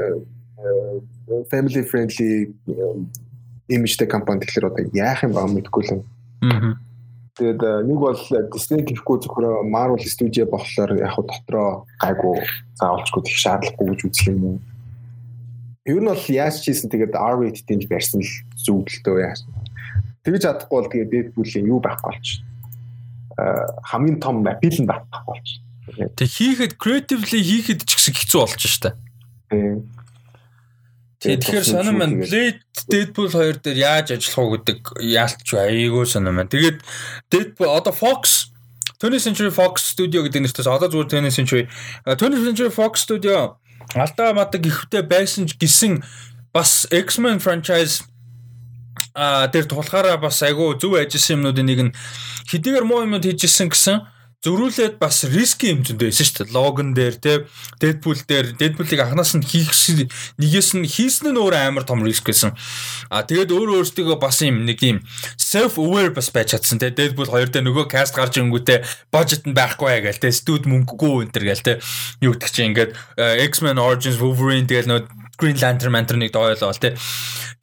family 1.50 1.82
friendly 1.82 2.54
имижтэй 3.66 4.06
компани 4.06 4.46
тэгэхээр 4.46 4.70
одоо 4.70 4.86
яах 4.94 5.26
юм 5.26 5.34
баа 5.34 5.50
мэдгүй 5.50 5.84
л. 5.90 6.06
Аа 6.46 6.78
Тэгээд 7.34 7.62
э, 7.66 7.82
нэг 7.90 7.98
бол 7.98 8.20
Disney 8.54 8.86
гэхгүй 8.86 9.26
зөвхөн 9.26 9.66
Marvel 9.74 9.98
студио 10.06 10.46
болохоор 10.46 10.94
яг 11.02 11.18
дотроо 11.18 11.90
гайгүй 11.98 12.46
заавалчгүй 12.78 13.22
их 13.26 13.38
шаардлагагүй 13.42 13.88
гэж 13.90 14.02
үзэх 14.06 14.28
юм 14.30 14.42
уу. 14.46 14.58
Ер 15.90 15.98
нь 15.98 16.10
бол 16.14 16.26
яаж 16.30 16.62
ч 16.62 16.70
хийсэн 16.70 16.94
тэгээд 16.94 17.18
R-rated-ийг 17.18 17.90
барьсан 17.90 18.22
л 18.22 18.34
зүгдэлтөө 18.62 19.18
яаж. 19.18 19.42
Тэгж 20.22 20.46
чадахгүй 20.46 20.78
бол 20.78 20.92
тэгээд 20.94 21.12
Deadpool-ийн 21.34 21.68
юу 21.74 21.82
байхгүй 21.82 22.06
болч. 22.14 22.28
Аа 23.42 23.66
хамгийн 23.90 24.22
том 24.22 24.46
appeal 24.46 24.78
нь 24.78 24.86
байхгүй 24.86 25.24
болч. 25.26 25.48
Тэг 26.14 26.30
хийхэд 26.30 26.78
creatively 26.78 27.42
хийхэд 27.42 27.82
ч 27.82 27.92
гэсэн 27.98 28.14
хэцүү 28.14 28.40
болж 28.46 28.62
штэ. 28.62 28.94
Тийм. 29.50 29.90
Тэгэхээр 31.24 31.64
сонирм 31.64 31.98
маань 32.04 32.20
Blade 32.20 32.60
Deadpool 32.92 33.32
2 33.32 33.64
дээр 33.64 33.80
яаж 33.80 34.08
ажиллах 34.12 34.40
уу 34.44 34.52
гэдэг 34.60 34.80
яалтч 35.00 35.50
айгүй 35.56 36.04
сонирм 36.04 36.44
маань. 36.44 36.52
Тэгээд 36.52 36.84
Deadpool 37.32 37.72
одоо 37.72 37.96
Fox 37.96 38.52
20th 39.00 39.24
Century 39.32 39.52
Fox 39.52 39.96
Studio 39.96 40.24
гэдэг 40.24 40.44
нэртээс 40.44 40.68
одоо 40.68 40.92
зүгээр 40.92 41.24
20th 41.24 41.36
Century 41.36 41.64
20th 42.08 42.44
Century 42.48 42.72
Fox 42.72 43.04
Studio 43.04 43.60
алдаа 43.96 44.36
мадаг 44.36 44.64
ихтэй 44.64 45.04
байсан 45.04 45.48
гисэн 45.48 46.04
бас 46.52 46.88
X-Men 46.92 47.40
franchise 47.40 48.04
а 49.16 49.48
тэр 49.48 49.68
тулахаараа 49.68 50.18
бас 50.18 50.42
айгүй 50.42 50.80
зөв 50.80 50.96
ажилласан 50.98 51.44
юмнуудын 51.44 51.68
нэг 51.68 51.80
нь 51.88 51.96
хэдийгээр 52.50 52.86
муу 52.88 53.04
юмуд 53.04 53.28
хийжсэн 53.28 53.70
гэсэн 53.70 54.08
зөрүүлээд 54.44 55.00
бас 55.00 55.24
риски 55.32 55.72
зөндөө 55.72 56.12
байсан 56.12 56.28
шүү 56.28 56.38
дээ. 56.44 56.52
Логон 56.52 56.92
дээр 56.92 57.16
те 57.16 57.34
Deadpool 57.80 58.20
дээр 58.28 58.52
Deadpool-ыг 58.60 59.00
анханаас 59.00 59.40
нь 59.40 59.46
хийх 59.48 59.72
нэгээс 60.36 60.70
нь 60.76 60.84
хийсэн 60.84 61.32
нь 61.32 61.40
өөр 61.40 61.56
амар 61.56 61.88
том 61.88 62.04
риск 62.04 62.28
байсан. 62.28 62.52
А 63.08 63.24
тэгээд 63.24 63.56
өөр 63.56 63.80
өөртөө 63.80 64.20
бас 64.20 64.44
юм 64.44 64.68
нэг 64.68 64.84
юм 64.84 65.00
self 65.40 65.80
aware 65.80 66.12
бас 66.12 66.28
байж 66.28 66.52
чадсан 66.52 66.76
те 66.76 66.92
Deadpool 66.92 67.32
2 67.32 67.56
дээр 67.56 67.72
нөгөө 67.72 67.88
cast 67.88 68.20
гарч 68.20 68.36
ирэнгүүтээ 68.36 68.84
budget 69.16 69.48
нь 69.48 69.56
байхгүй 69.56 70.04
гээл 70.04 70.20
те 70.20 70.36
студ 70.36 70.68
мөнгөгүй 70.68 71.24
энэ 71.24 71.32
төр 71.32 71.46
гээл 71.48 71.64
те 71.64 71.74
юу 72.20 72.36
гэдэг 72.36 72.52
чинь 72.52 72.76
ингээд 72.76 72.92
X-Men 73.48 73.80
Origins 73.80 74.20
Wolverine 74.20 74.68
тэгэл 74.68 74.92
нөгөө 74.92 75.23
Green 75.38 75.58
Lantern 75.58 75.94
Lantern-ыг 75.94 76.32
дойлоо 76.32 76.74
те. 76.78 76.94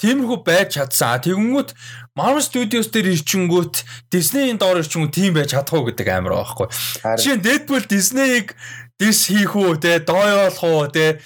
Тиймэрхүү 0.01 0.39
байж 0.43 0.75
чадсан. 0.75 1.21
Тэгэнгүүт 1.23 1.71
Marvel 2.19 2.43
Studios 2.43 2.91
дээр 2.91 3.15
ирчингүүт 3.15 3.85
Disney-ийн 4.11 4.59
доор 4.59 4.83
ирчингүүт 4.83 5.15
тийм 5.15 5.37
байж 5.37 5.55
чадах 5.55 5.77
уу 5.79 5.87
гэдэг 5.87 6.09
амар 6.11 6.41
байхгүй. 6.41 6.67
Жишээ 7.21 7.37
нь 7.39 7.45
Deadpool 7.45 7.85
Disney-ийг 7.87 8.57
дис 8.99 9.29
хийх 9.31 9.55
үү 9.55 9.79
те, 9.79 10.01
дойлох 10.03 10.61
уу 10.65 10.89
те 10.91 11.21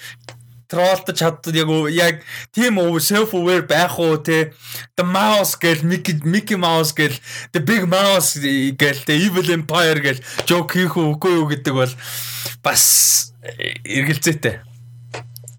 троллдож 0.67 1.17
чаддаг 1.17 1.55
яг 1.55 1.69
яг 1.93 2.15
тийм 2.53 2.77
self 2.99 3.33
aware 3.33 3.61
байх 3.61 3.99
уу 3.99 4.17
те 4.17 4.53
the 4.97 5.03
mouse 5.03 5.55
гэл 5.55 5.83
Mickey 5.83 6.19
Mickey 6.23 6.57
Mouse 6.57 6.91
гэл 6.93 7.17
the 7.53 7.59
big 7.59 7.85
mouse 7.87 8.37
гэл 8.37 9.05
the 9.05 9.13
evil 9.13 9.47
empire 9.51 9.99
гэл 10.01 10.19
joke 10.45 10.73
хийх 10.73 10.97
үгүй 10.97 11.33
юу 11.37 11.47
гэдэг 11.49 11.73
бол 11.73 11.93
бас 12.63 13.33
эргэлзээтэй 13.85 14.74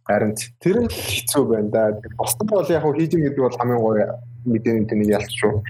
Харин 0.06 0.38
тэр 0.62 0.86
нь 0.86 0.90
хэцүү 0.90 1.44
байна 1.50 1.70
да. 1.70 1.82
Босдон 2.14 2.46
бол 2.46 2.70
яг 2.70 2.86
хийж 2.86 3.10
гэдэг 3.10 3.42
бол 3.42 3.58
хамгийн 3.58 3.82
гоё 3.82 4.06
мэдээний 4.46 4.86
тэнийг 4.86 5.10
ялцчихв. 5.18 5.66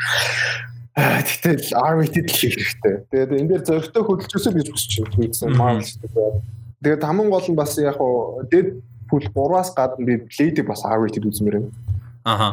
Тэгтэл 0.96 1.72
R-rated 1.72 2.28
л 2.28 2.36
хийх 2.36 2.56
хэрэгтэй. 2.56 2.94
Тэгээд 3.08 3.32
энэ 3.32 3.48
дээр 3.48 3.64
зөрөгтэй 3.64 4.02
хөдөлгөөсөө 4.04 4.52
гэж 4.60 4.68
хүсэж 4.72 4.92
байна. 5.08 5.56
Marvel 5.56 5.88
гэдэг. 5.88 6.36
Тэгээд 6.84 7.04
хамгийн 7.04 7.30
гол 7.32 7.48
нь 7.48 7.56
бас 7.56 7.72
яг 7.80 8.00
Deadpool 8.52 9.24
3-аас 9.32 9.72
гадна 9.72 10.04
би 10.04 10.14
Blade-ийг 10.28 10.68
бас 10.68 10.84
R-rated 10.84 11.24
үзмээр 11.24 11.56
байна. 11.56 11.72
Аха. 12.24 12.48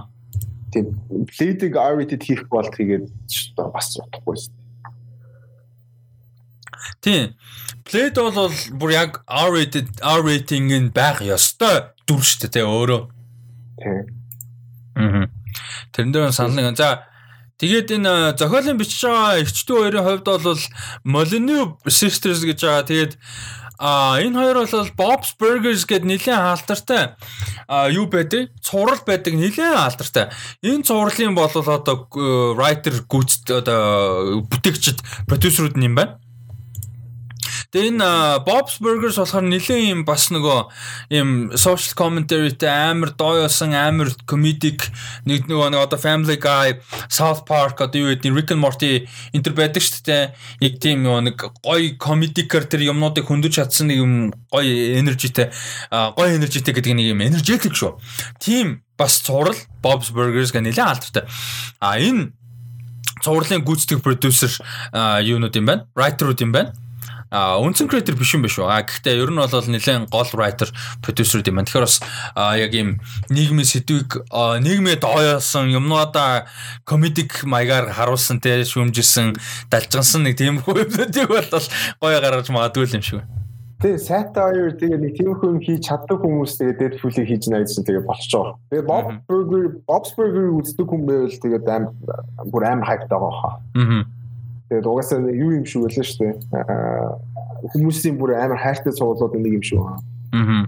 Тийм. 0.71 0.95
Blade-ийг 1.11 1.75
R-rated 1.75 2.23
хийх 2.23 2.47
бол 2.47 2.67
тэгээд 2.67 3.11
бас 3.59 3.87
утгагүй 3.99 4.39
шүү. 4.39 4.62
Тийм. 7.01 7.35
Blade 7.83 8.19
бол 8.19 8.51
бүр 8.79 8.91
яг 8.95 9.23
R-rated 9.27 9.99
R 10.01 10.21
rating 10.23 10.71
нь 10.71 10.91
байх 10.95 11.19
ёстой 11.21 11.91
дүр 12.07 12.23
шүү 12.23 12.49
дээ 12.49 12.63
өөрөө. 12.63 13.01
Тийм. 13.79 14.03
Аа. 14.95 15.27
Тэрэн 15.91 16.11
дээр 16.13 16.31
санал 16.31 16.55
нэг. 16.57 16.77
За 16.79 17.05
тэгээд 17.59 17.93
энэ 17.99 18.13
зохиолын 18.39 18.79
бичиж 18.79 19.03
байгаа 19.03 19.41
эрчдүү 19.43 19.77
хоёрын 19.83 20.05
хувьд 20.07 20.27
бол 20.27 20.63
Molyneux 21.03 21.75
Sisters 21.87 22.41
гэж 22.47 22.59
байгаа. 22.63 22.87
Тэгээд 22.87 23.13
А 23.83 24.15
энэ 24.21 24.39
хоёр 24.39 24.63
бол 24.63 24.95
Bob's 24.95 25.35
Burgers 25.35 25.83
гэдэг 25.83 26.07
нэлээд 26.07 26.39
хаалтартай 26.39 27.19
юу 27.91 28.07
байдаг? 28.07 28.55
Цуврал 28.63 29.03
байдаг 29.03 29.35
нэлээд 29.35 29.75
хаалтартай. 29.75 30.31
Энэ 30.63 30.87
цувралын 30.87 31.35
бол 31.35 31.51
одоо 31.51 32.07
writer 32.55 33.03
гүйцэд 33.03 33.51
одоо 33.51 34.45
бүтээгчд 34.47 35.27
продюсерүүд 35.27 35.75
юм 35.83 35.99
байна. 35.99 36.22
Тэгээ 37.73 37.89
энэ 37.89 38.45
Bob's 38.45 38.77
Burgers 38.77 39.17
болохоор 39.17 39.49
нэлээд 39.49 39.89
юм 39.89 40.01
бас 40.05 40.29
нөгөө 40.29 40.59
юм 41.09 41.29
social 41.57 41.97
commentaryтэй 41.97 42.69
амар 42.69 43.17
дооёосон 43.17 43.73
амар 43.73 44.13
comedic 44.29 44.93
нэг 45.25 45.49
нөгөө 45.49 45.73
нэг 45.73 45.81
одоо 45.81 45.97
Family 45.97 46.37
Guy, 46.37 46.77
South 47.09 47.49
Park 47.49 47.81
одоо 47.81 47.97
юу 47.97 48.13
гэдэг 48.13 48.29
Rick 48.29 48.53
and 48.53 48.61
Morty 48.61 49.09
энэ 49.33 49.41
төр 49.41 49.57
байдаг 49.57 49.81
шүү 49.81 50.05
дээ. 50.05 50.23
Яг 50.61 50.73
тийм 50.85 51.01
нөгөө 51.01 51.21
нэг 51.33 51.37
гоё 51.65 51.97
comedic-ээр 51.97 52.69
тэр 52.69 52.93
юмнуудыг 52.93 53.25
хөндөж 53.25 53.57
чадсан 53.57 53.89
нэг 53.89 54.05
юм 54.05 54.13
гоё 54.53 54.93
energyтэй 55.01 55.49
гоё 55.89 56.29
energyтэй 56.29 56.77
гэдэг 56.77 56.93
нэг 56.93 57.09
юм 57.09 57.25
energetic 57.25 57.73
шүү. 57.73 57.97
Тим 58.37 58.85
бас 59.01 59.17
цуврал 59.25 59.57
Bob's 59.81 60.13
Burgers 60.13 60.53
гэх 60.53 60.61
нэлээд 60.61 60.93
алдартай. 60.93 61.25
А 61.81 61.97
энэ 61.97 62.37
цувралын 63.25 63.65
гүйцэтгэх 63.65 64.05
продюсер 64.05 64.61
юунууд 64.93 65.57
юм 65.57 65.65
байна? 65.65 65.89
Writer-ууд 65.97 66.37
юм 66.45 66.53
байна 66.53 66.77
а 67.33 67.57
үндсэн 67.57 67.89
креатор 67.89 68.13
биш 68.13 68.37
юм 68.37 68.45
биш 68.45 68.61
үү. 68.61 68.69
А 68.69 68.85
гэхдээ 68.85 69.17
ер 69.17 69.33
нь 69.33 69.41
бол 69.41 69.49
нэлээд 69.49 70.13
гол 70.13 70.31
writer 70.37 70.69
producer 71.01 71.41
юм 71.41 71.57
байна. 71.57 71.65
Тэгэхээр 71.65 71.87
бас 71.89 71.97
яг 72.61 72.71
ийм 72.77 73.01
нийгмийн 73.33 73.65
сэдвийг 73.65 74.21
нийгмээ 74.29 75.01
дооёолсон 75.01 75.73
юмнуудаа 75.73 76.45
комедик 76.85 77.41
маягаар 77.41 77.89
харуулсан 77.89 78.37
те 78.37 78.61
шүүмжилсэн, 78.61 79.33
далжгансан 79.73 80.29
нэг 80.29 80.37
тиймэрхүү 80.37 80.85
юмнуудыг 80.85 81.25
бол 81.25 81.65
гоё 82.05 82.21
гаргаж 82.21 82.53
магадгүй 82.53 82.93
юм 82.93 83.01
шиг 83.01 83.25
байна. 83.25 83.41
Тэгээ 83.83 83.99
satire 83.99 84.71
тэгээ 84.79 84.99
нэг 85.01 85.13
тиймэрхүү 85.19 85.49
юм 85.49 85.59
хийж 85.59 85.81
чаддаг 85.89 86.23
хүмүүс 86.23 86.55
тэгээ 86.55 86.79
Deadpool-ыг 86.79 87.27
хийж 87.27 87.43
найз 87.51 87.75
чинь 87.75 87.83
тэгээ 87.83 88.07
байгаа. 88.07 88.55
Тэгээ 88.71 88.87
Bob 88.87 89.05
Burger 89.27 89.75
Bob's 89.83 90.15
Burger 90.15 90.55
үздэг 90.55 90.87
хүн 90.87 91.03
байвал 91.03 91.35
тэгээд 91.35 91.67
аим 91.67 91.91
бүр 92.47 92.63
аим 92.63 92.79
хайптай 92.87 93.19
байгаа 93.19 93.33
хаа. 93.43 93.53
Аа. 93.75 94.07
Тэгээд 94.73 94.89
угаасаа 94.89 95.21
юу 95.29 95.53
юм 95.53 95.65
шиг 95.69 95.85
байлаа 95.85 96.01
шүү 96.01 96.17
дээ. 96.25 96.33
Хүмүүсийн 97.77 98.17
бүр 98.17 98.33
амар 98.33 98.57
хайртай 98.57 98.89
цуглууд 98.89 99.37
нэг 99.37 99.61
юм 99.61 99.61
шиг 99.61 99.77
байна. 99.85 100.01
Аа. 100.33 100.65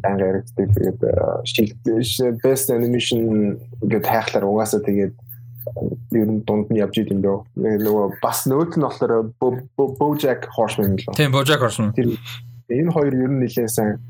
Дан 0.00 0.16
яригддаг 0.24 0.68
тэгээд 0.72 1.00
шилдэж 1.44 2.40
best 2.40 2.72
animation 2.72 3.60
гэдэг 3.84 4.08
хайхлаар 4.08 4.48
угаасаа 4.48 4.80
тэгээд 4.80 5.12
ер 6.16 6.28
нь 6.32 6.40
дунд 6.48 6.72
нь 6.72 6.80
явж 6.80 6.96
идэм 6.96 7.20
дөө. 7.20 7.44
Нөгөө 7.60 8.24
бас 8.24 8.48
нөгөөт 8.48 8.80
нь 8.80 8.88
болохоор 8.88 9.36
BoJack 9.76 10.48
Horseman 10.56 10.96
л. 10.96 11.12
Тийм 11.12 11.36
BoJack 11.36 11.60
Horseman. 11.60 11.92
Энэ 12.72 12.88
хоёр 12.88 13.12
ер 13.12 13.28
нь 13.28 13.44
нэлээд 13.44 13.68
сайн 13.68 14.00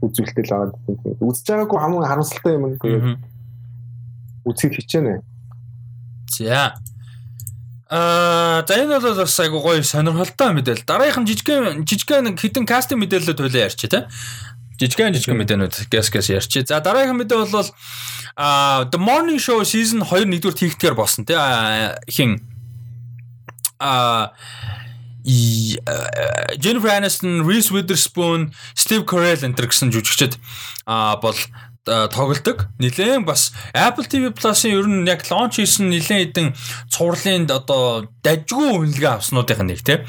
үзүүлэлтэл 0.00 0.72
байгаа. 0.72 0.72
Үзэж 1.20 1.44
байгаагүй 1.52 1.78
хамгийн 1.84 2.08
харамсалтай 2.08 2.56
юм 2.56 2.64
нь 2.72 2.80
тэгээд 2.80 3.20
үзэх 4.48 4.72
хичээнэ. 4.72 5.20
За. 6.32 6.72
Аа, 7.90 8.64
за 8.66 8.74
энэ 8.80 9.00
бол 9.00 9.14
бас 9.14 9.40
айгу 9.40 9.60
гоё 9.60 9.82
сонирхолтой 9.82 10.56
мэдээл. 10.56 10.88
Дараагийнх 10.88 11.20
нь 11.20 11.28
жижигхэн 11.28 11.84
жижигхэн 11.84 12.36
хитэн 12.40 12.64
кастинг 12.64 13.04
мэдээлэлүүд 13.04 13.40
хөлөө 13.44 13.64
ярьчих 13.68 13.92
тий. 13.92 14.08
Жижигхэн 14.80 15.12
жижигхэн 15.12 15.40
мэдээнүүд 15.44 15.92
гэс 15.92 16.08
гэс 16.08 16.32
ярьчих. 16.32 16.64
За 16.64 16.80
дараагийн 16.80 17.20
мэдээ 17.20 17.44
бол 17.44 17.68
а 18.36 18.88
The 18.88 18.96
Morning 18.96 19.36
Show 19.36 19.60
season 19.62 20.00
2 20.00 20.24
нэгдүгээр 20.32 20.80
хийгдгээр 20.80 20.96
болсон 20.96 21.28
тий. 21.28 21.36
Хин 22.08 22.40
а 23.78 24.32
Jennifer 26.56 26.90
Aniston, 26.90 27.44
Reese 27.44 27.70
Witherspoon, 27.72 28.52
Steve 28.76 29.04
Carell 29.04 29.44
энэ 29.44 29.56
гэсэн 29.56 29.92
жүжигчд 29.92 30.40
а 30.84 31.16
бол 31.16 31.36
тоглолдог. 31.84 32.68
Нилээн 32.80 33.24
бас 33.24 33.52
Apple 33.74 34.08
TV 34.08 34.32
Plus-ын 34.32 34.72
ер 34.72 34.86
нь 34.88 35.08
яг 35.08 35.24
launch 35.28 35.60
хийсэн 35.60 35.92
нилээн 35.92 36.32
хэдэн 36.32 36.48
цувралын 36.88 37.44
одоо 37.52 38.08
дажгүй 38.24 38.80
үнэлгээ 38.80 39.20
авснуудын 39.20 39.68
нэг 39.68 39.84
тийм 39.84 40.08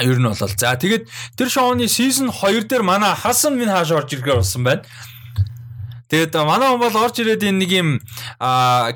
ер 0.00 0.18
нь 0.20 0.28
бол 0.28 0.36
за 0.36 0.76
тэгээд 0.76 1.08
тэр 1.36 1.48
шоуны 1.48 1.88
season 1.88 2.28
2 2.28 2.68
дээр 2.68 2.84
манай 2.84 3.16
Хасан 3.16 3.56
минь 3.56 3.72
хааш 3.72 3.92
орж 3.92 4.12
ирэхээр 4.12 4.40
болсон 4.40 4.64
байна. 4.64 4.84
Тэгээд 6.12 6.36
манай 6.44 6.68
хүн 6.68 6.80
бол 6.84 6.96
орж 7.08 7.16
ирээд 7.24 7.48
энэ 7.48 7.60
нэг 7.64 7.72
юм 7.72 7.88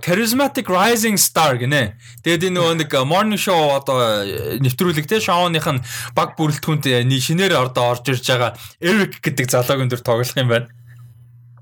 charismatic 0.04 0.68
rising 0.68 1.16
star 1.16 1.56
гинэ. 1.56 1.96
Тэгээд 2.20 2.52
энэ 2.52 2.56
нөгөө 2.60 2.74
нэг 2.84 2.92
morning 3.08 3.40
show 3.40 3.72
одоо 3.72 4.24
нэвтрүүлэг 4.60 5.08
те 5.08 5.20
шоуных 5.24 5.64
нь 5.64 5.80
баг 6.12 6.36
бүрэлдэхүүнд 6.36 6.84
шинээр 7.08 7.56
одоо 7.56 7.96
орж 7.96 8.04
ирж 8.12 8.24
байгаа 8.28 8.52
Eric 8.84 9.24
гэдэг 9.24 9.48
залуугийн 9.48 9.88
дөр 9.88 10.04
тоглох 10.04 10.36
юм 10.36 10.52
байна. 10.52 10.68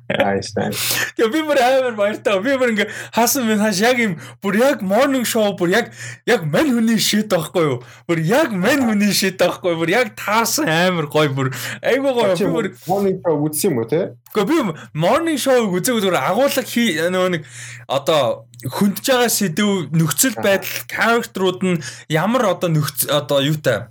Nice 0.04 0.52
nice. 0.52 0.80
Тэгээ 1.16 1.32
би 1.32 1.40
бүр 1.48 1.58
амар 1.64 1.94
баяртай. 1.96 2.36
Би 2.44 2.52
бүр 2.60 2.74
ингээ 2.74 2.88
хаасан 3.16 3.48
минь 3.48 3.62
хааш 3.62 3.80
яг 3.80 3.96
юм 3.96 4.18
бүр 4.44 4.58
яг 4.60 4.84
morning 4.84 5.24
show 5.24 5.56
бүр 5.56 5.72
яг 5.72 5.88
яг 6.28 6.44
мань 6.44 6.68
хүний 6.76 7.00
шийд 7.00 7.32
байхгүй 7.32 7.64
юу? 7.64 7.78
Бүр 8.04 8.20
яг 8.20 8.52
мань 8.52 8.84
хүний 8.84 9.16
шийд 9.16 9.40
байхгүй? 9.40 9.72
Бүр 9.80 9.94
яг 9.94 10.12
таасан 10.12 10.68
амар 10.68 11.08
гоё 11.08 11.32
бүр 11.32 11.48
айгуу 11.80 12.12
гоё. 12.20 12.36
Би 12.36 12.52
бүр 12.52 12.68
morning 12.84 13.16
show 13.24 13.32
үзсэн 13.48 13.72
юм 13.72 13.80
уу 13.80 13.88
те? 13.88 14.12
Гэхдээ 14.36 14.44
би 14.52 14.76
morning 14.92 15.40
show 15.40 15.56
үзээгүй 15.72 16.04
зүгээр 16.04 16.20
агуулга 16.20 16.64
нөгөө 17.08 17.32
нэг 17.40 17.48
одоо 17.88 18.44
хүндж 18.60 19.08
байгаа 19.08 19.32
сэдв 19.32 19.88
нөхцөл 19.88 20.36
байдал 20.36 20.84
character-ууд 20.92 21.60
нь 21.64 21.80
ямар 22.12 22.52
одоо 22.52 22.68
нөхц 22.68 23.08
одоо 23.08 23.40
юутай 23.40 23.88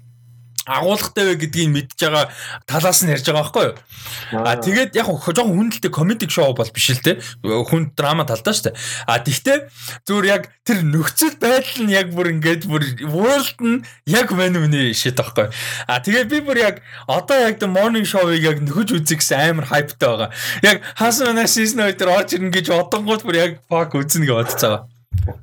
агуулгатай 0.65 1.26
вэ 1.27 1.35
гэдгийг 1.44 1.69
мэдж 1.76 1.99
байгаа 1.99 2.31
талаас 2.65 3.03
нь 3.03 3.11
ярьж 3.11 3.27
байгаа 3.27 3.44
байхгүй 3.44 3.65
юу. 3.68 3.76
А 4.48 4.56
тэгээд 4.56 4.95
яг 4.95 5.07
жоохон 5.11 5.57
хүндэлтэй 5.60 5.91
комедик 5.91 6.31
шоу 6.31 6.56
бол 6.56 6.72
биш 6.72 6.90
л 6.95 7.03
те. 7.03 7.19
Хүнд 7.44 7.99
драма 7.99 8.23
талдаа 8.23 8.56
дээ. 8.56 8.76
А 9.07 9.19
тэгтээ 9.19 9.57
зүгээр 10.07 10.27
яг 10.31 10.44
тэр 10.64 10.88
нөхцөл 10.88 11.35
байдал 11.35 11.84
нь 11.84 11.91
яг 11.91 12.15
бүр 12.15 12.31
ингээд 12.40 12.64
бүр 12.72 12.84
world 13.11 13.57
нь 13.60 13.84
яг 14.07 14.31
мань 14.31 14.56
үний 14.56 14.95
шийд 14.95 15.19
байхгүй. 15.19 15.52
А 15.88 15.99
тэгээд 15.99 16.31
би 16.31 16.40
бүр 16.40 16.57
яг 16.64 16.76
одоо 17.07 17.35
яг 17.35 17.60
the 17.60 17.68
morning 17.68 18.07
show-ыг 18.07 18.40
яг 18.40 18.64
нөхөж 18.64 18.95
үзэх 18.95 19.19
гэсэн 19.19 19.60
амар 19.60 19.68
хайптай 19.68 20.07
байгаа. 20.07 20.30
Яг 20.64 20.77
манай 21.27 21.48
season 21.48 21.84
2 21.84 21.99
дээр 21.99 22.15
орж 22.15 22.40
ирнэ 22.40 22.56
гэж 22.56 22.72
бодонгууд 22.72 23.23
бүр 23.27 23.35
яг 23.35 23.52
fuck 23.68 23.99
үзнэ 23.99 24.23
гэж 24.23 24.31
бодцоо. 24.31 24.93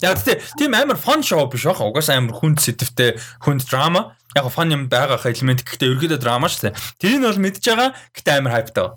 Яг 0.02 0.20
тийм 0.58 0.74
амар 0.74 0.98
fun 1.00 1.24
show 1.24 1.44
биш 1.50 1.64
баг. 1.64 1.80
Угаас 1.80 2.10
амар 2.12 2.36
хүнд 2.36 2.60
сэтвтэй 2.60 3.16
хүнд 3.40 3.64
драма 3.64 4.16
яг 4.36 4.46
фан 4.52 4.70
юм 4.70 4.88
байгаа 4.88 5.18
элемент 5.24 5.64
гэхдээ 5.64 5.90
ерөөдөө 5.90 6.20
драма 6.20 6.48
шүү 6.50 6.70
дээ. 6.70 6.78
Тэрийг 7.00 7.22
бол 7.26 7.42
мэдж 7.42 7.64
байгаа 7.64 7.90
гэхдээ 8.14 8.34
амар 8.38 8.52
хайптай. 8.54 8.88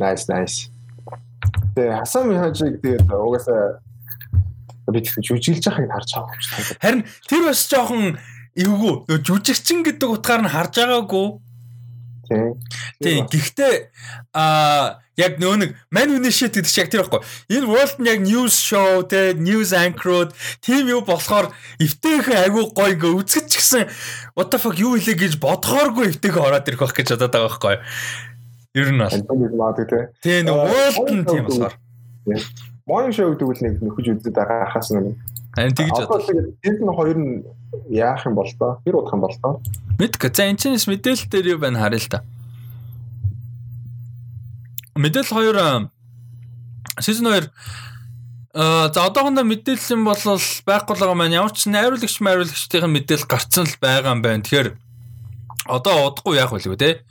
Nice 0.00 0.26
nice. 0.26 0.72
Тэгээ 1.76 2.00
хасан 2.02 2.32
михажиг 2.32 2.80
тэгээд 2.82 3.12
угаасаа 3.12 3.78
би 4.90 5.00
жүжиглж 5.00 5.64
байгааг 5.68 5.92
харж 5.92 6.10
байгаа 6.16 6.34
юм 6.34 6.42
шиг. 6.42 6.78
Харин 6.82 7.02
тэр 7.28 7.42
бас 7.46 7.60
жоохон 7.70 8.18
эвгүй. 8.58 8.94
Жүжигчин 9.22 9.86
гэдэг 9.86 10.08
утгаар 10.08 10.42
нь 10.42 10.52
харж 10.52 10.74
байгаагүй. 10.82 11.28
Тийм. 12.98 13.26
Гэхдээ 13.28 13.74
аа 14.34 15.03
яг 15.16 15.38
нөө 15.38 15.54
нэг 15.62 15.70
man 15.90 16.10
хүний 16.10 16.34
shit 16.34 16.54
гэдэг 16.54 16.70
шиг 16.70 16.90
тэр 16.90 17.06
байхгүй. 17.06 17.22
Энэ 17.50 17.70
world 17.70 17.96
нь 18.02 18.08
яг 18.10 18.20
news 18.24 18.58
show 18.58 19.02
те 19.06 19.34
news 19.34 19.70
anchor 19.70 20.32
тийм 20.60 20.90
юу 20.90 21.02
болохоор 21.06 21.54
эвтэйхэн 21.78 22.50
айгүй 22.50 22.64
гоё 22.74 22.92
ингээ 22.98 23.12
үзэж 23.18 23.46
гисэн 23.50 23.86
what 24.34 24.50
the 24.50 24.58
fuck 24.58 24.78
юу 24.78 24.98
хэлээ 24.98 25.18
гэж 25.18 25.32
бодохооргүй 25.38 26.10
эвтэйхэн 26.14 26.42
ороод 26.42 26.68
ирэх 26.68 26.82
байх 26.82 26.94
гэж 26.98 27.08
бодоод 27.14 27.32
байгаа 27.32 27.48
байхгүй. 27.50 27.76
Ер 28.74 28.88
нь 28.90 28.98
бол. 28.98 29.14
Тийм 30.18 30.50
нэг 30.50 30.56
world 30.58 31.08
нь 31.14 31.24
тийм 31.24 31.42
болохоор. 31.46 31.74
Morning 32.84 33.14
show 33.16 33.32
гэдэг 33.32 33.48
үл 33.48 33.62
нэг 33.64 33.74
нөхөж 33.80 34.06
үзээд 34.12 34.36
байгаа 34.36 34.68
хаас 34.74 34.92
нэг 34.92 35.16
Харин 35.54 35.74
тэгж 35.74 35.90
бодлоо. 36.10 36.50
Тэр 36.62 36.74
нь 36.82 36.90
хоёр 36.98 37.18
нь 37.18 37.32
яах 37.94 38.26
юм 38.26 38.34
бол 38.34 38.50
тоо? 38.58 38.82
Хэр 38.82 38.98
удах 38.98 39.14
юм 39.14 39.22
бол 39.22 39.36
тоо? 39.38 39.62
Мэдгүй. 40.02 40.30
За 40.34 40.50
энэ 40.50 40.58
чинь 40.58 40.74
мэдээлэл 40.74 41.30
дээр 41.30 41.46
юу 41.54 41.58
байна 41.62 41.78
харъя 41.78 42.02
л 42.02 42.10
та. 42.10 42.18
Мэдээлэл 44.94 45.34
хоёр 45.34 45.56
season 47.00 47.26
2 47.26 47.50
Аа 48.54 48.86
за 48.94 49.02
одоохондоо 49.10 49.42
мэдээлэл 49.42 49.98
юм 49.98 50.06
бол 50.06 50.14
байхгүй 50.14 50.94
л 50.94 51.02
байгаа 51.02 51.18
маань 51.18 51.34
ямар 51.34 51.50
ч 51.50 51.66
найруулагч 51.66 52.22
найруулагчдын 52.22 52.86
мэдээлэл 52.86 53.26
гарцсан 53.26 53.66
л 53.66 53.82
байгаа 53.82 54.14
юм 54.14 54.22
байна. 54.22 54.46
Тэгэхээр 54.46 54.78
одоо 55.66 56.14
удахгүй 56.14 56.38
яах 56.38 56.54
вэ 56.54 56.78
те? 56.78 57.02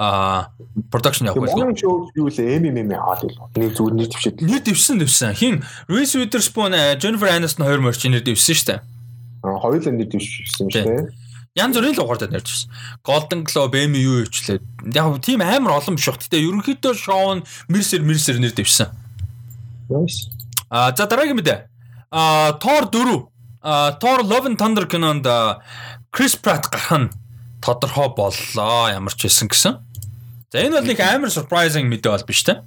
Аа 0.00 0.56
production 0.88 1.28
явах 1.28 1.44
байлгүй. 1.44 1.68
Монголын 1.68 1.76
шоу 1.76 2.08
юу 2.16 2.32
л 2.32 2.40
MMM 2.40 2.96
аваад 2.96 3.28
л 3.28 3.36
нэг 3.60 3.76
зүгээр 3.76 3.92
нэр 3.92 4.08
дэвшээд. 4.08 4.40
Нэр 4.40 4.62
дэвсэн 4.64 4.96
дэвсэн. 5.04 5.36
Хин 5.36 5.54
Reese 5.84 6.16
Witherspoon, 6.16 6.72
Jennifer 6.96 7.28
Aniston 7.28 7.68
хоёр 7.68 7.84
морчин 7.84 8.16
нэр 8.16 8.24
дэвсэн 8.24 8.56
шүү 8.56 8.68
дээ. 8.72 8.80
Аа 9.44 9.60
хоёулаа 9.60 9.92
нэр 9.92 10.08
дэвшсэн 10.08 10.72
шүү 10.72 10.80
дээ. 10.80 11.12
Ян 11.56 11.72
зүрийн 11.72 11.96
л 11.96 12.04
угаартад 12.04 12.36
нэрч 12.36 12.52
байсан. 12.52 12.70
Golden 13.00 13.40
Globe, 13.48 13.80
Emmy 13.80 14.04
юу 14.04 14.20
ивчлээ. 14.28 14.60
Яг 14.92 15.24
тийм 15.24 15.40
амар 15.40 15.80
олон 15.80 15.96
биш 15.96 16.04
бах. 16.04 16.20
Гэтэ 16.20 16.44
ерөнхийдөө 16.44 16.92
шоу 16.92 17.40
нь 17.40 17.46
Mercer 17.72 18.04
Mercer 18.04 18.36
нэр 18.36 18.52
дэвсэн. 18.52 18.92
Nice. 19.88 20.28
Аа 20.68 20.92
за 20.92 21.08
дараагийн 21.08 21.40
мэдээ. 21.40 21.64
Аа 22.12 22.60
Thor 22.60 22.92
4. 22.92 23.24
Аа 23.64 23.96
Thor 23.96 24.20
Love 24.20 24.52
and 24.52 24.60
Thunder 24.60 24.84
кинонд 24.84 25.24
Chris 26.12 26.36
Pratt 26.36 26.68
гарах 26.68 26.92
нь 26.92 27.08
тодорхой 27.64 28.12
боллоо. 28.12 28.92
Ямар 28.92 29.16
ч 29.16 29.24
хэлсэн 29.24 29.48
гэсэн. 29.48 29.80
За 30.52 30.60
энэ 30.60 30.76
бол 30.76 30.88
нэг 30.92 31.00
амар 31.00 31.32
surprising 31.32 31.88
мэдээ 31.88 32.12
бол 32.12 32.28
биш 32.28 32.44
те. 32.44 32.60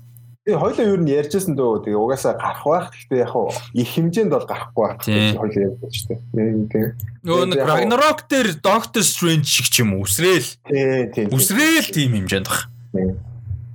Тэгээ 0.47 0.55
хоёлоо 0.55 0.85
юу 0.95 0.99
нь 1.03 1.11
ярьжсэн 1.11 1.53
дөө. 1.53 1.83
Тэгээ 1.83 1.99
угаасаа 1.99 2.33
гарах 2.39 2.63
байх. 2.63 2.87
Гэхдээ 2.95 3.19
яг 3.19 3.31
хуу 3.35 3.51
их 3.75 3.89
хэмжээнд 3.91 4.31
бол 4.31 4.47
гарахгүй 4.47 4.83
байх 4.87 4.99
гэж 5.03 5.35
хоёлоо 5.35 5.63
ярьж 5.67 5.95
шүү 5.99 6.15
дээ. 6.31 6.87
Нөгөө 7.27 7.45
нэг 7.51 7.59
Ragnarok 7.67 8.19
дээр 8.31 8.49
Doctor 8.63 9.03
Strange 9.03 9.45
шиг 9.51 9.67
ч 9.67 9.83
юм 9.83 9.99
уу 9.99 10.07
үсрээл. 10.07 10.49
Тий, 10.63 11.11
тий. 11.11 11.25
Үсрээл 11.27 11.91
тийм 11.91 12.15
хэмжээнд 12.23 12.47
баг. 12.47 12.71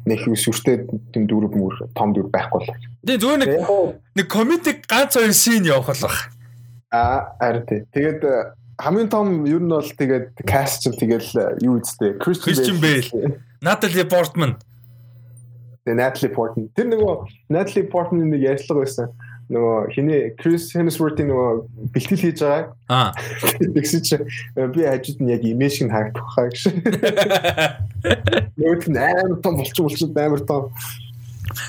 Нэг 0.08 0.20
сүртэй 0.24 0.88
тийм 1.12 1.28
дөрөв 1.28 1.52
мөр 1.52 1.74
том 1.92 2.16
дөрөв 2.16 2.32
байхгүй 2.32 2.60
л. 2.64 2.72
Тий, 3.04 3.20
зүгээр 3.20 3.40
нэг 3.44 3.52
нэг 4.16 4.26
комедик 4.32 4.88
ганц 4.88 5.20
хоёр 5.20 5.36
шин 5.36 5.68
явах 5.68 5.92
л 5.92 6.08
баг. 6.08 6.32
Аа, 6.88 7.36
арь 7.44 7.62
тий. 7.68 7.84
Тэгээд 7.92 8.24
хамгийн 8.80 9.08
том 9.12 9.44
ер 9.44 9.60
нь 9.62 9.70
бол 9.70 9.84
тэгээд 9.84 10.42
каст 10.48 10.82
ч 10.82 10.96
тэгэл 10.96 11.60
юу 11.62 11.78
үстэй 11.78 12.18
Christian 12.18 12.80
Bale 12.80 13.38
Natalie 13.62 14.08
Portman. 14.08 14.58
Natalie 15.92 16.32
Portman. 16.32 16.70
Тэр 16.72 16.88
нөгөө 16.88 17.28
Natalie 17.52 17.84
Portman 17.92 18.32
нэг 18.32 18.40
ярьцлага 18.40 18.84
байсан. 18.84 19.12
Нөгөө 19.52 19.92
хинээ 19.92 20.22
Chris 20.40 20.72
Hemsworth-ийн 20.72 21.28
нөгөө 21.28 21.50
бэлтгэл 21.92 22.22
хийж 22.24 22.40
байгаа. 22.40 22.72
Аа. 22.88 23.12
Тэгсэн 23.60 24.00
чи 24.00 24.16
би 24.72 24.88
хажууд 24.88 25.20
нь 25.20 25.28
яг 25.28 25.44
имиж 25.44 25.84
шиг 25.84 25.92
харагдах 25.92 26.24
хаа 26.32 26.48
гэж. 26.48 26.72
Нөгөө 28.56 28.88
нь 28.88 28.96
амар 28.96 29.36
том 29.44 29.60
болчих 29.60 29.84
болчих 29.84 30.08
амар 30.16 30.40
том. 30.48 30.72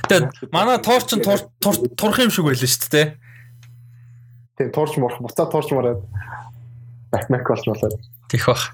Тэгээд 0.07 0.55
манай 0.55 0.79
торч 0.79 1.11
нь 1.19 1.23
турах 1.99 2.23
юм 2.23 2.31
шиг 2.31 2.47
байлаа 2.47 2.63
шүү 2.71 2.87
дээ. 2.95 3.07
Тэгээ 4.55 4.71
торч 4.71 4.95
морох, 4.95 5.19
буцаа 5.19 5.51
торч 5.51 5.75
мороод 5.75 6.07
бакмак 7.11 7.43
болж 7.43 7.67
болоод. 7.67 7.99
Тих 8.31 8.47
бах. 8.47 8.71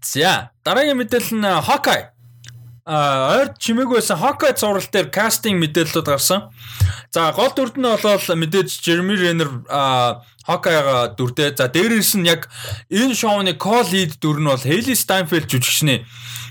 За 0.00 0.50
дараагийн 0.64 0.96
мэдээлэл 0.96 1.36
нь 1.36 1.44
Hawkeye. 1.68 2.11
Ойр 2.82 3.54
чимээгүй 3.62 4.02
байсан 4.02 4.18
Hawkeye 4.18 4.58
зураг 4.58 4.90
дээр 4.90 5.06
кастинг 5.14 5.62
мэдээлэлүүд 5.62 6.08
гарсан. 6.10 6.50
За 7.14 7.30
гол 7.30 7.54
дүрд 7.54 7.78
нь 7.78 7.86
болол 7.86 8.38
мэдээж 8.42 8.82
Jeremy 8.82 9.14
Renner 9.14 9.50
Hawkeye-га 10.42 11.14
дүрдээ. 11.14 11.54
За 11.54 11.70
дээрээс 11.70 12.18
нь 12.18 12.26
яг 12.26 12.50
энэ 12.90 13.14
шоуны 13.14 13.54
co-lead 13.54 14.18
дүр 14.18 14.42
нь 14.42 14.50
бол 14.50 14.58
Hailey 14.58 14.98
Steinfeld 14.98 15.46
жүжигчний 15.46 16.02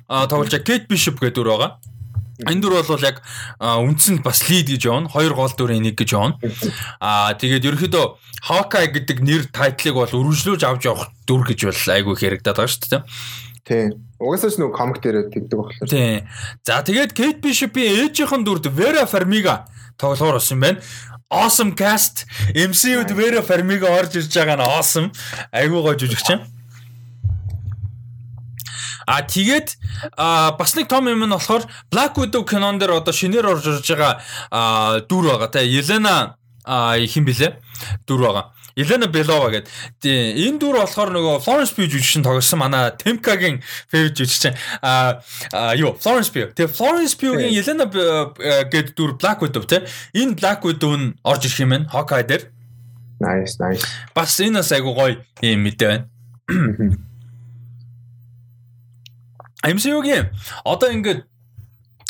тоглож 0.08 0.56
Kate 0.64 0.88
Bishop 0.88 1.20
гэдэг 1.20 1.36
дүр 1.36 1.52
байгаа. 1.52 1.84
Энэ 2.48 2.64
дүр 2.64 2.80
бол 2.80 3.04
яг 3.04 3.20
үндсэнд 3.60 4.24
бас 4.24 4.48
лид 4.48 4.72
гэж 4.72 4.88
явна. 4.88 5.12
Хоёр 5.12 5.36
гол 5.36 5.52
дүрийн 5.52 5.84
нэг 5.84 6.00
гэж 6.00 6.16
явна. 6.16 6.40
Аа 7.04 7.36
тэгээд 7.36 7.68
ерөөхдөө 7.68 8.06
Hawkeye 8.48 8.88
гэдэг 8.88 9.20
нэр 9.20 9.44
тайтлыг 9.52 10.00
бол 10.00 10.08
өргөжлүүлж 10.08 10.64
авч 10.64 10.88
явах 10.88 11.12
дүр 11.28 11.44
гэж 11.44 11.60
бол 11.68 11.82
айгүй 11.92 12.16
хэрэгдэад 12.16 12.56
байгаа 12.56 12.72
шүү 12.72 12.90
дээ. 12.90 13.04
Тийм. 13.66 14.02
Угаасаа 14.18 14.50
ч 14.50 14.58
нөгөө 14.58 14.74
комик 14.74 14.98
дээр 15.02 15.30
тэгдэг 15.30 15.58
болохоор. 15.58 15.90
Тийм. 15.90 16.26
За 16.66 16.82
тэгээд 16.82 17.14
Kate 17.14 17.42
Bishop-ийн 17.42 18.10
ээжийнхэн 18.10 18.42
дүрд 18.42 18.70
Vera 18.74 19.06
Farmiga 19.06 19.70
тоглоор 20.02 20.42
юм 20.42 20.60
байна. 20.60 20.82
Awesome 21.30 21.76
cast. 21.78 22.26
MCU-д 22.56 23.14
Vera 23.14 23.42
Farmiga 23.46 23.88
орж 23.88 24.18
ирж 24.18 24.34
байгаа 24.34 24.58
нь 24.58 24.66
awesome. 24.66 25.10
Айгүй 25.54 25.80
гоё 25.80 25.96
жүжигч 25.96 26.28
юм. 26.34 26.42
А 29.08 29.22
тэгээд 29.22 29.78
бас 30.58 30.72
нэг 30.76 30.90
том 30.90 31.08
юм 31.08 31.24
нь 31.26 31.32
болохоор 31.32 31.64
Black 31.94 32.18
Widow 32.18 32.44
кинон 32.44 32.82
дээр 32.82 32.98
одоо 33.00 33.14
шинээр 33.14 33.46
орж 33.46 33.66
ирж 33.68 33.88
байгаа 33.94 35.06
дүр 35.06 35.38
байгаа 35.38 35.50
те. 35.54 35.64
Елена 35.66 36.36
хин 36.66 37.24
блэ? 37.26 37.62
Дүр 38.10 38.22
байгаа. 38.26 38.46
Елена 38.76 39.08
Белова 39.08 39.50
гэдэг. 39.52 39.70
Энэ 40.04 40.60
дүр 40.60 40.80
болохоор 40.82 41.12
нөгөө 41.16 41.36
Florence 41.44 41.74
Pugh 41.76 41.90
жүжигчин 41.92 42.24
тоглосон 42.24 42.60
манай 42.62 42.92
Temka-гийн 42.96 43.62
favorite 43.92 44.16
жүжигчин. 44.16 44.56
А 44.82 45.22
юу 45.76 45.96
Florence 46.00 46.32
Pugh. 46.32 46.52
Тэгээ 46.56 46.72
Florence 46.72 47.16
Pugh-гийн 47.20 47.52
Елена 47.52 47.86
гэдэг 48.72 48.96
дүр 48.96 49.18
Black 49.20 49.44
Widow 49.44 49.64
те. 49.68 49.84
Энэ 50.14 50.36
Black 50.40 50.64
Widow 50.64 50.96
нь 50.96 51.16
орж 51.24 51.46
ирэх 51.48 51.60
юм 51.64 51.76
байна. 51.76 51.90
Hawkeye 51.92 52.24
дээр. 52.28 52.44
Nice, 53.22 53.60
nice. 53.62 53.86
Бас 54.16 54.40
энэ 54.40 54.60
бас 54.64 54.72
айгу 54.72 54.96
гоё 54.98 55.22
юм 55.42 55.62
мэдээ 55.68 55.88
байна. 55.88 56.06
MCU-гийн 59.62 60.34
одоо 60.66 60.90
ингээд 60.90 61.31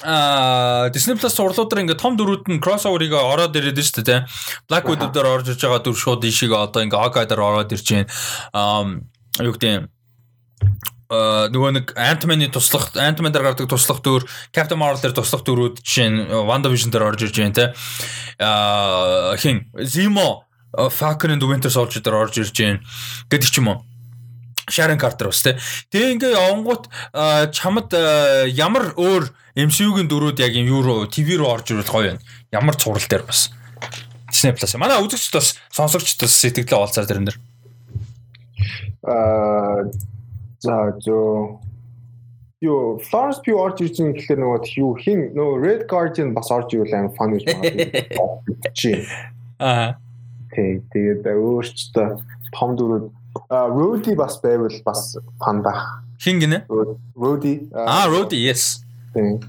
а 0.04 0.90
Disney 0.94 1.16
Plus 1.16 1.36
сурлуудаар 1.36 1.86
ингээ 1.86 2.02
том 2.02 2.18
дөрүүд 2.18 2.50
нь 2.50 2.62
crossover-ыг 2.64 3.14
ороод 3.14 3.56
ирээд 3.56 3.78
байна 3.78 3.90
шүү 3.90 4.06
дээ. 4.06 4.22
Black 4.68 4.86
Widow 4.90 5.10
дээр 5.14 5.28
орж 5.30 5.54
иж 5.54 5.62
байгаа 5.62 5.82
дүр 5.86 5.98
шууд 5.98 6.26
ишиг 6.26 6.52
одоо 6.54 6.82
ингээ 6.82 7.02
Hawkeye 7.02 7.30
дээр 7.30 7.42
ороод 7.42 7.74
ирж 7.74 7.88
байна. 7.88 8.10
Аа 8.54 9.46
юу 9.46 9.54
гэдэг 9.54 9.90
а 11.12 11.52
нөгөө 11.52 11.72
нэг 11.76 11.86
Ant-Man-ы 12.00 12.48
туслах 12.56 12.96
Ant-Man 12.96 13.36
дээр 13.36 13.52
гардаг 13.52 13.68
туслах 13.68 14.00
дүр, 14.00 14.24
Captain 14.56 14.80
Marvel 14.80 15.04
дээр 15.04 15.16
туслах 15.20 15.44
дүрүүд 15.44 15.84
жишээ 15.84 16.08
нь 16.08 16.20
WandaVision 16.32 16.88
дээр 16.88 17.12
орж 17.12 17.28
ирж 17.28 17.36
байна 17.36 17.56
те. 17.58 17.66
А 18.40 19.36
хин 19.36 19.68
Zemo 19.84 20.48
Falcon 20.72 21.36
and 21.36 21.44
Winter 21.44 21.68
Soldier 21.68 22.00
дээр 22.00 22.16
орж 22.16 22.40
ирж 22.40 22.56
байна 22.56 22.80
гэдэг 23.28 23.50
ч 23.52 23.60
юм 23.60 23.76
уу. 23.76 23.84
Sharon 24.70 25.00
Carter 25.02 25.32
бас 25.32 25.42
тий. 25.42 25.56
Тэгээ 25.90 26.14
ингээ 26.18 26.34
явангууд 26.36 26.86
чамд 27.56 27.90
ямар 28.54 28.94
өөр 29.00 29.32
MCU-гийн 29.56 30.08
дөрүүд 30.08 30.44
яг 30.44 30.54
юм 30.56 30.70
юу 30.70 30.82
руу 30.84 31.00
ТV 31.08 31.42
руу 31.42 31.50
орж 31.52 31.74
ирвэл 31.74 31.92
гоё 31.92 32.06
байна. 32.14 32.24
Ямар 32.52 32.76
цуврал 32.76 33.08
дээр 33.08 33.26
бас. 33.26 33.50
Disney 34.32 34.56
Plus. 34.56 34.78
Манай 34.80 35.02
үзэгчд 35.04 35.36
бас 35.36 35.58
сонсогчд 35.76 36.24
бас 36.24 36.34
сэтгэлээ 36.40 36.80
олцаар 36.80 37.08
дэрэн 37.08 37.28
дээр. 37.28 37.40
Аа 39.04 39.90
за 40.62 40.96
зөө 41.04 41.60
Юу 42.62 43.02
Florence 43.02 43.42
Pugh 43.42 43.58
орж 43.58 43.82
байгаа 43.82 44.14
гэхэлэр 44.14 44.40
нөгөө 44.46 44.70
юу 44.78 44.94
хин 45.02 45.34
нөгөө 45.34 45.56
Red 45.66 45.82
Guardian 45.90 46.30
бас 46.38 46.54
орж 46.54 46.78
ирвэл 46.78 46.94
амар 46.94 47.16
фан 47.18 47.34
гэж 47.34 47.44
байна. 47.50 48.70
Чи. 48.78 49.02
Аа. 49.58 49.98
Тэг 50.54 50.86
тэгээд 50.94 51.26
өөрчдөө 51.26 52.08
том 52.54 52.78
дөрүүд 52.78 53.10
Rudy 53.52 54.16
бас 54.16 54.40
байвал 54.40 54.72
бас 54.86 55.18
фан 55.44 55.62
байх. 55.62 56.04
Хин 56.20 56.40
гинэ? 56.40 56.64
Rudy. 57.16 57.68
Аа 57.76 58.08
Rudy 58.08 58.40
yes. 58.48 58.80
Тийм. 59.14 59.44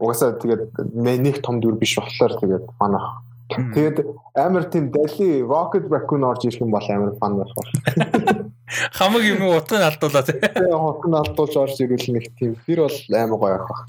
Угаасаа 0.00 0.40
тэгээд 0.40 0.72
нэг 0.96 1.42
том 1.44 1.60
дүр 1.60 1.76
биш 1.76 1.98
болохоор 2.00 2.40
тэгээд 2.40 2.64
фан 2.80 2.96
байх. 2.96 3.20
Тэгээд 3.52 4.08
амар 4.32 4.64
тийм 4.72 4.88
дали 4.88 5.44
Rocket 5.44 5.84
Raccoon 5.92 6.24
орж 6.24 6.48
ирэх 6.48 6.64
юм 6.64 6.72
бол 6.72 6.88
амар 6.88 7.12
фан 7.20 7.36
байх 7.36 7.52
байна. 7.52 8.48
Хамаг 8.96 9.22
юм 9.24 9.44
утгыг 9.52 9.84
алдуулаа 9.84 10.24
тий. 10.24 10.40
Тэгээд 10.40 10.72
утгыг 10.72 11.12
алдуулж 11.12 11.54
орж 11.60 11.76
ирвэл 11.84 12.08
нэг 12.08 12.24
тийм 12.40 12.56
тэр 12.64 12.88
бол 12.88 12.98
амар 13.12 13.38
гоё 13.40 13.58
байх. 13.68 13.84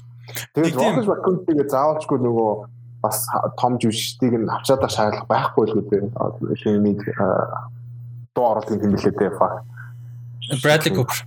Тэгээд 0.52 0.76
Rocket 0.76 1.08
Raccoon 1.08 1.36
тэгээд 1.48 1.72
заавалчгүй 1.72 2.18
нөгөө 2.20 2.50
бас 3.00 3.24
том 3.56 3.80
жүжигчдийг 3.80 4.44
нь 4.44 4.48
авчаад 4.48 4.84
шаардлага 4.92 5.28
байхгүй 5.28 5.64
л 5.72 5.76
үү. 5.88 6.56
Шинэ 6.60 6.84
дуу 8.34 8.46
оруулалтын 8.50 8.84
юм 8.86 8.94
билээ 8.94 9.14
дээ. 9.16 9.30
Bradley 10.62 10.92
Cooper. 10.94 11.18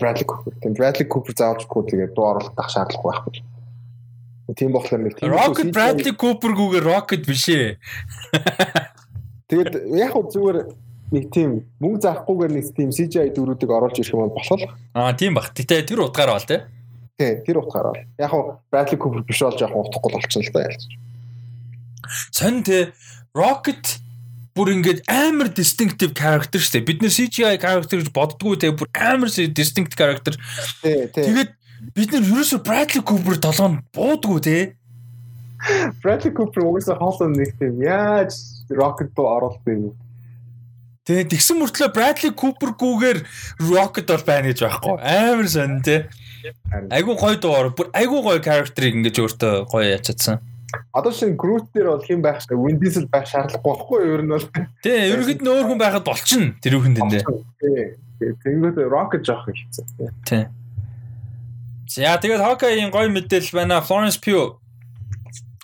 Bradley 0.00 0.26
Cooper. 0.26 0.52
Тийм 0.62 0.72
Bradley 0.74 1.06
Cooper 1.06 1.34
заавалжгүй 1.36 1.82
тэгээд 1.90 2.12
дуу 2.16 2.26
оруулах 2.30 2.70
шаардлага 2.70 3.06
байхгүй. 3.10 3.42
Тийм 4.54 4.70
болохоор 4.72 5.02
нэг 5.02 5.14
тийм 5.18 5.34
Rocket 5.34 5.70
Bradley 5.74 6.14
Cooper-гүйгээр 6.14 6.86
Rocket 6.86 7.22
биш 7.26 7.50
ээ. 7.50 7.74
Тэгээд 9.50 9.90
яг 9.98 10.14
хөө 10.14 10.30
зүгээр 10.30 10.58
нэг 11.10 11.24
тийм 11.34 11.50
мөнгө 11.82 11.98
заахгүйгээр 12.06 12.52
нэг 12.54 12.66
тийм 12.78 12.94
CGI 12.94 13.34
дөрүүдийг 13.34 13.70
оруулж 13.74 13.98
ирэх 13.98 14.14
юм 14.14 14.30
бол 14.30 14.38
болох. 14.38 14.62
Аа 14.94 15.18
тийм 15.18 15.34
бах. 15.34 15.50
Гэтэ 15.50 15.82
тэр 15.90 16.06
утгаараа 16.06 16.38
бол 16.38 16.46
тий. 16.46 16.62
Тий, 17.18 17.42
тэр 17.42 17.58
утгаараа 17.62 17.94
бол. 17.94 18.06
Яг 18.22 18.30
хөө 18.30 18.44
Bradley 18.70 18.98
Cooper 19.02 19.22
биш 19.26 19.42
болж 19.42 19.58
яг 19.66 19.74
утгагүй 19.74 20.14
болчихно 20.14 20.46
л 20.46 20.54
да 20.54 20.66
ялч. 20.70 20.82
Сон 22.30 22.62
тий 22.62 22.94
Rocket 23.34 23.98
бүр 24.56 24.72
ингээд 24.72 25.04
амар 25.12 25.52
distinctive 25.52 26.16
character 26.16 26.62
шүү 26.62 26.80
дээ. 26.80 26.88
Бид 26.88 27.04
нэр 27.04 27.12
CGI 27.12 27.56
character 27.60 28.00
гэж 28.00 28.08
боддгоо 28.16 28.56
те 28.56 28.72
бүр 28.72 28.88
амар 28.96 29.28
distinct 29.28 29.92
character. 30.00 30.32
Тэгээд 30.80 31.52
бид 31.92 32.08
нэр 32.16 32.24
ерөөсө 32.24 32.62
Bradley 32.64 33.04
Cooper 33.04 33.36
толгонд 33.36 33.84
буудгоо 33.92 34.40
те. 34.40 34.74
Bradley 36.00 36.32
Cooper 36.32 36.64
угаасаа 36.64 36.96
хоолой 36.96 37.36
нэг 37.36 37.52
тийм 37.60 37.84
яаж 37.84 38.32
Rocket 38.72 39.12
руу 39.12 39.28
оруулах 39.28 39.68
юм. 39.68 39.92
Тэгээ 41.04 41.30
тэгсэн 41.36 41.60
мөртлөө 41.60 41.92
Bradley 41.92 42.32
Cooper 42.32 42.72
гүүгээр 42.80 43.18
Rocket 43.60 44.08
бол 44.08 44.24
байна 44.24 44.50
гэж 44.50 44.64
байхгүй. 44.64 44.96
Амар 45.04 45.48
сонь 45.52 45.78
те. 45.84 46.08
Айгу 46.90 47.14
гоё 47.14 47.36
дуугаар 47.36 47.70
бүр 47.76 47.92
айгу 47.92 48.24
гоё 48.24 48.40
character-ыг 48.40 48.96
ингэж 48.96 49.20
өөртөө 49.20 49.54
гоё 49.68 49.86
яачаадсан. 49.92 50.55
Одоо 50.92 51.12
шин 51.12 51.36
Groot 51.36 51.70
дээр 51.74 51.92
бол 51.92 52.04
хэн 52.04 52.22
байх 52.22 52.40
шээ 52.42 52.56
Vin 52.56 52.78
Diesel 52.80 53.06
байх 53.08 53.26
шаардлагагүй 53.28 53.72
байхгүй 53.72 53.98
юу? 54.02 54.14
Ер 54.16 54.22
нь 54.24 54.32
бол. 54.32 54.46
Тий, 54.82 54.98
ерөнхийд 55.12 55.40
нь 55.42 55.50
өөр 55.50 55.66
хүн 55.70 55.80
байхад 55.80 56.04
болчихно. 56.04 56.54
Тэр 56.60 56.78
үхэн 56.80 56.94
дэндээ. 56.96 57.22
Тий. 57.60 58.32
Тэнгүүд 58.44 58.76
Rocket 58.88 59.22
жоох 59.24 59.44
хэлсэн. 59.48 59.86
Тий. 60.24 60.44
За 61.86 62.16
тэгээд 62.18 62.42
Hawkeye-ийн 62.42 62.90
гоё 62.90 63.08
мэдээлэл 63.12 63.54
байна. 63.54 63.84
Florence 63.84 64.18
Pugh 64.18 64.58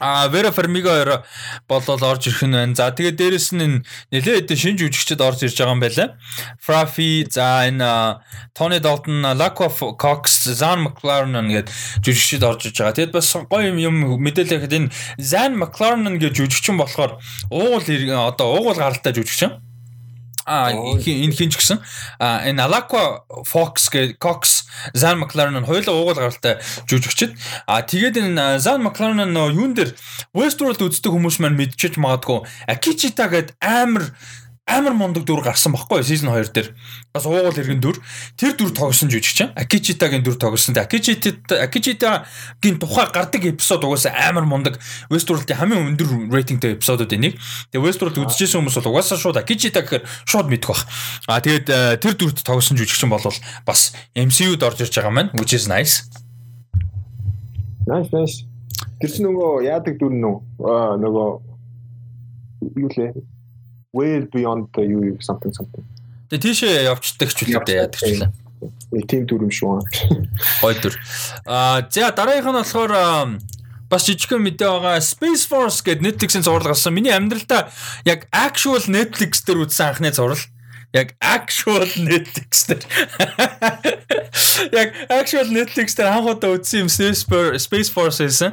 А 0.05 0.29
Vera 0.29 0.51
Farmiga 0.51 0.91
хоёр 0.91 1.23
болол 1.69 2.03
орж 2.03 2.27
ирэх 2.27 2.43
нь 2.43 2.51
байна. 2.51 2.75
За 2.75 2.91
тэгээд 2.91 3.23
дээрэс 3.23 3.55
нь 3.55 3.87
нэлээд 4.11 4.51
хэдэн 4.51 4.59
шинж 4.59 4.79
жүжигчд 4.83 5.23
орж 5.23 5.47
ирж 5.47 5.55
байгаа 5.55 5.79
юм 5.79 5.83
байна. 5.87 6.19
Frafi 6.59 7.23
за 7.31 7.71
энэ 7.71 8.19
Tony 8.51 8.83
Dalton, 8.83 9.23
Lacqua 9.39 9.71
Cox, 9.95 10.51
Zan 10.59 10.83
McLaren 10.83 11.47
гээд 11.47 11.71
жүжигчд 12.03 12.43
орж 12.43 12.67
ирж 12.67 12.83
байгаа. 12.83 12.99
Тэгэд 12.99 13.15
бас 13.15 13.31
гоё 13.47 13.71
юм 13.71 13.79
юм 13.79 13.97
мэдээлэл 14.19 14.67
гэхэд 14.67 14.75
энэ 14.75 14.93
Zan 15.23 15.55
McLaren 15.55 16.19
гэж 16.19 16.35
жүжигчин 16.35 16.83
болохоор 16.83 17.23
уугуул 17.55 17.87
одоо 18.11 18.59
уугуул 18.59 18.83
гаралтай 18.83 19.15
жүжигчин 19.15 19.55
А 20.47 20.73
энэ 20.75 21.33
хин 21.35 21.51
ч 21.51 21.59
гэсэн 21.59 21.79
энэ 22.19 22.63
Alaqua 22.63 23.23
Fox 23.47 23.89
гэ 23.93 24.19
Cox 24.19 24.67
Zan 24.95 25.23
McLaren 25.23 25.63
хоёулаа 25.63 25.95
уугуул 25.95 26.19
гаралтай 26.19 26.59
жүжигчд. 26.91 27.39
А 27.67 27.83
тэгээд 27.83 28.19
энэ 28.19 28.59
Zan 28.59 28.83
McLaren 28.83 29.23
нь 29.31 29.39
юун 29.39 29.75
дээр 29.79 29.95
Westworld 30.35 30.83
үздэг 30.83 31.13
хүмүүс 31.13 31.39
маань 31.39 31.59
мэдчихэж 31.59 32.01
магадгүй. 32.03 32.43
Akijita 32.67 33.31
гээд 33.31 33.55
амар 33.63 34.11
амар 34.73 34.97
мундаг 34.97 35.27
дүр 35.29 35.45
гарсан 35.45 35.77
баггүй 35.77 36.01
season 36.01 36.33
2 36.33 36.53
дээр. 36.57 36.69
Бас 37.13 37.27
уугуул 37.29 37.53
хэрхэн 37.53 37.81
дүр. 37.85 38.01
Тэр 38.41 38.57
дүр 38.57 38.73
тогсон 38.73 39.13
жүжигч. 39.13 39.53
Akijita-гийн 39.53 40.25
дүр 40.25 40.41
тогсон. 40.41 40.73
Akijita 40.81 41.61
Akijita-гийн 41.69 42.81
тухай 42.81 43.07
гардаг 43.13 43.45
эпизод 43.45 43.85
угаасаа 43.85 44.17
амар 44.33 44.49
мундаг. 44.49 44.81
Westworld-ийн 45.13 45.61
хамгийн 45.61 45.93
өндөр 45.93 46.33
рейтингтэй 46.33 46.81
эпизодууд 46.81 47.13
энийг. 47.13 47.37
Тэгээ 47.71 47.85
Westworld 47.85 48.17
үзчихсэн 48.17 48.65
хүмүүс 48.65 48.81
бол 48.81 48.97
угаасаа 48.97 49.21
шууд 49.21 49.37
Akijita 49.37 49.85
гэхээр 49.85 50.09
шууд 50.25 50.49
мэдэх 50.49 50.73
бах. 50.73 50.89
А 51.29 51.45
тэгээд 51.45 52.01
тэр 52.01 52.15
дүрт 52.17 52.41
тогсон 52.41 52.81
жүжигч 52.81 53.05
бол 53.07 53.21
бас 53.69 53.93
MCU-д 54.17 54.65
орж 54.65 54.89
ирж 54.89 54.97
байгаа 54.97 55.13
маань 55.13 55.31
which 55.37 55.53
is 55.53 55.69
nice. 55.69 56.09
Nice 57.87 58.09
nice. 58.09 58.49
Тэр 59.03 59.11
чинь 59.11 59.27
нөгөө 59.27 59.67
яадаг 59.67 59.99
дүр 59.99 60.15
нөө 60.15 60.37
нөгөө 61.03 61.29
юу 62.79 62.91
лээ 62.95 63.11
way 63.93 64.21
beyond 64.33 64.69
the 64.75 64.83
you 64.83 65.17
something 65.21 65.53
something. 65.53 65.85
Тэгээ 66.33 66.43
тийшээ 66.49 66.89
явцдаг 66.89 67.29
ч 67.33 67.39
үлээ 67.45 67.77
яадаг 67.77 68.01
ч 68.01 68.17
лээ. 68.17 68.33
Нэг 68.93 69.05
тийм 69.09 69.23
дүр 69.29 69.49
юм 69.49 69.53
шүү. 69.53 69.85
Гой 70.65 70.75
дүр. 70.81 70.95
Аа 71.45 71.85
за 71.93 72.13
дараагийнх 72.13 72.49
нь 72.49 72.61
болохоор 72.61 72.93
бас 73.93 74.09
жижигхэн 74.09 74.41
мэдээ 74.41 74.69
байгаа 74.69 75.05
Space 75.05 75.45
Force 75.45 75.85
гэдэг 75.85 76.01
Netflix-ийн 76.01 76.45
зурлаг 76.47 76.73
гарсан. 76.73 76.97
Миний 76.97 77.13
амьдралдаа 77.13 77.69
яг 78.09 78.25
actual 78.33 78.81
Netflix 78.89 79.45
дээр 79.45 79.69
үзсэн 79.69 79.93
анхны 79.93 80.09
зураг 80.13 80.41
яг 80.93 81.15
actual 81.21 81.89
Netflix 81.97 82.67
дээр 82.69 82.85
яг 84.73 84.89
actual 85.09 85.49
Netflix 85.49 85.97
дээр 85.97 86.13
анх 86.13 86.29
удаа 86.29 86.57
үзсэн 86.57 86.85
юм 86.85 86.91
Space 86.93 87.91
Force 87.93 88.21
байсан. 88.21 88.53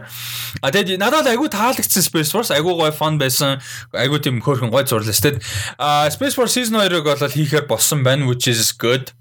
А 0.64 0.72
тэгээд 0.72 1.04
надад 1.04 1.28
айгүй 1.28 1.52
таалагдсан 1.52 2.04
Space 2.04 2.32
Force 2.32 2.56
айгүй 2.56 2.74
гоё 2.80 2.96
fun 2.96 3.20
байсан. 3.20 3.60
Айгүй 3.92 4.24
тийм 4.24 4.40
хөөрхөн 4.40 4.72
гоё 4.72 4.88
зурлаа 4.88 5.12
шүү 5.12 5.36
дээ. 5.36 5.44
А 5.76 6.08
Space 6.08 6.40
Force 6.40 6.56
season 6.56 6.80
2-ыг 6.80 7.04
бол 7.04 7.20
хийхээр 7.20 7.68
болсон 7.68 8.08
байна 8.08 8.24
which 8.24 8.48
is 8.48 8.72
good 8.72 9.12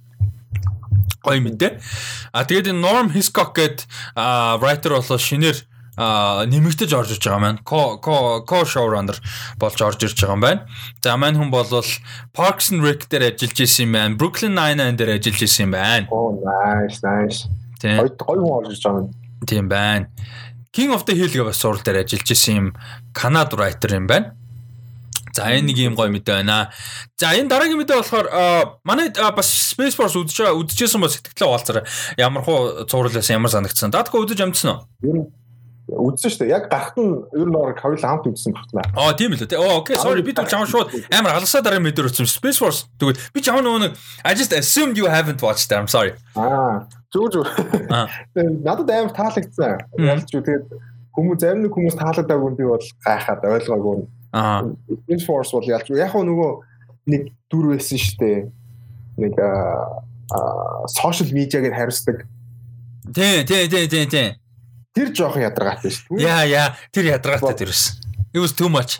гоё 1.26 1.42
мэдээ. 1.42 1.82
А 2.30 2.46
тэгээд 2.46 2.70
Norm 2.78 3.10
Hiscock 3.10 3.58
гэдэг 3.58 3.82
writer 4.62 4.94
болоо 4.94 5.18
шинээр 5.18 5.58
нэмэгдэж 5.98 6.90
орж 6.94 7.10
иж 7.18 7.22
байгаа 7.26 7.42
маань 7.42 7.58
ко 7.66 7.98
ко 7.98 8.46
ко 8.46 8.62
showrunner 8.62 9.18
болж 9.58 9.78
орж 9.82 9.98
ирж 10.06 10.14
байгаа 10.14 10.38
юм 10.38 10.42
байна. 10.46 10.60
За 11.02 11.16
маань 11.18 11.34
хүн 11.34 11.50
бол 11.50 11.66
Parks 12.30 12.70
and 12.70 12.86
Rec 12.86 13.10
дээр 13.10 13.34
ажиллаж 13.34 13.58
исэн 13.58 13.90
юм 13.90 13.92
байна. 13.98 14.14
Brooklyn 14.14 14.54
Nine-Nine 14.54 14.94
дээр 14.94 15.18
ажиллаж 15.18 15.42
исэн 15.42 15.66
юм 15.66 15.72
байна. 15.74 16.06
Oh 16.14 16.38
nice 16.38 17.02
nice. 17.02 17.50
Тийм. 17.82 18.06
Гоё 18.14 18.38
хүн 18.46 18.62
орж 18.62 18.78
иж 18.78 18.82
байгаа 18.86 19.02
юм. 19.02 19.10
Тийм 19.42 19.66
байна. 19.66 20.06
King 20.70 20.94
of 20.94 21.02
the 21.02 21.18
Hill 21.18 21.34
гэх 21.34 21.50
бас 21.50 21.58
сурал 21.58 21.82
дээр 21.82 22.06
ажиллаж 22.06 22.30
исэн 22.30 22.54
юм 22.54 22.68
Канад 23.10 23.50
writer 23.58 23.90
юм 23.90 24.06
байна. 24.06 24.38
За 25.34 25.50
энэ 25.50 25.70
нэг 25.70 25.78
юм 25.82 25.94
гоё 25.98 26.10
мэдээ 26.14 26.46
байна. 26.46 26.70
За 27.18 27.34
энэ 27.34 27.50
дараагийн 27.50 27.78
мэдээ 27.78 27.98
болохоор 27.98 28.26
манай 28.86 29.10
бас 29.10 29.74
Space 29.74 29.98
Force 29.98 30.14
үдчихсэн 30.14 31.02
ба 31.02 31.10
сэтгэлээ 31.10 31.50
хаалцараа 31.50 31.84
ямар 32.18 32.42
хуу 32.42 32.86
цуурлаас 32.86 33.30
ямар 33.30 33.50
санагдсан. 33.50 33.90
Даадгүй 33.90 34.22
үдэж 34.22 34.46
амжсан 34.46 34.78
уу? 35.02 35.30
Үзсэн 35.88 36.30
шүү 36.30 36.40
дээ. 36.44 36.52
Яг 36.52 36.68
гарахт 36.68 36.96
нь 37.00 37.16
ер 37.32 37.48
нь 37.48 37.56
орог 37.56 37.80
хоёул 37.80 38.00
хамт 38.00 38.28
үзсэн 38.28 38.52
багтнаа. 38.52 38.84
Аа 38.92 39.16
тийм 39.16 39.32
л 39.32 39.40
үү. 39.40 39.56
Оо 39.56 39.80
окей, 39.80 39.96
sorry 39.96 40.20
би 40.20 40.36
тэгж 40.36 40.52
аван 40.52 40.68
шууд 40.68 40.92
амар 41.08 41.32
халасаа 41.40 41.64
дараа 41.64 41.80
мэдэр 41.80 42.12
үзсэн. 42.12 42.28
Space 42.28 42.60
Force 42.60 42.92
тэгвэл 43.00 43.16
би 43.32 43.40
аван 43.48 43.64
нөгөө 43.64 43.96
I 44.24 44.36
just 44.36 44.52
assumed 44.52 45.00
you 45.00 45.08
haven't 45.08 45.40
watched 45.40 45.72
it. 45.72 45.76
I'm 45.80 45.88
sorry. 45.88 46.12
Аа 46.36 46.84
зүг 47.08 47.32
зүг. 47.32 47.48
Аа. 47.88 48.08
Надад 48.36 48.90
амар 48.92 49.12
таалагдсан. 49.16 49.80
Ялч 49.96 50.28
юу 50.36 50.44
тэгээд 50.44 50.68
хүмүүс 51.16 51.38
зарим 51.40 51.64
нэг 51.64 51.72
хүмүүс 51.72 51.96
таалагдаагүй 51.96 52.52
би 52.60 52.64
бол 52.68 52.84
гайхаад 53.08 53.48
ойлгоогүй. 53.48 54.04
Аа. 54.36 54.68
Space 55.08 55.24
Force 55.24 55.56
бол 55.56 55.64
ялч 55.64 55.88
яг 55.96 56.12
нөгөө 56.12 56.50
нэг 57.08 57.32
дүр 57.48 57.72
байсан 57.72 57.96
шүү 57.96 58.16
дээ. 58.20 58.38
Нэг 59.24 59.34
аа 59.40 60.84
social 60.92 61.32
media-гээр 61.32 61.72
хариуцдаг. 61.72 62.28
Тий, 63.14 63.44
тий, 63.48 63.64
тий, 63.68 63.88
тий, 63.88 64.04
тий. 64.04 64.28
Тэр 64.98 65.14
жоохон 65.14 65.44
ядаргаатай 65.46 65.94
шүү. 65.94 66.18
Яа 66.18 66.42
яа 66.42 66.74
тэр 66.90 67.12
ядаргаатай 67.14 67.54
тэр 67.62 67.70
байсан. 67.70 67.94
It 68.34 68.42
was 68.42 68.52
too 68.52 68.68
much. 68.68 68.98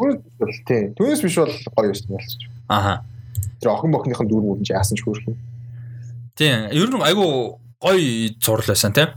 Тийм. 0.69 0.95
Түүнээс 0.95 1.23
биш 1.27 1.37
бол 1.43 1.51
гоё 1.75 1.91
юм 1.91 2.15
ялцчих. 2.15 2.47
Аха. 2.70 3.03
Тэр 3.59 3.75
охин 3.75 3.91
бохныхын 3.93 4.31
дүүр 4.31 4.45
мөрөнд 4.47 4.70
яасан 4.70 4.95
ч 4.95 5.03
хөөрхөн. 5.03 5.35
Тийм. 6.39 6.70
Ер 6.70 6.89
нь 6.95 7.03
айгу 7.03 7.59
гоё 7.83 8.31
зурлал 8.39 8.70
байсан 8.70 8.95
тийм. 8.95 9.11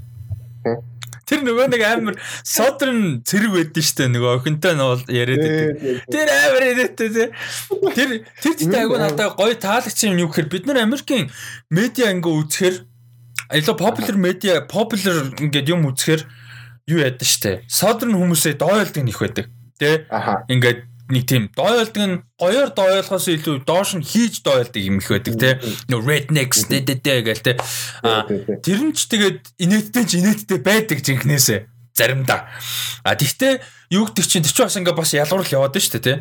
Тэр 1.30 1.46
нөгөө 1.48 1.70
нэг 1.72 1.84
амар 1.88 2.18
содорн 2.44 3.22
цэрэг 3.24 3.54
байдсан 3.56 3.86
шүү 3.88 3.98
дээ 4.02 4.10
нөгөө 4.12 4.32
охинтой 4.42 4.74
нь 4.76 4.84
бол 4.84 5.04
яриад 5.08 5.40
байдаг. 5.46 6.02
Тэр 6.12 6.28
амар 6.28 6.64
яриадтай 6.66 7.08
тий. 7.08 7.28
Тэр 7.96 8.10
тэр 8.42 8.54
зүйтэй 8.58 8.82
айгу 8.84 9.00
надад 9.00 9.38
гоё 9.40 9.56
таалагчсан 9.56 10.12
юм 10.12 10.26
юу 10.26 10.34
гэхээр 10.34 10.52
бид 10.52 10.68
нар 10.68 10.84
Америкийн 10.84 11.32
медиа 11.72 12.12
ингээ 12.12 12.36
үзэхээр 12.36 12.76
илүү 13.64 13.76
popular 13.80 14.16
media 14.20 14.60
popular 14.68 15.32
ингээд 15.40 15.72
юм 15.72 15.88
үзэхээр 15.88 16.28
юу 16.88 17.00
яадаг 17.02 17.28
штэ. 17.28 17.66
Southern 17.68 18.16
хүмүүсээ 18.16 18.58
дойлдог 18.58 19.04
нэх 19.04 19.20
байдаг. 19.20 19.48
Тэ? 19.78 20.06
Ингээд 20.50 20.92
нэг 21.12 21.24
тийм 21.28 21.52
дойлдог 21.52 22.02
нь 22.02 22.24
гоёор 22.40 22.72
дойлохоос 22.72 23.28
илүү 23.28 23.68
доош 23.68 24.00
нь 24.00 24.06
хийж 24.06 24.42
дойлдог 24.42 24.80
юм 24.80 25.04
их 25.04 25.12
байдаг 25.12 25.36
те 25.36 25.50
нөө 25.92 26.02
rednecks 26.08 26.72
дэдэдэ 26.72 27.28
гээл 27.28 27.44
те 27.44 27.54
тэр 28.64 28.80
нь 28.88 28.96
ч 28.96 29.12
тэгээд 29.12 29.60
инээдтэй 29.60 30.04
ч 30.08 30.12
инээдтэй 30.24 30.60
байдаг 30.64 31.04
жинхнээсээ 31.04 31.68
заримдаа. 31.92 32.48
А 33.04 33.16
тэгтээ 33.20 33.60
юу 33.92 34.08
гэдэг 34.08 34.26
чинь 34.26 34.44
тэр 34.48 34.56
чинь 34.56 34.66
бас 34.66 34.80
ингээ 34.80 34.96
бас 34.96 35.12
ялгуурл 35.12 35.52
яваад 35.52 35.76
нь 35.76 35.84
шүү 35.84 36.00
дээ 36.00 36.08
те 36.08 36.16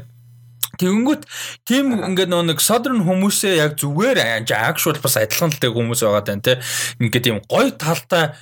Тэгэнгүүт 0.81 1.23
тийм 1.69 1.93
ингээд 1.93 2.31
нөө 2.33 2.55
нэг 2.55 2.59
southern 2.65 3.05
хүмүүсээ 3.05 3.61
яг 3.61 3.77
зүгээр 3.77 4.17
actual 4.49 4.97
бас 4.97 5.19
адилхан 5.21 5.53
талтай 5.53 5.71
хүмүүс 5.77 6.01
байгаа 6.07 6.25
тань 6.25 6.41
те 6.41 6.57
ингээд 7.03 7.25
тийм 7.27 7.39
гоё 7.45 7.75
талтай 7.77 8.33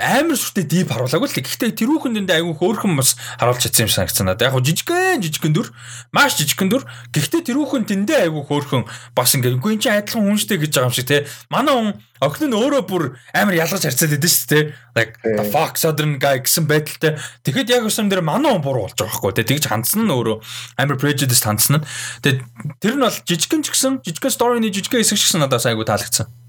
амар 0.00 0.36
сүртэй 0.36 0.64
дип 0.64 0.92
харуулаагүй 0.92 1.28
л 1.28 1.38
гэхдээ 1.40 1.72
тэрүүхэн 1.76 2.14
дэндээ 2.16 2.40
айгүй 2.40 2.54
хөөрхөн 2.56 2.96
бас 2.96 3.16
харуулж 3.40 3.62
чадсан 3.64 3.86
юм 3.88 3.92
санагцсан 3.92 4.26
надад. 4.28 4.52
Яг 4.52 4.58
жижигхэн 4.60 5.24
жижигхэн 5.24 5.54
дүр 5.56 5.72
маш 6.12 6.36
жижигхэн 6.36 6.70
дүр. 6.72 6.84
Гэхдээ 7.12 7.42
тэрүүхэн 7.48 7.84
дэндээ 7.88 8.28
айгүй 8.28 8.42
хөөрхөн 8.44 8.84
бас 9.16 9.30
ингээд 9.36 9.56
үгүй 9.60 9.80
чи 9.80 9.88
адилхан 9.92 10.24
хүн 10.28 10.40
штэ 10.40 10.60
гэж 10.60 10.72
байгаа 10.76 10.90
юм 10.90 10.96
шиг 10.96 11.08
те. 11.08 11.24
Манай 11.48 11.74
хүн 11.74 11.90
Огт 12.16 12.40
нь 12.40 12.56
өөрөө 12.56 12.82
бүр 12.88 13.04
амар 13.36 13.56
ялгаж 13.60 13.84
харьцаад 13.84 14.16
идэв 14.16 14.32
шүү 14.32 14.48
дээ. 14.48 14.64
Like 14.96 15.20
the 15.20 15.44
fuck 15.52 15.76
southern 15.76 16.16
guy 16.16 16.40
гэсэн 16.40 16.64
байдалтай. 16.64 17.20
Тэгэхэд 17.44 17.76
яг 17.76 17.84
өсөм 17.84 18.08
дээр 18.08 18.24
манай 18.24 18.56
хүн 18.56 18.64
буруу 18.64 18.88
болж 18.88 18.96
байгаа 18.96 19.20
байхгүй. 19.20 19.44
Тэгж 19.44 19.68
хандсан 19.68 20.08
нь 20.08 20.14
өөрөө 20.16 20.40
амар 20.80 20.96
prejudice 20.96 21.44
хандсан 21.44 21.84
нь. 21.84 21.86
Тэгээд 22.24 22.40
тэр 22.80 22.94
нь 22.96 23.04
бол 23.04 23.20
жижигхэн 23.20 23.60
ч 23.60 23.68
гэсэн 23.68 24.00
жижигхэн 24.00 24.32
story-ны 24.32 24.72
жижигхэн 24.72 25.04
хэсэг 25.04 25.20
ч 25.20 25.22
гэсэн 25.28 25.44
надад 25.44 25.60
айгүй 25.60 25.84
таалагдсан. 25.84 26.45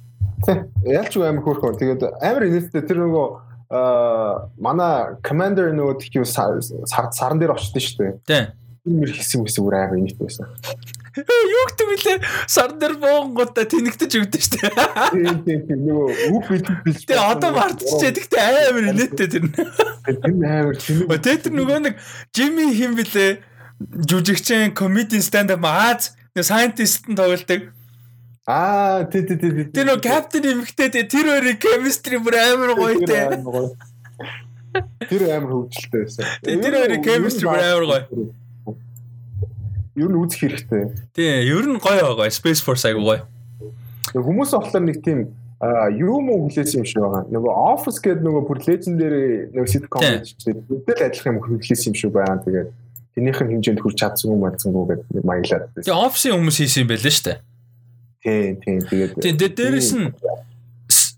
Ялч 0.86 1.18
амар 1.18 1.44
хөөрхөн. 1.44 1.78
Тэгээд 1.82 2.02
амар 2.22 2.44
инээдтэй 2.48 2.84
тэр 2.86 3.02
нөгөө 3.04 3.28
аа 3.74 4.48
манай 4.62 5.18
commander 5.26 5.74
нөгөө 5.74 5.98
тхиу 6.02 6.26
сарн 6.28 7.42
дээр 7.42 7.58
очсон 7.58 7.82
шүү 7.82 7.98
дээ. 7.98 8.14
Тийм. 8.30 8.46
Тэр 8.86 9.12
хэсэг 9.12 9.44
хэсэг 9.44 9.64
бүр 9.66 9.76
амар 9.82 9.98
инээдтэй 9.98 10.26
байсан. 10.30 10.48
Юу 11.18 11.64
гэдэг 11.74 11.88
вүлээ? 11.90 12.18
Сар 12.46 12.72
дээр 12.78 12.96
буунгуудаа 13.02 13.66
тэнэгдэж 13.66 14.12
өгдөө 14.22 14.42
штэ. 14.46 14.70
Тийм 15.18 15.42
тийм 15.42 15.60
тийм 15.66 15.80
нөгөө 15.90 16.10
үг 16.38 16.46
бэлж. 16.86 17.02
Тэгээ 17.10 17.32
одоо 17.34 17.52
мартчихжээ. 17.58 18.14
Тэгтээ 18.14 18.42
амар 18.70 18.86
инээдтэй 18.94 19.28
тэр. 19.34 19.44
Тэр 19.50 20.18
амар. 20.22 20.78
Тэгээ 20.78 21.42
тэр 21.42 21.54
нөгөө 21.58 21.80
нэг 21.90 21.96
Жими 22.30 22.70
хим 22.78 22.94
блэ? 22.94 23.42
Жүжигчэн 23.82 24.78
комедийн 24.78 25.26
stand 25.26 25.50
up 25.50 25.66
Аз 25.66 26.14
scientist 26.38 27.10
нь 27.10 27.18
тоглолдог. 27.18 27.74
Аа 28.48 29.04
тий 29.12 29.28
тий 29.28 29.36
тий. 29.36 29.68
Тэр 29.76 29.90
нөгөө 29.92 30.04
капитан 30.08 30.46
эмхтэй 30.48 30.88
тэр 31.04 31.28
хоёрын 31.28 31.58
chemistry 31.60 32.16
бүр 32.24 32.38
амар 32.40 32.72
гоё 32.80 33.04
те. 33.04 33.28
Тэр 35.12 35.22
амар 35.36 35.52
хөвгөлтэй 35.52 36.02
байсан. 36.08 36.24
Тэр 36.48 36.78
хоёрын 36.80 37.04
chemistry 37.04 37.44
бүр 37.44 37.60
амар 37.60 37.86
гоё. 37.92 38.32
Ер 40.00 40.08
нь 40.08 40.16
үзэх 40.16 40.48
хэрэгтэй. 40.48 40.96
Тий, 41.12 41.44
ер 41.44 41.68
нь 41.68 41.76
гоё 41.76 42.16
гоё. 42.16 42.32
Space 42.32 42.64
Force 42.64 42.88
айгу 42.88 43.04
гоё. 43.04 43.28
Хүмүүс 44.16 44.56
болохоор 44.56 44.86
нэг 44.88 45.04
тийм 45.04 45.28
а 45.60 45.92
юу 45.92 46.22
муу 46.24 46.48
хүлээсэн 46.48 46.80
юм 46.80 46.88
шиг 46.88 47.04
байгаа. 47.04 47.28
Нөгөө 47.28 47.52
Office 47.52 48.00
гэдэг 48.00 48.24
нөгөө 48.24 48.44
бүр 48.48 48.60
legendary 48.64 49.28
нөгөө 49.52 49.72
sitcom 49.76 50.00
гэж 50.00 50.28
үдэл 50.72 51.04
адилхан 51.04 51.36
юм 51.36 51.44
хүлээсэн 51.44 51.92
юм 51.92 51.96
шиг 52.00 52.16
байгаа. 52.16 52.40
Тэгээд 52.46 52.70
тэнийх 53.18 53.40
нь 53.44 53.52
хэмжээнд 53.58 53.82
хүрч 53.84 53.98
чадсан 53.98 54.38
юм 54.38 54.46
болцсонгүй 54.46 54.86
гэдэг 54.88 55.08
нэг 55.18 55.26
маяглаад. 55.26 55.68
Тэгээ 55.82 55.98
Office-ийн 55.98 56.38
хүмүүс 56.38 56.58
хийсэн 56.62 56.82
юм 56.86 56.92
байлээ 56.94 57.12
шүү 57.18 57.26
дээ. 57.28 57.40
Тий, 58.28 58.60
тий. 58.60 58.84
Тэгээд 58.84 59.24
Тий, 59.24 59.32
дээрээс 59.56 59.96
нь 59.96 60.12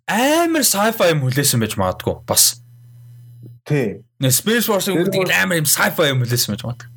амар 0.06 0.62
sci-fi 0.62 1.10
юм 1.10 1.26
хүлээсэн 1.26 1.58
байж 1.58 1.74
магадгүй 1.74 2.22
бас. 2.30 2.62
Тий. 3.66 4.06
Нэ 4.22 4.30
Space 4.30 4.70
Force-ын 4.70 4.94
гэдэг 4.94 5.26
амар 5.34 5.58
юм 5.58 5.66
sci-fi 5.66 6.14
юм 6.14 6.22
хүлээсэн 6.22 6.54
байж 6.54 6.62
магадгүй. 6.70 6.90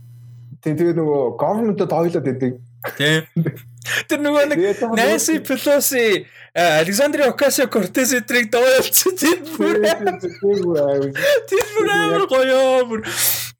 Тийм 0.60 0.76
тэгээ 0.76 1.00
нөгөө 1.00 1.40
government-д 1.40 1.96
ойлоод 1.96 2.28
байдаг. 2.28 2.60
Тийм. 3.00 3.24
Тэр 4.12 4.20
нөгөө 4.20 4.52
нэг 4.52 4.58
Nancy 5.00 5.40
Pelosi 5.40 6.28
Александр 6.52 7.24
Ocasio-Cortez 7.32 8.12
эдрийг 8.20 8.52
дойлцсон 8.52 9.16
тийм 9.16 9.48
бүр. 9.56 9.80
Тэр 11.48 11.66
бүр 11.72 11.88
амар 11.88 12.28
гоё 12.28 12.84
бүр. 12.84 13.00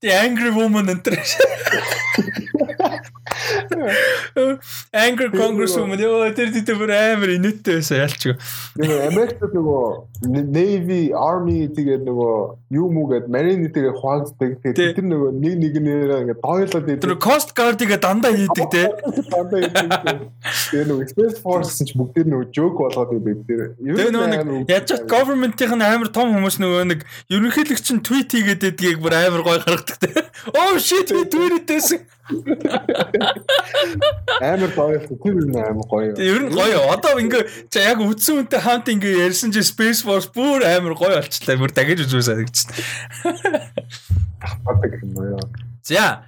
The 0.05 0.20
angry 0.20 0.53
woman 0.53 0.93
энэ. 0.93 1.16
Angry 4.93 5.29
Congresswoman 5.33 5.99
ёо 5.99 6.29
тэр 6.37 6.53
тэр 6.53 6.77
бүр 6.79 6.93
амар 6.93 7.31
инээдтэй 7.37 7.81
байсан 7.81 7.99
ялч. 8.05 8.23
Нөгөө 8.79 8.99
Америкт 9.09 9.43
нөгөө 9.43 9.85
Navy, 10.53 11.11
Army 11.16 11.66
тэгээд 11.73 12.05
нөгөө 12.07 12.35
юу 12.79 12.89
муу 12.95 13.07
гээд 13.11 13.27
Marine 13.33 13.69
тэгээд 13.73 13.97
хуваалцдаг. 13.99 14.51
Тэгээд 14.62 15.01
тэр 15.01 15.07
нөгөө 15.09 15.31
нэг 15.41 15.55
нэгнээр 15.62 16.12
ингээд 16.23 16.41
дойлоод 16.45 16.87
идэв. 16.87 17.03
Тэр 17.03 17.16
Coast 17.19 17.57
Guard-ыг 17.57 17.91
дандаа 17.99 18.33
хийдэг 18.37 18.66
те. 18.70 18.85
Дандаа 19.33 19.61
хийдэг. 19.66 20.20
Тэгээд 20.70 20.89
нөгөө 20.93 21.07
Space 21.11 21.39
Force 21.43 21.83
ч 21.83 21.97
бүгдээр 21.97 22.29
нөгөө 22.31 22.47
joke 22.55 22.79
болгоод 22.87 23.16
идэв. 23.19 23.43
Тэр 23.49 23.61
ер 23.81 24.12
нь 24.12 24.70
яаж 24.70 24.87
ч 24.87 25.01
government-ийн 25.09 25.83
амар 25.83 26.12
том 26.12 26.31
хүмүүс 26.37 26.61
нөгөө 26.62 26.83
нэг 26.93 27.01
ерөнхийлөгч 27.33 27.87
нь 27.97 28.05
tweet 28.07 28.31
хийгээд 28.31 28.62
байдгийг 28.62 29.03
бүр 29.03 29.19
амар 29.19 29.43
гой 29.43 29.59
гаргадаг 29.59 29.99
те. 29.99 30.11
Oh 30.59 30.77
shit 30.79 31.09
би 31.11 31.23
tweet 31.27 31.62
хийдээсэн. 31.62 32.01
Амар 34.40 34.70
гоё. 34.77 34.99
Тэр 35.07 35.35
юм 35.43 35.57
амар 35.57 35.86
гоё. 35.90 36.15
Ер 36.19 36.43
нь 36.47 36.51
гоё. 36.55 36.81
Одоо 36.94 37.19
ингээ 37.19 37.43
за 37.66 37.81
яг 37.82 37.99
үдсэн 37.99 38.47
үнтэй 38.47 38.61
хамт 38.62 38.89
ингээ 38.94 39.27
ярьсан 39.27 39.51
чи 39.51 39.62
Space 39.62 40.07
Force 40.07 40.31
бүр 40.31 40.62
амар 40.62 40.94
гоё 40.94 41.19
болчихлаа. 41.19 41.59
Бүр 41.59 41.74
дахиж 41.74 42.07
үзүү 42.07 42.23
санагдчихсан. 42.23 42.74
Батаг 44.62 45.03
юм 45.03 45.19
аа. 45.19 45.43
За. 45.82 46.23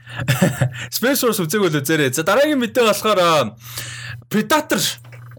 Space 0.90 1.22
Force 1.22 1.38
үзег 1.42 1.62
бол 1.62 1.78
үзээрэй. 1.78 2.10
За 2.10 2.26
дараагийн 2.26 2.58
мэдээ 2.58 2.84
болохоор 2.90 3.54
Predator 4.26 4.82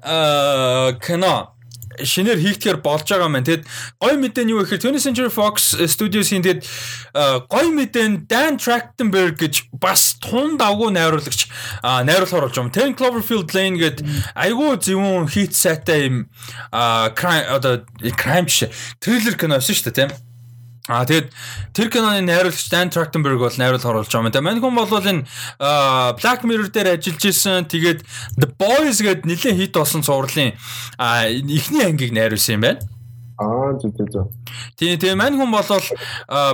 аа 0.05 0.95
кино 1.03 1.54
шинээр 2.01 2.39
хийгдэхээр 2.41 2.79
болж 2.81 3.07
байгаа 3.07 3.29
маань. 3.29 3.45
Тэгэд 3.45 3.63
гой 4.01 4.15
мэдээ 4.17 4.43
нь 4.45 4.51
юу 4.51 4.63
гэхээр 4.65 4.81
20th 4.81 5.05
Century 5.05 5.31
Fox 5.31 5.77
Studios-ийн 5.77 6.43
тэгэд 6.43 6.61
гой 7.47 7.67
мэдээ 7.71 8.07
нь 8.09 8.17
Dan 8.25 8.57
Trachtenberg 8.57 9.39
гэж 9.39 9.69
бас 9.77 10.17
тун 10.19 10.57
давгүй 10.59 10.91
найруулагч 10.95 11.47
найруулахаар 11.83 12.49
болж 12.49 12.55
байгаа. 12.57 12.73
10 12.73 12.97
Cloverfield 12.97 13.49
Lane 13.55 13.77
гэд 13.79 13.97
айгүй 14.33 14.79
зөвүүн 14.81 15.29
хийт 15.29 15.53
сайтай 15.55 16.09
юм 16.09 16.27
одоо 16.71 17.85
crime 18.19 18.49
триллер 18.99 19.35
кино 19.37 19.59
байсан 19.61 19.75
шүү 19.75 19.91
дээ 19.91 19.99
тийм. 20.07 20.24
А 20.85 21.01
тэгэд 21.01 21.33
тэр 21.73 21.89
киноны 21.89 22.21
найруулагч 22.21 22.69
Dan 22.69 22.93
Trachtenberg 22.93 23.41
бол 23.41 23.49
найруулах 23.57 23.89
оруулж 23.89 24.05
байгаа 24.05 24.29
юм. 24.29 24.29
Тэгээ 24.29 24.45
мань 24.45 24.61
хүн 24.61 24.77
бол 24.77 24.85
энэ 24.85 25.25
Black 26.21 26.45
Mirror 26.45 26.69
дээр 26.69 27.01
ажиллаж 27.01 27.25
исэн. 27.25 27.65
Тэгээд 27.65 28.05
The 28.37 28.53
Boys 28.53 29.01
гээд 29.01 29.25
нэлээд 29.25 29.57
хит 29.57 29.73
болсон 29.73 30.05
цувралын 30.05 30.53
эхний 30.53 31.81
ангийг 31.81 32.13
найруулсан 32.13 32.61
юм 32.61 32.69
байна. 32.69 32.85
Аа 33.41 33.73
зүг 33.81 33.97
зүг 33.97 34.09
зүг. 34.13 34.29
Тийм 34.77 35.01
тийм 35.01 35.17
мань 35.17 35.33
хүн 35.33 35.49
бол 35.49 35.65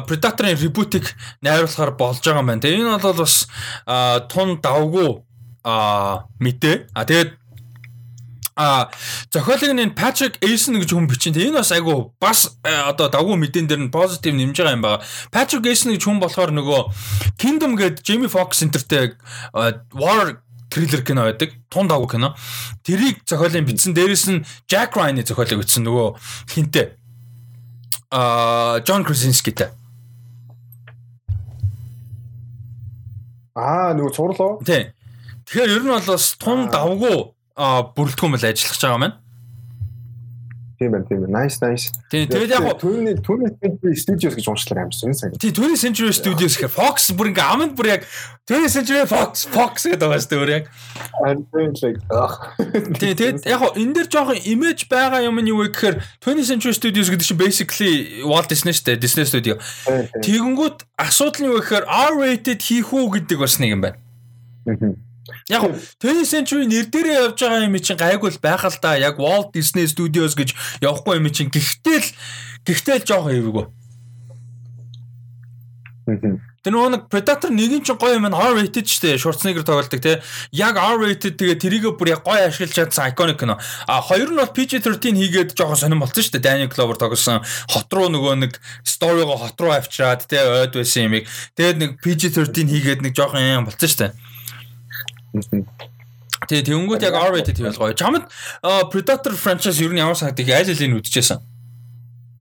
Predator-ын 0.08 0.56
reboot-ыг 0.64 1.12
найруулахаар 1.44 1.92
болж 2.00 2.24
байгаа 2.24 2.40
юм 2.40 2.48
байна. 2.56 2.64
Тэгээ 2.64 2.88
энэ 2.88 3.04
бол 3.04 3.20
бас 3.20 3.52
тун 4.32 4.64
давгүй 4.64 5.10
мэдээ. 6.40 6.76
А 6.96 7.04
тэгээд 7.04 7.36
А 8.56 8.92
зохиолыг 9.32 9.72
нь 9.72 9.96
Patrick 9.96 10.36
Ason 10.44 10.76
гэж 10.80 10.92
хүн 10.92 11.08
бичин. 11.08 11.34
Энэ 11.34 11.64
бас 11.64 11.72
айгу 11.72 12.14
бас 12.20 12.58
одоо 12.64 13.08
давгүй 13.08 13.40
мэдэн 13.40 13.68
дээр 13.68 13.88
нь 13.88 13.92
позитив 13.92 14.36
нэмж 14.36 14.60
байгаа 14.60 14.76
юм 14.76 14.84
байна. 14.84 15.04
Patrick 15.32 15.64
Ason 15.72 15.96
гэж 15.96 16.04
хүн 16.04 16.20
болохоор 16.20 16.52
нөгөө 16.52 16.82
Kingdom 17.40 17.80
гээд 17.80 18.04
Jamie 18.04 18.28
Foxx 18.28 18.62
энтертэй 18.62 19.16
War 19.96 20.44
триллер 20.72 21.04
кино 21.04 21.28
байдаг. 21.28 21.56
Тун 21.72 21.88
давгүй 21.88 22.20
кино. 22.20 22.36
Тэрийг 22.84 23.24
зохиолын 23.28 23.68
бичсэн. 23.68 23.96
Дээрээс 23.96 24.28
нь 24.32 24.46
Jack 24.68 24.96
Ryan-ы 24.96 25.24
зохиолыг 25.24 25.64
бичсэн 25.64 25.88
нөгөө 25.88 26.16
хинтээ. 26.52 26.88
А 28.12 28.80
John 28.84 29.08
Krasinski-тэй. 29.08 29.72
Аа 33.56 33.92
нөгөө 33.96 34.12
цуурлоо. 34.16 34.60
Тий. 34.64 34.92
Тэгэхээр 35.48 35.76
ер 35.76 35.84
нь 35.84 35.92
бол 35.92 36.08
бас 36.16 36.36
тун 36.40 36.72
давгүй 36.72 37.32
бүрэлдэхүүн 37.56 38.32
мэл 38.36 38.50
ажиллаж 38.52 38.82
байгаа 38.82 39.02
маань. 39.02 39.18
Тийм 40.82 40.92
байна, 40.92 41.06
тийм 41.06 41.22
байна. 41.22 41.44
Nice, 41.46 41.62
nice. 41.62 41.94
Тийм, 42.10 42.26
тэгээд 42.26 42.58
яг 42.58 42.66
түүний 42.82 43.14
түүний 43.22 43.94
Studios 43.94 44.34
гэж 44.34 44.48
уншлаа 44.50 44.82
амар 44.82 44.96
сонь 44.98 45.14
сайн. 45.14 45.36
Тийм, 45.38 45.54
түүний 45.54 45.78
Century 45.78 46.10
Studios 46.10 46.58
гэхээр 46.58 46.74
Fox 46.74 47.14
бүр 47.14 47.30
ингээ 47.30 47.46
аманд 47.54 47.78
бүр 47.78 47.92
яг 47.92 48.08
түүний 48.50 48.66
Century 48.74 49.06
Fox 49.06 49.46
Fox 49.46 49.86
гэдэг 49.86 50.02
байгаа 50.02 50.26
шүү 50.26 50.42
дээ 50.42 50.58
яг. 50.58 50.66
Тийм, 52.98 53.14
тэгээд 53.14 53.46
яг 53.46 53.62
энэ 53.78 53.94
дэр 53.94 54.10
жоохон 54.10 54.42
image 54.42 54.90
байгаа 54.90 55.22
юм 55.22 55.38
нь 55.38 55.54
юу 55.54 55.62
вэ 55.62 55.70
гэхээр 55.70 56.02
түүний 56.18 56.50
Century 56.50 56.74
Studios 56.74 57.14
гэдэг 57.14 57.30
чинь 57.30 57.38
basically 57.38 58.26
Walt 58.26 58.50
Disney 58.50 58.74
шүү 58.74 58.90
дээ, 58.90 59.06
Disney 59.06 59.30
Studio. 59.30 59.62
Тэгэнгүүт 60.26 60.90
асуудал 60.98 61.46
нь 61.46 61.50
юу 61.54 61.62
гэхээр 61.62 61.86
R-rated 61.86 62.58
хийх 62.58 62.90
үү 62.90 63.22
гэдэг 63.22 63.38
бас 63.38 63.62
нэг 63.62 63.78
юм 63.78 63.86
байна. 63.86 64.02
Аа 64.66 65.11
Яг 65.50 65.64
20th 66.02 66.30
Century 66.30 66.66
нэр 66.68 66.88
дээрээ 66.92 67.18
явж 67.32 67.40
байгаа 67.42 67.66
юм 67.66 67.78
чинь 67.80 68.00
гайгүй 68.00 68.32
байх 68.42 68.64
л 68.66 68.78
да. 68.82 68.96
Яг 68.96 69.18
Walt 69.18 69.52
Disney 69.56 69.88
Studios 69.88 70.36
гэж 70.36 70.56
явахгүй 70.82 71.20
юм 71.20 71.28
чинь 71.32 71.52
гэхдээ 71.52 71.98
л 72.00 72.10
гэхдээ 72.66 72.98
л 73.02 73.08
жоохон 73.08 73.38
эвгүй. 73.40 73.66
Тэр 76.62 76.78
нэг 76.78 77.10
Predator 77.10 77.50
нэгэн 77.50 77.82
чинь 77.82 77.98
гоё 77.98 78.22
юм 78.22 78.30
R 78.30 78.54
rated 78.54 78.86
штэ 78.86 79.18
Schwarzenegger 79.18 79.66
тоглолдог 79.66 79.98
те. 79.98 80.22
Яг 80.54 80.78
R 80.78 80.94
rated 81.02 81.34
тэгээ 81.34 81.58
тэрийг 81.58 81.98
бүр 81.98 82.14
яг 82.14 82.22
гоё 82.22 82.46
ашиглаж 82.46 82.78
чадсан 82.78 83.10
iconic 83.10 83.42
кино. 83.42 83.58
А 83.90 83.98
хоёр 84.06 84.30
нь 84.30 84.38
бол 84.38 84.46
PG-13 84.46 85.02
хийгээд 85.02 85.58
жоохон 85.58 85.74
сонирн 85.74 86.06
болсон 86.06 86.22
штэ. 86.22 86.38
Danny 86.38 86.70
Glover 86.70 87.02
тоглосон 87.02 87.42
хот 87.66 87.90
руу 87.90 88.14
нөгөө 88.14 88.46
нэг 88.46 88.62
story-го 88.86 89.42
хот 89.42 89.58
руу 89.58 89.74
авчираад 89.74 90.30
те 90.30 90.38
ойд 90.38 90.78
байсан 90.78 91.10
юмыг. 91.10 91.26
Тэгээд 91.58 91.78
нэг 91.82 91.92
PG-13 91.98 92.54
хийгээд 92.54 93.02
нэг 93.10 93.18
жоохон 93.18 93.42
юм 93.42 93.66
болсон 93.66 93.90
штэ. 93.90 94.14
Тэгээ 95.32 96.66
тэгэнгүүт 96.68 97.06
яг 97.06 97.16
R-rated 97.16 97.56
хийвэл 97.56 97.80
гоё. 97.80 97.94
Чамд 97.96 98.28
Predator 98.92 99.34
franchise 99.38 99.80
ер 99.80 99.94
нь 99.94 100.02
ямар 100.02 100.18
санагдгийг 100.18 100.52
аль 100.52 100.72
алийг 100.74 101.00
үдчихсэн? 101.00 101.40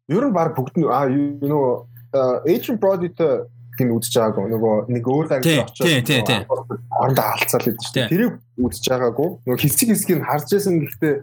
Ер 0.09 0.25
нь 0.27 0.35
баг 0.35 0.57
бүгд 0.57 0.83
аа 0.89 1.07
нөгөө 1.07 1.91
Agent 2.49 2.81
Brody-тэй 2.83 3.47
тийм 3.79 3.95
үдчихэж 3.95 4.17
байгаагүй. 4.19 4.47
Нөгөө 4.51 4.75
нэг 4.91 5.05
өөр 5.07 5.27
ангид 5.39 5.63
очиж. 5.63 5.79
Тийм 5.79 6.03
тийм 6.03 6.23
тийм. 6.27 6.43
Орондоо 6.91 7.27
алцаал 7.31 7.63
гэдэг 7.63 7.85
чинь. 7.87 8.11
Тэрийг 8.11 8.33
үдчихэж 8.59 8.89
байгаагүй. 8.91 9.29
Нөгөө 9.47 9.61
хэсэг 9.63 9.89
хэсгийг 9.95 10.25
харж 10.27 10.49
байсан 10.51 10.75
гэхдээ 10.83 11.15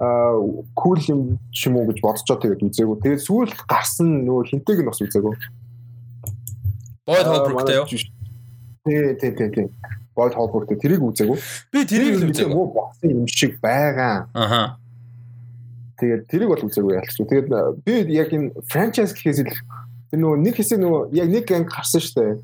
аа 0.00 0.38
кул 0.78 1.02
юм 1.10 1.42
ч 1.50 1.68
юм 1.68 1.76
уу 1.76 1.90
гэж 1.90 1.98
бодцоо 2.00 2.36
тэгээд 2.38 2.64
үзээгүй. 2.64 2.96
Тэгээд 3.02 3.26
сүүлд 3.26 3.58
гарсан 3.66 4.24
нөгөө 4.24 4.44
хинтэйг 4.48 4.78
нь 4.80 4.88
бас 4.88 5.02
үзээгүй. 5.02 5.34
Boyd 7.04 7.26
Holbrook-тэй 7.26 7.76
юу? 7.76 7.86
Тий, 7.90 9.12
тий, 9.20 9.32
тий, 9.36 9.48
тий. 9.50 9.68
Boyd 10.14 10.34
Holbrook-тэй 10.34 10.78
тэрийг 10.78 11.02
үзээгүй. 11.06 11.38
Би 11.70 11.84
тэрийг 11.86 12.18
үзээгүй. 12.18 12.50
Муу 12.50 12.74
босон 12.74 13.10
юм 13.14 13.26
шиг 13.30 13.60
байгаа. 13.62 14.26
Аха. 14.34 14.76
Тэгээд 16.02 16.22
тэрийг 16.26 16.50
бол 16.50 16.66
үзээгүй 16.66 16.94
ялч. 16.98 17.14
Тэгээд 17.14 17.48
би 17.86 17.94
яг 18.18 18.34
энэ 18.34 18.50
franchise 18.66 19.14
гэхээс 19.14 19.46
л 19.46 19.54
тэр 20.10 20.18
нөгөө 20.18 20.38
нэг 20.42 20.54
хэсэг 20.58 20.78
нөгөө 20.82 21.02
яг 21.14 21.28
нэг 21.30 21.46
анги 21.54 21.70
гарсан 21.70 22.02
шүү 22.02 22.14
дээ. 22.18 22.34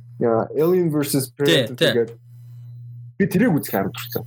Alien 0.55 0.89
versus 0.95 1.27
Predator 1.35 1.75
тэгээд 1.75 2.11
би 3.19 3.25
тэрийг 3.27 3.59
үзэх 3.59 3.75
амар 3.75 3.91
дуртай. 3.91 4.23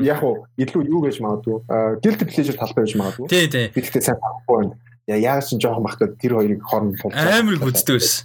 Яг 0.00 0.24
уу 0.24 0.48
илүү 0.56 0.82
юу 0.88 1.04
гэж 1.04 1.20
магадгүй. 1.20 1.60
Guilty 2.00 2.24
pleasure 2.24 2.56
талбай 2.56 2.88
гэж 2.88 2.96
магадгүй. 2.96 3.28
Тий, 3.28 3.44
тий. 3.52 3.68
Би 3.76 3.84
тэгтээ 3.84 4.08
сайн 4.08 4.20
байхгүй 4.24 4.56
байна. 4.56 4.74
Яг 5.20 5.44
ч 5.44 5.60
жоохон 5.60 5.84
бах 5.84 6.00
гэдэг 6.00 6.16
тэр 6.16 6.32
хоёрыг 6.40 6.60
хооронд 6.64 6.96
амар 7.04 7.60
үздэг 7.60 8.00
байсан. 8.00 8.24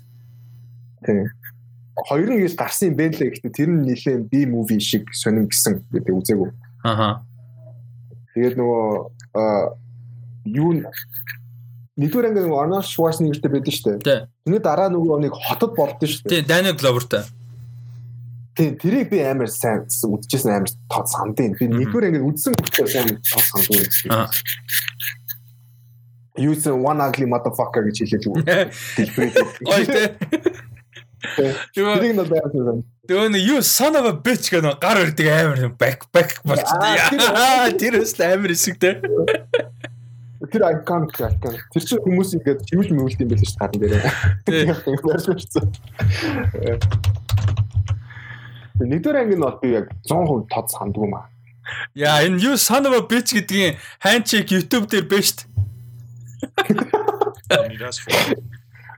Тий 1.03 1.27
хоёр 1.96 2.28
нь 2.28 2.44
гэж 2.44 2.56
гарсан 2.60 2.92
юм 2.92 2.96
бэ 3.00 3.16
лээ 3.16 3.30
гэхдээ 3.32 3.54
тэр 3.56 3.70
нь 3.72 3.88
нэлээд 3.88 4.28
би 4.28 4.44
муви 4.44 4.80
шиг 4.84 5.08
сонирм 5.16 5.48
гисэн 5.48 5.80
гэдэг 5.96 6.12
үзээгүй. 6.12 6.52
Аха. 6.84 7.24
Тэгээд 8.36 8.60
нөгөө 8.60 8.84
юу 10.52 10.72
нэгдүгээр 11.96 12.28
анги 12.28 12.44
нөгөө 12.44 12.60
Arnold 12.60 12.88
Schwarzeneggerтэй 12.92 13.52
байдаг 13.56 13.74
шүү 13.74 14.04
дээ. 14.04 14.28
Тэрний 14.44 14.60
дараа 14.60 14.92
нөгөө 14.92 15.24
нэг 15.24 15.34
хотод 15.40 15.72
болдсон 15.80 16.12
шүү 16.12 16.28
дээ. 16.28 16.44
Тийм, 16.44 16.50
Daniel 16.52 16.76
Glover-тай. 16.76 17.24
Тийм, 18.60 18.76
тэрийг 18.76 19.08
би 19.08 19.24
амар 19.24 19.48
сайн 19.48 19.88
үдчихсэн 19.88 20.52
амар 20.52 20.72
тод 20.92 21.08
сандын. 21.08 21.56
Би 21.56 21.72
нэгдүгээр 21.72 22.08
анги 22.12 22.28
үдсэн 22.28 22.60
хүртэл 22.60 22.92
сайн 22.92 23.16
тод 23.24 23.46
сандын. 23.48 23.88
Аа. 24.12 24.28
Use 26.36 26.68
one 26.68 27.00
ugly 27.00 27.24
motherfucker 27.32 27.88
гэж 27.88 28.04
хэлээд 28.04 28.28
үү. 28.32 28.36
Ой 29.72 29.84
тэ. 29.88 30.20
Тэрийг 31.76 32.16
байсан. 32.30 32.84
Тэгээ 33.06 33.30
нэг 33.34 33.44
юу 33.46 33.62
son 33.62 33.96
of 33.96 34.06
a 34.10 34.14
bitch 34.14 34.50
гэх 34.50 34.66
гар 34.82 34.98
өрдөг 35.04 35.28
амар 35.30 35.70
back 35.78 36.10
back 36.14 36.42
болчихсон. 36.42 36.82
Тэр 37.78 38.02
өс 38.02 38.14
амар 38.26 38.52
эсэгтэй. 38.54 39.02
Тэр 40.50 40.62
icon 40.70 41.06
icon. 41.10 41.54
Тэр 41.74 41.84
чинь 41.86 42.02
хүмүүс 42.06 42.34
ингээд 42.38 42.66
чимэл 42.70 42.94
мөвлд 42.98 43.22
юм 43.22 43.30
байл 43.30 43.46
шүү 43.46 43.58
дээ 43.58 43.62
гадан 43.62 43.80
дээр. 43.82 44.04
Нэгдүгээр 48.76 49.20
анги 49.22 49.36
нь 49.38 49.46
бол 49.46 49.58
би 49.62 49.72
яг 49.72 49.88
100% 50.10 50.52
тод 50.52 50.68
сандгүй 50.74 51.08
маа. 51.08 51.30
Яа 51.96 52.26
энэ 52.28 52.42
юу 52.44 52.58
son 52.58 52.86
of 52.86 52.94
a 52.94 53.02
bitch 53.06 53.32
гэдгийн 53.38 53.78
handshake 54.04 54.52
YouTube 54.52 54.90
дээр 54.92 55.06
байна 55.10 55.26
шүү 55.26 55.46
дээ. 55.46 55.56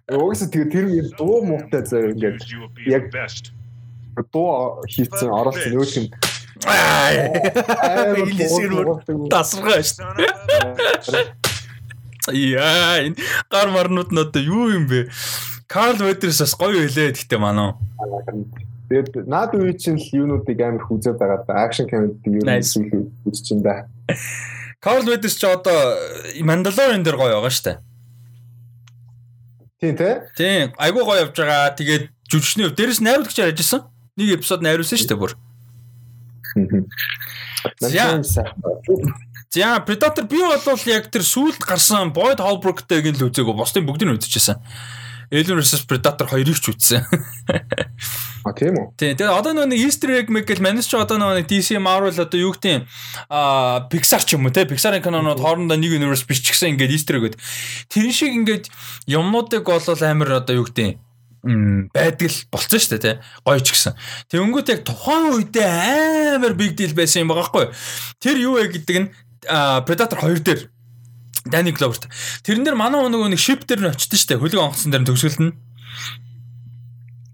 Угсаа 0.07 0.47
тэгээ 0.47 0.71
тэр 0.71 0.85
нь 0.88 1.11
дуу 1.19 1.43
муутай 1.43 1.84
заяа 1.84 2.15
ингээд 2.15 2.39
яг 2.88 3.11
дуу 4.31 4.79
хийцэн 4.88 5.27
оролцсон 5.27 5.75
нөөч 5.75 5.93
юм. 5.99 6.07
Аа 6.63 7.11
тасрага 9.27 9.84
шүү. 9.84 10.07
Яа 12.31 13.03
энэ 13.03 13.19
гар 13.51 13.67
марнууд 13.67 14.15
нь 14.15 14.23
одоо 14.23 14.39
юу 14.39 14.71
юм 14.71 14.88
бэ? 14.88 15.11
Карл 15.67 15.99
Ведерс 15.99 16.39
бас 16.39 16.55
гоё 16.55 16.88
хэлээ 16.88 17.11
гэхдээ 17.11 17.39
манаа. 17.43 17.75
Тэгээд 18.88 19.27
наад 19.27 19.59
үе 19.59 19.75
чинь 19.75 19.99
л 19.99 20.07
юунуудыг 20.23 20.55
амар 20.63 20.88
хүзээд 20.88 21.19
байгаа 21.19 21.43
да. 21.43 21.67
Акшн 21.67 21.91
кинод 21.91 22.23
юу 22.23 22.47
юм 22.47 23.11
үзэж 23.27 23.43
чинь 23.43 23.59
да. 23.59 23.84
Карл 24.79 25.03
Ведерс 25.03 25.35
ч 25.35 25.43
одоо 25.43 25.99
Мандалорин 26.39 27.03
дээр 27.03 27.19
гоё 27.19 27.43
байгаа 27.43 27.51
шүү 27.51 27.65
дээ. 27.75 27.77
Тийм 29.80 29.94
тий. 29.98 30.14
Тийм. 30.38 30.74
Айгуу 30.78 31.06
гоё 31.06 31.28
явж 31.28 31.38
байгаа. 31.38 31.76
Тэгээд 31.78 32.10
жүжигчний 32.32 32.66
өв 32.66 32.74
дээрээс 32.74 33.02
найруулагчаар 33.02 33.54
ажилласан. 33.54 33.86
нэг 34.18 34.41
эпизод 34.41 34.66
найруулсан 34.66 34.98
шүү 34.98 35.10
дээ 35.14 35.22
бүр. 35.22 35.34
За 39.54 39.78
Predator 39.86 40.26
би 40.28 40.41
бол 40.41 40.82
яг 40.90 41.08
тэр 41.14 41.24
сүүлд 41.24 41.62
гарсан 41.62 42.12
Boyd 42.14 42.41
Holbrook-тэйг 42.41 43.14
л 43.14 43.30
үзээгөө 43.30 43.56
бусдын 43.56 43.86
бүгдийг 43.86 44.10
нь 44.10 44.18
үзчихсэн. 44.18 44.58
Alien 45.32 45.60
vs 45.60 45.84
Predator 45.84 46.28
2-ыг 46.28 46.60
ч 46.60 46.72
үзсэн. 46.72 47.04
А 48.48 48.56
тийм 48.56 48.80
үү? 48.80 48.95
Тийм. 48.95 49.20
Тэгээ 49.20 49.28
одоо 49.28 49.52
нэг 49.52 49.76
Easter 49.76 50.16
egg 50.16 50.32
мэг 50.32 50.48
гэл 50.48 50.64
манайс 50.64 50.88
ч 50.88 50.95
одоо 50.95 51.20
нэг 51.20 51.52
DC 51.52 51.76
Marvel 51.84 52.16
одоо 52.16 52.40
юу 52.40 52.56
гэдэг 52.56 52.88
а 53.28 53.84
Pixar 53.91 54.24
ч 54.24 54.40
юм 54.40 54.48
уу 54.48 54.56
те 54.56 54.64
Pixar-ын 54.64 55.04
канонууд 55.04 55.44
хоорондоо 55.44 55.76
нэг 55.76 55.91
universe 55.91 56.24
биччихсэн 56.24 56.80
ингээд 56.80 56.95
Easter 56.95 57.20
egg-үүд. 57.20 57.36
Тэр 57.91 58.08
шиг 58.16 58.32
ингээд 58.32 58.72
юмнуудыг 59.12 59.68
бол 59.68 59.84
амар 59.84 60.40
одоо 60.40 60.64
юу 60.64 60.68
гэдэг 60.72 60.95
байдаг 61.91 62.28
л 62.32 62.40
болцсон 62.52 62.80
шүү 62.80 62.91
дээ 62.95 63.04
тий. 63.04 63.16
Гоё 63.44 63.60
ч 63.60 63.68
гэсэн. 63.76 63.94
Тэнгүүт 64.32 64.72
яг 64.72 64.82
тухайн 64.88 65.32
үедээ 65.36 66.40
амар 66.40 66.56
big 66.56 66.76
deal 66.76 66.95
байсан 66.95 67.28
юм 67.28 67.32
байгаа 67.32 67.48
хгүй. 67.52 67.66
Тэр 68.20 68.38
юу 68.40 68.60
вэ 68.60 68.72
гэдэг 68.72 68.98
нь 68.99 69.12
Predator 69.88 70.20
2 70.24 70.44
дээр 70.44 70.62
Дани 71.49 71.72
Гловерт. 71.72 72.07
Тэрэн 72.44 72.64
дээр 72.68 72.78
манай 72.78 73.02
нөгөө 73.07 73.34
нэг 73.34 73.41
ship 73.41 73.64
дээр 73.65 73.88
нь 73.88 73.91
очсон 73.91 74.18
шүү 74.18 74.30
дээ. 74.36 74.41
Хөлөг 74.44 74.61
онгоцсон 74.61 74.91
дээр 74.91 75.03
нь. 75.03 75.56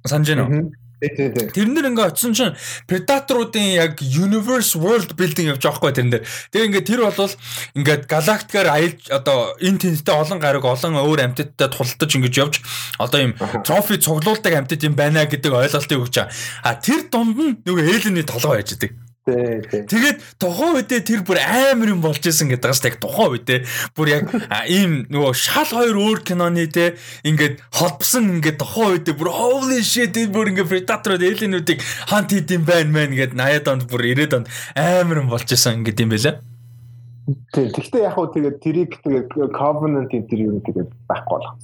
Санаж 0.05 0.27
байна 0.29 0.45
уу? 0.47 0.71
Тэрэн 1.03 1.75
дээр 1.75 1.89
ингээ 1.91 2.07
очсон 2.15 2.31
чинь 2.31 2.55
Predator-уудын 2.87 3.75
яг 3.75 3.99
universe 3.99 4.79
world 4.79 5.19
building 5.19 5.51
явж 5.51 5.63
байгаа 5.67 5.79
хгүй 5.79 5.91
тэрэн 5.91 6.11
дээр. 6.15 6.23
Тэгээ 6.51 6.67
ингээ 6.71 6.87
тэр 6.87 7.01
бол 7.03 7.35
ингээд 7.75 8.03
галактикаар 8.07 8.69
аялж 8.71 9.11
одоо 9.11 9.51
энэ 9.59 9.83
тэнцтэй 9.83 10.15
олон 10.15 10.39
гариг 10.39 10.63
олон 10.63 10.95
өөр 11.03 11.19
амьтадтай 11.27 11.67
тултаж 11.67 12.11
ингэж 12.15 12.33
явж 12.39 12.55
одоо 13.03 13.19
юм 13.19 13.35
трофи 13.67 13.99
цуглуулдаг 13.99 14.53
амьтад 14.55 14.79
юм 14.79 14.95
байна 14.95 15.27
гэдэг 15.27 15.51
ойлголтыг 15.51 15.99
өгч 16.07 16.15
байгаа. 16.23 16.31
А 16.63 16.79
тэр 16.79 17.11
дунд 17.11 17.35
нь 17.35 17.59
нөгөө 17.67 17.83
Alien-ийн 17.83 18.27
толгой 18.27 18.63
байж 18.63 18.79
байгаа. 18.79 19.02
Тэгээд 19.23 20.19
тухайн 20.35 20.83
үедээ 20.83 20.99
тэр 21.07 21.23
бүр 21.23 21.39
амар 21.39 21.95
юм 21.95 22.03
болж 22.03 22.19
исэн 22.27 22.51
гэдэг 22.51 22.67
бас 22.75 22.83
яг 22.83 22.99
тухайн 22.99 23.39
үедээ 23.39 23.59
бүр 23.95 24.07
яг 24.11 24.27
ийм 24.67 25.07
нөгөө 25.07 25.31
шал 25.31 25.71
хоёр 25.71 25.95
өөр 25.95 26.19
киноны 26.27 26.67
те 26.67 26.99
ингээд 27.23 27.63
холбосон 27.71 28.43
ингээд 28.43 28.59
тухайн 28.59 28.99
үедээ 28.99 29.15
бүр 29.15 29.31
holy 29.31 29.79
shit 29.79 30.11
энэ 30.19 30.27
бүр 30.27 30.51
ингээд 30.51 30.67
predator 30.67 31.15
alienуудыг 31.15 31.79
хант 32.11 32.35
хийд 32.35 32.51
юм 32.51 32.67
байна 32.67 32.91
мэн 32.91 33.15
ингээд 33.15 33.39
80-аад 33.39 33.71
онд 33.71 33.83
бүр 33.87 34.03
90-аад 34.11 34.33
онд 34.43 34.47
амар 34.75 35.17
юм 35.23 35.31
болж 35.31 35.47
исэн 35.47 35.79
ингээд 35.79 36.03
юм 36.03 36.11
байлаа. 36.11 36.35
Тэг. 37.55 37.71
Гэхдээ 37.79 38.03
яг 38.03 38.19
хуу 38.19 38.27
тэгээд 38.27 38.57
тэрийг 38.59 38.91
тэгээд 39.07 39.55
covenant 39.55 40.11
энэ 40.11 40.27
тэр 40.27 40.51
юм 40.51 40.59
тэгээд 40.67 40.91
байхгүй 41.07 41.39
болох. 41.39 41.55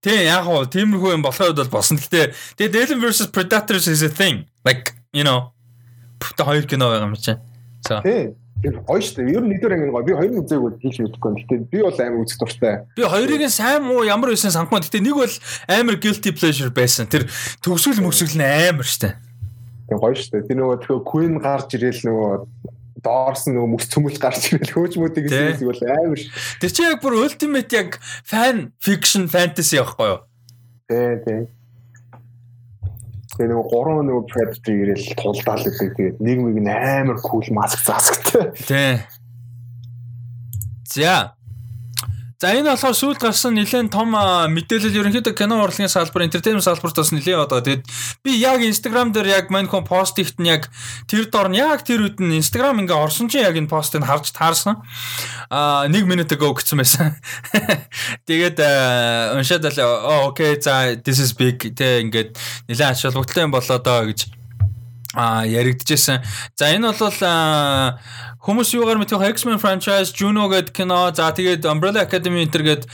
Тэг 0.00 0.24
яг 0.24 0.48
хуу 0.48 0.64
тиймэрхүү 0.64 1.20
юм 1.20 1.24
болоход 1.28 1.60
бол 1.60 1.76
босно. 1.76 2.00
Гэхдээ 2.00 2.32
тэгээд 2.56 2.80
Alien 2.80 3.00
versus 3.04 3.28
Predators 3.28 3.84
is 3.92 4.00
a 4.00 4.08
thing. 4.08 4.48
Like, 4.64 4.96
you 5.12 5.20
know 5.20 5.52
Тэ 6.36 6.42
хоёр 6.46 6.64
кино 6.66 6.88
байгаа 6.90 7.08
юм 7.10 7.16
чинь. 7.18 7.42
Тий. 7.82 8.34
Тэр 8.62 8.78
гоё 8.86 9.02
шүү 9.02 9.26
дээ. 9.26 9.34
Ер 9.34 9.42
нь 9.42 9.50
нэгдүгээр 9.50 9.74
анги 9.74 9.90
гоё. 9.90 10.06
Би 10.06 10.14
хоёр 10.14 10.30
нь 10.30 10.38
үзээгүй 10.38 10.70
хийх 10.78 10.98
мэдэхгүй. 11.02 11.30
Гэтэ 11.42 11.54
би 11.66 11.78
бол 11.82 11.98
амар 11.98 12.22
үзэх 12.22 12.38
дуртай. 12.38 12.74
Би 12.94 13.02
хоёрыг 13.02 13.42
нь 13.42 13.50
сайн 13.50 13.82
муу 13.82 14.06
ямар 14.06 14.30
байсан 14.30 14.54
санахгүй. 14.54 14.86
Гэтэ 14.86 15.02
нэг 15.02 15.18
бол 15.18 15.34
амар 15.66 15.96
guilty 15.98 16.30
pleasure 16.30 16.70
байсан. 16.70 17.10
Тэр 17.10 17.26
төгсгөл 17.58 18.06
мөсгөл 18.06 18.38
нь 18.38 18.46
амар 18.46 18.86
шүү 18.86 19.02
дээ. 19.02 19.14
Тэг 19.90 19.98
гоё 19.98 20.14
шүү 20.14 20.30
дээ. 20.30 20.46
Тэр 20.46 20.56
нөгөө 20.62 20.78
тэр 20.78 21.02
Queen 21.02 21.34
гарч 21.42 21.74
ирээл 21.74 22.06
нөгөө 22.06 22.30
доорс 23.02 23.42
нөгөө 23.50 23.70
мөс 23.74 23.90
цөмөл 23.90 24.18
гарч 24.22 24.54
ирээл 24.54 24.74
хөөжмүүдийг 24.78 25.26
хэлсэн 25.26 25.66
бол 25.66 25.82
амар 25.90 26.18
шүү. 26.22 26.30
Тэр 26.62 26.70
чинь 26.70 26.86
яг 26.86 27.02
бүр 27.02 27.18
ultimate 27.18 27.74
яг 27.74 27.98
fan 28.22 28.70
fiction 28.78 29.26
fantasy 29.26 29.82
байхгүй 29.82 30.06
юу? 30.06 30.20
Тий, 30.86 31.18
тий. 31.26 31.40
Тэгээ 33.32 33.48
нөгөө 33.48 33.66
гурван 33.72 34.08
нөгөө 34.10 34.24
predator 34.28 34.74
ирээл 34.76 35.16
тулдаал 35.16 35.64
гэдэг. 35.64 35.92
Тэгээд 35.96 36.16
нэг 36.20 36.38
амар 36.68 37.18
кул 37.24 37.46
маск 37.56 37.80
заасгтай. 37.80 38.52
Тий. 38.60 39.00
За. 40.92 41.32
За 42.42 42.50
энэ 42.50 42.74
болохоор 42.74 42.98
сүүлд 42.98 43.20
гарсан 43.22 43.54
нэлээд 43.54 43.94
том 43.94 44.18
мэдээлэл 44.18 44.98
ерөнхийдөө 44.98 45.38
кино 45.38 45.62
урлагийн 45.62 45.86
салбар, 45.86 46.26
entertainment 46.26 46.66
салбарт 46.66 46.98
бас 46.98 47.14
нэлээд 47.14 47.38
одоо 47.38 47.62
тэгээд 47.62 47.86
би 48.26 48.34
яг 48.34 48.66
Instagram 48.66 49.14
дээр 49.14 49.30
яг 49.30 49.46
маньхон 49.54 49.86
пост 49.86 50.18
ихт 50.18 50.42
нь 50.42 50.50
яг 50.50 50.66
тэр 51.06 51.30
дор 51.30 51.54
нь 51.54 51.62
яг 51.62 51.86
тэр 51.86 52.02
үед 52.02 52.18
нь 52.18 52.34
Instagram 52.42 52.82
ингээ 52.82 52.98
орсон 52.98 53.30
чинь 53.30 53.46
яг 53.46 53.54
энэ 53.54 53.70
постыг 53.70 54.02
харж 54.02 54.34
таарсан. 54.34 54.82
Аа 55.54 55.86
1 55.86 56.02
минут 56.02 56.34
ago 56.34 56.50
гэсэн 56.50 56.82
байсан. 56.82 57.14
Тэгээд 58.26 58.58
уншаад 59.38 59.62
л 59.62 59.78
окей 60.26 60.58
за 60.58 60.98
this 60.98 61.22
is 61.22 61.38
big 61.38 61.62
тэ 61.78 62.02
ингээд 62.02 62.34
нэлээд 62.66 62.90
ач 62.90 63.06
холбогдолтой 63.06 63.46
юм 63.46 63.54
болоо 63.54 63.78
доо 63.78 64.10
гэж 64.10 64.41
а 65.14 65.44
яригдчихсэн. 65.44 66.22
За 66.56 66.72
энэ 66.72 66.92
бол 66.92 67.98
Хүмүүс 68.42 68.74
юугаар 68.74 68.98
мэдэх 68.98 69.22
вэ? 69.22 69.38
X-Men 69.38 69.62
franchise, 69.62 70.10
Juno 70.10 70.50
гэдэг 70.50 70.74
кино, 70.74 71.14
за 71.14 71.30
тэгээд 71.30 71.62
Umbrella 71.62 72.02
Academy 72.02 72.42
энэ 72.42 72.50
гээд 72.50 72.90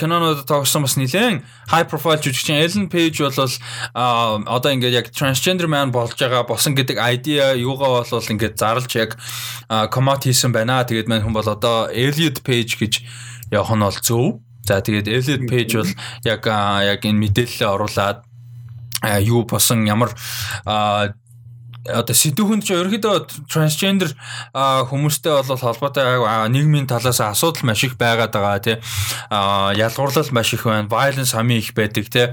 кинонууд 0.00 0.48
тоглосон 0.48 0.88
бас 0.88 0.96
нилээн 0.96 1.44
high 1.68 1.84
profile 1.84 2.16
жүжигчин 2.16 2.64
Ellen 2.64 2.88
Page 2.88 3.20
бол 3.20 3.36
одоо 3.36 4.72
ингээд 4.72 4.96
яг 4.96 5.12
transgender 5.12 5.68
man 5.68 5.92
болж 5.92 6.16
байгаа 6.16 6.48
босон 6.48 6.72
гэдэг 6.72 6.96
idea 6.96 7.52
юугаа 7.52 8.08
бол 8.08 8.08
ингээд 8.08 8.56
зарлж 8.56 8.88
яг 8.96 9.20
коммент 9.92 10.24
хийсэн 10.24 10.56
байна. 10.56 10.80
Тэгээд 10.88 11.12
мань 11.12 11.28
хүн 11.28 11.36
бол 11.36 11.44
одоо 11.44 11.92
Elliot 11.92 12.40
Page 12.40 12.80
гэж 12.80 13.04
явах 13.52 13.76
нь 13.76 13.84
бол 13.84 14.00
зөв. 14.00 14.40
За 14.64 14.80
тэгээд 14.80 15.12
Elliot 15.12 15.44
Page 15.44 15.76
бол 15.76 15.92
яг 16.24 16.40
яг 16.48 17.04
энэ 17.04 17.20
мэдээлэлээ 17.20 17.68
оруулаад 17.68 18.24
юу 19.28 19.44
босон 19.44 19.84
ямар 19.84 20.16
одоо 21.88 22.14
сэдвүүнд 22.14 22.66
ч 22.66 22.74
ерөөхдөө 22.74 23.46
трансгендер 23.50 24.10
хүмүүстэй 24.54 25.42
бол 25.46 25.60
холбоотой 25.60 26.20
нийгмийн 26.50 26.90
талаас 26.90 27.22
асуудал 27.22 27.70
маш 27.70 27.84
их 27.86 27.96
байгаад 27.96 28.34
байгаа 28.34 28.60
тий. 28.60 28.76
Ялгуурлал 29.30 30.30
маш 30.32 30.54
их 30.54 30.66
байна. 30.66 30.90
Violence 30.90 31.32
хамгийн 31.32 31.62
их 31.62 31.74
байдаг 31.74 32.06
тий. 32.10 32.26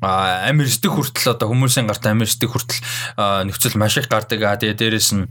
Амир 0.00 0.70
стик 0.70 0.94
хүртэл 0.94 1.34
одоо 1.34 1.50
хүмүүсийн 1.50 1.90
гарт 1.90 2.06
амир 2.06 2.30
стик 2.30 2.54
хүртэл 2.54 2.80
нөхцөл 3.46 3.78
маш 3.78 3.98
их 3.98 4.08
гардаг 4.08 4.40
тэгээ 4.40 4.78
дээрэс 4.78 5.12
нь 5.18 5.28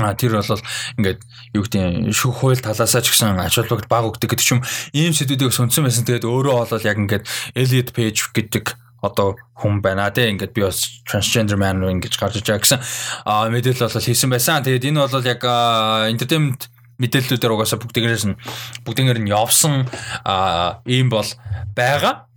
А 0.00 0.14
тэр 0.14 0.40
бол 0.40 0.62
ингээд 0.96 1.20
юу 1.52 1.64
гэдэг 1.66 2.14
шүүх 2.14 2.40
хууль 2.40 2.62
талаасаа 2.62 3.04
ч 3.04 3.12
гэсэн 3.12 3.36
ач 3.36 3.60
холбогдол 3.60 3.90
баг 3.90 4.08
өгдөг 4.08 4.32
гэдэг 4.32 4.46
ч 4.46 4.56
юм 4.56 4.64
ийм 4.96 5.12
сэдвүүдийг 5.12 5.52
сүнсэн 5.52 5.84
байсан. 5.84 6.08
Тэгээд 6.08 6.24
өөрөө 6.24 6.72
бол 6.72 6.88
яг 6.88 6.96
ингээд 6.96 7.28
Elliot 7.52 7.92
Page 7.92 8.32
гэдэг 8.32 8.64
одоо 9.02 9.36
хүн 9.56 9.80
байна 9.80 10.10
тий 10.12 10.28
ингээд 10.30 10.52
би 10.52 10.64
бас 10.64 10.84
transgender 11.08 11.56
man 11.56 11.82
ингэж 11.82 12.14
гарч 12.20 12.40
иж 12.40 12.46
байгаа 12.48 12.64
гэсэн 12.64 12.80
мэдээлэл 13.52 13.88
бол 13.88 14.08
хийсэн 14.08 14.30
байсан. 14.30 14.64
Тэгээд 14.64 14.88
энэ 14.92 15.00
бол 15.08 15.24
яг 15.24 15.42
entertainment 16.12 16.68
мэдээллүүдээр 17.00 17.54
угаасаа 17.56 17.80
бүгдээрээс 17.80 18.24
нь 18.28 18.36
бүгдээр 18.84 19.20
нь 19.24 19.32
явсан 19.32 19.88
ийм 20.84 21.08
бол 21.08 21.28
байгаа. 21.72 22.28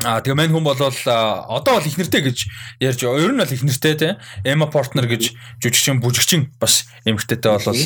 А 0.00 0.20
тэгээ 0.24 0.38
мань 0.38 0.50
хүн 0.50 0.64
бол 0.64 0.80
одоо 0.80 1.72
бол 1.76 1.86
их 1.86 1.98
нэртэй 1.98 2.22
гэж 2.24 2.38
ярьж 2.80 3.00
ер 3.04 3.30
нь 3.30 3.42
бол 3.42 3.52
их 3.52 3.62
нэртэй 3.62 3.94
те 3.94 4.08
Эма 4.42 4.66
Портнер 4.66 5.06
гэж 5.06 5.36
жүжигчин 5.60 6.00
бүжигчин 6.00 6.50
бас 6.58 6.88
эмэгтэйтэй 7.04 7.52
бол 7.52 7.80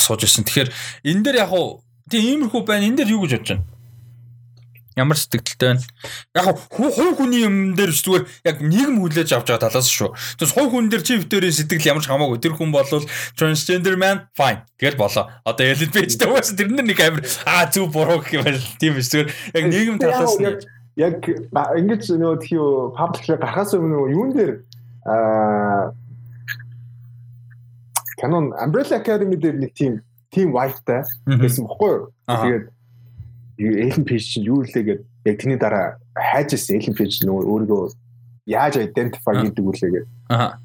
сууж 0.00 0.26
ирсэн. 0.26 0.44
Тэгэхээр 0.44 0.70
энэ 1.06 1.22
дээр 1.22 1.36
яг 1.46 1.54
хуу 1.54 1.86
тийм 2.10 2.44
иймэрхүү 2.44 2.62
байна. 2.66 2.88
Энэ 2.90 3.06
дээр 3.06 3.14
юу 3.14 3.24
гэж 3.24 3.32
бодож 3.40 3.50
байна? 3.56 3.71
Ямар 4.96 5.16
сэтгэлтэй 5.16 5.68
байна? 5.72 5.82
Яг 6.36 6.58
хувь 6.68 7.16
хүний 7.16 7.44
юм 7.46 7.72
дээр 7.72 7.92
зүгээр 7.92 8.24
яг 8.44 8.56
нийгэм 8.60 9.00
хүлээж 9.00 9.32
авч 9.32 9.48
байгаа 9.48 9.72
талаас 9.72 9.88
шүү. 9.88 10.12
Тэгээс 10.36 10.52
хувь 10.52 10.70
хүн 10.72 10.90
дээр 10.92 11.02
чи 11.02 11.16
битэрийн 11.16 11.56
сэтгэл 11.56 11.90
ямар 11.96 12.04
ч 12.04 12.12
хамаагүй. 12.12 12.38
Тэр 12.42 12.54
хүн 12.56 12.70
бол 12.72 12.84
transgender 13.38 13.96
man 13.96 14.28
fine. 14.36 14.68
Тэгэл 14.76 15.00
болоо. 15.00 15.32
Одоо 15.48 15.64
Page-тэй 15.72 16.28
уус 16.28 16.52
тэр 16.52 16.68
нэг 16.68 17.00
амир 17.00 17.24
аа 17.48 17.72
зүг 17.72 17.88
буруу 17.88 18.20
гэх 18.20 18.36
юм 18.36 18.44
байна. 18.44 18.60
Тийм 18.76 18.94
биш 19.00 19.08
зүгээр 19.08 19.28
яг 19.28 19.64
нийгэм 19.72 19.96
талаас 19.96 20.36
нь 20.36 20.60
яг 21.00 21.24
ингэж 21.24 22.02
нөгөө 22.20 22.38
тийм 22.44 22.92
паблик 22.92 23.26
гарахаас 23.40 23.72
өмнө 23.72 24.12
юун 24.12 24.30
дээр 24.36 24.52
аа 25.08 25.96
Canon 28.20 28.52
Umbrella 28.54 28.96
Academy 29.00 29.36
дээр 29.36 29.56
нэг 29.58 29.72
тийм 29.74 30.04
team 30.30 30.52
wife-тай 30.52 31.02
байсан 31.26 31.66
бохгүй 31.66 31.90
юу? 31.90 32.04
Тэгээд 32.28 32.64
Элен 33.70 34.04
Пейж 34.04 34.26
чинь 34.26 34.48
юу 34.50 34.66
илээ 34.66 34.82
гэдэг 34.82 35.06
яг 35.24 35.36
тэрний 35.38 35.58
дараа 35.58 35.86
хайж 36.14 36.58
ирсэн 36.58 36.82
Элен 36.82 36.96
Пейж 36.98 37.22
нөгөө 37.22 37.44
өөрийгөө 37.46 37.82
яаж 38.46 38.74
identify 38.82 39.38
хийдэг 39.38 39.64
үлээ 39.64 39.90
гэдэг. 39.92 40.08
Аа. 40.34 40.58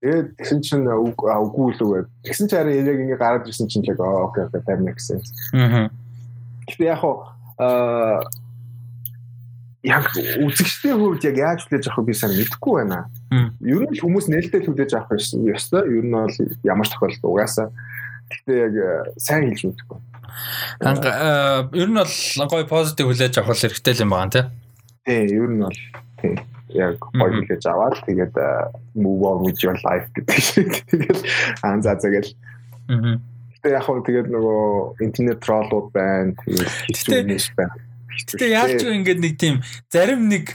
Тэгээд 0.00 0.28
тэгсэн 0.38 0.60
чинь 0.62 0.86
үгүй 0.86 1.74
үлээ. 1.74 2.06
Тэгсэн 2.22 2.46
чинь 2.46 2.70
яг 2.70 2.98
ингэ 3.02 3.18
гараад 3.18 3.48
ирсэн 3.50 3.68
чинь 3.68 3.84
яг 3.84 4.00
окей 4.00 4.46
окей 4.46 4.62
that 4.62 4.80
makes 4.80 5.10
sense. 5.10 5.32
Аа. 5.52 5.90
Гэхдээ 6.70 6.94
яг 6.94 7.02
аа 7.58 8.22
яг 9.86 10.06
үзэгчдийн 10.14 10.98
хувьд 10.98 11.22
яг 11.26 11.36
яаж 11.38 11.60
хүлээж 11.66 11.90
авах 11.90 12.06
би 12.06 12.14
сайн 12.14 12.34
мэдэхгүй 12.34 12.74
байна. 12.82 13.06
Ер 13.62 13.86
нь 13.86 13.98
хүмүүс 13.98 14.26
нээлттэй 14.30 14.66
хүлээж 14.66 14.92
авах 14.98 15.18
ёстой. 15.18 15.82
Ер 15.86 16.04
нь 16.06 16.14
бол 16.14 16.34
ямар 16.66 16.86
ч 16.86 16.90
тохиолдолд 16.94 17.26
угаасаа. 17.26 17.70
Гэхдээ 18.30 18.58
яг 18.58 18.74
сайн 19.18 19.50
хэлж 19.50 19.62
мэдэхгүй. 19.70 19.98
Анга 20.80 21.10
ер 21.72 21.88
нь 21.88 21.98
бол 21.98 22.48
гоё 22.50 22.66
позитив 22.66 23.10
хүлээж 23.10 23.40
авах 23.40 23.56
хэрэгтэй 23.56 24.02
юм 24.02 24.12
байна 24.14 24.30
тий. 24.30 24.44
Тий, 25.06 25.22
ер 25.36 25.48
нь 25.50 25.62
бол 25.62 25.80
тий. 26.22 26.36
яг 26.76 26.98
гоё 27.14 27.40
хэлж 27.46 27.64
аваад 27.70 28.02
тэгээд 28.04 28.34
move 28.98 29.22
on 29.24 29.38
with 29.46 29.62
your 29.62 29.78
life 29.86 30.10
гэдэг 30.12 30.38
шиг 30.42 30.70
тэгээд 30.90 31.20
аа 31.62 31.80
за 31.80 31.96
тэгэл 31.96 32.34
Аа. 32.86 33.18
Гэтэ 33.56 33.72
яг 33.74 33.82
хөө 33.82 34.02
тэгээд 34.06 34.28
нөгөө 34.30 35.02
интернет 35.02 35.40
троллууд 35.42 35.90
байна. 35.90 36.38
Тэгээд 36.38 36.70
хэцүү 36.86 37.22
нэш 37.26 37.46
байна. 37.58 37.74
Гэтэ 38.14 38.46
яаж 38.46 38.70
ч 38.78 38.82
ингэдэг 38.86 39.18
нэг 39.18 39.34
тийм 39.42 39.56
зарим 39.90 40.30
нэг 40.30 40.54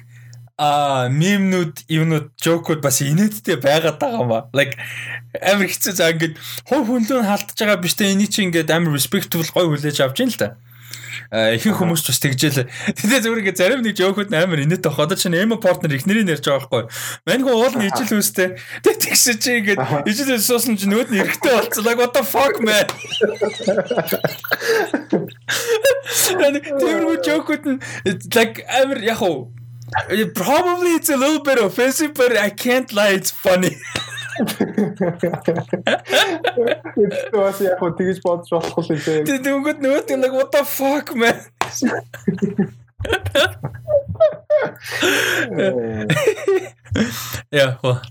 а 0.61 1.09
мемнүүд 1.09 1.89
юунууд 1.89 2.38
жокууд 2.38 2.85
бас 2.85 3.01
инээдтэй 3.01 3.57
байгаад 3.57 3.97
байгаа 3.97 4.25
маа. 4.29 4.45
Like 4.53 4.77
амар 5.41 5.65
хэцүү 5.65 5.93
заа 5.97 6.13
ингээд 6.13 6.38
хов 6.69 6.85
хүнлүүн 6.85 7.25
халтж 7.25 7.57
байгаа 7.57 7.81
биш 7.81 7.97
тэ 7.97 8.13
эний 8.13 8.29
чи 8.29 8.45
ингээд 8.45 8.69
амар 8.69 8.93
respectful 8.93 9.41
гой 9.41 9.65
хүлээж 9.65 10.05
авч 10.05 10.21
ийн 10.21 10.29
л 10.29 10.38
та. 10.38 10.61
Ихэнх 11.33 11.81
хүмүүс 11.81 12.05
ч 12.05 12.13
бас 12.13 12.21
тэгжэл. 12.21 12.69
Тэгээ 12.93 13.23
зүгээр 13.25 13.41
ингээд 13.41 13.57
зарим 13.57 13.81
нэг 13.81 13.97
жокууд 13.97 14.29
амар 14.38 14.61
инээдтэй 14.61 14.85
байх. 14.85 15.01
Одоо 15.01 15.17
чинь 15.17 15.33
эмо 15.33 15.57
партнер 15.57 15.97
ихнэрийн 15.97 16.29
ярьж 16.29 16.45
байгаа 16.45 16.69
байхгүй. 16.69 16.83
Маньгүй 17.25 17.55
уул 17.57 17.73
нь 17.81 17.89
ижил 17.89 18.21
үстэй. 18.21 18.61
Тэгээ 18.85 19.01
тэгш 19.01 19.41
чи 19.41 19.65
ингээд 19.65 19.81
ижил 20.05 20.38
суусан 20.38 20.77
чи 20.77 20.85
нүүд 20.85 21.09
нь 21.09 21.25
эрэхтэй. 21.25 21.73
Like 21.81 21.97
what 21.97 22.13
the 22.13 22.21
fuck 22.21 22.61
man. 22.61 22.85
Тэргүй 26.83 27.17
жокууд 27.25 27.63
нь 27.65 27.81
like 28.29 28.61
амар 28.67 29.01
яг 29.01 29.25
уу 29.25 29.49
Probably 30.35 30.91
it's 30.95 31.09
a 31.09 31.18
little 31.18 31.43
bit 31.43 31.59
offensive, 31.59 32.13
but 32.13 32.38
I 32.38 32.49
can't 32.49 32.91
lie, 32.93 33.09
it's 33.09 33.31
funny. 33.31 33.76
Was 37.35 37.59
яг 37.61 37.77
хөө 37.81 37.91
тэгж 37.99 38.22
бодож 38.23 38.49
болохгүй 38.53 38.95
л 38.95 39.03
дээ. 39.05 39.23
Тэг 39.27 39.43
дөнгөд 39.45 39.84
нөгөө 39.84 40.18
like 40.23 40.34
what 40.34 40.51
the 40.55 40.63
fuck 40.63 41.13
man. 41.15 41.38
Yeah, 47.51 47.77
well. 47.84 48.01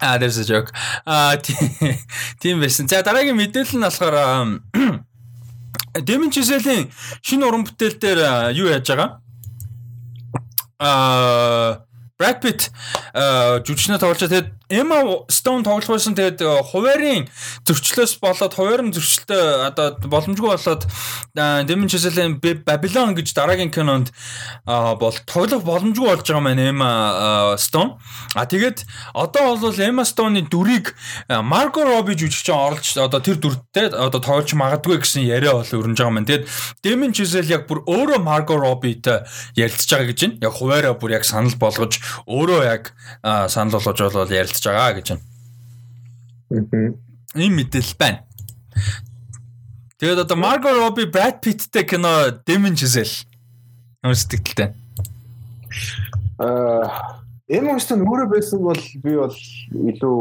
Ah, 0.00 0.16
there's 0.18 0.38
a 0.38 0.44
joke. 0.44 0.70
Ah, 1.06 1.34
тийм 2.38 2.60
байсан. 2.60 2.86
За 2.86 3.02
дараагийн 3.02 3.36
мэдээлэл 3.36 3.80
нь 3.80 3.86
болохоор 3.88 4.14
Демин 6.06 6.30
Чиселийн 6.30 6.92
шинэ 7.22 7.46
уран 7.46 7.64
бүтээл 7.66 7.98
дээр 7.98 8.20
юу 8.54 8.68
яаж 8.70 8.86
байгаа? 8.86 9.18
Аа 10.78 11.82
Brad 12.18 12.38
Pitt 12.42 12.70
жүжигчнээ 13.66 13.98
тоглож 13.98 14.22
тэгээд 14.22 14.57
Emma 14.68 15.00
Stone 15.32 15.64
тоглох 15.64 15.88
байсан 15.96 16.12
тэгээд 16.12 16.44
хуваарийн 16.68 17.24
зөрчлөөс 17.64 18.20
болоод 18.20 18.52
хуваарийн 18.52 18.92
зөрчлөлтөө 18.92 19.42
одоо 19.64 19.86
боломжгүй 20.12 20.48
болоод 20.52 20.84
Demon 21.68 21.88
Chisel-ийн 21.88 22.36
Babylon 22.40 23.16
гэж 23.16 23.32
дараагийн 23.32 23.72
кинонд 23.72 24.12
бол 24.66 25.16
тоглох 25.24 25.64
боломжгүй 25.64 26.04
болж 26.04 26.24
байгаа 26.28 26.44
маань 26.44 26.60
Emma 26.60 27.56
Stone. 27.56 27.96
А 28.36 28.44
тэгээд 28.44 28.84
одоо 29.16 29.56
бол 29.56 29.80
Emma 29.80 30.04
Stone-ы 30.04 30.44
дүрийг 30.52 30.92
Margot 31.28 31.88
Robbie 31.88 32.18
жүжигчин 32.20 32.52
оруулж 32.52 32.92
одоо 33.00 33.24
тэр 33.24 33.40
дүртэй 33.40 33.88
одоо 33.88 34.20
тоглож 34.20 34.52
магадгүй 34.52 35.00
гэсэн 35.00 35.24
яриа 35.24 35.56
бол 35.56 35.64
өрнөж 35.64 35.96
байгаа 35.96 36.12
маань. 36.12 36.28
Тэгээд 36.28 36.48
Demon 36.84 37.16
Chisel 37.16 37.48
яг 37.48 37.64
бүр 37.70 37.84
өөрөө 37.88 38.20
Margot 38.20 38.60
Robbie-тэй 38.60 39.24
ярилцж 39.56 39.88
байгаа 39.88 40.12
гэж 40.12 40.18
байна. 40.28 40.38
Яг 40.44 40.52
хуваараа 40.60 40.94
бүр 41.00 41.16
яг 41.16 41.24
санал 41.24 41.56
болгож 41.56 41.96
өөрөө 42.28 42.60
яг 42.68 42.92
санал 43.24 43.80
болгож 43.80 44.12
бол 44.12 44.28
ярилцж 44.28 44.57
ярилцж 44.58 44.66
байгаа 44.66 44.92
гэж 44.98 45.08
байна. 46.50 46.94
Ийм 47.36 47.52
мэдээлэл 47.56 47.96
байна. 47.98 48.20
Тэгээд 49.98 50.22
одоо 50.24 50.36
Margot 50.36 50.74
Robbie, 50.74 51.10
Brad 51.10 51.42
Pittтэй 51.42 51.84
кино 51.84 52.30
Demon 52.46 52.74
Giselle. 52.74 53.26
Ямар 54.02 54.14
сэтгэлтэй? 54.14 54.74
Аа 56.38 57.18
Энэ 57.48 57.72
мөстөн 57.72 58.04
өөрөө 58.04 58.28
байсан 58.28 58.60
бол 58.60 58.82
би 59.02 59.12
бол 59.16 59.32
илүү 59.32 60.18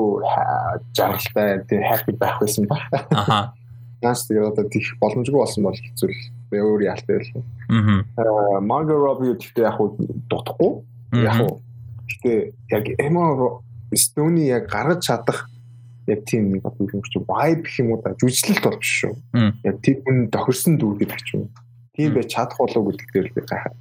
жаргалтай 0.96 1.60
тийм 1.68 1.84
happy 1.84 2.16
байх 2.16 2.40
байсан 2.40 2.64
ба. 2.72 2.80
Аха. 3.12 3.52
Наас 4.00 4.24
тэгээд 4.30 4.48
одоо 4.56 4.66
тийх 4.72 4.96
боломжгүй 5.02 5.36
болсон 5.36 5.68
бол 5.68 5.76
хэцүү 5.76 6.08
л 6.08 6.22
би 6.48 6.58
өөр 6.64 6.88
ялтай 6.88 7.20
байлаа. 7.20 7.44
Аа. 7.68 8.62
Margot 8.64 8.96
Robbie 8.96 9.36
гэхдээ 9.36 9.68
яг 9.68 9.76
хуу 9.76 10.00
дутхгүй. 10.32 10.72
Яг 11.20 11.36
хуу. 11.36 11.60
Гэхдээ 12.08 12.40
яг 12.72 12.86
Emma 12.96 13.60
Stone-ий 13.94 14.52
яг 14.52 14.68
гаргаж 14.68 15.06
чадах 15.06 15.50
яг 16.08 16.24
тийм 16.26 16.52
нэг 16.52 16.66
одоо 16.66 16.88
юм 16.88 17.04
чи 17.04 17.20
vibe 17.20 17.64
гэх 17.64 17.80
юм 17.80 17.92
уу 17.92 18.02
да 18.04 18.16
жүжиглэлт 18.16 18.64
бол 18.64 18.80
биш 18.80 18.94
шүү. 19.04 19.14
Яг 19.64 19.76
тийм 19.84 19.98
хүн 20.04 20.18
тохирсон 20.32 20.80
дүү 20.80 20.92
гэдэг 21.04 21.22
ч 21.24 21.30
юм. 21.36 21.52
Тийм 21.96 22.16
байж 22.16 22.28
чадах 22.32 22.58
болов 22.60 22.84
гэдэг 22.88 23.08
дээр 23.12 23.28
л 23.28 23.36
би 23.36 23.42
гайхаа. 23.44 23.76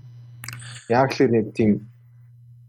Яг 0.90 1.10
л 1.14 1.30
нэг 1.30 1.54
тийм 1.54 1.70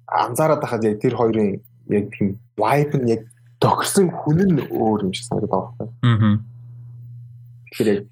анзаараад 0.06 0.62
байхад 0.62 0.86
яг 0.86 1.02
тэр 1.02 1.18
хоёрын 1.18 1.62
яг 1.90 2.06
тийм 2.14 2.38
vibe 2.58 2.96
нь 3.02 3.10
яг 3.18 3.22
тохирсон 3.58 4.14
хүн 4.14 4.40
нь 4.46 4.62
өөр 4.70 5.10
юм 5.10 5.14
шиг 5.14 5.26
санагдаад 5.26 5.74
байна. 5.78 5.94
Аа. 6.06 6.38
Тэгэхээр 7.74 7.90
яг 7.98 8.06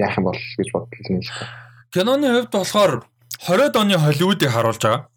яах 0.00 0.16
юм 0.16 0.24
бол 0.32 0.40
гэж 0.40 0.68
бодлоо 0.72 1.12
юм 1.12 1.22
шиг. 1.22 1.36
Киноны 1.92 2.28
хувьд 2.32 2.52
болохоор 2.52 2.92
20-д 3.36 3.76
оны 3.76 3.96
Холливуудыг 4.00 4.48
харуулж 4.48 4.80
байгаа 4.80 5.08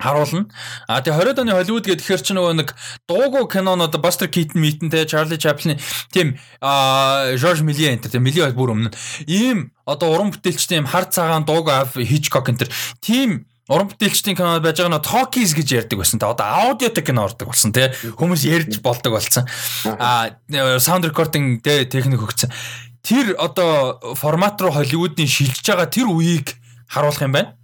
харуулна. 0.00 0.48
А 0.88 1.00
тэгээ 1.02 1.32
20-д 1.32 1.40
оны 1.42 1.52
Холливуд 1.52 1.86
гэдэг 1.86 2.04
ихэр 2.04 2.22
чи 2.24 2.32
нөгөө 2.34 2.54
нэг 2.62 2.68
дуугүй 3.06 3.44
кинонууд 3.52 3.94
Buster 4.00 4.28
Keaton 4.28 4.60
митэнтэй 4.62 5.04
Charlie 5.04 5.38
Chaplin 5.38 5.78
тийм 6.10 6.38
а 6.60 7.36
George 7.36 7.62
Méliès 7.62 8.00
энэ 8.00 8.08
тийм 8.08 8.24
Méliès 8.24 8.56
бүр 8.56 8.72
өмнө 8.72 8.90
ийм 9.28 9.72
одоо 9.84 10.16
уран 10.16 10.32
бүтээлчтэй 10.32 10.80
юм 10.80 10.88
хар 10.88 11.06
цагаан 11.06 11.44
дууг 11.44 11.68
Hitchcock 11.96 12.48
энэ 12.48 12.70
тийм 13.04 13.46
уран 13.70 13.88
бүтээлчдийн 13.88 14.36
кинод 14.36 14.64
байж 14.64 14.80
байгаа 14.82 14.98
нь 14.98 15.06
Talkies 15.06 15.54
гэж 15.54 15.68
ярьдаг 15.86 15.98
байсан. 16.02 16.18
Тэ 16.18 16.26
одоо 16.26 16.46
аудиотой 16.46 17.04
кино 17.04 17.24
ордог 17.24 17.48
болсон 17.52 17.72
тий. 17.72 17.88
Хүмүүс 18.18 18.42
ярьж 18.44 18.82
болдог 18.82 19.14
болсон. 19.16 19.46
А 19.86 20.34
sound 20.82 21.06
recording 21.06 21.62
техник 21.62 22.20
хөгцсөн. 22.20 22.50
Тэр 23.06 23.38
одоо 23.38 23.98
формат 24.18 24.60
руу 24.60 24.74
Холливуудын 24.74 25.30
шилжиж 25.30 25.62
байгаа 25.62 25.86
тэр 25.86 26.10
үеийг 26.10 26.58
харуулах 26.90 27.22
юм 27.22 27.32
байна. 27.32 27.54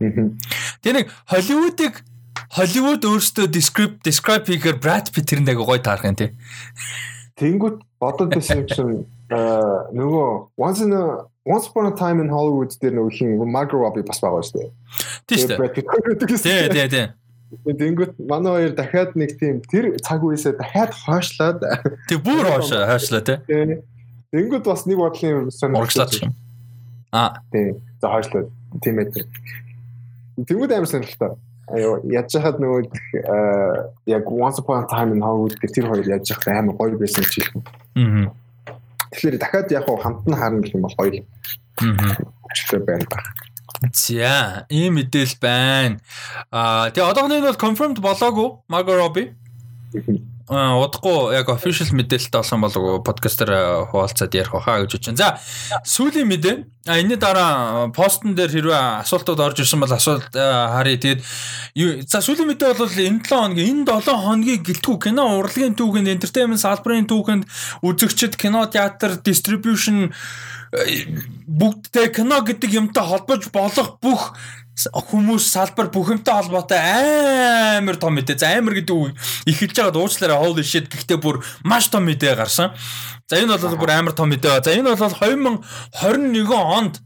Тэгээ 0.00 0.94
нэг 1.00 1.06
Холливуудыг 1.30 2.04
Холливуд 2.52 3.02
өөрсдөө 3.04 3.46
describe 3.50 3.96
describe 4.04 4.46
хийхээр 4.46 4.78
Brad 4.80 5.10
Pitt 5.12 5.28
тэрэнд 5.28 5.50
аяга 5.50 5.64
гоё 5.64 5.80
таарах 5.80 6.06
юм 6.06 6.16
тий. 6.16 6.30
Тэнгүүт 7.40 7.76
бодод 8.00 8.30
байсан 8.36 8.64
чинь 8.68 9.04
нөгөө 9.28 10.28
once 10.56 10.80
in 10.84 10.92
a 10.92 11.26
once 11.44 11.66
upon 11.68 11.90
a 11.90 11.94
time 11.96 12.20
in 12.20 12.30
Hollywood 12.30 12.76
дээр 12.80 12.94
нөгөө 12.96 13.12
хин 13.16 13.30
Margot 13.50 13.80
Robbie 13.80 14.06
бас 14.06 14.20
байгаа 14.22 14.44
шүү 14.46 14.56
дээ. 14.62 14.70
Тийм 15.26 15.38
шүү 15.42 15.48
дээ. 15.48 16.38
Тий, 16.38 16.60
тий, 16.70 16.88
тий. 16.92 17.06
Тэнгүүт 17.66 18.14
манай 18.30 18.52
хоёр 18.52 18.72
дахиад 18.78 19.12
нэг 19.18 19.36
тийм 19.40 19.60
тэр 19.66 19.96
цаг 20.02 20.22
үеэсээ 20.22 20.56
дахиад 20.60 20.92
хойшлоод 20.92 21.60
Тэг 22.10 22.18
бүр 22.22 22.46
хойшлоо 22.46 22.86
хойшлоо 22.90 23.22
тий. 23.26 23.38
Тэнгүүт 24.32 24.64
бас 24.66 24.86
нэг 24.86 24.98
бодлын 24.98 25.50
юм. 25.50 26.32
Аа. 27.12 27.42
Тий. 27.50 27.74
За 28.02 28.10
хойшлоо. 28.10 28.50
Тийм 28.82 28.98
ээ. 29.02 29.26
Тэнгүүд 30.36 30.72
амар 30.72 30.88
сонирхолтой. 30.88 31.36
Аяа 31.66 31.98
яаж 32.06 32.36
хаад 32.36 32.60
нөгөө 32.62 32.82
яг 34.06 34.24
once 34.30 34.60
upon 34.60 34.84
a 34.84 34.86
time 34.86 35.16
in 35.16 35.20
Hollywood 35.24 35.56
гэх 35.58 35.72
тэр 35.72 35.88
хоёр 35.88 36.04
яаж 36.04 36.28
хаад 36.30 36.62
амар 36.62 36.76
гоё 36.76 37.00
байсан 37.00 37.24
ч 37.24 37.42
юм. 37.42 37.64
Аа. 37.96 38.30
Тэгэхээр 39.10 39.40
дахиад 39.40 39.72
яг 39.72 39.88
хамт 39.88 40.28
нь 40.28 40.36
харна 40.36 40.60
гэх 40.60 40.76
юм 40.76 40.84
бол 40.84 40.94
гоё. 41.00 41.24
Аа. 41.80 42.20
Өчтөр 42.52 42.84
байна 42.84 43.08
ба. 43.08 43.18
За, 43.92 44.66
ийм 44.70 45.00
мэдээл 45.00 45.36
байна. 45.40 45.98
Аа, 46.52 46.92
тэгээ 46.92 47.10
одоохны 47.10 47.40
нь 47.40 47.46
бол 47.48 47.58
confirmed 47.58 47.98
болоогүй 48.00 48.48
Margot 48.68 48.96
Robbie. 48.96 49.32
Удахгүй 50.46 51.34
яг 51.34 51.48
official 51.50 51.90
мэдээлэлтэй 51.90 52.38
болсон 52.38 52.62
болов 52.62 53.02
подкастер 53.02 53.50
хуваалцаад 53.90 54.30
ярих 54.30 54.54
байхаа 54.54 54.86
гэж 54.86 55.10
байна. 55.10 55.18
За, 55.18 55.28
сүүлийн 55.82 56.30
мэдээ. 56.30 56.54
А 56.86 57.02
энэний 57.02 57.18
дараа 57.18 57.90
постн 57.90 58.38
дээр 58.38 58.54
хэрвээ 58.54 59.02
асуултууд 59.02 59.42
орж 59.42 59.66
ирсэн 59.66 59.82
бол 59.82 59.90
асуулт 59.90 60.30
харъя. 60.30 61.02
Тэгээд 61.02 62.06
за 62.06 62.22
сүүлийн 62.22 62.46
мэдээ 62.54 62.78
бол 62.78 62.86
энэ 62.86 63.26
7 63.26 63.26
хоногийн 63.26 63.82
энэ 63.82 63.90
7 63.90 64.22
хоногийн 64.22 64.62
гэлтгүү 64.62 64.96
кино 65.02 65.24
урлагийн 65.42 65.74
түүхэнд 65.74 66.14
entertainment 66.14 66.62
салбарын 66.62 67.10
түүхэнд 67.10 67.42
үзэгчд 67.82 68.38
кино 68.38 68.70
театр 68.70 69.18
distribution 69.18 70.14
бүгдтэй 71.50 72.14
кино 72.14 72.38
гэдэг 72.46 72.70
юмтай 72.70 73.02
холбож 73.02 73.50
болох 73.50 73.98
бүх 73.98 74.38
хүмүүс 74.76 75.48
салбар 75.48 75.88
бүхэмтэй 75.88 76.34
холбоотой 76.36 76.78
амар 77.80 77.96
том 77.96 78.12
мэдээ. 78.12 78.36
За 78.36 78.52
амар 78.60 78.76
гэдэг 78.76 78.92
үг 78.92 79.16
эхэлж 79.48 79.72
байгаад 79.72 79.96
уучлаарай 79.96 80.36
holy 80.36 80.60
shit 80.60 80.92
гэхдээ 80.92 81.16
бүр 81.16 81.40
маш 81.64 81.88
том 81.88 82.04
мэдээ 82.04 82.36
гарсан. 82.36 82.76
За 83.24 83.40
энэ 83.40 83.56
бол 83.56 83.80
бүр 83.80 83.90
амар 83.96 84.12
том 84.12 84.28
мэдээ. 84.28 84.60
За 84.60 84.76
энэ 84.76 84.92
бол 84.92 85.00
2021 85.00 86.52
онд 86.52 87.00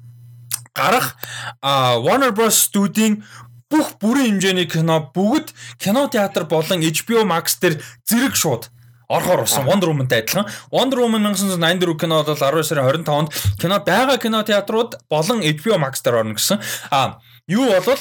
гарах 0.75 1.15
Warner 1.63 2.35
Bros 2.35 2.59
студийн 2.67 3.23
бүх 3.71 3.95
бүрийн 4.03 4.43
хэмжээний 4.43 4.67
кино 4.67 5.15
бүгд 5.15 5.55
кино 5.79 6.11
театр 6.11 6.51
болон 6.51 6.83
HBO 6.83 7.23
Max 7.23 7.55
дээр 7.63 7.79
зэрэг 8.03 8.35
шууд 8.35 8.67
орохоор 9.11 9.47
болсон 9.47 9.67
Wonder 9.67 9.91
Woman-тай 9.91 10.23
адилхан. 10.23 10.47
Wonder 10.75 11.03
Woman 11.03 11.23
1984 11.35 11.99
кино 11.99 12.23
бол 12.23 12.35
12 12.35 12.67
сарын 12.67 12.87
25-нд 12.87 13.31
кино 13.63 13.79
байгаа 13.83 14.19
кино 14.19 14.43
театрууд 14.43 14.99
болон 15.11 15.43
HBO 15.43 15.79
Max 15.79 16.03
дээр 16.03 16.23
орно 16.23 16.35
гэсэн. 16.35 16.59
А 16.91 17.19
юу 17.51 17.67
болвол 17.67 17.99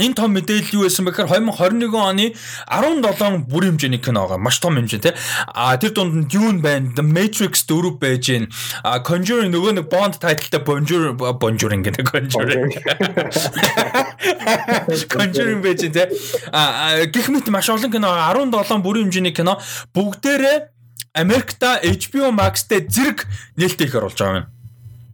энэ 0.00 0.16
том 0.16 0.32
мэдээлэл 0.32 0.72
юу 0.72 0.88
байсан 0.88 1.04
бэхээр 1.04 1.28
2021 1.28 1.92
оны 1.92 2.32
17 2.64 3.44
бүр 3.44 3.68
хэмжээний 3.68 4.00
кино 4.00 4.24
байгаа. 4.24 4.40
Маш 4.40 4.56
том 4.56 4.80
хэмжээ 4.80 5.04
тий. 5.04 5.12
А 5.52 5.76
тэр 5.76 5.92
дунд 5.92 6.16
нь 6.16 6.24
Dune 6.32 6.64
байна, 6.64 6.96
The 6.96 7.04
Matrix 7.04 7.68
4 7.68 8.00
байж 8.00 8.24
гин. 8.24 8.48
А 8.80 9.04
Conjuring 9.04 9.52
нөгөө 9.52 9.84
нэг 9.84 9.92
Bond 9.92 10.16
тайлтай 10.16 10.64
Bonjour 10.64 11.12
Bonjouring 11.12 11.84
гэдэг 11.84 12.08
Conjuring. 12.08 12.72
Conjuring 15.12 15.60
байж 15.60 15.84
гин 15.84 15.92
тий. 15.92 16.08
А 16.56 17.04
гэх 17.04 17.28
мэт 17.28 17.52
маш 17.52 17.68
олон 17.68 17.92
кино 17.92 18.16
17 18.16 18.80
бүр 18.80 19.04
хэмжээний 19.04 19.36
кино 19.36 19.60
бүгдээрээ 19.92 20.72
Америкта 21.20 21.76
HBO 21.84 22.32
Max 22.32 22.64
дээр 22.64 22.88
зэрэг 22.88 23.28
нээлттэй 23.60 23.92
их 23.92 24.00
оруулж 24.00 24.16
байгаа 24.16 24.40
юм. 24.40 24.51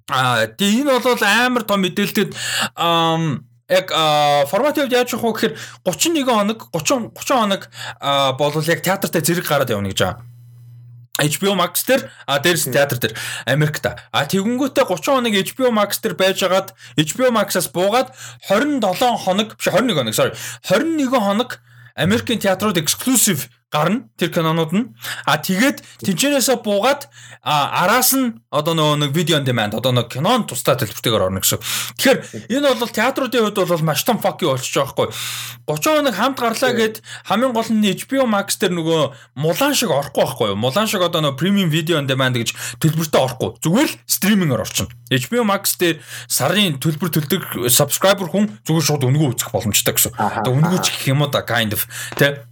Тийм 0.09 0.89
энэ 0.89 1.01
бол 1.05 1.21
амар 1.21 1.63
том 1.69 1.85
мэдээлэлтэд 1.85 2.33
яг 3.69 3.87
формат 4.49 4.81
явж 4.81 4.93
яаж 4.93 5.13
явах 5.13 5.37
вэ 5.37 5.53
гэхээр 5.53 5.55
31 5.85 6.25
хоног 6.25 6.59
30 6.73 7.13
30 7.13 7.37
хоног 7.37 7.63
болвол 8.41 8.65
яг 8.73 8.81
театртаа 8.81 9.21
зэрэг 9.21 9.45
гараад 9.45 9.69
явна 9.69 9.93
гэж 9.93 10.01
байгаа. 10.01 10.25
HBO 11.19 11.59
Max 11.59 11.85
дээр 11.85 12.09
а 12.25 12.39
дээрс 12.39 12.71
театр 12.73 12.97
дээр 12.97 13.15
Америкт. 13.45 13.85
А 13.85 14.25
тэгэнгүүтээ 14.25 14.87
30 14.89 15.13
хоног 15.13 15.35
HBO 15.35 15.71
Max 15.77 16.01
дээр 16.01 16.15
байжгаад 16.17 16.73
HBO 16.97 17.29
Max-аас 17.35 17.69
буугаад 17.69 18.15
27 18.49 18.81
хоног 19.27 19.59
биш 19.59 19.69
21 19.69 19.93
хоног 19.93 20.15
sorry 20.15 20.33
21 20.65 21.13
хоног 21.13 21.61
Америкийн 21.99 22.39
театрууд 22.39 22.79
exclusive 22.79 23.51
гарна 23.69 24.09
тэр 24.17 24.33
кинонууд 24.33 24.73
нь 24.73 24.87
а 25.29 25.37
тэгээд 25.37 25.85
тэнцэнээсээ 26.01 26.65
буугаад 26.65 27.13
араас 27.45 28.17
нь 28.17 28.41
одоо 28.49 28.73
нөгөө 28.73 28.97
нэг 29.05 29.11
видео 29.13 29.37
on 29.37 29.45
demand 29.45 29.77
одоо 29.77 29.93
нэг 29.93 30.09
кинон 30.09 30.49
тусдаа 30.49 30.73
төлбөртэйгээр 30.81 31.29
орно 31.29 31.45
гэсэн. 31.45 31.61
Тэгэхээр 32.01 32.19
энэ 32.49 32.81
бол 32.81 32.89
театруудын 32.89 33.53
хувьд 33.53 33.69
бол 33.69 33.85
маш 33.85 34.09
том 34.09 34.17
фак 34.25 34.41
юу 34.41 34.57
болчих 34.57 34.73
жоохгүй. 34.73 35.13
30 35.69 36.01
хоног 36.01 36.17
хамт 36.17 36.41
гарлаа 36.41 36.73
гэд 36.73 37.05
хамгийн 37.29 37.53
гол 37.53 37.69
нь 37.69 37.85
HBO 37.93 38.25
Max 38.25 38.57
дээр 38.57 38.73
нөгөө 38.73 39.37
мулан 39.37 39.77
шиг 39.77 39.93
орохгүй 39.93 40.25
байхгүй 40.25 40.49
юу? 40.49 40.57
Мулан 40.57 40.89
шиг 40.89 41.05
одоо 41.05 41.21
нөгөө 41.21 41.37
премиум 41.37 41.69
видео 41.69 42.01
on 42.01 42.09
demand 42.09 42.41
гэж 42.41 42.57
төлбөртэй 42.81 43.21
орохгүй. 43.21 43.61
Зүгээр 43.61 43.89
л 43.93 43.99
стримингээр 44.09 44.65
орчихно. 44.65 44.97
HBO 45.13 45.45
Max 45.45 45.77
дээр 45.77 46.01
сарын 46.25 46.81
төлбөр 46.81 47.13
төлдөг 47.13 47.69
subscriber 47.69 48.33
хүн 48.33 48.49
зүгээр 48.65 48.87
шууд 48.89 49.05
өнгөө 49.05 49.29
үзэх 49.37 49.53
боломжтой 49.53 49.93
гэсэн. 49.93 50.17
Одоо 50.17 50.57
өнгөө 50.57 50.81
ч 50.81 50.97
гэх 50.97 51.13
юм 51.13 51.21
уу 51.21 51.29
да 51.29 51.45
kind 51.45 51.77
of 51.77 51.85
тэ 52.17 52.49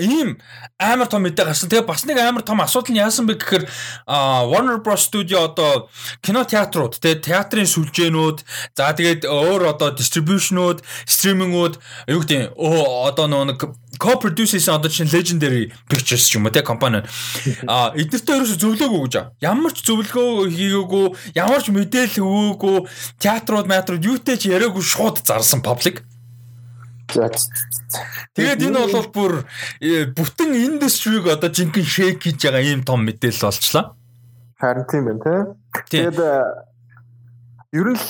ийм 0.00 0.38
амар 0.78 1.08
том 1.08 1.22
мэдээ 1.22 1.44
гарсан. 1.46 1.68
Тэгээ 1.68 1.84
бас 1.84 2.04
нэг 2.08 2.16
амар 2.16 2.42
том 2.42 2.60
асуудал 2.64 2.92
нь 2.96 3.00
яасан 3.00 3.28
бэ 3.28 3.36
гэхээр 3.36 3.64
Warner 4.08 4.80
Bros 4.80 5.04
Studio 5.04 5.44
одоо 5.52 5.92
кино 6.24 6.44
театрууд 6.48 6.96
тэгээ 6.96 7.20
театрын 7.20 7.68
сүлжээнүүд 7.68 8.38
за 8.72 8.92
тэгээд 8.96 9.28
өөр 9.28 9.76
одоо 9.76 9.92
дистрибьюшнууд, 9.92 10.80
стримингүүд 11.04 11.74
юу 12.08 12.20
гэдэг 12.24 12.56
одоо 12.56 13.26
нэг 13.28 13.60
co-produce 14.00 14.56
хийсэн 14.56 14.80
одоо 14.80 14.90
чинь 14.90 15.12
Legendary 15.12 15.72
Pictures 15.88 16.24
ч 16.28 16.36
юм 16.36 16.48
уу 16.48 16.52
те 16.52 16.62
компани. 16.62 17.04
А 17.68 17.92
эднэртэй 17.96 18.36
ерөөсө 18.36 18.56
зөвлөөгүй 18.60 19.00
гэж. 19.08 19.14
Ямар 19.40 19.72
ч 19.72 19.84
зөвлөгөө 19.88 20.52
хийгээгүй, 20.52 21.06
ямар 21.36 21.60
ч 21.60 21.72
мэдээлэл 21.72 22.24
өгөөгүй, 22.24 22.76
театрууд, 23.20 23.68
театрууд 23.68 24.04
юутэй 24.04 24.36
ч 24.36 24.52
яриаггүй 24.52 24.84
шууд 24.84 25.24
зарсан 25.24 25.64
public. 25.64 26.04
Тэгээд 27.06 28.66
энэ 28.66 28.90
бол 28.90 29.08
бүр 29.14 29.32
э, 29.80 30.10
бүтэн 30.10 30.52
индустриг 30.58 31.30
одоо 31.30 31.50
жинхэнэ 31.50 31.86
шейк 31.86 32.18
хийж 32.26 32.42
байгаа 32.42 32.62
ийм 32.66 32.82
том 32.82 33.06
мэдээлэл 33.06 33.46
болчлаа. 33.46 33.94
Харин 34.58 34.86
тийм 34.90 35.04
байна 35.06 35.22
тий. 35.22 35.40
Тэгээд 36.02 36.18
э, 36.18 36.34
ер 37.78 37.88
нь 37.94 38.00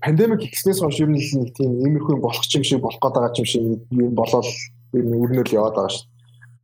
пандемик 0.00 0.40
ихснээс 0.40 0.80
хойш 0.80 1.04
ер 1.04 1.12
нь 1.12 1.20
нэг 1.20 1.52
тийм 1.52 1.84
иймэрхүү 1.84 2.16
болох 2.18 2.48
юм 2.48 2.64
шиг 2.64 2.80
болох 2.80 2.98
гээд 2.98 3.14
байгаа 3.14 3.36
юм 3.36 3.48
шиг 3.48 3.62
юм 3.92 4.14
болол 4.16 4.48
ер 4.96 5.04
нь 5.04 5.14
өрнөл 5.20 5.52
яваад 5.52 5.76
байгаа 5.76 5.92
шүү. 5.92 6.08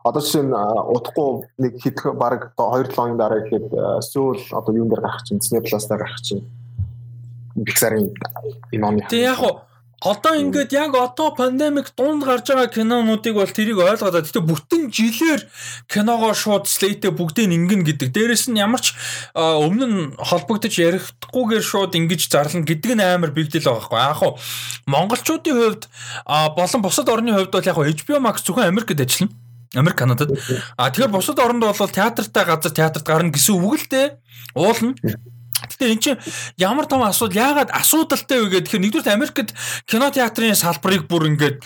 Одоо 0.00 0.20
жишээ 0.24 0.44
нь 0.48 0.56
удахгүй 0.56 1.28
нэг 1.60 1.72
хэд 1.76 1.98
баг 2.16 2.56
2 2.56 2.88
7 2.88 2.96
хоногийн 2.96 3.20
дараа 3.20 3.44
ихэд 3.44 3.68
Сөүл 4.00 4.40
одоо 4.56 4.72
юун 4.72 4.88
дээр 4.88 5.04
гарах 5.04 5.28
чинь 5.28 5.36
Disney 5.44 5.60
Plus 5.60 5.84
дээр 5.84 6.00
гарах 6.00 6.24
чинь 6.24 6.48
Pixar-ын 7.52 8.08
юм 8.72 8.84
аа. 8.88 8.96
Тэг 9.12 9.28
яг 9.28 9.44
уу 9.44 9.60
Одоо 10.00 10.32
ингээд 10.32 10.72
яг 10.72 10.96
одоо 10.96 11.36
пандемик 11.36 11.92
дунд 11.92 12.24
гарч 12.24 12.48
байгаа 12.48 12.72
кинонуудыг 12.72 13.36
бол 13.36 13.52
тэрийг 13.52 13.76
ойлгоод. 13.76 14.24
Гэтэ 14.24 14.40
бүтэн 14.40 14.88
жилээр 14.88 15.44
киногоо 15.92 16.32
шууд 16.32 16.64
слейтэ 16.64 17.12
бүгдийг 17.12 17.52
ингэн 17.52 17.84
гэдэг. 17.84 18.08
Дээрэс 18.08 18.48
нь 18.48 18.56
ямар 18.56 18.80
ч 18.80 18.96
өмнө 19.36 19.86
нь 19.86 20.00
холбогдож 20.16 20.72
яригдахгүйгээр 20.72 21.64
шууд 21.64 21.92
ингэж 22.00 22.32
зарлана 22.32 22.64
гэдэг 22.64 22.96
нь 22.96 23.04
амар 23.04 23.36
бигдэл 23.36 23.60
байгаа 23.60 23.92
байхгүй. 23.92 24.00
Яг 24.00 24.16
хуу 24.16 24.32
монголчуудын 24.88 25.56
хувьд 25.60 25.82
болон 26.56 26.80
бусад 26.80 27.08
орны 27.12 27.36
хувьд 27.36 27.52
бол 27.52 27.68
яг 27.68 27.76
HBO 27.76 28.24
Max 28.24 28.40
зөвхөн 28.40 28.72
Америкт 28.72 28.96
ажиллана. 28.96 29.36
Америк 29.76 29.98
Канадад. 30.00 30.32
А 30.80 30.90
тэгэхээр 30.90 31.12
бусад 31.12 31.38
оронд 31.38 31.62
бол 31.62 31.76
театртай 31.76 32.44
газар 32.48 32.72
театрт 32.72 33.06
гарна 33.06 33.30
гэсэн 33.30 33.54
үг 33.54 33.78
л 33.78 33.86
дээ. 33.86 34.16
Уулна. 34.56 34.96
Гэтэ 35.70 35.86
эн 35.86 36.00
чинь 36.02 36.20
ямар 36.58 36.90
том 36.90 37.06
асуудал 37.06 37.38
яагаад 37.38 37.70
асуудалтай 37.70 38.42
вэ 38.42 38.60
гэхээр 38.66 38.82
нэгдүгээр 38.82 39.14
Америкт 39.14 39.54
кино 39.86 40.10
театрын 40.10 40.58
салбарыг 40.58 41.06
бүр 41.06 41.30
ингээд 41.30 41.62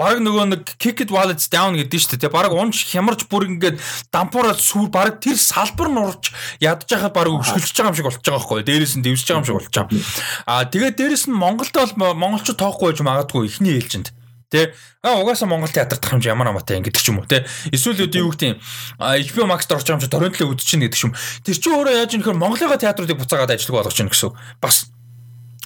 баг 0.00 0.18
нөгөө 0.24 0.46
нэг 0.50 0.62
kick 0.80 1.04
it 1.04 1.12
while 1.12 1.30
it's 1.30 1.46
down 1.52 1.76
гэдэг 1.76 2.00
нь 2.00 2.02
шүү 2.02 2.18
дээ. 2.18 2.32
Баг 2.32 2.50
унж 2.50 2.88
хямарч 2.88 3.28
бүр 3.28 3.46
ингээд 3.52 3.76
дампуураад 4.10 4.58
сүр 4.58 4.88
баг 4.88 5.20
тэр 5.20 5.36
салбар 5.36 5.92
нь 5.92 6.00
урж 6.00 6.32
ядж 6.64 6.88
байхад 6.88 7.12
баг 7.12 7.28
өшгөлж 7.28 7.70
байгаа 7.76 7.92
юм 7.92 7.96
шиг 8.00 8.08
болчихж 8.08 8.26
байгаа 8.26 8.40
байхгүй. 8.40 8.64
Дээрээс 8.66 8.94
нь 8.98 9.04
дэвсэж 9.04 9.28
байгаа 9.28 9.40
юм 9.40 9.46
шиг 9.46 9.56
болчихж 9.60 9.76
байгаа. 9.76 10.00
Аа 10.48 10.64
тэгээд 10.66 10.96
дээрээс 10.96 11.24
нь 11.28 11.36
Монголд 11.36 11.76
бол 11.76 12.16
монголчууд 12.18 12.58
тоохгүй 12.58 12.86
байж 12.90 13.00
магадгүй 13.04 13.42
ихний 13.46 13.76
ээлжинд. 13.76 14.16
Тэ 14.52 14.76
а 15.00 15.16
угаасаа 15.16 15.48
Монгол 15.48 15.72
театрт 15.72 16.04
тахымж 16.04 16.28
ямар 16.28 16.52
амаатай 16.52 16.76
юм 16.76 16.84
гэдэг 16.84 17.00
ч 17.00 17.08
юм 17.08 17.24
уу 17.24 17.26
те. 17.26 17.48
Эсвэл 17.72 18.04
үүд 18.04 18.20
юу 18.20 18.36
гэдэг 18.36 18.52
юм 18.52 18.60
HBO 19.00 19.48
Max 19.48 19.64
дээр 19.64 19.80
орж 19.80 19.88
байгаа 19.88 19.96
юм 19.96 20.04
чи 20.04 20.12
торрентлээ 20.12 20.48
үзчихнэ 20.52 20.84
гэдэг 20.92 20.98
ч 21.00 21.04
юм. 21.08 21.16
Тэр 21.40 21.56
чинь 21.56 21.72
өөрөө 21.72 21.94
яаж 21.96 22.12
юм 22.12 22.20
нөхөр 22.20 22.36
Монголын 22.36 22.76
театруудыг 22.76 23.16
буцаагаад 23.16 23.56
ажиллах 23.56 23.80
болгож 23.80 23.96
чинь 23.96 24.12
гэсэн. 24.12 24.36
Бас 24.60 24.92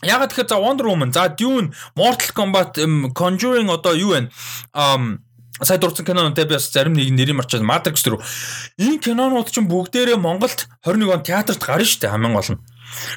Ягаад 0.05 0.29
тэгэхээр 0.31 0.49
за 0.53 0.61
Wonder 0.61 0.87
Woman, 0.87 1.11
за 1.11 1.33
Dune, 1.33 1.73
Mortal 1.97 2.31
Kombat, 2.37 2.77
Conjuring 3.17 3.73
одоо 3.73 3.97
юу 3.97 4.13
вэ? 4.13 4.29
Um 4.77 5.25
сая 5.63 5.79
дурдсан 5.79 6.05
кинонуудтай 6.05 6.45
би 6.45 6.55
бас 6.55 6.69
зарим 6.69 6.93
нэг 6.93 7.09
нэрийг 7.17 7.37
марчаад 7.37 7.65
Matrix 7.65 8.05
дөрөв. 8.05 8.21
Энэ 8.77 9.01
кинонууд 9.01 9.49
чинь 9.49 9.65
бүгдээрээ 9.65 10.21
Монголд 10.21 10.69
21 10.85 11.17
он 11.17 11.23
театрт 11.25 11.65
гарна 11.65 11.89
шүү 11.89 12.01
дээ 12.05 12.13
хамгийн 12.13 12.37
гол 12.37 12.51
нь. 12.53 12.61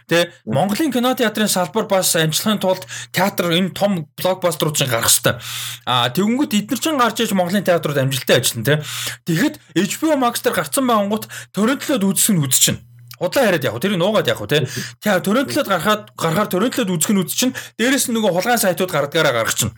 Тэ 0.10 0.34
Монголын 0.46 0.92
кино 0.92 1.14
театрын 1.14 1.50
салбар 1.52 1.86
бас 1.86 2.16
амжилахын 2.16 2.60
тулд 2.60 2.84
театр 3.14 3.54
энэ 3.54 3.74
том 3.74 4.10
блокбастерууд 4.18 4.76
чинь 4.78 4.90
гарах 4.90 5.10
хэвээр. 5.10 5.38
Аа 5.86 6.10
тэгэнгүүт 6.14 6.58
эдгээр 6.58 6.82
чинь 6.82 7.00
гарч 7.00 7.22
иж 7.24 7.32
Монголын 7.34 7.66
театрууд 7.66 8.02
амжилттай 8.02 8.42
ажиллана 8.42 8.66
тэ. 8.66 8.84
Тэгэхэд 9.26 9.56
HBO 9.76 10.18
Max 10.18 10.42
дээр 10.42 10.58
гарцсан 10.58 10.86
байнгут 10.88 11.30
төрөнтлөөд 11.54 12.04
үзэх 12.04 12.34
нь 12.34 12.44
үзчихнэ 12.44 12.90
худлаа 13.20 13.46
яриад 13.52 13.68
яг 13.68 13.76
тэрийг 13.84 14.00
нуугаад 14.00 14.32
яг 14.32 14.40
тий. 14.48 14.64
Тэгээ 15.04 15.24
төрөнтлөд 15.28 15.68
гарахад 15.68 16.04
гарахаар 16.16 16.50
төрөнтлөд 16.50 16.90
үзэх 16.90 17.12
нь 17.12 17.20
үз 17.20 17.36
чинь 17.36 17.54
дээрэс 17.76 18.08
нь 18.10 18.16
нөгөө 18.16 18.32
хулгайн 18.32 18.64
сайтууд 18.64 18.92
гардгаараа 18.92 19.44
гаргах 19.44 19.60
чинь. 19.60 19.76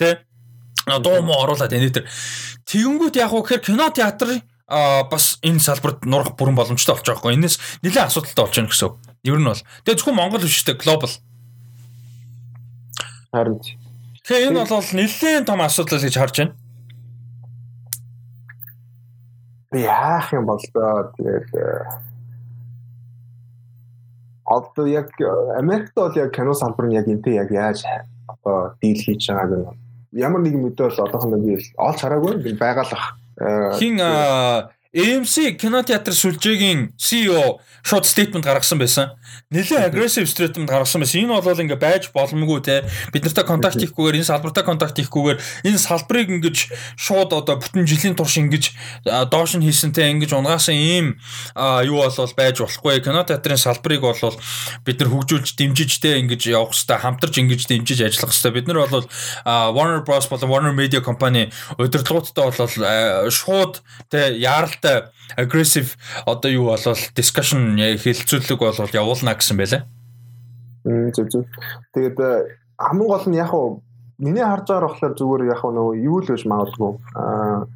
Тэ. 0.00 0.24
Дуу 0.88 1.20
муу 1.20 1.36
оруулаад 1.44 1.68
энэ 1.68 1.92
төр. 1.92 2.08
Тэгэнгүүт 2.64 3.20
яг 3.20 3.32
уу 3.36 3.44
гэхээр 3.44 3.60
кино 3.60 3.92
театрын 3.92 4.40
а 4.68 5.04
бас 5.04 5.36
энэ 5.44 5.60
салбарт 5.60 6.04
нурах 6.04 6.36
бүрэн 6.36 6.56
боломжтой 6.56 6.96
болж 6.96 7.04
байгаа 7.04 7.20
хгүй. 7.20 7.36
Энэс 7.36 7.56
нэлээд 7.84 8.08
асуудалтай 8.08 8.44
болж 8.44 8.56
байна 8.56 8.72
гэсэн. 8.72 8.92
Ер 9.24 9.38
нь 9.38 9.48
бол. 9.48 9.62
Тэгээ 9.84 9.98
зөвхөн 9.98 10.18
Монгол 10.18 10.42
биш 10.44 10.62
үү 10.62 10.78
глобал. 10.78 11.14
Харин. 13.32 13.58
Тэгээ 14.26 14.48
энэ 14.52 14.64
бол 14.68 14.90
нэлээд 14.92 15.46
том 15.46 15.60
асуудал 15.62 16.02
гэж 16.02 16.14
харж 16.16 16.34
байна. 16.38 16.54
Яах 19.72 20.32
юм 20.32 20.46
бол 20.46 20.62
тэгээд 20.62 21.48
одоо 24.48 24.86
яг 24.86 25.12
Америкт 25.58 25.92
бол 25.94 26.12
яг 26.16 26.32
кино 26.32 26.54
салбар 26.54 26.86
нь 26.88 26.96
яг 26.96 27.06
энтэй 27.06 27.36
яг 27.36 27.50
яаж 27.52 27.84
одоо 28.26 28.72
дийл 28.80 28.96
хийж 28.96 29.28
байгааг 29.28 29.52
нь 29.52 29.88
ямар 30.12 30.40
нэгэн 30.40 30.62
мэдээлэл 30.64 31.04
одоохондоо 31.04 31.40
би 31.40 31.60
олж 31.76 31.98
хараагүй 32.00 32.56
байгаалах 32.56 33.18
Хин 33.78 34.00
AMC 34.98 35.54
кинотеатр 35.62 36.10
сүлжээгийн 36.10 36.98
CEO 36.98 37.60
шууд 37.86 38.04
стейтмент 38.04 38.44
гаргасан 38.44 38.80
байсан. 38.82 39.14
Нэлээд 39.54 39.94
aggressive 39.94 40.26
statement 40.26 40.66
гаргасан 40.66 41.00
байсан. 41.00 41.22
Энэ 41.22 41.38
бол 41.38 41.62
ингээ 41.62 41.78
байж 41.78 42.10
боломгүй 42.10 42.60
те. 42.66 42.82
Бид 43.14 43.22
нартай 43.22 43.46
контакт 43.46 43.78
хийхгүйгээр 43.78 44.18
энэ 44.18 44.28
салбартай 44.28 44.64
контакт 44.66 44.98
хийхгүйгээр 44.98 45.38
энэ 45.70 45.78
салбарыг 45.78 46.28
ингэж 46.34 46.56
шууд 46.98 47.30
одоо 47.30 47.56
бүтэн 47.62 47.86
жилийн 47.86 48.18
турш 48.18 48.42
ингэж 48.42 48.64
доош 49.30 49.54
нь 49.54 49.62
хийсэн 49.62 49.94
те 49.94 50.10
ингэж 50.10 50.34
унгаасан 50.34 50.74
ийм 50.74 51.06
юу 51.54 52.02
болвол 52.02 52.34
байж 52.34 52.58
болохгүй. 52.58 52.98
Кинотеатрын 52.98 53.60
салбарыг 53.60 54.02
бол 54.02 54.36
бид 54.82 54.98
нар 54.98 55.10
хөгжүүлж 55.14 55.54
дэмжиж 55.54 56.02
те 56.02 56.18
ингэж 56.18 56.50
явах 56.50 56.74
хэрэгтэй. 56.74 56.98
Хамтарч 56.98 57.34
ингэж 57.38 57.62
дэмжиж 57.70 58.02
ажиллах 58.02 58.34
хэрэгтэй. 58.34 58.52
Бид 58.52 58.66
нар 58.66 58.90
бол 58.90 59.06
Warner 59.46 60.02
Bros 60.02 60.26
болон 60.26 60.50
Warner 60.50 60.74
Media 60.74 61.00
компани 61.00 61.48
удирдлагуудтай 61.78 62.50
бол 62.50 63.30
шууд 63.30 63.80
те 64.10 64.34
яаралтай 64.34 64.87
aggressive 65.36 65.96
одоо 66.26 66.50
юу 66.50 66.64
болвол 66.70 67.02
discussion 67.14 67.76
хэлцүүлэг 67.76 68.58
болвол 68.58 68.92
явуулна 68.92 69.34
гэсэн 69.34 69.56
байлаа. 69.56 69.82
Мм 70.84 71.12
зүг 71.12 71.28
зүг. 71.30 71.46
Тэгээд 71.94 72.18
хамгийн 72.78 73.08
гол 73.08 73.26
нь 73.28 73.36
яг 73.36 73.52
уу 73.54 73.82
миний 74.18 74.42
харж 74.42 74.66
байгаа 74.66 74.88
болохоор 74.88 75.14
зүгээр 75.14 75.42
яг 75.52 75.62
нөгөө 75.62 75.94
юу 76.02 76.18
л 76.22 76.30
биш 76.30 76.44
магадгүй 76.46 76.92
аа 77.14 77.66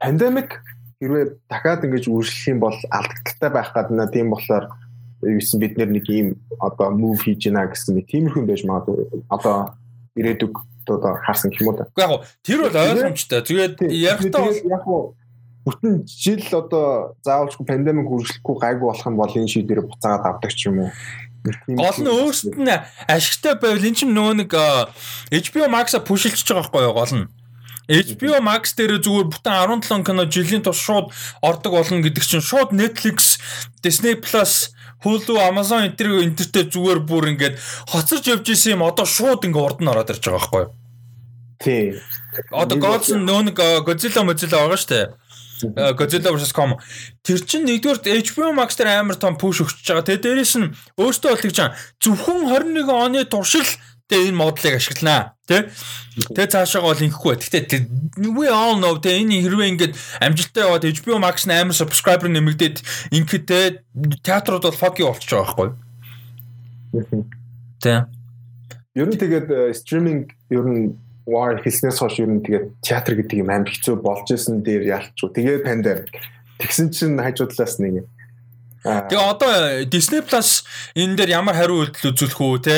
пандемик 0.00 0.60
хэрвээ 1.00 1.24
дахиад 1.48 1.84
ингэж 1.84 2.04
үргэлжлэх 2.08 2.52
юм 2.52 2.60
бол 2.60 2.78
алдагдaltaй 2.92 3.50
байх 3.52 3.70
гадна 3.72 4.08
тийм 4.08 4.30
болохоор 4.32 4.68
юусэн 5.24 5.60
бид 5.60 5.76
нэг 5.76 6.04
ийм 6.08 6.36
одоо 6.60 6.92
move 6.92 7.24
хийж 7.24 7.48
гинэ 7.48 7.72
гэсэн 7.72 7.96
нэг 7.96 8.06
тиймэрхүү 8.12 8.40
юм 8.44 8.48
байж 8.48 8.62
магадгүй 8.64 9.24
одоо 9.32 9.76
ирээдүг 10.16 10.54
одоо 10.88 11.16
харсан 11.24 11.52
юм 11.56 11.72
уу. 11.72 11.84
Уу 11.84 12.00
яг 12.00 12.24
тэр 12.44 12.60
бол 12.64 12.76
ойлгомжтой. 12.76 13.40
Тэгээд 13.42 13.76
ярихтаа 13.92 14.52
яг 14.52 14.84
бүтэн 15.66 16.06
жил 16.06 16.46
одоо 16.54 17.18
заавалчгүй 17.26 17.66
пандемик 17.66 18.06
үргэлжлэхгүй 18.06 18.56
гайгүй 18.62 18.86
болох 18.86 19.06
юм 19.06 19.16
бол 19.18 19.34
энэ 19.34 19.50
шийдвэрээ 19.50 19.86
буцаагаад 19.90 20.38
авдаг 20.38 20.52
ч 20.54 20.70
юм 20.70 20.86
уу. 20.86 20.90
Гол 21.74 21.98
нь 21.98 22.10
өөрсдөд 22.10 22.54
нь 22.54 22.70
ашигтай 23.10 23.58
байвал 23.58 23.82
эн 23.82 23.98
чинь 23.98 24.14
нөгөө 24.14 24.46
нэг 24.46 24.50
HBO 24.54 25.66
Max-а 25.66 25.98
пушилж 26.06 26.38
байгаа 26.46 26.70
байхгүй 26.70 26.86
юу 26.86 26.94
гол 26.94 27.14
нь. 27.18 27.26
HBO 27.90 28.38
Max 28.42 28.74
дээр 28.78 28.98
зүгээр 29.02 29.30
бүтэн 29.30 29.82
17 29.82 30.06
кино 30.06 30.26
жилийн 30.26 30.62
турш 30.62 30.82
шууд 30.86 31.10
ордог 31.42 31.72
болно 31.74 32.02
гэдэг 32.02 32.22
чинь 32.22 32.42
шууд 32.42 32.74
Netflix, 32.74 33.38
Disney 33.82 34.18
Plus, 34.18 34.74
Hulu, 35.06 35.38
Amazon 35.38 35.86
энтер 35.86 36.10
энтертэй 36.18 36.66
зүгээр 36.66 37.00
бүр 37.06 37.30
ингээд 37.34 37.58
хоцорж 37.90 38.26
явж 38.26 38.50
исэн 38.50 38.78
юм 38.78 38.82
одоо 38.82 39.06
шууд 39.06 39.46
ингээд 39.46 39.66
урд 39.66 39.78
нь 39.82 39.90
ороод 39.90 40.10
ирж 40.10 40.22
байгаа 40.26 40.42
байхгүй 40.42 40.62
юу? 40.66 40.74
Тий. 41.62 41.84
Одоо 42.50 42.76
Godzilla 42.82 43.22
нөө 43.22 43.42
нэг 43.54 43.58
Godzilla 43.86 44.26
Mozilla 44.26 44.66
байгаа 44.66 44.78
шүү 44.82 44.90
дээ. 44.90 45.06
Godzilla 45.96 46.32
vs 46.34 46.52
Kong. 46.52 46.76
Тэр 47.24 47.40
чинь 47.44 47.64
нэгдүгээр 47.64 48.22
HBO 48.26 48.52
Max 48.52 48.76
дээр 48.76 49.00
амар 49.00 49.16
том 49.16 49.40
push 49.40 49.64
өгч 49.64 49.84
байгаа. 49.88 50.04
Тэгээ 50.04 50.24
дээрэс 50.24 50.54
нь 50.60 50.72
өөртөө 51.00 51.30
бол 51.32 51.44
тэгж 51.44 51.58
зөвхөн 52.02 52.40
21 52.52 52.92
оны 52.92 53.24
туршил 53.24 53.68
тэгээ 54.08 54.30
энэ 54.30 54.38
модлыг 54.38 54.74
ашигланаа 54.76 55.34
тий 55.48 55.66
Тэгээ 56.16 56.48
цаашаа 56.48 56.80
бол 56.80 56.96
инхгүй. 56.96 57.36
Гэхдээ 57.36 58.24
we 58.32 58.48
all 58.48 58.80
know 58.80 58.96
тэ 58.96 59.20
энэ 59.20 59.44
хэрвээ 59.44 59.72
ингээд 59.76 59.94
амжилттай 60.24 60.64
яваад 60.64 60.88
HBO 60.88 61.20
Max 61.20 61.44
нь 61.44 61.52
амар 61.52 61.76
subscriber 61.76 62.28
нэмэгдээд 62.32 62.80
ингээд 63.12 63.44
тэ 63.44 63.60
театрууд 64.24 64.64
бол 64.64 64.80
fuck 64.80 64.96
you 64.96 65.12
болчихж 65.12 65.36
байгаа 65.36 65.44
байхгүй. 65.44 65.68
Тэ. 67.84 68.08
Ер 68.96 69.06
нь 69.12 69.20
тэгээд 69.20 69.76
стриминг 69.76 70.32
ер 70.48 70.64
нь 70.64 70.96
war 71.26 71.58
хийснээс 71.58 71.98
хойш 71.98 72.22
ер 72.22 72.30
нь 72.30 72.42
тэгээд 72.46 72.66
театр 72.80 73.18
гэдэг 73.18 73.42
юм 73.42 73.50
амар 73.50 73.70
хэцүү 73.74 73.98
болж 73.98 74.30
исэн 74.30 74.62
дээр 74.62 74.86
ялчгүй. 74.86 75.30
Тэгээд 75.34 75.66
пандемик. 75.66 76.14
Тэгсэн 76.62 76.94
чинь 76.94 77.18
хажуудлаас 77.18 77.82
нэг 77.82 78.06
Тэгээ 78.86 79.18
одоо 79.18 79.50
Disney 79.90 80.22
Plus 80.22 80.62
энэ 80.94 81.18
дээр 81.18 81.42
ямар 81.42 81.58
хариу 81.58 81.82
үйлдэл 81.82 82.14
үзүүлэх 82.14 82.38
үү 82.38 82.58
те 82.62 82.76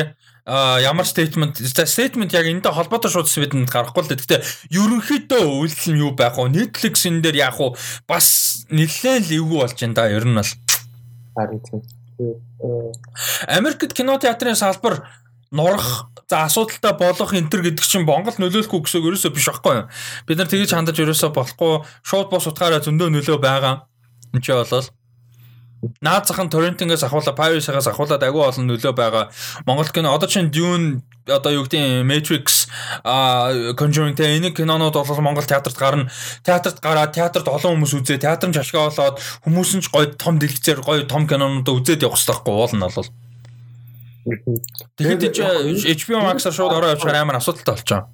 ямар 0.49 1.05
statement 1.05 1.61
statement 1.61 2.33
яг 2.33 2.49
энэтэй 2.49 2.73
холбоотой 2.73 3.13
шууд 3.13 3.29
бидэнд 3.29 3.69
гарахгүй 3.69 4.09
л 4.09 4.09
дээ. 4.09 4.25
Гэтэ 4.25 4.39
ерөнхийдөө 4.73 5.45
үйлдэл 5.45 5.93
нь 5.93 6.01
юу 6.01 6.17
байх 6.17 6.41
вэ? 6.41 6.49
Netflix 6.49 7.05
энэ 7.05 7.21
дээр 7.21 7.53
яг 7.53 7.61
уу 7.61 7.77
бас 8.09 8.65
нэлээд 8.73 9.29
л 9.29 9.37
эвгүй 9.37 9.59
болж 9.61 9.77
байна 9.77 9.97
да. 10.01 10.09
Ер 10.09 10.25
нь 10.25 10.33
бол. 10.33 10.53
Харин 11.37 11.61
тийм. 11.61 11.85
Америкт 13.45 13.93
кино 13.93 14.17
театрын 14.17 14.57
салбар 14.57 15.05
нурах 15.51 16.11
за 16.29 16.45
асуудалтай 16.45 16.93
болох 16.99 17.33
энтер 17.33 17.65
гэдэг 17.65 17.85
чинь 17.85 18.05
Монгол 18.05 18.37
нөлөөлөхгүй 18.37 18.81
гэсэн 18.85 19.05
ерөөсөө 19.05 19.33
биш 19.33 19.49
байхгүй 19.49 19.75
юу? 19.81 19.89
Бид 20.29 20.39
нар 20.39 20.51
тэгэж 20.53 20.71
хандаж 20.77 20.97
ерөөсөө 21.01 21.31
болохгүй 21.33 21.73
шууд 22.05 22.29
бос 22.29 22.49
утгаараа 22.51 22.85
зөндөө 22.85 23.09
нөлөө 23.09 23.39
байгаа. 23.41 23.89
Энд 24.37 24.45
чи 24.45 24.53
болол 24.53 24.89
Наад 26.03 26.27
захын 26.27 26.51
торрентингээс 26.51 27.07
ахуулаад 27.07 27.39
Paris-аас 27.39 27.87
ахуулаад 27.87 28.23
агүй 28.27 28.43
олон 28.43 28.67
нөлөө 28.67 28.93
байгаа. 28.99 29.31
Монгол 29.63 29.87
кино 29.95 30.11
одоо 30.11 30.27
чинь 30.27 30.51
Dune 30.51 31.07
одоо 31.23 31.55
юу 31.55 31.71
гэдэг 31.71 32.03
Matrix 32.03 32.67
а 33.07 33.55
Conjuring 33.79 34.19
тэ 34.19 34.43
энэ 34.43 34.51
кинонууд 34.59 34.99
бол 34.99 35.23
Монгол 35.23 35.47
театрт 35.47 35.79
гарна. 35.79 36.11
Театрт 36.43 36.83
гараад 36.83 37.15
театрт 37.15 37.47
олон 37.47 37.79
хүмүүс 37.79 37.95
үзээ, 37.95 38.19
театр 38.19 38.51
нь 38.51 38.59
шашгаа 38.59 38.91
болоод 38.91 39.23
хүмүүс 39.47 39.71
нь 39.79 39.83
ч 39.87 39.95
гоё 39.95 40.11
том 40.19 40.43
дэлгэцээр 40.43 40.83
гоё 40.83 41.07
том 41.07 41.31
кинонууд 41.31 41.71
үзээд 41.71 42.03
явах 42.03 42.19
хэрэгтэй 42.19 42.35
байхгүй 42.35 42.55
уул 42.59 42.75
нь 42.75 42.83
бол. 42.83 43.28
Тэгэхээр 44.97 45.97
HBO 45.97 46.21
Max-аар 46.25 46.55
шууд 46.55 46.73
ороо 46.73 46.95
явчихаар 46.95 47.23
амар 47.23 47.41
асуудалтай 47.41 47.75
болчихоо. 47.75 48.05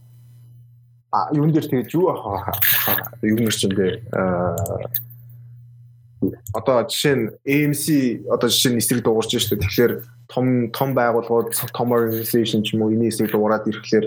А 1.15 1.31
юун 1.33 1.53
дээр 1.53 1.67
тэгээд 1.71 1.95
юу 1.95 2.11
ахаа 2.11 2.59
юу 3.23 3.39
нэр 3.39 3.55
чинь 3.55 3.75
дээ 3.75 4.03
одоо 6.55 6.85
жишээ 6.89 7.15
нь 7.17 7.25
AMC 7.45 7.85
одоо 8.31 8.49
жишээ 8.49 8.73
нь 8.73 8.81
эсрэг 8.81 9.05
дуурч 9.05 9.31
шүү 9.37 9.59
дээ. 9.59 9.65
Тэгэхээр 9.65 9.93
том 10.29 10.47
том 10.71 10.95
байгууллагууд 10.95 11.53
том 11.75 11.89
organization 11.93 12.63
ч 12.63 12.75
юм 12.75 12.83
уу 12.87 12.93
энэ 12.95 13.09
эсрэг 13.11 13.33
дуурайад 13.33 13.69
ирэхлээр 13.69 14.07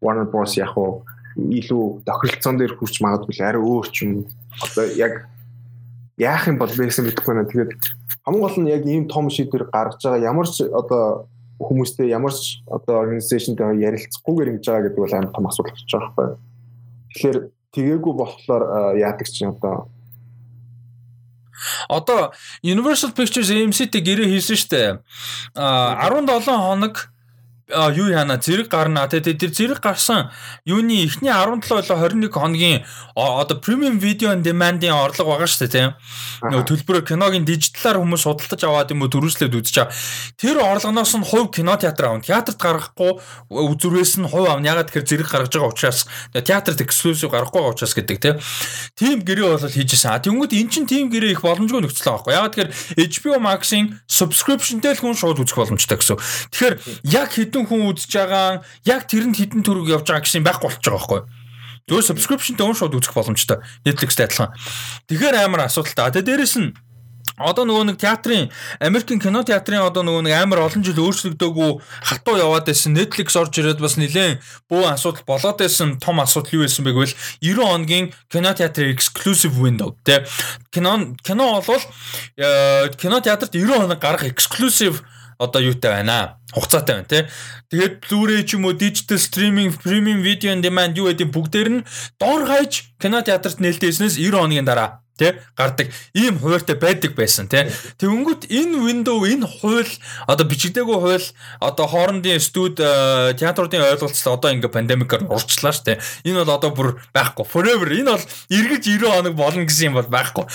Warner 0.00 0.28
Bros 0.30 0.56
яг 0.56 0.76
уу 0.78 1.04
илүү 1.36 2.02
тохиролцоон 2.06 2.56
дээр 2.58 2.74
хүрч 2.76 2.94
магадгүй 3.02 3.34
арай 3.42 3.62
өөр 3.62 3.86
ч 3.92 3.96
юм. 4.06 4.26
Одоо 4.62 4.86
яг 4.96 5.28
яах 6.16 6.48
юм 6.48 6.56
бол 6.58 6.70
гэсэн 6.70 7.04
мэдэхгүй 7.04 7.34
байна. 7.34 7.50
Тэгээд 7.50 7.70
хамгийн 8.24 8.42
гол 8.42 8.56
нь 8.62 8.70
яг 8.72 8.82
ийм 8.86 9.08
том 9.08 9.28
шийдвэр 9.30 9.70
гаргаж 9.70 10.00
байгаа 10.02 10.24
ямар 10.24 10.46
ч 10.48 10.64
одоо 10.66 11.28
хүмүүстэй 11.58 12.08
ямар 12.14 12.32
ч 12.32 12.62
одоо 12.70 13.02
организашнтэй 13.02 13.82
ярилцахгүйгээр 13.82 14.50
ингэж 14.54 14.64
байгаа 14.66 14.84
гэдэг 14.86 15.02
бол 15.02 15.14
амар 15.18 15.32
том 15.34 15.46
асуудал 15.50 15.74
болж 15.74 15.90
байгаа 15.90 16.10
байхгүй. 16.14 16.28
Тэгэхээр 17.12 17.38
тгээгүү 17.74 18.12
болохоор 18.14 18.62
яадаг 18.96 19.26
чинь 19.26 19.50
одоо 19.50 19.90
Одоо 21.88 22.30
Universal 22.62 23.10
Pictures 23.10 23.50
AMC-тэй 23.50 23.98
гэрээ 23.98 24.30
хийсэн 24.30 24.54
шүү 24.54 24.70
дээ. 24.70 24.90
А 25.58 26.06
17 26.06 26.46
хоног 26.46 27.10
юу 27.68 28.08
яана? 28.08 28.40
Зэрэг 28.40 28.68
гарна. 28.68 29.08
Те 29.08 29.20
тэр 29.20 29.52
зэрэг 29.52 29.80
гарсан. 29.80 30.30
Юуны 30.64 31.04
эхний 31.04 31.30
17 31.30 31.68
болоо 31.68 32.08
21 32.08 32.32
хоногийн 32.32 32.84
одоо 33.14 33.58
премиум 33.60 33.98
видео 33.98 34.32
on 34.32 34.42
demand-ийн 34.42 34.94
орлого 34.94 35.36
байгаа 35.36 35.46
шүү 35.46 35.66
дээ 35.66 35.74
тийм 35.74 35.92
нөгөө 36.38 36.64
төлбөрөөр 36.70 37.06
киногийн 37.08 37.44
дижиталар 37.44 37.98
хүмүүс 37.98 38.22
судалдаж 38.22 38.62
аваад 38.62 38.92
юм 38.94 39.02
уу 39.02 39.10
дөрвслээд 39.10 39.58
үзэж 39.58 39.74
байгаа. 39.74 39.94
Тэр 40.38 40.56
орлогоноос 40.62 41.14
нь 41.18 41.26
хувь 41.26 41.50
кино 41.50 41.74
театр 41.76 42.14
авна 42.14 42.22
театрт 42.22 42.58
гаргахгүй 42.62 43.18
үзүрээс 43.50 44.22
нь 44.22 44.28
хувь 44.30 44.46
авна 44.46 44.70
ягаад 44.70 44.94
тэгэхээр 44.94 45.08
зэрэг 45.08 45.28
гаргаж 45.28 45.52
байгаа 45.58 45.72
учраас 45.74 46.06
театрт 46.30 46.78
эксклюзив 46.78 47.32
гарахгүй 47.34 47.58
байгаа 47.58 47.74
учраас 47.74 47.94
гэдэг 47.98 48.18
тийм 48.22 48.36
тийм 48.94 49.18
гэрээ 49.26 49.46
бол 49.50 49.66
хийжсэн. 49.66 50.14
А 50.14 50.22
тэнгууд 50.22 50.52
эн 50.54 50.68
чин 50.70 50.86
тийм 50.86 51.10
гэрээ 51.10 51.34
их 51.34 51.42
боломжгүй 51.42 51.82
нөхцөл 51.82 52.06
байгаа 52.06 52.22
байхгүй. 52.22 52.34
Ягаад 52.38 52.52
тэгэхээр 52.54 52.70
HBO 53.10 53.38
Max-ийн 53.42 53.86
subscription-тэй 54.06 54.94
л 54.94 55.02
хүн 55.02 55.18
шууд 55.18 55.42
үзэх 55.42 55.58
боломжтой 55.58 55.98
гэсэн. 55.98 56.18
Тэгэхээр 56.54 56.74
яг 57.10 57.34
хэдэн 57.34 57.57
хэдэн 57.58 57.66
хүн 57.66 57.90
үзэж 57.90 58.12
байгаа 58.14 58.62
яг 58.86 59.02
тэрэнд 59.10 59.34
хэдэн 59.34 59.62
төгрөг 59.66 59.90
явж 59.90 60.06
байгаа 60.06 60.22
гэсэн 60.22 60.46
байхгүй 60.46 60.70
болчих 60.70 60.84
жобайгаа 60.86 61.02
байхгүй. 61.02 61.20
Зөв 61.88 62.04
subscription-тэй 62.04 62.64
уун 62.66 62.76
шууд 62.76 62.94
үзэх 62.94 63.16
боломжтой. 63.16 63.58
Netflix-тэй 63.82 64.28
адилхан. 64.28 64.54
Тэгэхээр 65.08 65.36
амар 65.42 65.66
асуудалтай. 65.66 66.12
Тэгээ 66.14 66.38
дээрэс 66.38 66.56
нь 66.62 66.70
одоо 67.38 67.62
нөгөө 67.64 67.94
нэг 67.94 67.98
театрын 68.02 68.50
Америкийн 68.82 69.22
кино 69.22 69.46
театрын 69.46 69.86
одоо 69.86 70.02
нөгөө 70.02 70.26
нэг 70.26 70.34
амар 70.34 70.66
олон 70.66 70.82
жил 70.82 70.98
өөрчлөгдөөгүй 70.98 71.70
хатуу 72.10 72.34
яваад 72.34 72.66
байсан 72.66 72.98
Netflix 72.98 73.38
орж 73.38 73.62
ирээд 73.62 73.78
бас 73.78 73.94
нэлээд 73.94 74.42
бөө 74.66 74.90
асуудал 74.90 75.22
болоод 75.22 75.62
байсан 75.62 76.02
том 76.02 76.18
асуудал 76.18 76.58
юу 76.58 76.66
байсан 76.66 76.82
бэ 76.82 76.98
гэвэл 76.98 77.14
90 77.38 77.62
хоногийн 77.62 78.06
кино 78.26 78.50
театрын 78.58 78.90
exclusive 78.90 79.54
window 79.54 79.94
тэ 80.02 80.26
кино 80.74 81.14
кино 81.22 81.62
болвол 81.62 81.78
э, 82.42 82.90
кино 82.98 83.22
театрт 83.22 83.54
90 83.54 83.86
хоног 83.86 84.02
гарах 84.02 84.26
exclusive 84.26 84.98
одоо 85.38 85.62
юутай 85.62 86.02
байна 86.02 86.38
хугацаатай 86.52 86.94
байна 86.96 87.08
тий. 87.08 87.22
Тэгээд 87.70 87.94
Blu-ray 88.04 88.42
ч 88.44 88.56
юм 88.56 88.66
уу 88.66 88.74
digital 88.74 89.18
streaming 89.20 89.70
premium 89.72 90.20
video 90.24 90.52
on 90.52 90.64
demand 90.64 90.96
юу 90.98 91.08
гэдэг 91.12 91.28
бүгдээр 91.30 91.68
нь 91.68 91.84
дор 92.18 92.48
хаяж 92.48 92.92
кино 92.98 93.20
театрт 93.22 93.60
нээлттэйснээс 93.60 94.16
90 94.16 94.34
хоногийн 94.34 94.64
дараа 94.64 95.04
тий 95.18 95.34
гардаг 95.58 95.90
ийм 96.14 96.38
хуваартай 96.38 96.78
байдаг 96.78 97.12
байсан 97.18 97.50
тий. 97.50 97.66
Тэнгүүт 97.98 98.48
энэ 98.48 98.78
window 98.78 99.18
энэ 99.26 99.44
хууль 99.44 99.92
одоо 100.30 100.46
бичигдээгүй 100.46 100.98
хууль 100.98 101.28
одоо 101.60 101.86
хоорондын 101.90 102.40
студ 102.40 102.78
э, 102.78 103.34
театруудын 103.34 103.82
ойлголцол 103.82 104.38
одоо 104.38 104.54
ингээ 104.54 104.70
пандемикаар 104.70 105.26
урчлаа 105.26 105.74
штэ. 105.74 105.98
Энэ 106.22 106.46
бол 106.46 106.54
одоо 106.54 106.70
бүр 106.70 106.88
байхгүй 107.12 107.44
forever 107.44 107.90
энэ 107.90 108.14
бол 108.14 108.24
эргэж 108.48 108.82
90 108.86 109.10
хоног 109.10 109.34
болно 109.34 109.66
гэсэн 109.66 109.90
юм 109.90 109.98
бол 109.98 110.06
байхгүй. 110.06 110.46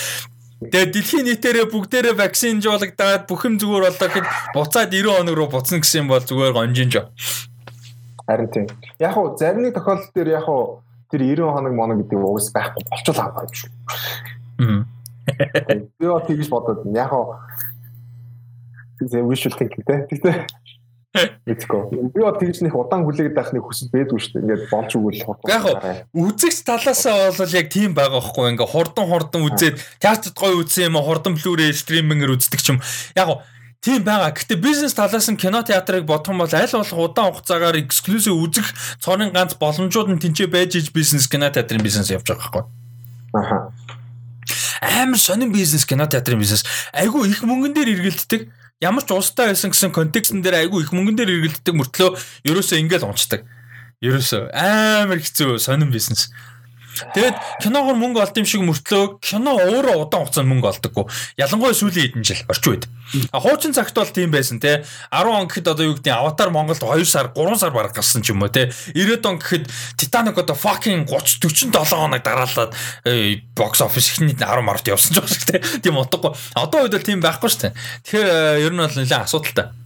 Тэгээ 0.72 0.94
дэлхийн 0.94 1.26
нийтээрээ 1.28 1.68
бүгдээрээ 1.72 2.16
вакцинжуулагдаад 2.20 3.24
бүх 3.28 3.42
юм 3.48 3.56
зүгээр 3.58 3.84
болоо 3.90 4.08
гэхэд 4.08 4.28
буцаад 4.56 4.90
90 4.94 5.18
хоног 5.18 5.36
руу 5.36 5.50
буцна 5.50 5.82
гэсэн 5.82 6.06
юм 6.06 6.08
бол 6.14 6.24
зүгээр 6.24 6.54
гонжинж. 6.54 6.94
Харин 8.28 8.50
тийм. 8.54 8.68
Яг 9.00 9.18
уу 9.18 9.36
зарим 9.36 9.68
нэг 9.68 9.74
тохиолдол 9.76 10.14
дээр 10.16 10.30
яг 10.40 10.48
уу 10.48 10.84
тэр 11.12 11.22
90 11.26 11.52
хоног 11.52 11.74
моно 11.74 11.94
гэдэг 12.00 12.20
уус 12.20 12.48
байхгүй 12.56 12.84
болчихвол 12.88 13.24
авах 13.26 13.50
юм 13.50 13.56
шүү. 13.58 13.72
Би 16.00 16.06
одоо 16.08 16.24
тэгж 16.24 16.48
бодод. 16.48 16.86
Яг 16.96 17.12
уу 17.12 17.36
тийм 19.00 19.28
wishful 19.28 19.56
thinking 19.58 19.84
те. 19.84 20.08
Тэгтээ 20.08 20.48
Мэдгүй. 21.14 22.10
Би 22.10 22.22
бод 22.26 22.40
тэгж 22.42 22.66
нэг 22.66 22.74
удаан 22.74 23.06
хүлээгээд 23.06 23.38
байх 23.38 23.54
нэг 23.54 23.62
хүсэл 23.62 23.94
байдгүй 23.94 24.18
шүү 24.18 24.34
дээ. 24.34 24.44
Ингээд 24.50 24.64
болж 24.74 24.92
өгвөл 24.98 25.22
хурдан. 25.22 25.50
Яг 25.54 25.66
үзэгч 26.10 26.66
талаасаа 26.66 27.30
бол 27.38 27.54
яг 27.54 27.68
тийм 27.70 27.94
байгаа 27.94 28.18
байхгүй. 28.18 28.50
Ингээд 28.58 28.74
хурдан 28.74 29.06
хурдан 29.06 29.46
үзээд 29.46 29.78
театрт 30.02 30.34
гоё 30.34 30.66
үзсэн 30.66 30.90
юм 30.90 30.98
хурдан 30.98 31.38
Blu-ray 31.38 31.70
стримингээр 31.70 32.34
үздэг 32.34 32.66
юм. 32.66 32.82
Яг 33.14 33.46
Тийм 33.84 34.02
байгаа. 34.08 34.32
Гэтэ 34.32 34.56
бизнес 34.64 34.96
талаас 34.96 35.28
нь 35.28 35.36
кино 35.36 35.60
театрыг 35.60 36.08
бодох 36.08 36.32
юм 36.32 36.40
бол 36.40 36.48
аль 36.48 36.72
болох 36.72 36.98
удаан 37.04 37.36
хугацаагаар 37.36 37.84
эксклюзив 37.84 38.32
үзэх 38.32 38.72
цорын 39.04 39.36
ганц 39.36 39.60
боломжууд 39.60 40.08
нь 40.08 40.24
тэнцээ 40.24 40.48
байж 40.48 40.80
иж 40.80 40.96
бизнес 40.96 41.28
кино 41.28 41.52
театрын 41.52 41.84
бизнес 41.84 42.08
явж 42.08 42.24
байгаа 42.32 42.48
байхгүй. 42.48 42.64
Аха. 43.36 43.58
Амар 44.80 45.20
сонин 45.20 45.52
бизнес 45.52 45.84
кино 45.84 46.08
театрын 46.08 46.40
бизнес. 46.40 46.64
Айгүй 46.96 47.28
их 47.28 47.44
мөнгөн 47.44 47.76
дээр 47.76 47.92
эргэлддэг. 48.00 48.48
Ямар 48.84 49.08
ч 49.08 49.16
улстай 49.16 49.54
байсан 49.54 49.72
гэсэн 49.72 49.96
контекстн 49.96 50.44
дээр 50.44 50.68
айгүй 50.68 50.84
их 50.84 50.92
мөнгөн 50.92 51.16
дээр 51.16 51.32
эргэлддэг 51.40 51.76
мөртлөө 51.80 52.10
ерөөсөө 52.52 52.84
ингээл 52.84 53.08
унцдаг. 53.08 53.48
Ерөөсөө 54.04 54.52
амар 54.52 55.24
хэцүү 55.24 55.56
сонин 55.64 55.88
бизнес. 55.88 56.28
Тэгэд 57.14 57.36
киногоор 57.64 57.98
мөнгө 57.98 58.22
олд 58.22 58.38
юм 58.38 58.46
шиг 58.46 58.62
мөртлөө 58.62 59.18
кино 59.24 59.58
өөрөө 59.58 59.96
удаан 60.06 60.26
хугацаанд 60.30 60.50
мөнгө 60.50 60.70
олдоггүй. 60.70 61.06
Ялангуяа 61.42 61.74
сүүлийн 61.74 62.14
хэдэн 62.14 62.26
жил 62.28 62.42
орчин 62.48 62.72
үед. 62.78 62.86
А 63.34 63.42
хуучин 63.42 63.74
цагт 63.74 63.98
бол 63.98 64.10
тийм 64.10 64.30
байсан 64.30 64.62
те 64.62 64.86
10 65.10 65.28
он 65.30 65.48
гэхэд 65.50 65.74
одоо 65.74 65.86
юу 65.86 65.98
гэдэг 65.98 66.14
аватар 66.14 66.50
Монголд 66.54 66.82
2 66.82 67.06
сар 67.06 67.34
3 67.34 67.58
сар 67.58 67.74
бараг 67.74 67.94
гарсан 67.94 68.22
ч 68.22 68.34
юм 68.34 68.42
уу 68.42 68.50
те 68.50 68.70
90 68.94 69.26
он 69.26 69.38
гэхэд 69.42 69.66
Titanic 69.98 70.38
одоо 70.38 70.56
fucking 70.56 71.06
30 71.06 71.74
47 71.74 71.74
хоног 71.74 72.24
дараалаад 72.24 72.72
бокс 73.58 73.82
офис 73.82 74.14
ихний 74.14 74.34
10 74.38 74.62
март 74.62 74.88
явсан 74.88 75.14
ч 75.14 75.22
шүү 75.22 75.46
те. 75.50 75.58
Тийм 75.84 75.98
утгагүй. 75.98 76.34
Одоо 76.54 76.86
үед 76.86 76.94
бол 76.94 77.06
тийм 77.06 77.22
байхгүй 77.22 77.50
шүү 77.50 77.62
те. 77.62 77.76
Тэгэхээр 78.06 78.66
ер 78.66 78.74
нь 78.74 78.82
бол 78.82 78.94
нэлээд 78.94 79.26
асуудалтай. 79.26 79.83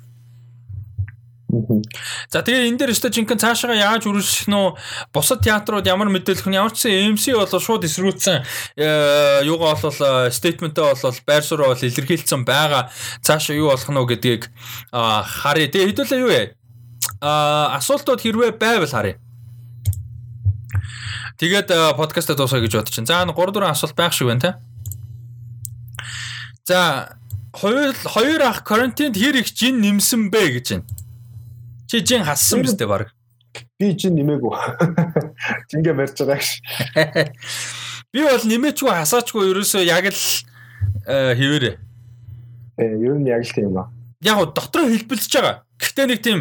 За 1.48 2.44
тэгээ 2.44 2.68
энэ 2.68 2.80
дээр 2.84 2.92
өстө 2.92 3.08
жинхэнэ 3.08 3.40
цаашаа 3.40 3.72
яаж 3.72 4.04
үргэлжлэх 4.04 4.52
нь 4.52 4.76
бусад 5.16 5.40
театрууд 5.48 5.88
ямар 5.88 6.12
мэдээлэх 6.12 6.44
нь 6.44 6.60
ямар 6.60 6.76
ч 6.76 6.92
сан 6.92 7.16
MC 7.16 7.40
бол 7.40 7.48
шууд 7.48 7.88
эсрүүцсэн 7.88 8.44
юугаа 9.48 9.80
бол 9.80 10.28
стейтментээ 10.28 10.84
бол 10.92 11.20
байр 11.24 11.44
суурь 11.48 11.72
бол 11.72 11.80
илэрхийлсэн 11.80 12.44
байгаа 12.44 12.92
цаашаа 13.24 13.56
юу 13.56 13.72
болох 13.72 13.88
нь 13.88 13.96
гэдгийг 13.96 14.44
харъя. 14.92 15.72
Тэгээ 15.72 15.88
хэдүүлээ 15.96 16.20
юу 16.20 16.32
вэ? 16.36 16.44
А 17.24 17.80
асуултууд 17.80 18.20
хэрвээ 18.20 18.52
байвал 18.60 18.92
харъя. 18.92 19.16
Тэгээд 21.40 21.96
подкаст 21.96 22.28
дуусгая 22.36 22.60
гэж 22.60 22.76
бодож 22.76 22.92
чинь. 22.92 23.08
За 23.08 23.24
3 23.24 23.32
4 23.32 23.72
асуулт 23.72 23.96
байх 23.96 24.12
шиг 24.12 24.28
байна 24.28 24.44
те. 24.44 24.52
За 26.68 27.16
хоёр 27.56 27.96
хоёр 27.96 28.42
ах 28.44 28.68
карантинд 28.68 29.16
хэр 29.16 29.40
их 29.40 29.48
жин 29.56 29.80
нэмсэн 29.80 30.28
бэ 30.28 30.60
гэж 30.60 30.68
байна. 30.76 30.97
Чи 31.88 32.04
жин 32.04 32.28
хассан 32.28 32.62
биз 32.62 32.76
дээ 32.76 32.88
баг. 32.88 33.16
Би 33.80 33.94
жин 33.96 34.20
нэмээгүй. 34.20 34.52
Жингээ 35.72 35.96
барьж 35.96 36.20
байгаа 36.20 36.36
гэж. 36.36 37.32
Би 38.14 38.24
бол 38.28 38.44
нэмээчгүй 38.44 38.92
хасаачгүй 38.92 39.52
ерөөсөө 39.52 39.84
яг 39.88 40.12
л 40.12 40.24
хэвээрээ. 41.08 41.76
Э 42.78 42.84
ер 42.84 43.16
нь 43.16 43.32
яг 43.32 43.48
л 43.48 43.56
тийм 43.56 43.72
ба. 43.80 43.88
Яг 44.20 44.52
дотроо 44.52 44.92
хэлбэлцэж 44.92 45.34
байгаа. 45.40 45.56
Гэхдээ 45.80 46.06
нэг 46.12 46.20
тийм 46.20 46.40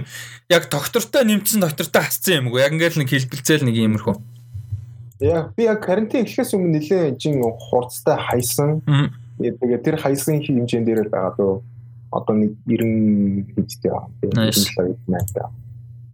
яг 0.51 0.67
доктортой 0.67 1.23
нэмсэн 1.23 1.63
доктортой 1.63 2.03
хассан 2.03 2.43
юм 2.43 2.51
уу? 2.51 2.59
Яг 2.59 2.75
ингээл 2.75 2.99
нэг 2.99 3.11
хэлбэлцээл 3.15 3.71
нэг 3.71 3.77
иймэрхүү. 3.79 4.17
Яа 5.23 5.55
би 5.55 5.71
яг 5.71 5.79
карантин 5.87 6.27
эхлэхээс 6.27 6.59
өмнө 6.59 6.83
нэлээ 6.83 7.15
жин 7.23 7.39
хурцтай 7.41 8.19
хайсан. 8.19 8.83
Тэгээд 9.39 9.85
тэр 9.85 9.97
хайсан 10.03 10.43
хэмжээнд 10.43 10.87
дээр 10.91 11.09
байгаа 11.13 11.39
дөө 11.39 11.55
одоо 12.11 12.35
нэг 12.35 12.53
90 12.67 13.55
хэдтэй 13.55 13.91
байгаа. 13.91 15.51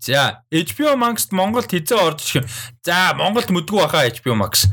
За 0.03 0.43
HBO 0.51 0.97
Max-д 0.99 1.31
Монголд 1.31 1.71
хизээ 1.71 1.95
орж 1.95 2.27
ирэх 2.27 2.43
юм. 2.43 2.47
За 2.83 3.15
Монголд 3.15 3.55
мэдгүй 3.55 3.79
баха 3.79 4.03
HBO 4.11 4.35
Max. 4.35 4.67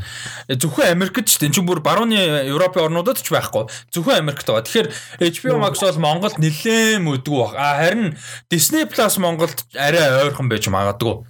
Зөвхөн 0.49 0.89
Америкт 0.89 1.29
ч 1.29 1.37
тийм 1.37 1.53
ч 1.53 1.61
бүр 1.61 1.85
барууны 1.85 2.17
Европын 2.49 2.89
орнуудад 2.89 3.21
ч 3.21 3.29
байхгүй. 3.29 3.69
Зөвхөн 3.93 4.25
Америкт 4.25 4.49
байгаа. 4.49 4.65
Тэгэхээр 4.65 4.89
HBO 5.21 5.61
Max 5.61 5.85
бол 5.85 6.01
Монголд 6.01 6.41
нэлээд 6.41 7.05
мэдгүй 7.05 7.37
бах. 7.45 7.53
А 7.53 7.77
харин 7.77 8.17
Disney 8.49 8.89
Plus 8.89 9.21
Монголд 9.21 9.69
арай 9.77 10.25
ойрхон 10.25 10.49
байж 10.49 10.65
магадгүй. 10.65 11.21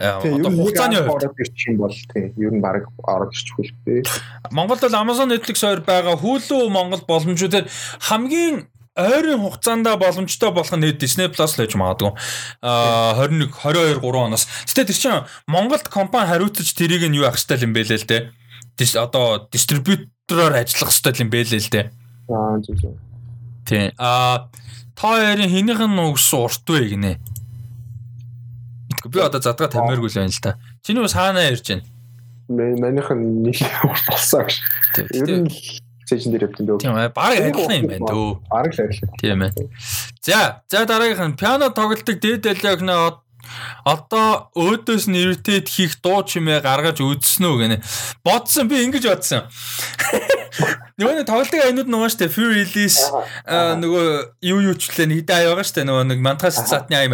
Одоо 0.00 0.50
хугацааны 0.50 1.04
хувьд 1.04 1.36
юм 1.68 1.76
бол 1.76 1.92
тийм 1.92 2.32
ер 2.40 2.52
нь 2.56 2.64
баг 2.64 2.88
орж 3.04 3.36
ирчих 3.36 3.60
үлдээ. 3.60 4.08
Монголд 4.50 4.80
бол 4.80 4.96
Amazon 4.96 5.28
Netflix 5.28 5.60
хоёр 5.60 5.84
байгаа. 5.84 6.16
Hulu 6.16 6.72
Монгол 6.72 7.04
боломжуудаар 7.04 7.68
хамгийн 8.00 8.71
ойрын 8.96 9.40
хугацаанд 9.40 9.88
боломжтой 9.96 10.52
болох 10.52 10.72
нь 10.76 10.92
Disney 10.92 11.32
Plus 11.32 11.56
л 11.56 11.64
гэж 11.64 11.72
магадгүй. 11.80 12.12
Аа 12.60 13.16
21 13.24 13.48
22 13.48 14.04
3 14.04 14.28
оноос. 14.28 14.44
Гэтэ 14.68 14.92
тэр 14.92 14.98
чинь 15.00 15.24
Монголд 15.48 15.88
компани 15.88 16.28
хариуцаж 16.28 16.68
тэрийг 16.76 17.08
нь 17.08 17.16
юу 17.16 17.24
ах 17.24 17.40
хэвэл 17.40 17.64
юм 17.64 17.72
бэ 17.72 17.88
лээ 17.88 18.00
л 18.04 18.08
дээ. 18.08 18.22
Дис 18.76 18.92
одоо 18.96 19.48
дистрибьютороор 19.48 20.60
ажиллах 20.60 20.92
хэвэл 20.92 21.22
юм 21.24 21.30
бэ 21.32 21.40
лээ 21.40 21.62
л 21.64 21.72
дээ. 21.72 21.86
Аа 22.28 22.60
зүг 22.60 22.76
зүг. 22.84 22.94
Тий. 23.64 23.96
Аа 23.96 24.52
та 24.92 25.08
хоёрын 25.16 25.48
хинийх 25.48 25.80
нь 25.80 25.96
өгсөн 25.96 26.44
урт 26.44 26.68
вэ 26.68 26.92
гинэ. 26.92 27.16
Би 29.08 29.18
одоо 29.24 29.40
задгаа 29.40 29.72
тамиргүй 29.72 30.12
л 30.12 30.18
байна 30.20 30.28
л 30.28 30.44
та. 30.44 30.60
Чиний 30.84 31.00
бас 31.00 31.16
хаанаа 31.16 31.48
ярьж 31.48 31.64
байна? 31.64 31.88
Манийх 32.52 33.08
нь 33.08 33.40
нэг 33.40 33.56
урт 33.88 34.04
болсон 34.04 34.44
гэж. 34.44 34.60
Ер 35.16 35.48
нь 35.48 35.81
стейшн 36.12 36.36
дээр 36.36 36.46
явдаг 36.52 36.64
дөө. 36.68 36.78
Тийм 36.84 36.96
ээ. 37.00 37.08
Бараг 37.16 37.40
адилхан 37.40 37.76
юм 37.80 37.88
байна 37.88 38.06
дөө. 38.12 38.30
Бараг 38.52 38.72
л 38.76 38.82
адилхан. 38.84 39.10
Тийм 39.16 39.40
ээ. 39.48 39.52
За, 40.20 40.60
за 40.68 40.84
дараагийнх 40.84 41.32
нь 41.32 41.38
пиано 41.40 41.72
тоглолтог 41.72 42.16
дээд 42.20 42.44
далиог 42.44 42.80
нэ 42.84 42.96
одоо 43.84 44.52
өөдөөс 44.54 45.10
нь 45.10 45.18
irritate 45.18 45.66
хийх 45.66 45.98
дуу 45.98 46.22
чимээ 46.22 46.62
гаргаж 46.62 47.02
үзсэн 47.02 47.48
үү 47.48 47.56
гэнэ. 47.58 47.76
Бодсон 48.22 48.70
би 48.70 48.84
ингэж 48.86 49.04
бодсон. 49.10 49.50
Нөгөө 51.00 51.26
тоглолтын 51.26 51.66
айнууд 51.66 51.90
нөгөө 51.90 52.10
штэ 52.12 52.30
Free 52.30 52.62
Release 52.62 53.00
нөгөө 53.48 54.06
юу 54.46 54.60
юучлээ 54.70 55.08
нэг 55.08 55.24
хэдэн 55.24 55.36
ай 55.42 55.46
байгаа 55.50 55.66
штэ 55.66 55.82
нөгөө 55.88 56.04
нэг 56.12 56.20
мантахас 56.22 56.62
цаатны 56.68 56.94
ай. 56.94 57.08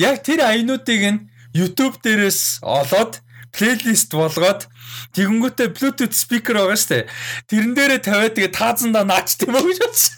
Яг 0.00 0.24
тэр 0.26 0.42
айнуудыг 0.42 1.02
нь 1.04 1.20
YouTube 1.54 2.00
дээрээс 2.02 2.64
олоод 2.64 3.22
плейлист 3.54 4.10
болгоод 4.16 4.66
тэгэнгүүтээ 5.14 5.68
Bluetooth 5.72 6.14
speaker 6.14 6.56
байгаа 6.56 6.78
штэ. 6.78 7.06
Тэрэн 7.50 7.72
дээрээ 7.74 8.00
тавиад 8.04 8.34
тэгээ 8.36 8.52
таазандаа 8.52 9.04
наач 9.04 9.36
тийм 9.36 9.56
үү 9.56 9.64
гэж 9.72 9.78
бодсон. 9.82 10.14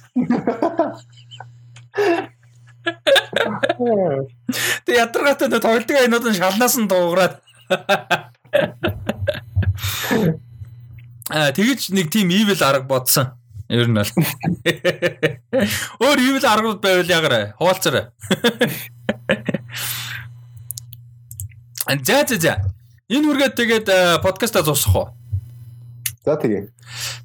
Тэг 4.87 4.95
ядаргаатай 4.97 5.49
тоглолтын 5.53 6.01
айнууд 6.03 6.27
нь 6.29 6.39
шалнаас 6.39 6.75
нь 6.81 6.89
дуугараад. 6.89 7.35
Аа 11.29 11.53
тэгэж 11.53 11.93
нэг 11.93 12.09
тийм 12.09 12.33
evil 12.33 12.61
арга 12.65 12.89
бодсон. 12.89 13.37
Ер 13.69 13.85
нь 13.85 14.01
бол. 14.01 14.13
Өөр 16.01 16.19
evil 16.25 16.45
аргууд 16.49 16.81
байвал 16.81 17.13
ягараа. 17.13 17.53
Хуваалцараа. 17.61 18.17
За 22.05 22.25
за 22.25 22.37
за. 22.41 22.55
Энэ 23.09 23.25
үргээд 23.33 23.55
тэгээд 23.57 23.87
подкастаа 24.21 24.61
зуусах 24.61 24.93
уу? 24.93 25.09
За 26.29 26.37
тэгээ. 26.37 26.69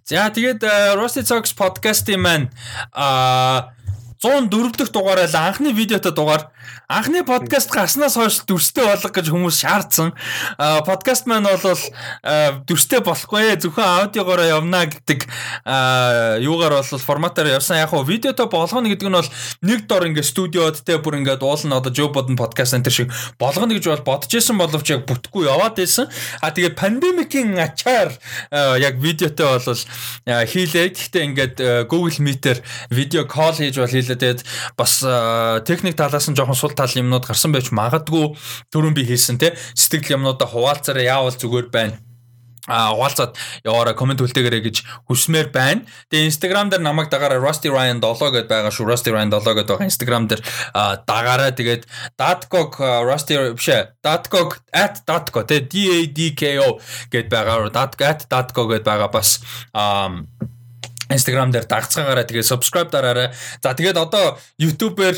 За 0.08 0.32
тэгээд 0.32 0.64
Rusty 0.96 1.28
Talks 1.28 1.52
подкастын 1.52 2.24
маань 2.24 2.48
аа 2.96 3.76
104 4.24 4.80
дахь 4.80 4.96
дугаараа 4.96 5.28
анхны 5.28 5.76
видеотой 5.76 6.16
дугаар 6.16 6.56
анхны 6.88 7.24
подкаст 7.24 7.72
гарснаас 7.72 8.16
хойш 8.18 8.44
дүрстэй 8.48 8.86
болох 8.86 9.12
гэж 9.12 9.28
хүмүүс 9.32 9.58
шаардсан. 9.64 10.14
Подкаст 10.88 11.28
маань 11.28 11.48
бол 11.48 11.82
дүрстэй 12.68 13.02
болохгүй 13.06 13.56
зөвхөн 13.64 14.10
аудиогоор 14.10 14.42
явна 14.48 14.86
гэдэг 14.88 15.26
юугаар 16.44 16.80
бол 16.80 17.02
форматаар 17.02 17.56
явсан. 17.58 17.82
Яг 17.82 17.90
хоо 17.90 18.04
видеотой 18.04 18.48
болгоно 18.48 18.90
гэдэг 18.90 19.10
нь 19.10 19.18
бол 19.18 19.30
нэг 19.62 19.88
дор 19.88 20.08
ингээ 20.08 20.24
студиод 20.24 20.82
те 20.86 20.98
бүр 20.98 21.20
ингээ 21.22 21.42
дуулна 21.42 21.80
одоо 21.82 21.92
Joe 21.92 22.12
Budden 22.14 22.38
подкаст 22.38 22.74
энэ 22.74 22.90
шиг 22.90 23.12
болгоно 23.40 23.74
гэж 23.74 23.90
бол 23.90 24.16
бодож 24.16 24.34
исэн 24.34 24.58
боловч 24.58 24.94
яг 24.94 25.06
бүтггүй 25.10 25.48
яваад 25.50 25.78
байсан. 25.78 26.10
А 26.42 26.52
тэгээд 26.52 26.78
пандемикийн 26.80 27.58
ачаар 27.60 28.14
яг 28.52 28.96
видеотой 29.02 29.60
бол 29.60 29.82
хийлээ. 30.26 30.94
Гэхдээ 30.94 31.24
ингээд 31.28 31.56
Google 31.90 32.16
Meet-ээр 32.20 32.60
видео 32.90 33.24
call 33.26 33.56
хийж 33.58 33.78
бол 33.80 33.90
хийлээ. 33.90 34.20
Тэгээд 34.20 34.42
бас 34.78 35.02
техник 35.66 35.96
талаас 35.98 36.30
нь 36.30 36.36
жоохон 36.36 36.53
сул 36.56 36.74
тал 36.78 36.90
юмнууд 36.90 37.26
гарсан 37.28 37.52
байж 37.52 37.70
магадгүй 37.70 38.34
түрүүн 38.74 38.98
би 38.98 39.06
хэлсэн 39.08 39.38
те 39.42 39.54
сэтгэл 39.74 40.18
юмнуудаа 40.18 40.48
хуваалцаараа 40.50 41.06
яавал 41.06 41.36
зүгээр 41.36 41.70
байна 41.74 42.00
а 42.68 42.96
хуваалцаад 42.96 43.36
яваараа 43.68 43.92
комент 43.92 44.24
үлдээгээрэй 44.24 44.64
гэж 44.64 44.78
хүсмээр 45.12 45.52
байна. 45.52 45.84
Тэгээ 46.08 46.32
Instagram 46.32 46.72
дээр 46.72 46.80
намайг 46.80 47.12
дагаараа 47.12 47.44
Rusty 47.44 47.68
Ryan 47.68 48.00
7 48.00 48.32
гэдээ 48.32 48.48
байгаа 48.48 48.72
шүү. 48.72 48.88
Rusty 48.88 49.12
Ryan 49.12 49.36
7 49.36 49.52
гэдээ 49.52 49.76
байгаа 49.76 49.92
Instagram 49.92 50.24
дээр 50.32 50.42
дагаараа 51.04 51.52
тэгээд 51.52 51.84
Datcog 52.16 52.80
Rusty 52.80 53.36
биш 53.52 53.68
ээ. 53.68 54.00
Datcog 54.00 54.64
@datco 54.72 55.44
тэ 55.44 55.68
D 55.68 55.92
A 55.92 55.98
D 56.08 56.32
K 56.40 56.64
O 56.64 56.80
гэдээ 57.12 57.28
байгаа. 57.28 57.68
Datcog 57.68 58.32
@datco 58.32 58.62
гэдээ 58.72 58.88
байгаа 58.88 59.12
бас 59.12 59.44
Instagram 61.14 61.54
дээр 61.54 61.70
дагцгаагаараа 61.70 62.26
тэгээ 62.26 62.44
subscribe 62.44 62.90
дараарай. 62.90 63.30
За 63.62 63.78
тэгээд 63.78 63.98
одоо 63.98 64.38
YouTube-ээр 64.58 65.16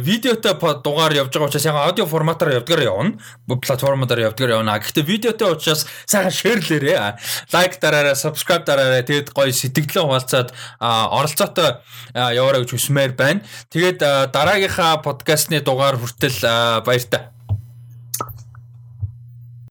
видеотой 0.00 0.54
дугаар 0.80 1.12
явж 1.12 1.34
байгаа 1.34 1.50
учраас 1.50 1.66
яг 1.66 1.76
аудио 1.76 2.06
форматаар 2.06 2.62
явдгаар 2.62 2.82
явна. 2.86 3.18
Платформудаар 3.46 4.30
явдгаар 4.30 4.62
явна. 4.62 4.78
Гэхдээ 4.78 5.04
видеотой 5.04 5.58
учраас 5.58 5.86
сайхан 6.06 6.30
шеэрлээрээ. 6.30 6.98
Лайк 7.52 7.82
дараарай, 7.82 8.14
subscribe 8.14 8.64
дараарай. 8.64 9.02
Тэгээд 9.02 9.34
гоё 9.34 9.50
сэтгэлээ 9.50 10.04
хуваалцаад 10.06 10.48
оролцоотой 10.80 11.82
яваарай 12.14 12.62
гэж 12.62 12.70
хүсмээр 12.78 13.12
байна. 13.18 13.42
Тэгээд 13.74 14.30
дараагийнхаа 14.30 15.02
подкастны 15.02 15.60
дугаар 15.60 15.98
хүртэл 15.98 16.86
баяртай. 16.86 17.34